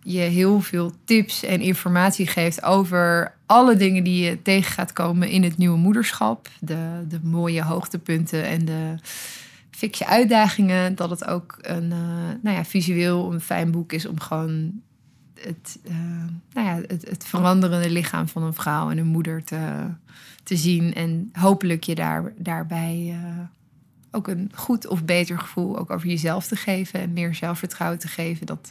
je 0.03 0.19
heel 0.19 0.61
veel 0.61 0.93
tips 1.05 1.43
en 1.43 1.61
informatie 1.61 2.27
geeft 2.27 2.63
over 2.63 3.33
alle 3.47 3.77
dingen 3.77 4.05
die 4.05 4.25
je 4.25 4.43
tegen 4.43 4.73
gaat 4.73 4.93
komen 4.93 5.29
in 5.29 5.43
het 5.43 5.57
nieuwe 5.57 5.79
moederschap. 5.79 6.49
De, 6.61 7.05
de 7.09 7.21
mooie 7.23 7.63
hoogtepunten 7.63 8.45
en 8.45 8.65
de 8.65 8.95
fikse 9.77 10.07
uitdagingen. 10.07 10.95
Dat 10.95 11.11
het 11.11 11.25
ook 11.25 11.59
een 11.61 11.93
eh, 11.93 11.99
nou 12.43 12.57
ja, 12.57 12.65
visueel 12.65 13.33
een 13.33 13.41
fijn 13.41 13.71
boek 13.71 13.93
is 13.93 14.07
om 14.07 14.21
gewoon 14.21 14.83
het, 15.41 15.79
eh, 15.85 15.95
nou 16.53 16.67
ja, 16.67 16.81
het, 16.87 17.09
het 17.09 17.25
veranderende 17.27 17.91
lichaam 17.91 18.29
van 18.29 18.43
een 18.43 18.55
vrouw 18.55 18.91
en 18.91 18.99
een 18.99 19.07
moeder 19.07 19.45
te, 19.45 19.91
te 20.43 20.57
zien. 20.57 20.95
En 20.95 21.31
hopelijk 21.33 21.85
je 21.85 21.95
daar, 21.95 22.33
daarbij 22.37 23.09
eh, 23.11 23.39
ook 24.11 24.29
een 24.29 24.51
goed 24.55 24.87
of 24.87 25.05
beter 25.05 25.39
gevoel 25.39 25.79
ook 25.79 25.91
over 25.91 26.09
jezelf 26.09 26.47
te 26.47 26.57
geven. 26.57 27.01
En 27.01 27.13
meer 27.13 27.35
zelfvertrouwen 27.35 27.99
te 27.99 28.09
geven. 28.09 28.47
Dat 28.47 28.71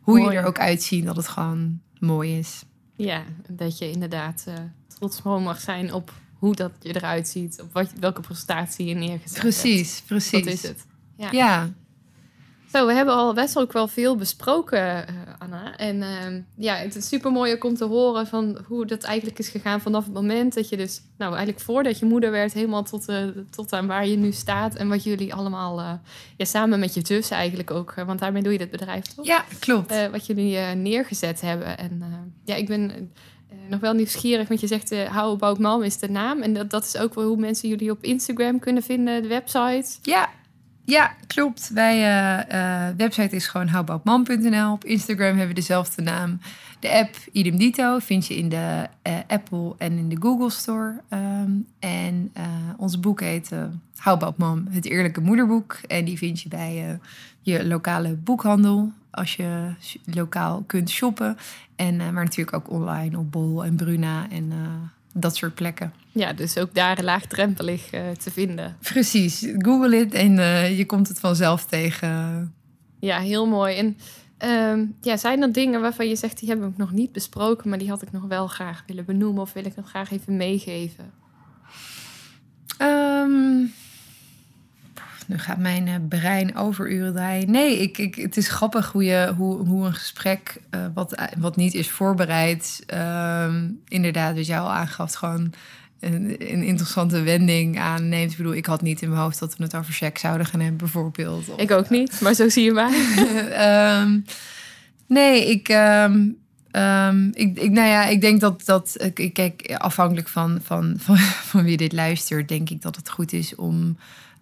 hoe 0.00 0.18
Mooi. 0.18 0.32
je 0.32 0.38
er 0.38 0.46
ook 0.46 0.58
uitziet, 0.58 1.04
dat 1.04 1.16
het 1.16 1.28
gewoon 1.28 1.80
mooi 1.98 2.38
is. 2.38 2.64
Ja, 2.96 3.22
dat 3.48 3.78
je 3.78 3.90
inderdaad 3.90 4.44
eh, 4.46 4.54
trots 4.86 5.22
mag 5.22 5.60
zijn 5.60 5.92
op 5.92 6.12
hoe 6.44 6.54
dat 6.54 6.72
je 6.80 6.96
eruit 6.96 7.28
ziet. 7.28 7.60
Op 7.60 7.72
wat, 7.72 7.92
welke 8.00 8.20
prestatie 8.20 8.86
je 8.86 8.94
neergezet 8.94 9.30
hebt. 9.30 9.40
Precies, 9.40 10.02
precies. 10.06 10.44
Dat 10.44 10.52
is 10.52 10.62
het. 10.62 10.86
Ja. 11.16 11.28
Ja, 11.30 11.70
Zo, 12.72 12.86
we 12.86 12.92
hebben 12.92 13.14
al 13.14 13.34
best 13.34 13.58
ook 13.58 13.72
wel 13.72 13.88
veel 13.88 14.16
besproken, 14.16 15.06
eh, 15.06 15.14
Anna. 15.38 15.76
En 15.76 16.02
ehm, 16.02 16.40
ja, 16.56 16.74
het 16.74 16.96
is 16.96 17.08
super 17.08 17.32
mooi 17.32 17.52
ook 17.52 17.64
om 17.64 17.74
te 17.74 17.84
horen 17.84 18.26
van 18.26 18.58
hoe 18.66 18.86
dat 18.86 19.02
eigenlijk 19.02 19.38
is 19.38 19.48
gegaan 19.48 19.80
vanaf 19.80 20.04
het 20.04 20.12
moment 20.12 20.54
dat 20.54 20.68
je 20.68 20.76
dus, 20.76 21.00
nou 21.18 21.30
eigenlijk 21.30 21.64
voordat 21.64 21.98
je 21.98 22.06
moeder 22.06 22.30
werd, 22.30 22.52
helemaal 22.52 22.82
tot, 22.82 23.08
eh, 23.08 23.26
tot 23.50 23.72
aan 23.72 23.86
waar 23.86 24.06
je 24.06 24.16
nu 24.16 24.32
staat. 24.32 24.74
En 24.74 24.88
wat 24.88 25.04
jullie 25.04 25.34
allemaal, 25.34 25.80
eh, 25.80 25.92
ja, 26.36 26.44
samen 26.44 26.78
met 26.80 26.94
je 26.94 27.00
zus 27.06 27.30
eigenlijk 27.30 27.70
ook, 27.70 27.94
want 27.94 28.18
daarmee 28.18 28.42
doe 28.42 28.52
je 28.52 28.58
dit 28.58 28.70
bedrijf 28.70 29.04
toch? 29.04 29.26
ja 29.26 29.44
klopt. 29.58 30.10
Wat 30.10 30.26
jullie 30.26 30.58
neergezet 30.58 31.40
hebben. 31.40 31.78
En 31.78 32.02
ja, 32.44 32.54
ik 32.54 32.66
ben 32.66 33.12
nog 33.68 33.80
wel 33.80 33.92
nieuwsgierig, 33.92 34.48
want 34.48 34.60
je 34.60 34.66
zegt 34.66 34.92
uh, 34.92 35.16
How 35.16 35.32
About 35.32 35.58
Mom 35.58 35.82
is 35.82 35.98
de 35.98 36.08
naam. 36.08 36.42
En 36.42 36.54
dat, 36.54 36.70
dat 36.70 36.84
is 36.84 36.96
ook 36.96 37.14
wel 37.14 37.24
hoe 37.24 37.36
mensen 37.36 37.68
jullie 37.68 37.90
op 37.90 38.02
Instagram 38.02 38.58
kunnen 38.58 38.82
vinden, 38.82 39.22
de 39.22 39.28
website. 39.28 39.86
Ja, 40.02 40.30
ja 40.84 41.14
klopt. 41.26 41.70
Wij 41.74 41.94
eh, 41.94 42.88
eh, 42.88 42.96
website 42.96 43.36
is 43.36 43.46
gewoon 43.46 43.68
howboutmam.nl. 43.68 44.72
Op 44.72 44.84
Instagram 44.84 45.28
hebben 45.28 45.48
we 45.48 45.54
dezelfde 45.54 46.02
naam. 46.02 46.40
De 46.80 46.90
app 46.92 47.16
idem 47.32 47.58
dito 47.58 47.98
vind 47.98 48.26
je 48.26 48.36
in 48.36 48.48
de 48.48 48.88
eh, 49.02 49.14
Apple 49.26 49.74
en 49.78 49.98
in 49.98 50.08
de 50.08 50.16
Google 50.20 50.50
Store. 50.50 51.00
Ehm, 51.08 51.50
en 51.78 52.32
ons 52.76 53.00
boek 53.00 53.20
heet 53.20 53.50
Mom, 54.36 54.66
het 54.70 54.84
eerlijke 54.84 55.20
moederboek. 55.20 55.78
En 55.86 56.04
die 56.04 56.18
vind 56.18 56.40
je 56.40 56.48
bij 56.48 56.98
je 57.40 57.66
lokale 57.66 58.14
boekhandel. 58.14 58.92
Als 59.10 59.36
je 59.36 59.74
lokaal 60.04 60.64
kunt 60.66 60.90
shoppen. 60.90 61.36
En, 61.76 61.96
maar 61.96 62.24
natuurlijk 62.24 62.56
ook 62.56 62.70
online 62.70 63.18
op 63.18 63.32
Bol 63.32 63.64
en 63.64 63.76
Bruna 63.76 64.30
en 64.30 64.52
dat 65.14 65.36
soort 65.36 65.54
plekken. 65.54 65.92
Ja, 66.12 66.32
dus 66.32 66.58
ook 66.58 66.74
daar 66.74 67.02
laagdrempelig 67.02 67.90
eh, 67.90 68.10
te 68.10 68.30
vinden. 68.30 68.76
Precies, 68.80 69.46
google 69.58 69.96
het 69.96 70.14
en 70.14 70.38
eh, 70.38 70.78
je 70.78 70.86
komt 70.86 71.08
het 71.08 71.20
vanzelf 71.20 71.64
tegen. 71.64 72.54
Ja, 73.00 73.18
heel 73.18 73.46
mooi. 73.46 73.76
En 73.76 73.96
ehm, 74.38 74.84
ja, 75.00 75.16
zijn 75.16 75.42
er 75.42 75.52
dingen 75.52 75.80
waarvan 75.80 76.08
je 76.08 76.16
zegt, 76.16 76.38
die 76.38 76.48
hebben 76.48 76.68
we 76.68 76.74
nog 76.76 76.92
niet 76.92 77.12
besproken, 77.12 77.68
maar 77.68 77.78
die 77.78 77.88
had 77.88 78.02
ik 78.02 78.12
nog 78.12 78.22
wel 78.22 78.46
graag 78.46 78.84
willen 78.86 79.04
benoemen 79.04 79.42
of 79.42 79.52
wil 79.52 79.64
ik 79.64 79.76
nog 79.76 79.88
graag 79.88 80.10
even 80.10 80.36
meegeven? 80.36 81.12
Ehm, 82.78 83.64
nu 85.26 85.38
gaat 85.38 85.58
mijn 85.58 85.88
eh, 85.88 85.94
brein 86.08 86.56
overuren 86.56 87.12
draaien. 87.12 87.50
Nee, 87.50 87.78
ik, 87.78 87.98
ik, 87.98 88.14
het 88.14 88.36
is 88.36 88.48
grappig 88.48 88.92
hoe, 88.92 89.04
je, 89.04 89.32
hoe, 89.36 89.66
hoe 89.66 89.86
een 89.86 89.94
gesprek, 89.94 90.56
eh, 90.70 90.80
wat, 90.94 91.22
wat 91.38 91.56
niet 91.56 91.74
is 91.74 91.90
voorbereid, 91.90 92.82
ehm, 92.86 93.68
inderdaad, 93.88 94.36
wat 94.36 94.46
jij 94.46 94.60
al 94.60 94.72
aangaf, 94.72 95.14
gewoon 95.14 95.52
een, 96.00 96.36
een 96.38 96.62
interessante 96.62 97.22
wending 97.22 97.78
aanneemt. 97.78 98.30
Ik 98.30 98.36
bedoel, 98.36 98.54
ik 98.54 98.66
had 98.66 98.82
niet 98.82 99.02
in 99.02 99.08
mijn 99.08 99.20
hoofd 99.20 99.38
dat 99.38 99.56
we 99.56 99.62
het 99.62 99.76
over 99.76 99.94
seks 99.94 100.20
zouden 100.20 100.46
gaan 100.46 100.60
hebben, 100.60 100.78
bijvoorbeeld. 100.78 101.48
Of, 101.48 101.58
Ik 101.58 101.70
ook 101.70 101.90
niet, 101.90 102.20
maar 102.20 102.34
zo 102.34 102.48
zie 102.48 102.64
je 102.64 102.72
mij. 102.72 102.92
Ehm, 103.50 104.18
nee, 105.06 105.50
ik, 105.50 105.68
ehm, 105.68 106.28
ik, 107.32 107.58
ik, 107.58 107.70
nou 107.70 107.88
ja, 107.88 108.04
ik 108.06 108.20
denk 108.20 108.40
dat, 108.40 108.64
dat 108.64 109.02
ik, 109.02 109.18
ik 109.18 109.32
kijk, 109.32 109.74
afhankelijk 109.78 110.28
van, 110.28 110.58
van, 110.62 110.94
van, 110.98 111.16
van 111.50 111.64
wie 111.64 111.76
dit 111.76 111.92
luistert, 111.92 112.48
denk 112.48 112.70
ik 112.70 112.82
dat 112.82 112.96
het 112.96 113.10
goed 113.10 113.32
is 113.32 113.54
om, 113.54 113.96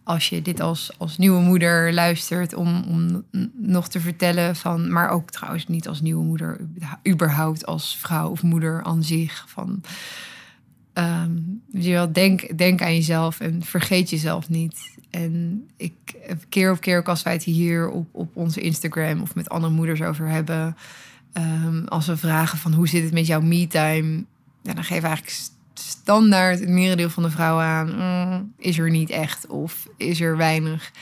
als 0.05 0.29
je 0.29 0.43
dit 0.43 0.61
als, 0.61 0.93
als 0.99 1.19
nieuwe 1.19 1.41
moeder 1.41 1.93
luistert, 1.93 2.55
om, 2.55 2.85
om 2.89 3.25
nog 3.53 3.89
te 3.89 4.01
vertellen 4.01 4.57
van, 4.57 4.93
maar 4.93 5.09
ook 5.09 5.31
trouwens 5.31 5.69
niet 5.69 5.89
als 5.89 6.01
nieuwe 6.01 6.25
moeder, 6.25 6.61
überhaupt 7.09 7.67
als 7.67 7.97
vrouw 7.97 8.31
of 8.31 8.43
moeder 8.43 8.83
aan 8.83 9.05
zich, 9.05 9.45
van, 9.49 9.81
ehm, 10.93 11.31
je 11.71 11.93
wel, 11.93 12.13
denk, 12.13 12.59
denk 12.59 12.83
aan 12.83 12.95
jezelf 12.95 13.41
en 13.41 13.63
vergeet 13.63 14.11
jezelf 14.11 14.49
niet. 14.49 14.97
En 15.11 15.67
ik 15.77 15.93
keer 16.49 16.73
op 16.73 16.81
keer 16.81 16.99
ook 16.99 17.09
als 17.09 17.23
wij 17.23 17.33
het 17.33 17.43
hier 17.43 17.89
op, 17.89 18.09
op 18.13 18.37
onze 18.37 18.61
Instagram 18.61 19.21
of 19.21 19.35
met 19.35 19.49
andere 19.49 19.73
moeders 19.73 20.03
over 20.03 20.29
hebben, 20.29 20.77
Ehm, 21.33 21.85
als 21.85 22.07
we 22.07 22.17
vragen 22.17 22.59
van 22.59 22.73
hoe 22.73 22.89
zit 22.89 23.03
het 23.03 23.13
met 23.13 23.27
jouw 23.27 23.41
me-time, 23.41 24.25
ja, 24.63 24.75
dan 24.75 24.85
geven 24.85 25.09
eigenlijk 25.09 25.39
standaard 25.75 26.61
het 26.61 26.69
merendeel 26.69 27.11
van 27.11 27.23
de 27.23 27.31
vrouwen 27.31 27.65
aan, 27.65 27.97
"Mm, 27.97 28.53
is 28.59 28.79
er 28.79 28.91
niet 28.91 29.11
echt 29.11 29.47
of 29.47 29.87
is 29.97 30.21
er 30.21 30.37
weinig. 30.37 30.93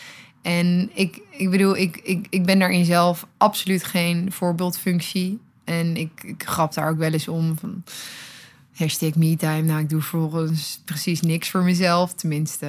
En 0.43 0.91
ik, 0.95 1.21
ik 1.31 1.51
bedoel, 1.51 1.77
ik, 1.77 1.97
ik, 1.97 2.27
ik 2.31 2.45
ben 2.45 2.59
daarin 2.59 2.85
zelf 2.85 3.27
absoluut 3.37 3.85
geen 3.85 4.33
voorbeeldfunctie. 4.33 5.41
En 5.65 5.97
ik, 5.97 6.11
ik 6.23 6.43
grap 6.47 6.75
daar 6.75 6.91
ook 6.91 6.99
wel 6.99 7.13
eens 7.13 7.29
om 7.29 7.59
van 7.59 7.85
hashtag 8.75 9.15
me-time. 9.15 9.63
Nou, 9.63 9.81
ik 9.81 9.89
doe 9.89 10.01
vervolgens 10.01 10.81
precies 10.85 11.21
niks 11.21 11.51
voor 11.51 11.63
mezelf. 11.63 12.15
Tenminste, 12.15 12.67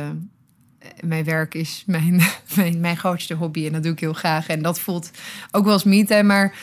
eh, 0.80 0.90
mijn 1.04 1.24
werk 1.24 1.54
is 1.54 1.84
mijn, 1.86 2.22
mijn, 2.56 2.80
mijn 2.80 2.98
grootste 2.98 3.34
hobby 3.34 3.66
en 3.66 3.72
dat 3.72 3.84
doe 3.84 3.92
ik 3.92 4.00
heel 4.00 4.14
graag. 4.14 4.48
En 4.48 4.62
dat 4.62 4.80
voelt 4.80 5.12
ook 5.52 5.64
wel 5.64 5.74
als 5.74 5.84
me-time, 5.84 6.24
maar 6.24 6.56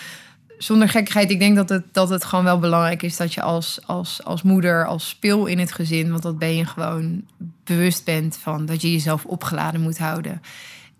zonder 0.58 0.88
gekkigheid, 0.88 1.30
ik 1.30 1.38
denk 1.38 1.56
dat 1.56 1.68
het, 1.68 1.84
dat 1.92 2.08
het 2.08 2.24
gewoon 2.24 2.44
wel 2.44 2.58
belangrijk 2.58 3.02
is 3.02 3.16
dat 3.16 3.34
je 3.34 3.42
als, 3.42 3.80
als, 3.86 4.24
als 4.24 4.42
moeder, 4.42 4.86
als 4.86 5.08
speel 5.08 5.46
in 5.46 5.58
het 5.58 5.72
gezin, 5.72 6.10
want 6.10 6.22
dat 6.22 6.38
ben 6.38 6.56
je 6.56 6.66
gewoon 6.66 7.24
bewust 7.64 8.04
bent 8.04 8.36
van 8.36 8.66
dat 8.66 8.82
je 8.82 8.92
jezelf 8.92 9.24
opgeladen 9.24 9.80
moet 9.80 9.98
houden. 9.98 10.40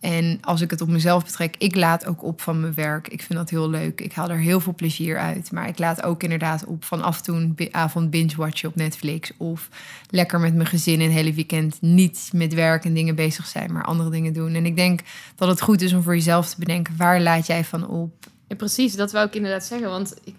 En 0.00 0.38
als 0.40 0.61
ik 0.61 0.70
het 0.70 0.80
op 0.80 0.88
mezelf 0.88 1.24
betrek, 1.24 1.54
ik 1.59 1.74
laat 1.74 2.06
ook 2.06 2.22
op 2.22 2.40
van 2.40 2.61
mijn 2.61 2.74
werk. 2.74 3.09
Ik 3.09 3.22
vind 3.22 3.38
dat 3.38 3.50
heel 3.50 3.70
leuk. 3.70 4.00
Ik 4.00 4.12
haal 4.12 4.30
er 4.30 4.38
heel 4.38 4.61
veel 4.61 4.74
plezier 4.74 5.18
uit. 5.18 5.52
Maar 5.52 5.68
ik 5.68 5.78
laat 5.78 6.02
ook 6.02 6.22
inderdaad 6.22 6.64
op 6.64 6.84
van 6.84 7.02
af 7.02 7.16
en 7.16 7.22
toe 7.22 7.36
een 7.36 7.68
avond 7.70 8.11
binge-watchen 8.11 8.68
op 8.68 8.76
Netflix. 8.76 9.32
Of 9.36 9.68
lekker 10.11 10.40
met 10.40 10.54
mijn 10.54 10.68
gezin 10.68 11.00
een 11.00 11.11
hele 11.11 11.32
weekend 11.32 11.76
niet 11.80 12.30
met 12.32 12.54
werk 12.54 12.84
en 12.84 12.94
dingen 12.94 13.14
bezig 13.14 13.46
zijn, 13.46 13.72
maar 13.72 13.84
andere 13.84 14.11
dingen 14.11 14.32
doen. 14.32 14.54
En 14.54 14.66
ik 14.66 14.76
denk 14.76 15.00
dat 15.34 15.48
het 15.48 15.61
goed 15.61 15.80
is 15.80 15.92
om 15.92 16.02
voor 16.02 16.14
jezelf 16.14 16.48
te 16.48 16.59
bedenken, 16.59 16.96
waar 16.96 17.20
laat 17.20 17.46
jij 17.46 17.64
van 17.64 17.88
op? 17.88 18.26
Ja, 18.49 18.57
precies, 18.57 18.96
dat 18.96 19.12
wou 19.12 19.26
ik 19.26 19.34
inderdaad 19.34 19.64
zeggen. 19.64 19.88
Want 19.88 20.14
ik, 20.24 20.34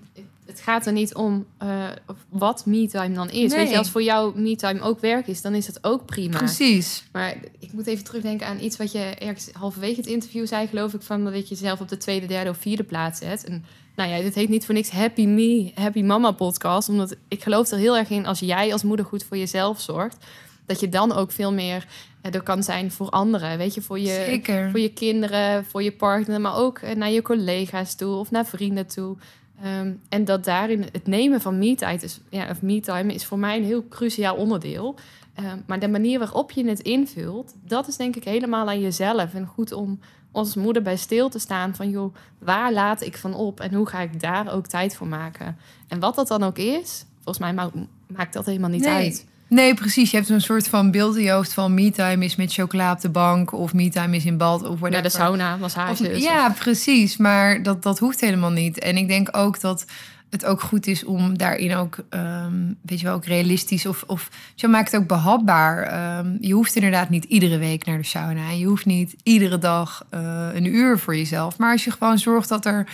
het 0.45 0.59
gaat 0.59 0.85
er 0.85 0.93
niet 0.93 1.15
om 1.15 1.45
eh, 1.57 1.87
wat 2.29 2.65
me-time 2.65 3.15
dan 3.15 3.29
is. 3.29 3.51
Nee. 3.51 3.59
Weet 3.59 3.69
je, 3.69 3.77
als 3.77 3.89
voor 3.89 4.03
jou 4.03 4.39
me-time 4.39 4.81
ook 4.81 4.99
werk 4.99 5.27
is, 5.27 5.41
dan 5.41 5.55
is 5.55 5.65
dat 5.65 5.83
ook 5.83 6.05
prima. 6.05 6.37
Precies. 6.37 7.03
Maar 7.11 7.35
ik 7.59 7.73
moet 7.73 7.87
even 7.87 8.03
terugdenken 8.03 8.47
aan 8.47 8.59
iets 8.59 8.77
wat 8.77 8.91
je 8.91 8.99
ergens 8.99 9.49
halverwege 9.51 9.95
het 9.95 10.09
interview 10.09 10.47
zei, 10.47 10.67
geloof 10.67 10.93
ik, 10.93 11.01
van 11.01 11.23
dat 11.23 11.33
je 11.33 11.55
jezelf 11.55 11.81
op 11.81 11.89
de 11.89 11.97
tweede, 11.97 12.25
derde 12.25 12.49
of 12.49 12.57
vierde 12.57 12.83
plaats 12.83 13.19
zet. 13.19 13.45
En 13.45 13.65
nou 13.95 14.09
ja, 14.09 14.21
dit 14.21 14.35
heet 14.35 14.49
niet 14.49 14.65
voor 14.65 14.73
niks 14.73 14.89
Happy 14.89 15.25
Me, 15.25 15.71
Happy 15.75 16.01
Mama 16.01 16.31
podcast, 16.31 16.89
omdat 16.89 17.15
ik 17.27 17.43
geloof 17.43 17.71
er 17.71 17.77
heel 17.77 17.97
erg 17.97 18.09
in 18.09 18.25
als 18.25 18.39
jij 18.39 18.71
als 18.71 18.83
moeder 18.83 19.05
goed 19.05 19.23
voor 19.23 19.37
jezelf 19.37 19.81
zorgt, 19.81 20.25
dat 20.69 20.79
je 20.79 20.89
dan 20.89 21.11
ook 21.11 21.31
veel 21.31 21.53
meer 21.53 21.85
eh, 22.21 22.33
er 22.33 22.41
kan 22.43 22.63
zijn 22.63 22.91
voor 22.91 23.09
anderen, 23.09 23.57
weet 23.57 23.73
je, 23.73 23.81
voor 23.81 23.99
je, 23.99 24.23
Zeker. 24.25 24.69
voor 24.69 24.79
je 24.79 24.93
kinderen, 24.93 25.65
voor 25.65 25.83
je 25.83 25.91
partner, 25.91 26.41
maar 26.41 26.55
ook 26.55 26.77
eh, 26.79 26.95
naar 26.95 27.09
je 27.09 27.21
collega's 27.21 27.95
toe 27.95 28.15
of 28.15 28.31
naar 28.31 28.45
vrienden 28.45 28.87
toe. 28.87 29.17
Ehm, 29.63 29.91
en 30.09 30.25
dat 30.25 30.43
daarin 30.43 30.81
het 30.91 31.07
nemen 31.07 31.41
van 31.41 31.57
me-time 31.57 31.99
is, 32.01 32.19
ja, 32.29 32.49
of 32.49 32.61
me-time 32.61 33.13
is 33.13 33.25
voor 33.25 33.39
mij 33.39 33.57
een 33.57 33.63
heel 33.63 33.87
cruciaal 33.87 34.35
onderdeel. 34.35 34.95
Ehm, 35.35 35.57
maar 35.67 35.79
de 35.79 35.87
manier 35.87 36.19
waarop 36.19 36.51
je 36.51 36.65
het 36.67 36.79
invult, 36.79 37.55
dat 37.65 37.87
is 37.87 37.95
denk 37.97 38.15
ik 38.15 38.23
helemaal 38.23 38.67
aan 38.67 38.79
jezelf. 38.79 39.33
En 39.33 39.45
goed 39.45 39.71
om 39.71 39.99
als 40.31 40.55
moeder 40.55 40.81
bij 40.81 40.97
stil 40.97 41.29
te 41.29 41.39
staan 41.39 41.75
van, 41.75 41.89
joh, 41.89 42.15
waar 42.39 42.73
laat 42.73 43.01
ik 43.01 43.17
van 43.17 43.33
op 43.33 43.59
en 43.59 43.73
hoe 43.73 43.87
ga 43.87 43.99
ik 43.99 44.19
daar 44.21 44.53
ook 44.53 44.67
tijd 44.67 44.95
voor 44.95 45.07
maken? 45.07 45.57
En 45.87 45.99
wat 45.99 46.15
dat 46.15 46.27
dan 46.27 46.43
ook 46.43 46.57
is, 46.57 47.05
volgens 47.15 47.39
mij 47.39 47.53
ma- 47.53 47.71
maakt 48.07 48.33
dat 48.33 48.45
helemaal 48.45 48.69
niet 48.69 48.83
Nee. 48.83 48.93
uit. 49.05 49.25
Nee, 49.49 49.73
precies. 49.73 50.11
Je 50.11 50.15
hebt 50.17 50.29
zo'n 50.29 50.39
soort 50.39 50.67
van 50.67 50.91
beeld 50.91 51.15
in 51.17 51.23
je 51.23 51.31
hoofd 51.31 51.53
van 51.53 51.73
me-time 51.73 52.25
is 52.25 52.35
met 52.35 52.53
chocola 52.53 52.91
op 52.91 53.01
de 53.01 53.09
bank 53.09 53.51
of 53.53 53.73
me-time 53.73 54.15
is 54.15 54.25
in 54.25 54.37
bad 54.37 54.63
of 54.63 54.79
Naar 54.79 55.03
de 55.03 55.09
sauna, 55.09 55.57
massage. 55.57 55.91
Of- 56.03 56.09
dus. 56.09 56.23
ja, 56.23 56.49
precies. 56.59 57.17
Maar 57.17 57.63
dat, 57.63 57.83
dat 57.83 57.99
hoeft 57.99 58.21
helemaal 58.21 58.51
niet. 58.51 58.79
En 58.79 58.97
ik 58.97 59.07
denk 59.07 59.37
ook 59.37 59.59
dat 59.59 59.85
het 60.29 60.45
ook 60.45 60.61
goed 60.61 60.87
is 60.87 61.03
om 61.03 61.37
daarin 61.37 61.75
ook, 61.75 61.97
ehm, 62.09 62.53
weet 62.81 62.99
je 62.99 63.05
wel, 63.05 63.15
ook 63.15 63.25
realistisch 63.25 63.85
of, 63.85 64.03
of 64.07 64.29
zo 64.55 64.67
maakt 64.67 64.91
het 64.91 65.01
ook 65.01 65.07
behapbaar. 65.07 65.83
Ehm, 65.83 66.27
je 66.39 66.53
hoeft 66.53 66.75
inderdaad 66.75 67.09
niet 67.09 67.23
iedere 67.23 67.57
week 67.57 67.85
naar 67.85 67.97
de 67.97 68.03
sauna. 68.03 68.49
Je 68.49 68.65
hoeft 68.65 68.85
niet 68.85 69.15
iedere 69.23 69.57
dag 69.57 70.05
eh, 70.09 70.47
een 70.53 70.65
uur 70.65 70.99
voor 70.99 71.15
jezelf. 71.15 71.57
Maar 71.57 71.71
als 71.71 71.83
je 71.83 71.91
gewoon 71.91 72.17
zorgt 72.17 72.49
dat 72.49 72.65
er 72.65 72.87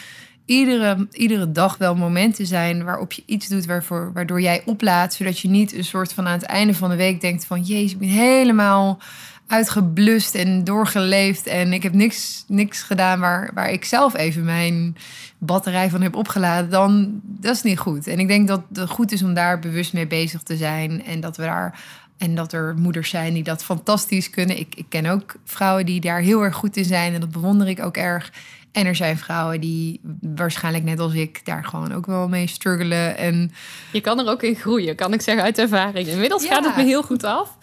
iedere, 0.46 1.08
iedere 1.12 1.52
dag 1.52 1.78
wel 1.78 1.96
momenten 1.96 2.46
zijn 2.46 2.84
waarop 2.84 3.12
je 3.12 3.24
iets 3.26 3.48
doet 3.48 3.66
waarvoor, 3.66 4.12
waardoor 4.14 4.42
jij 4.42 4.62
oplaadt, 4.66 5.14
zodat 5.14 5.40
je 5.40 5.48
niet 5.48 5.74
een 5.74 5.84
soort 5.84 6.14
van 6.14 6.28
aan 6.28 6.34
het 6.34 6.44
einde 6.44 6.74
van 6.74 6.90
de 6.90 6.96
week 6.96 7.22
denkt 7.22 7.46
van, 7.46 7.62
jezus, 7.62 7.92
ik 7.92 8.00
ben 8.00 8.08
helemaal 8.08 9.00
uitgeblust 9.48 10.36
en 10.36 10.64
doorgeleefd 10.64 11.48
en 11.48 11.74
ik 11.74 11.84
heb 11.84 11.94
niks, 11.94 12.44
niks 12.48 12.82
gedaan 12.82 13.20
waar, 13.20 13.52
waar 13.54 13.72
ik 13.72 13.86
zelf 13.86 14.16
even 14.16 14.44
mijn 14.44 14.98
batterij 15.38 15.90
van 15.90 16.02
heb 16.02 16.16
opgeladen, 16.16 16.70
dan 16.70 17.22
dat 17.24 17.56
is 17.56 17.62
niet 17.62 17.80
goed. 17.80 18.08
En 18.08 18.20
ik 18.20 18.28
denk 18.28 18.48
dat 18.48 18.62
het 18.74 18.90
goed 18.90 19.12
is 19.12 19.24
om 19.24 19.34
daar 19.34 19.60
bewust 19.60 19.94
mee 19.94 20.08
bezig 20.08 20.42
te 20.42 20.58
zijn 20.58 21.06
en 21.06 21.20
dat 21.20 21.38
we 21.38 21.44
daar 21.44 21.80
en 22.18 22.36
dat 22.36 22.54
er 22.54 22.76
moeders 22.78 23.10
zijn 23.10 23.34
die 23.34 23.44
dat 23.44 23.64
fantastisch 23.64 24.30
kunnen. 24.30 24.60
Ik, 24.60 24.76
ik 24.76 24.86
ken 24.90 25.06
ook 25.06 25.36
vrouwen 25.44 25.86
die 25.86 26.02
daar 26.02 26.20
heel 26.20 26.44
erg 26.44 26.56
goed 26.56 26.78
in 26.78 26.86
zijn 26.86 27.14
en 27.14 27.20
dat 27.20 27.32
bewonder 27.32 27.68
ik 27.68 27.84
ook 27.84 27.98
erg. 27.98 28.32
En 28.76 28.86
er 28.86 28.96
zijn 28.96 29.18
vrouwen 29.18 29.62
die 29.62 30.00
waarschijnlijk 30.22 30.84
net 30.84 31.00
als 31.00 31.14
ik 31.14 31.46
daar 31.46 31.66
gewoon 31.66 31.94
ook 31.94 32.06
wel 32.06 32.28
mee 32.28 32.48
struggelen. 32.48 33.18
En 33.18 33.52
Je 33.92 34.02
kan 34.02 34.20
er 34.20 34.28
ook 34.30 34.44
in 34.44 34.56
groeien, 34.56 34.96
kan 34.96 35.14
ik 35.14 35.22
zeggen 35.22 35.44
uit 35.44 35.58
ervaring. 35.60 36.08
Inmiddels 36.08 36.44
Ja. 36.44 36.50
gaat 36.50 36.66
het 36.66 36.76
me 36.76 36.84
heel 36.84 37.04
goed 37.04 37.24
af. 37.24 37.58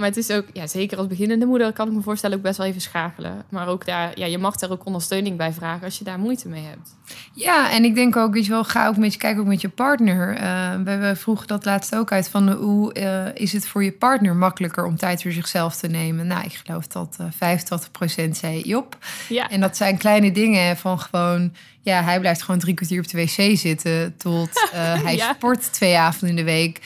Maar 0.00 0.08
het 0.08 0.18
is 0.18 0.30
ook, 0.30 0.44
ja, 0.52 0.66
zeker 0.66 0.98
als 0.98 1.06
beginnende 1.06 1.46
moeder, 1.46 1.72
kan 1.72 1.86
ik 1.88 1.92
me 1.94 2.02
voorstellen, 2.02 2.36
ook 2.36 2.42
best 2.42 2.58
wel 2.58 2.66
even 2.66 2.80
schakelen. 2.80 3.42
Maar 3.48 3.68
ook 3.68 3.86
daar, 3.86 4.12
ja, 4.14 4.26
je 4.26 4.38
mag 4.38 4.56
daar 4.56 4.70
ook 4.70 4.84
ondersteuning 4.86 5.36
bij 5.36 5.52
vragen 5.52 5.84
als 5.84 5.98
je 5.98 6.04
daar 6.04 6.18
moeite 6.18 6.48
mee 6.48 6.62
hebt. 6.64 6.96
Ja, 7.34 7.70
en 7.70 7.84
ik 7.84 7.94
denk 7.94 8.16
ook, 8.16 8.32
weet 8.34 8.44
je 8.44 8.50
wel, 8.50 8.64
ga 8.64 8.86
ook 8.86 8.96
met 8.96 9.12
je, 9.12 9.18
kijk 9.18 9.38
ook 9.38 9.46
met 9.46 9.60
je 9.60 9.68
partner. 9.68 10.36
Eh, 10.36 10.70
we, 10.84 10.96
we 10.96 11.16
vroegen 11.16 11.46
dat 11.46 11.64
laatst 11.64 11.94
ook 11.94 12.12
uit 12.12 12.28
van 12.28 12.50
hoe 12.50 12.92
eh, 12.92 13.26
is 13.42 13.52
het 13.52 13.66
voor 13.68 13.84
je 13.84 13.92
partner 13.92 14.36
makkelijker 14.36 14.84
om 14.84 14.96
tijd 14.96 15.22
voor 15.22 15.32
zichzelf 15.32 15.76
te 15.76 15.86
nemen? 15.86 16.26
Nou, 16.26 16.44
ik 16.44 16.60
geloof 16.64 16.86
dat 16.86 17.16
eh 17.38 17.56
85% 18.26 18.30
zei 18.30 18.60
Job. 18.60 18.96
Ja, 19.28 19.48
En 19.50 19.60
dat 19.60 19.76
zijn 19.76 19.98
kleine 19.98 20.32
dingen 20.32 20.76
van 20.76 20.98
gewoon, 21.00 21.52
ja, 21.80 22.02
hij 22.02 22.20
blijft 22.20 22.42
gewoon 22.42 22.60
drie 22.60 22.74
kwartier 22.74 23.00
op 23.00 23.08
de 23.08 23.16
wc 23.16 23.58
zitten 23.58 24.16
tot 24.16 24.68
eh, 24.72 25.02
hij 25.04 25.16
Ja. 25.16 25.32
sport 25.34 25.72
twee 25.72 25.98
avonden 25.98 26.28
in 26.28 26.36
de 26.36 26.44
week. 26.52 26.80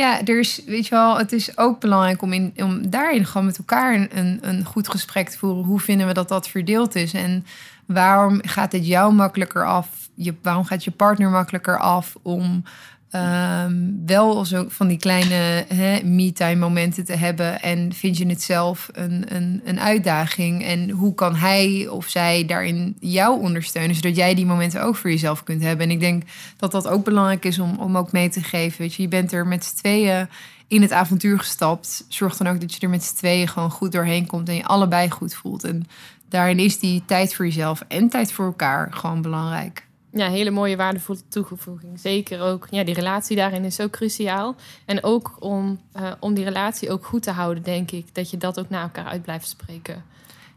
Ja, 0.00 0.20
er 0.24 0.38
is, 0.38 0.62
weet 0.66 0.86
je 0.86 0.94
wel, 0.94 1.18
het 1.18 1.32
is 1.32 1.58
ook 1.58 1.80
belangrijk 1.80 2.22
om, 2.22 2.32
in, 2.32 2.52
om 2.56 2.90
daarin 2.90 3.26
gewoon 3.26 3.46
met 3.46 3.58
elkaar 3.58 3.94
een, 3.94 4.38
een, 4.40 4.64
goed 4.64 4.88
gesprek 4.88 5.28
te 5.28 5.38
voeren. 5.38 5.64
Hoe 5.64 5.80
vinden 5.80 6.06
we 6.06 6.12
dat 6.12 6.28
dat 6.28 6.48
verdeeld 6.48 6.94
is? 6.94 7.12
En 7.12 7.46
waarom 7.86 8.40
gaat 8.42 8.72
het 8.72 8.86
jou 8.86 9.12
makkelijker 9.12 9.66
af? 9.66 9.88
Je, 10.14 10.34
waarom 10.42 10.64
gaat 10.64 10.84
je 10.84 10.90
partner 10.90 11.30
makkelijker 11.30 11.78
af 11.78 12.16
om 12.22 12.64
ehm, 13.10 13.74
wel 14.06 14.44
zo 14.44 14.64
van 14.68 14.88
die 14.88 14.98
kleine 14.98 15.66
me-time 16.04 16.54
momenten 16.54 17.04
te 17.04 17.12
hebben? 17.12 17.62
En 17.62 17.92
vind 17.92 18.16
je 18.16 18.26
het 18.26 18.42
zelf 18.42 18.88
een, 18.92 19.24
een, 19.34 19.60
een 19.64 19.80
uitdaging? 19.80 20.64
En 20.64 20.90
hoe 20.90 21.14
kan 21.14 21.34
hij 21.34 21.88
of 21.88 22.08
zij 22.08 22.46
daarin 22.46 22.96
jou 23.00 23.40
ondersteunen, 23.40 23.94
zodat 23.94 24.16
jij 24.16 24.34
die 24.34 24.46
momenten 24.46 24.82
ook 24.82 24.96
voor 24.96 25.10
jezelf 25.10 25.44
kunt 25.44 25.62
hebben? 25.62 25.86
En 25.86 25.92
ik 25.92 26.00
denk 26.00 26.22
dat 26.56 26.72
dat 26.72 26.88
ook 26.88 27.04
belangrijk 27.04 27.44
is 27.44 27.58
om, 27.58 27.76
om 27.78 27.96
ook 27.96 28.12
mee 28.12 28.28
te 28.28 28.42
geven. 28.42 28.80
Weet 28.80 28.94
je, 28.94 29.02
je 29.02 29.08
bent 29.08 29.32
er 29.32 29.46
met 29.46 29.64
z'n 29.64 29.76
tweeën 29.76 30.28
in 30.70 30.82
het 30.82 30.92
avontuur 30.92 31.38
gestapt. 31.38 32.04
Zorg 32.08 32.36
dan 32.36 32.46
ook 32.46 32.60
dat 32.60 32.74
je 32.74 32.80
er 32.80 32.88
met 32.88 33.04
z'n 33.04 33.16
tweeën 33.16 33.48
gewoon 33.48 33.70
goed 33.70 33.92
doorheen 33.92 34.26
komt 34.26 34.48
en 34.48 34.54
je 34.54 34.64
allebei 34.64 35.10
goed 35.10 35.34
voelt. 35.34 35.64
En 35.64 35.86
daarin 36.28 36.58
is 36.58 36.78
die 36.78 37.02
tijd 37.06 37.34
voor 37.34 37.44
jezelf 37.44 37.84
en 37.88 38.08
tijd 38.08 38.32
voor 38.32 38.44
elkaar 38.46 38.92
gewoon 38.92 39.22
belangrijk. 39.22 39.88
Ja, 40.12 40.28
hele 40.28 40.50
mooie 40.50 40.76
waardevolle 40.76 41.18
toevoeging. 41.28 42.00
Zeker 42.00 42.40
ook, 42.40 42.66
ja, 42.70 42.84
die 42.84 42.94
relatie 42.94 43.36
daarin 43.36 43.64
is 43.64 43.74
zo 43.74 43.88
cruciaal. 43.88 44.54
En 44.84 45.04
ook 45.04 45.36
om, 45.38 45.80
eh, 45.92 46.12
om 46.20 46.34
die 46.34 46.44
relatie 46.44 46.90
ook 46.90 47.06
goed 47.06 47.22
te 47.22 47.30
houden, 47.30 47.62
denk 47.62 47.90
ik, 47.90 48.14
dat 48.14 48.30
je 48.30 48.36
dat 48.36 48.60
ook 48.60 48.68
naar 48.68 48.82
elkaar 48.82 49.04
uit 49.06 49.22
blijft 49.22 49.48
spreken. 49.48 50.04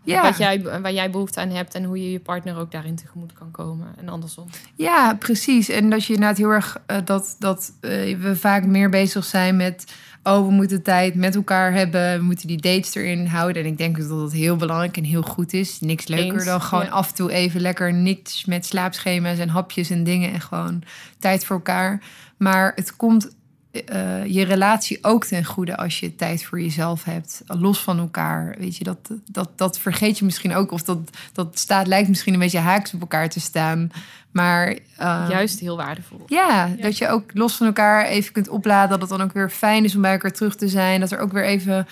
Ja. 0.04 0.22
Wat 0.22 0.38
jij, 0.38 0.62
waar 0.62 0.94
jij 0.94 1.10
behoefte 1.10 1.40
aan 1.40 1.50
hebt 1.50 1.76
en 1.76 1.84
hoe 1.84 2.04
je 2.04 2.12
je 2.12 2.20
partner 2.20 2.58
ook 2.58 2.72
daarin 2.72 2.96
tegemoet 2.96 3.34
kan 3.34 3.52
komen 3.52 3.88
en 3.98 4.10
andersom. 4.10 4.48
Ja, 4.76 5.16
precies. 5.20 5.70
En 5.70 5.90
dat 5.90 6.06
je 6.06 6.14
inderdaad 6.14 6.38
heel 6.38 6.50
erg 6.50 6.78
eh, 6.86 6.98
dat, 7.06 7.36
dat 7.40 7.72
eh, 7.80 7.90
we 8.18 8.36
vaak 8.36 8.66
meer 8.66 8.90
bezig 8.90 9.26
zijn 9.26 9.56
met. 9.56 9.94
Oh, 10.24 10.48
we 10.48 10.54
moeten 10.54 10.82
tijd 10.82 11.16
met 11.16 11.36
elkaar 11.36 11.74
hebben. 11.74 12.18
We 12.18 12.24
moeten 12.24 12.48
die 12.48 12.62
dates 12.62 12.96
erin 12.96 13.26
houden. 13.26 13.64
En 13.64 13.68
ik 13.68 13.78
denk 13.78 13.98
dat 13.98 14.10
dat 14.10 14.32
heel 14.32 14.56
belangrijk 14.56 14.98
en 14.98 15.04
heel 15.04 15.22
goed 15.22 15.54
is. 15.54 15.80
Niks 15.80 16.08
leuker 16.08 16.34
Eens, 16.34 16.46
dan 16.46 16.62
gewoon 16.62 16.86
ja. 16.86 16.90
af 16.90 17.08
en 17.08 17.16
toe 17.16 17.32
even 17.32 17.62
lekker 17.62 17.94
niks 17.94 18.46
met 18.46 18.66
slaapschema's 18.66 19.38
en 19.38 19.50
hapjes 19.50 19.90
en 19.90 20.04
dingen. 20.04 20.34
En 20.34 20.42
gewoon 20.42 20.84
tijd 21.20 21.46
voor 21.46 21.56
elkaar. 21.56 22.02
Maar 22.38 22.72
het 22.76 22.96
komt 22.96 23.32
eh, 23.74 24.26
je 24.26 24.44
relatie 24.44 24.98
ook 25.02 25.26
ten 25.26 25.46
goede 25.46 25.78
als 25.78 26.00
je 26.00 26.16
tijd 26.16 26.44
voor 26.44 26.62
jezelf 26.62 27.04
hebt. 27.04 27.42
Los 27.46 27.80
van 27.80 28.00
elkaar. 28.00 28.56
Weet 28.60 28.78
je, 28.78 28.84
dat, 28.84 29.12
dat, 29.32 29.50
dat 29.56 29.80
vergeet 29.80 30.20
je 30.20 30.26
misschien 30.26 30.56
ook. 30.56 30.72
Of 30.72 30.84
dat, 30.84 31.00
dat 31.34 31.60
staat, 31.60 31.88
lijkt 31.88 32.10
misschien 32.10 32.34
een 32.34 32.40
beetje 32.40 32.60
haaks 32.60 32.94
op 32.94 33.02
elkaar 33.02 33.30
te 33.30 33.40
staan. 33.40 33.92
Maar 34.34 34.78
eh, 34.98 35.26
Juist 35.30 35.60
heel 35.60 35.78
waardevol. 35.78 36.22
ja, 36.28 36.68
dat 36.80 36.98
je 36.98 37.08
ook 37.08 37.24
los 37.34 37.56
van 37.56 37.68
elkaar 37.68 38.06
even 38.06 38.34
kunt 38.34 38.50
opladen. 38.50 38.90
Dat 38.90 39.10
het 39.10 39.10
dan 39.10 39.28
ook 39.28 39.34
weer 39.34 39.50
fijn 39.50 39.84
is 39.84 39.96
om 39.96 40.02
bij 40.02 40.12
elkaar 40.12 40.32
terug 40.32 40.56
te 40.56 40.68
zijn. 40.68 41.00
Dat 41.00 41.12
er 41.12 41.20
ook 41.20 41.32
weer 41.32 41.46
even 41.46 41.88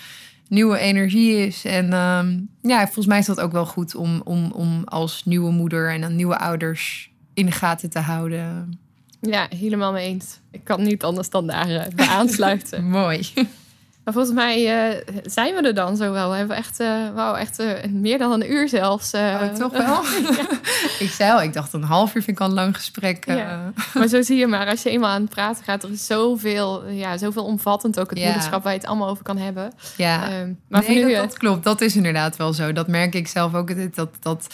nieuwe 0.48 0.78
energie 0.78 1.46
is. 1.46 1.64
En 1.64 1.92
ehm, 1.92 2.38
ja, 2.62 2.84
volgens 2.84 3.06
mij 3.06 3.18
is 3.18 3.26
dat 3.26 3.40
ook 3.40 3.52
wel 3.52 3.66
goed 3.66 3.94
om, 3.94 4.20
om, 4.24 4.50
om 4.50 4.82
als 4.84 5.22
nieuwe 5.24 5.50
moeder 5.50 5.90
en 5.92 6.00
dan 6.00 6.16
nieuwe 6.16 6.38
ouders 6.38 7.10
in 7.34 7.46
de 7.46 7.52
gaten 7.52 7.90
te 7.90 7.98
houden. 7.98 8.78
Ja, 9.20 9.46
helemaal 9.56 9.92
mee 9.92 10.06
eens. 10.06 10.38
Ik 10.50 10.64
kan 10.64 10.82
niet 10.82 11.02
anders 11.02 11.30
dan 11.30 11.46
daar 11.46 11.70
uh, 11.70 11.82
bij 11.94 12.06
aansluiten. 12.06 12.88
Mooi. 13.00 13.32
Maar 14.04 14.14
volgens 14.14 14.34
mij 14.34 14.90
uh, 14.92 15.00
zijn 15.24 15.54
we 15.54 15.62
er 15.62 15.74
dan 15.74 15.96
zo 15.96 16.12
wel. 16.12 16.30
We 16.30 16.36
hebben 16.36 16.56
echt, 16.56 16.80
uh, 16.80 17.10
wow, 17.14 17.36
echt 17.36 17.62
meer 17.90 18.18
dan 18.18 18.32
een 18.32 18.52
uur 18.52 18.68
zelfs. 18.68 19.14
Oh, 19.14 19.54
toch 19.54 19.72
wel? 19.72 20.02
ik 21.06 21.10
zei 21.10 21.32
al, 21.32 21.42
ik 21.42 21.52
dacht 21.52 21.72
een 21.72 21.82
half 21.82 22.14
uur 22.14 22.22
vind 22.22 22.36
ik 22.36 22.42
al 22.42 22.48
een 22.48 22.54
lang 22.54 22.76
gesprek. 22.76 23.26
Ja. 23.26 23.72
maar 23.94 24.08
zo 24.08 24.22
zie 24.22 24.38
je 24.38 24.46
maar, 24.46 24.66
als 24.66 24.82
je 24.82 24.90
eenmaal 24.90 25.10
aan 25.10 25.20
het 25.20 25.30
praten 25.30 25.64
gaat... 25.64 25.82
er 25.82 25.90
is 25.90 26.06
zoveel, 26.06 26.88
ja, 26.88 27.16
zoveel 27.16 27.44
omvattend 27.44 28.00
ook 28.00 28.10
het 28.10 28.18
ja. 28.18 28.24
moederschap... 28.24 28.62
waar 28.62 28.72
je 28.72 28.78
het 28.78 28.88
allemaal 28.88 29.08
over 29.08 29.24
kan 29.24 29.38
hebben. 29.38 29.72
Ja, 29.96 30.40
um, 30.40 30.60
maar 30.68 30.84
nee, 30.88 31.02
dat, 31.02 31.28
dat 31.28 31.38
klopt. 31.38 31.64
Dat 31.64 31.80
is 31.80 31.96
inderdaad 31.96 32.36
wel 32.36 32.52
zo. 32.52 32.72
Dat 32.72 32.88
merk 32.88 33.14
ik 33.14 33.28
zelf 33.28 33.54
ook. 33.54 33.94
Dat, 33.94 34.10
dat, 34.20 34.46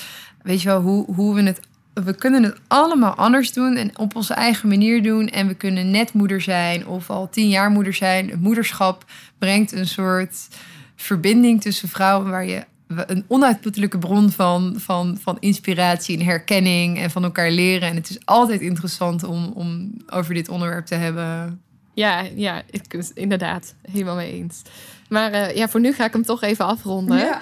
weet 0.42 0.62
je 0.62 0.68
wel, 0.68 0.80
hoe, 0.80 1.14
hoe 1.14 1.34
we 1.34 1.42
het 1.42 1.60
we 2.04 2.14
kunnen 2.14 2.42
het 2.42 2.60
allemaal 2.66 3.14
anders 3.14 3.52
doen 3.52 3.76
en 3.76 3.98
op 3.98 4.16
onze 4.16 4.34
eigen 4.34 4.68
manier 4.68 5.02
doen. 5.02 5.28
En 5.28 5.46
we 5.46 5.54
kunnen 5.54 5.90
net 5.90 6.12
moeder 6.12 6.40
zijn 6.40 6.86
of 6.86 7.10
al 7.10 7.28
tien 7.30 7.48
jaar 7.48 7.70
moeder 7.70 7.94
zijn. 7.94 8.30
Het 8.30 8.40
moederschap 8.40 9.04
brengt 9.38 9.72
een 9.72 9.86
soort 9.86 10.48
verbinding 10.96 11.60
tussen 11.60 11.88
vrouwen 11.88 12.30
waar 12.30 12.44
je 12.44 12.64
een 12.88 13.24
onuitputtelijke 13.28 13.98
bron 13.98 14.30
van, 14.30 14.74
van, 14.76 15.18
van 15.20 15.36
inspiratie 15.40 16.18
en 16.18 16.24
herkenning 16.24 16.98
en 16.98 17.10
van 17.10 17.24
elkaar 17.24 17.50
leren. 17.50 17.88
En 17.88 17.94
het 17.94 18.10
is 18.10 18.18
altijd 18.24 18.60
interessant 18.60 19.24
om, 19.24 19.52
om 19.54 19.94
over 20.10 20.34
dit 20.34 20.48
onderwerp 20.48 20.86
te 20.86 20.94
hebben. 20.94 21.60
Ja, 21.94 22.24
ja, 22.34 22.62
ik, 22.70 23.10
inderdaad. 23.14 23.74
Helemaal 23.90 24.16
mee 24.16 24.32
eens. 24.32 24.62
Maar 25.08 25.32
uh, 25.32 25.56
ja, 25.56 25.68
voor 25.68 25.80
nu 25.80 25.92
ga 25.92 26.04
ik 26.04 26.12
hem 26.12 26.24
toch 26.24 26.42
even 26.42 26.64
afronden. 26.64 27.18
Ja. 27.18 27.40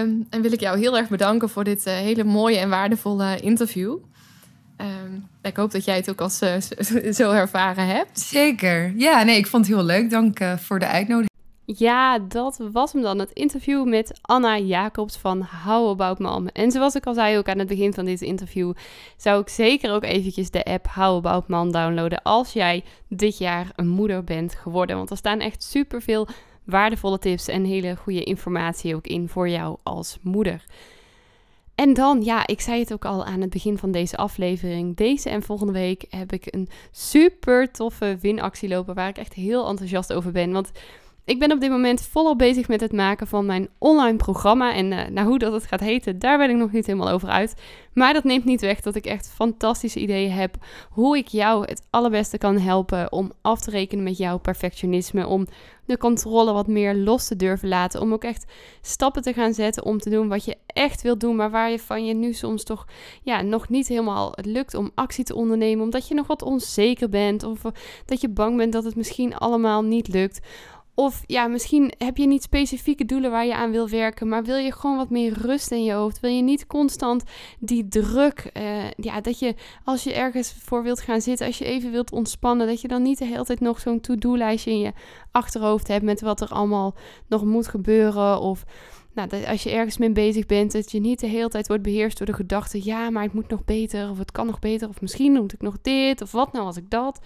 Um, 0.00 0.26
en 0.30 0.42
wil 0.42 0.52
ik 0.52 0.60
jou 0.60 0.78
heel 0.78 0.96
erg 0.96 1.08
bedanken 1.08 1.48
voor 1.48 1.64
dit 1.64 1.86
uh, 1.86 1.94
hele 1.94 2.24
mooie 2.24 2.58
en 2.58 2.68
waardevolle 2.68 3.40
interview. 3.40 3.96
Um, 4.80 5.28
ik 5.42 5.56
hoop 5.56 5.70
dat 5.70 5.84
jij 5.84 5.96
het 5.96 6.10
ook 6.10 6.20
als 6.20 6.42
uh, 6.42 6.56
zo 7.12 7.30
ervaren 7.30 7.86
hebt. 7.86 8.20
Zeker. 8.20 8.92
Ja, 8.96 9.22
nee, 9.22 9.36
ik 9.36 9.46
vond 9.46 9.66
het 9.66 9.76
heel 9.76 9.84
leuk. 9.84 10.10
Dank 10.10 10.38
voor 10.58 10.78
de 10.78 10.86
uitnodiging. 10.86 11.34
Ja, 11.68 12.18
dat 12.18 12.60
was 12.72 12.92
hem 12.92 13.02
dan. 13.02 13.18
Het 13.18 13.30
interview 13.30 13.88
met 13.88 14.18
Anna 14.22 14.58
Jacobs 14.58 15.16
van 15.16 15.48
How 15.64 15.88
About 15.88 16.18
Mom. 16.18 16.48
En 16.48 16.70
zoals 16.70 16.94
ik 16.94 17.06
al 17.06 17.14
zei 17.14 17.38
ook 17.38 17.48
aan 17.48 17.58
het 17.58 17.68
begin 17.68 17.94
van 17.94 18.04
dit 18.04 18.20
interview, 18.20 18.72
zou 19.16 19.40
ik 19.40 19.48
zeker 19.48 19.92
ook 19.92 20.04
eventjes 20.04 20.50
de 20.50 20.64
app 20.64 20.86
How 20.94 21.16
About 21.16 21.48
Mom 21.48 21.72
downloaden 21.72 22.22
als 22.22 22.52
jij 22.52 22.84
dit 23.08 23.38
jaar 23.38 23.72
een 23.76 23.88
moeder 23.88 24.24
bent 24.24 24.54
geworden. 24.54 24.96
Want 24.96 25.10
er 25.10 25.16
staan 25.16 25.40
echt 25.40 25.62
superveel 25.62 26.28
waardevolle 26.66 27.18
tips 27.18 27.48
en 27.48 27.64
hele 27.64 27.96
goede 27.96 28.24
informatie 28.24 28.94
ook 28.94 29.06
in 29.06 29.28
voor 29.28 29.48
jou 29.48 29.76
als 29.82 30.18
moeder. 30.22 30.64
En 31.74 31.94
dan, 31.94 32.22
ja, 32.22 32.46
ik 32.46 32.60
zei 32.60 32.80
het 32.80 32.92
ook 32.92 33.04
al 33.04 33.24
aan 33.24 33.40
het 33.40 33.50
begin 33.50 33.78
van 33.78 33.90
deze 33.90 34.16
aflevering. 34.16 34.96
Deze 34.96 35.30
en 35.30 35.42
volgende 35.42 35.72
week 35.72 36.04
heb 36.10 36.32
ik 36.32 36.54
een 36.54 36.68
super 36.90 37.70
toffe 37.70 38.18
winactie 38.20 38.68
lopen 38.68 38.94
waar 38.94 39.08
ik 39.08 39.18
echt 39.18 39.32
heel 39.32 39.68
enthousiast 39.68 40.12
over 40.12 40.32
ben. 40.32 40.52
Want 40.52 40.70
ik 41.26 41.38
ben 41.38 41.52
op 41.52 41.60
dit 41.60 41.70
moment 41.70 42.00
volop 42.00 42.38
bezig 42.38 42.68
met 42.68 42.80
het 42.80 42.92
maken 42.92 43.26
van 43.26 43.46
mijn 43.46 43.68
online 43.78 44.16
programma. 44.16 44.74
En 44.74 44.92
uh, 45.16 45.24
hoe 45.24 45.38
dat 45.38 45.52
het 45.52 45.66
gaat 45.66 45.80
heten, 45.80 46.18
daar 46.18 46.38
ben 46.38 46.50
ik 46.50 46.56
nog 46.56 46.72
niet 46.72 46.86
helemaal 46.86 47.10
over 47.10 47.28
uit. 47.28 47.54
Maar 47.92 48.12
dat 48.12 48.24
neemt 48.24 48.44
niet 48.44 48.60
weg 48.60 48.80
dat 48.80 48.94
ik 48.94 49.06
echt 49.06 49.32
fantastische 49.34 50.00
ideeën 50.00 50.30
heb 50.30 50.56
hoe 50.90 51.16
ik 51.16 51.26
jou 51.26 51.64
het 51.64 51.82
allerbeste 51.90 52.38
kan 52.38 52.58
helpen 52.58 53.12
om 53.12 53.32
af 53.42 53.60
te 53.60 53.70
rekenen 53.70 54.04
met 54.04 54.18
jouw 54.18 54.38
perfectionisme. 54.38 55.26
Om 55.26 55.46
de 55.86 55.98
controle 55.98 56.52
wat 56.52 56.66
meer 56.66 56.94
los 56.94 57.26
te 57.26 57.36
durven 57.36 57.68
laten. 57.68 58.00
Om 58.00 58.12
ook 58.12 58.24
echt 58.24 58.52
stappen 58.80 59.22
te 59.22 59.32
gaan 59.32 59.54
zetten 59.54 59.84
om 59.84 59.98
te 59.98 60.10
doen 60.10 60.28
wat 60.28 60.44
je 60.44 60.56
echt 60.66 61.02
wilt 61.02 61.20
doen. 61.20 61.36
Maar 61.36 61.50
waar 61.50 61.70
je 61.70 61.78
van 61.78 62.06
je 62.06 62.14
nu 62.14 62.32
soms 62.32 62.64
toch 62.64 62.86
ja, 63.22 63.42
nog 63.42 63.68
niet 63.68 63.88
helemaal 63.88 64.32
het 64.34 64.46
lukt 64.46 64.74
om 64.74 64.90
actie 64.94 65.24
te 65.24 65.34
ondernemen. 65.34 65.84
Omdat 65.84 66.08
je 66.08 66.14
nog 66.14 66.26
wat 66.26 66.42
onzeker 66.42 67.08
bent. 67.08 67.42
Of 67.42 67.62
dat 68.04 68.20
je 68.20 68.28
bang 68.28 68.56
bent 68.56 68.72
dat 68.72 68.84
het 68.84 68.96
misschien 68.96 69.36
allemaal 69.36 69.82
niet 69.82 70.08
lukt. 70.08 70.40
Of 70.98 71.22
ja, 71.26 71.46
misschien 71.46 71.92
heb 71.98 72.16
je 72.16 72.26
niet 72.26 72.42
specifieke 72.42 73.04
doelen 73.04 73.30
waar 73.30 73.46
je 73.46 73.54
aan 73.54 73.70
wil 73.70 73.88
werken, 73.88 74.28
maar 74.28 74.44
wil 74.44 74.56
je 74.56 74.72
gewoon 74.72 74.96
wat 74.96 75.10
meer 75.10 75.32
rust 75.32 75.70
in 75.70 75.84
je 75.84 75.92
hoofd? 75.92 76.20
Wil 76.20 76.30
je 76.30 76.42
niet 76.42 76.66
constant 76.66 77.24
die 77.58 77.88
druk, 77.88 78.50
uh, 78.52 78.90
ja, 78.96 79.20
dat 79.20 79.38
je 79.38 79.54
als 79.84 80.02
je 80.02 80.14
ergens 80.14 80.52
voor 80.52 80.82
wilt 80.82 81.00
gaan 81.00 81.20
zitten, 81.20 81.46
als 81.46 81.58
je 81.58 81.64
even 81.64 81.90
wilt 81.90 82.12
ontspannen, 82.12 82.66
dat 82.66 82.80
je 82.80 82.88
dan 82.88 83.02
niet 83.02 83.18
de 83.18 83.24
hele 83.24 83.44
tijd 83.44 83.60
nog 83.60 83.80
zo'n 83.80 84.00
to-do-lijstje 84.00 84.70
in 84.70 84.78
je 84.78 84.92
achterhoofd 85.30 85.88
hebt 85.88 86.04
met 86.04 86.20
wat 86.20 86.40
er 86.40 86.48
allemaal 86.48 86.94
nog 87.26 87.44
moet 87.44 87.68
gebeuren. 87.68 88.40
Of 88.40 88.64
nou, 89.14 89.28
dat 89.28 89.46
als 89.46 89.62
je 89.62 89.70
ergens 89.70 89.98
mee 89.98 90.10
bezig 90.10 90.46
bent, 90.46 90.72
dat 90.72 90.90
je 90.90 91.00
niet 91.00 91.20
de 91.20 91.26
hele 91.26 91.48
tijd 91.48 91.68
wordt 91.68 91.82
beheerst 91.82 92.18
door 92.18 92.26
de 92.26 92.32
gedachte, 92.32 92.84
ja, 92.84 93.10
maar 93.10 93.22
het 93.22 93.32
moet 93.32 93.48
nog 93.48 93.64
beter, 93.64 94.10
of 94.10 94.18
het 94.18 94.32
kan 94.32 94.46
nog 94.46 94.58
beter, 94.58 94.88
of 94.88 95.00
misschien 95.00 95.32
moet 95.32 95.52
ik 95.52 95.62
nog 95.62 95.76
dit, 95.82 96.22
of 96.22 96.32
wat 96.32 96.52
nou 96.52 96.64
als 96.64 96.76
ik 96.76 96.90
dat. 96.90 97.20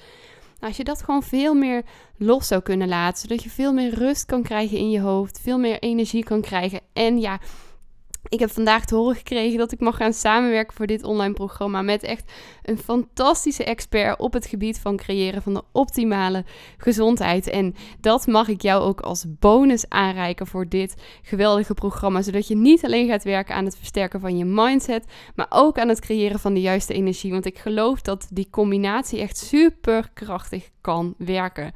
Als 0.61 0.77
je 0.77 0.85
dat 0.85 1.03
gewoon 1.03 1.23
veel 1.23 1.55
meer 1.55 1.83
los 2.17 2.47
zou 2.47 2.63
kunnen 2.63 2.89
laten, 2.89 3.21
zodat 3.21 3.43
je 3.43 3.51
veel 3.51 3.73
meer 3.73 3.95
rust 3.95 4.25
kan 4.25 4.43
krijgen 4.43 4.79
in 4.79 4.91
je 4.91 5.01
hoofd, 5.01 5.41
veel 5.43 5.59
meer 5.59 5.79
energie 5.79 6.25
kan 6.25 6.41
krijgen. 6.41 6.81
En 6.93 7.21
ja, 7.21 7.39
ik 8.29 8.41
heb 8.41 8.51
vandaag 8.51 8.85
te 8.85 8.95
horen 8.95 9.17
gekregen 9.17 9.59
dat 9.59 9.73
ik 9.73 9.81
mag 9.81 9.97
gaan 9.97 10.13
samenwerken 10.13 10.77
voor 10.77 10.87
dit 10.87 11.05
online 11.05 11.35
programma 11.35 11.83
met 11.83 12.03
echt 12.03 12.33
een 12.63 12.79
fantastische 12.79 13.65
expert 13.65 14.19
op 14.19 14.33
het 14.33 14.47
gebied 14.47 14.79
van 14.79 14.97
creëren 14.97 15.43
van 15.43 15.55
de 15.55 15.63
optimale 15.73 16.45
gezondheid. 16.77 17.49
En 17.49 17.75
dat 18.01 18.27
mag 18.27 18.49
ik 18.49 18.63
jou 18.63 18.83
ook 18.83 19.01
als 19.01 19.25
bonus 19.39 19.89
aanreiken 19.89 20.47
voor 20.47 20.69
dit 20.69 20.95
geweldige 21.23 21.75
programma, 21.75 22.23
zodat 22.23 22.49
je 22.49 22.57
niet 22.57 22.85
alleen 22.85 23.09
gaat 23.09 23.25
werken 23.25 23.55
aan 23.55 23.65
het 23.65 23.77
versterken 23.77 24.21
van 24.21 24.37
je 24.37 24.45
mindset, 24.45 25.05
maar 25.35 25.47
ook 25.49 25.79
aan 25.79 25.89
het 25.89 26.01
creëren 26.01 26.39
van 26.39 26.55
de 26.55 26.61
juiste 26.61 26.95
energie. 26.95 27.33
Want 27.33 27.47
ik 27.47 27.59
geloof 27.59 28.01
dat 28.01 28.29
die 28.31 28.49
combinatie 28.51 29.21
echt 29.21 29.37
super 29.39 30.11
krachtig 30.15 30.71
kan 30.81 31.15
werken. 31.19 31.73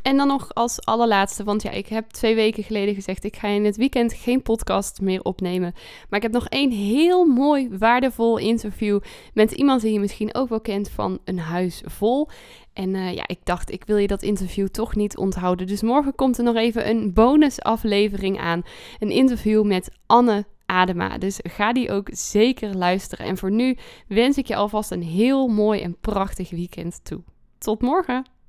En 0.02 0.18
dan 0.18 0.28
nog 0.28 0.54
als 0.54 0.86
allerlaatste, 0.86 1.44
want 1.44 1.62
ja, 1.62 1.72
ik 1.72 1.88
heb 1.88 2.10
twee 2.10 2.36
weken 2.36 2.64
geleden 2.64 2.94
gezegd: 2.94 3.24
ik 3.24 3.36
ga 3.36 3.48
in 3.48 3.66
het 3.66 3.78
weekend 3.78 4.14
geen 4.14 4.42
podcast 4.42 5.02
meer 5.02 5.22
opnemen. 5.22 5.74
Maar 6.10 6.18
ik 6.18 6.24
heb 6.24 6.32
nog 6.32 6.48
één 6.48 6.72
heel 6.72 7.26
mooi, 7.26 7.70
waardevol 7.78 8.38
interview 8.38 9.00
met 9.34 9.52
iemand 9.52 9.82
die 9.82 9.94
je 9.94 10.00
misschien 10.00 10.36
ook 10.36 10.50
wel 10.50 10.62
kent 10.62 10.90
van 10.90 11.20
Een 11.26 11.40
Huis 11.40 11.82
Vol. 11.86 12.30
En 12.74 12.96
uh, 12.96 13.14
ja, 13.14 13.24
ik 13.28 13.40
dacht, 13.44 13.72
ik 13.72 13.84
wil 13.86 13.98
je 13.98 14.08
dat 14.08 14.22
interview 14.22 14.68
toch 14.68 14.96
niet 14.96 15.18
onthouden. 15.18 15.68
Dus 15.68 15.82
morgen 15.82 16.16
komt 16.16 16.38
er 16.38 16.44
nog 16.44 16.56
even 16.56 16.90
een 16.90 17.14
bonusaflevering 17.14 18.40
aan. 18.40 18.62
Een 19.00 19.12
interview 19.12 19.64
met 19.64 19.92
Anne 20.06 20.46
Adema. 20.66 21.18
Dus 21.18 21.40
ga 21.44 21.74
die 21.74 21.92
ook 21.92 22.10
zeker 22.12 22.76
luisteren. 22.78 23.26
En 23.26 23.38
voor 23.38 23.52
nu 23.52 23.78
wens 24.08 24.38
ik 24.38 24.48
je 24.48 24.56
alvast 24.56 24.92
een 24.92 25.04
heel 25.04 25.48
mooi 25.48 25.82
en 25.82 25.98
prachtig 26.02 26.50
weekend 26.50 27.00
toe. 27.04 27.22
Tot 27.58 27.82
morgen! 27.82 28.41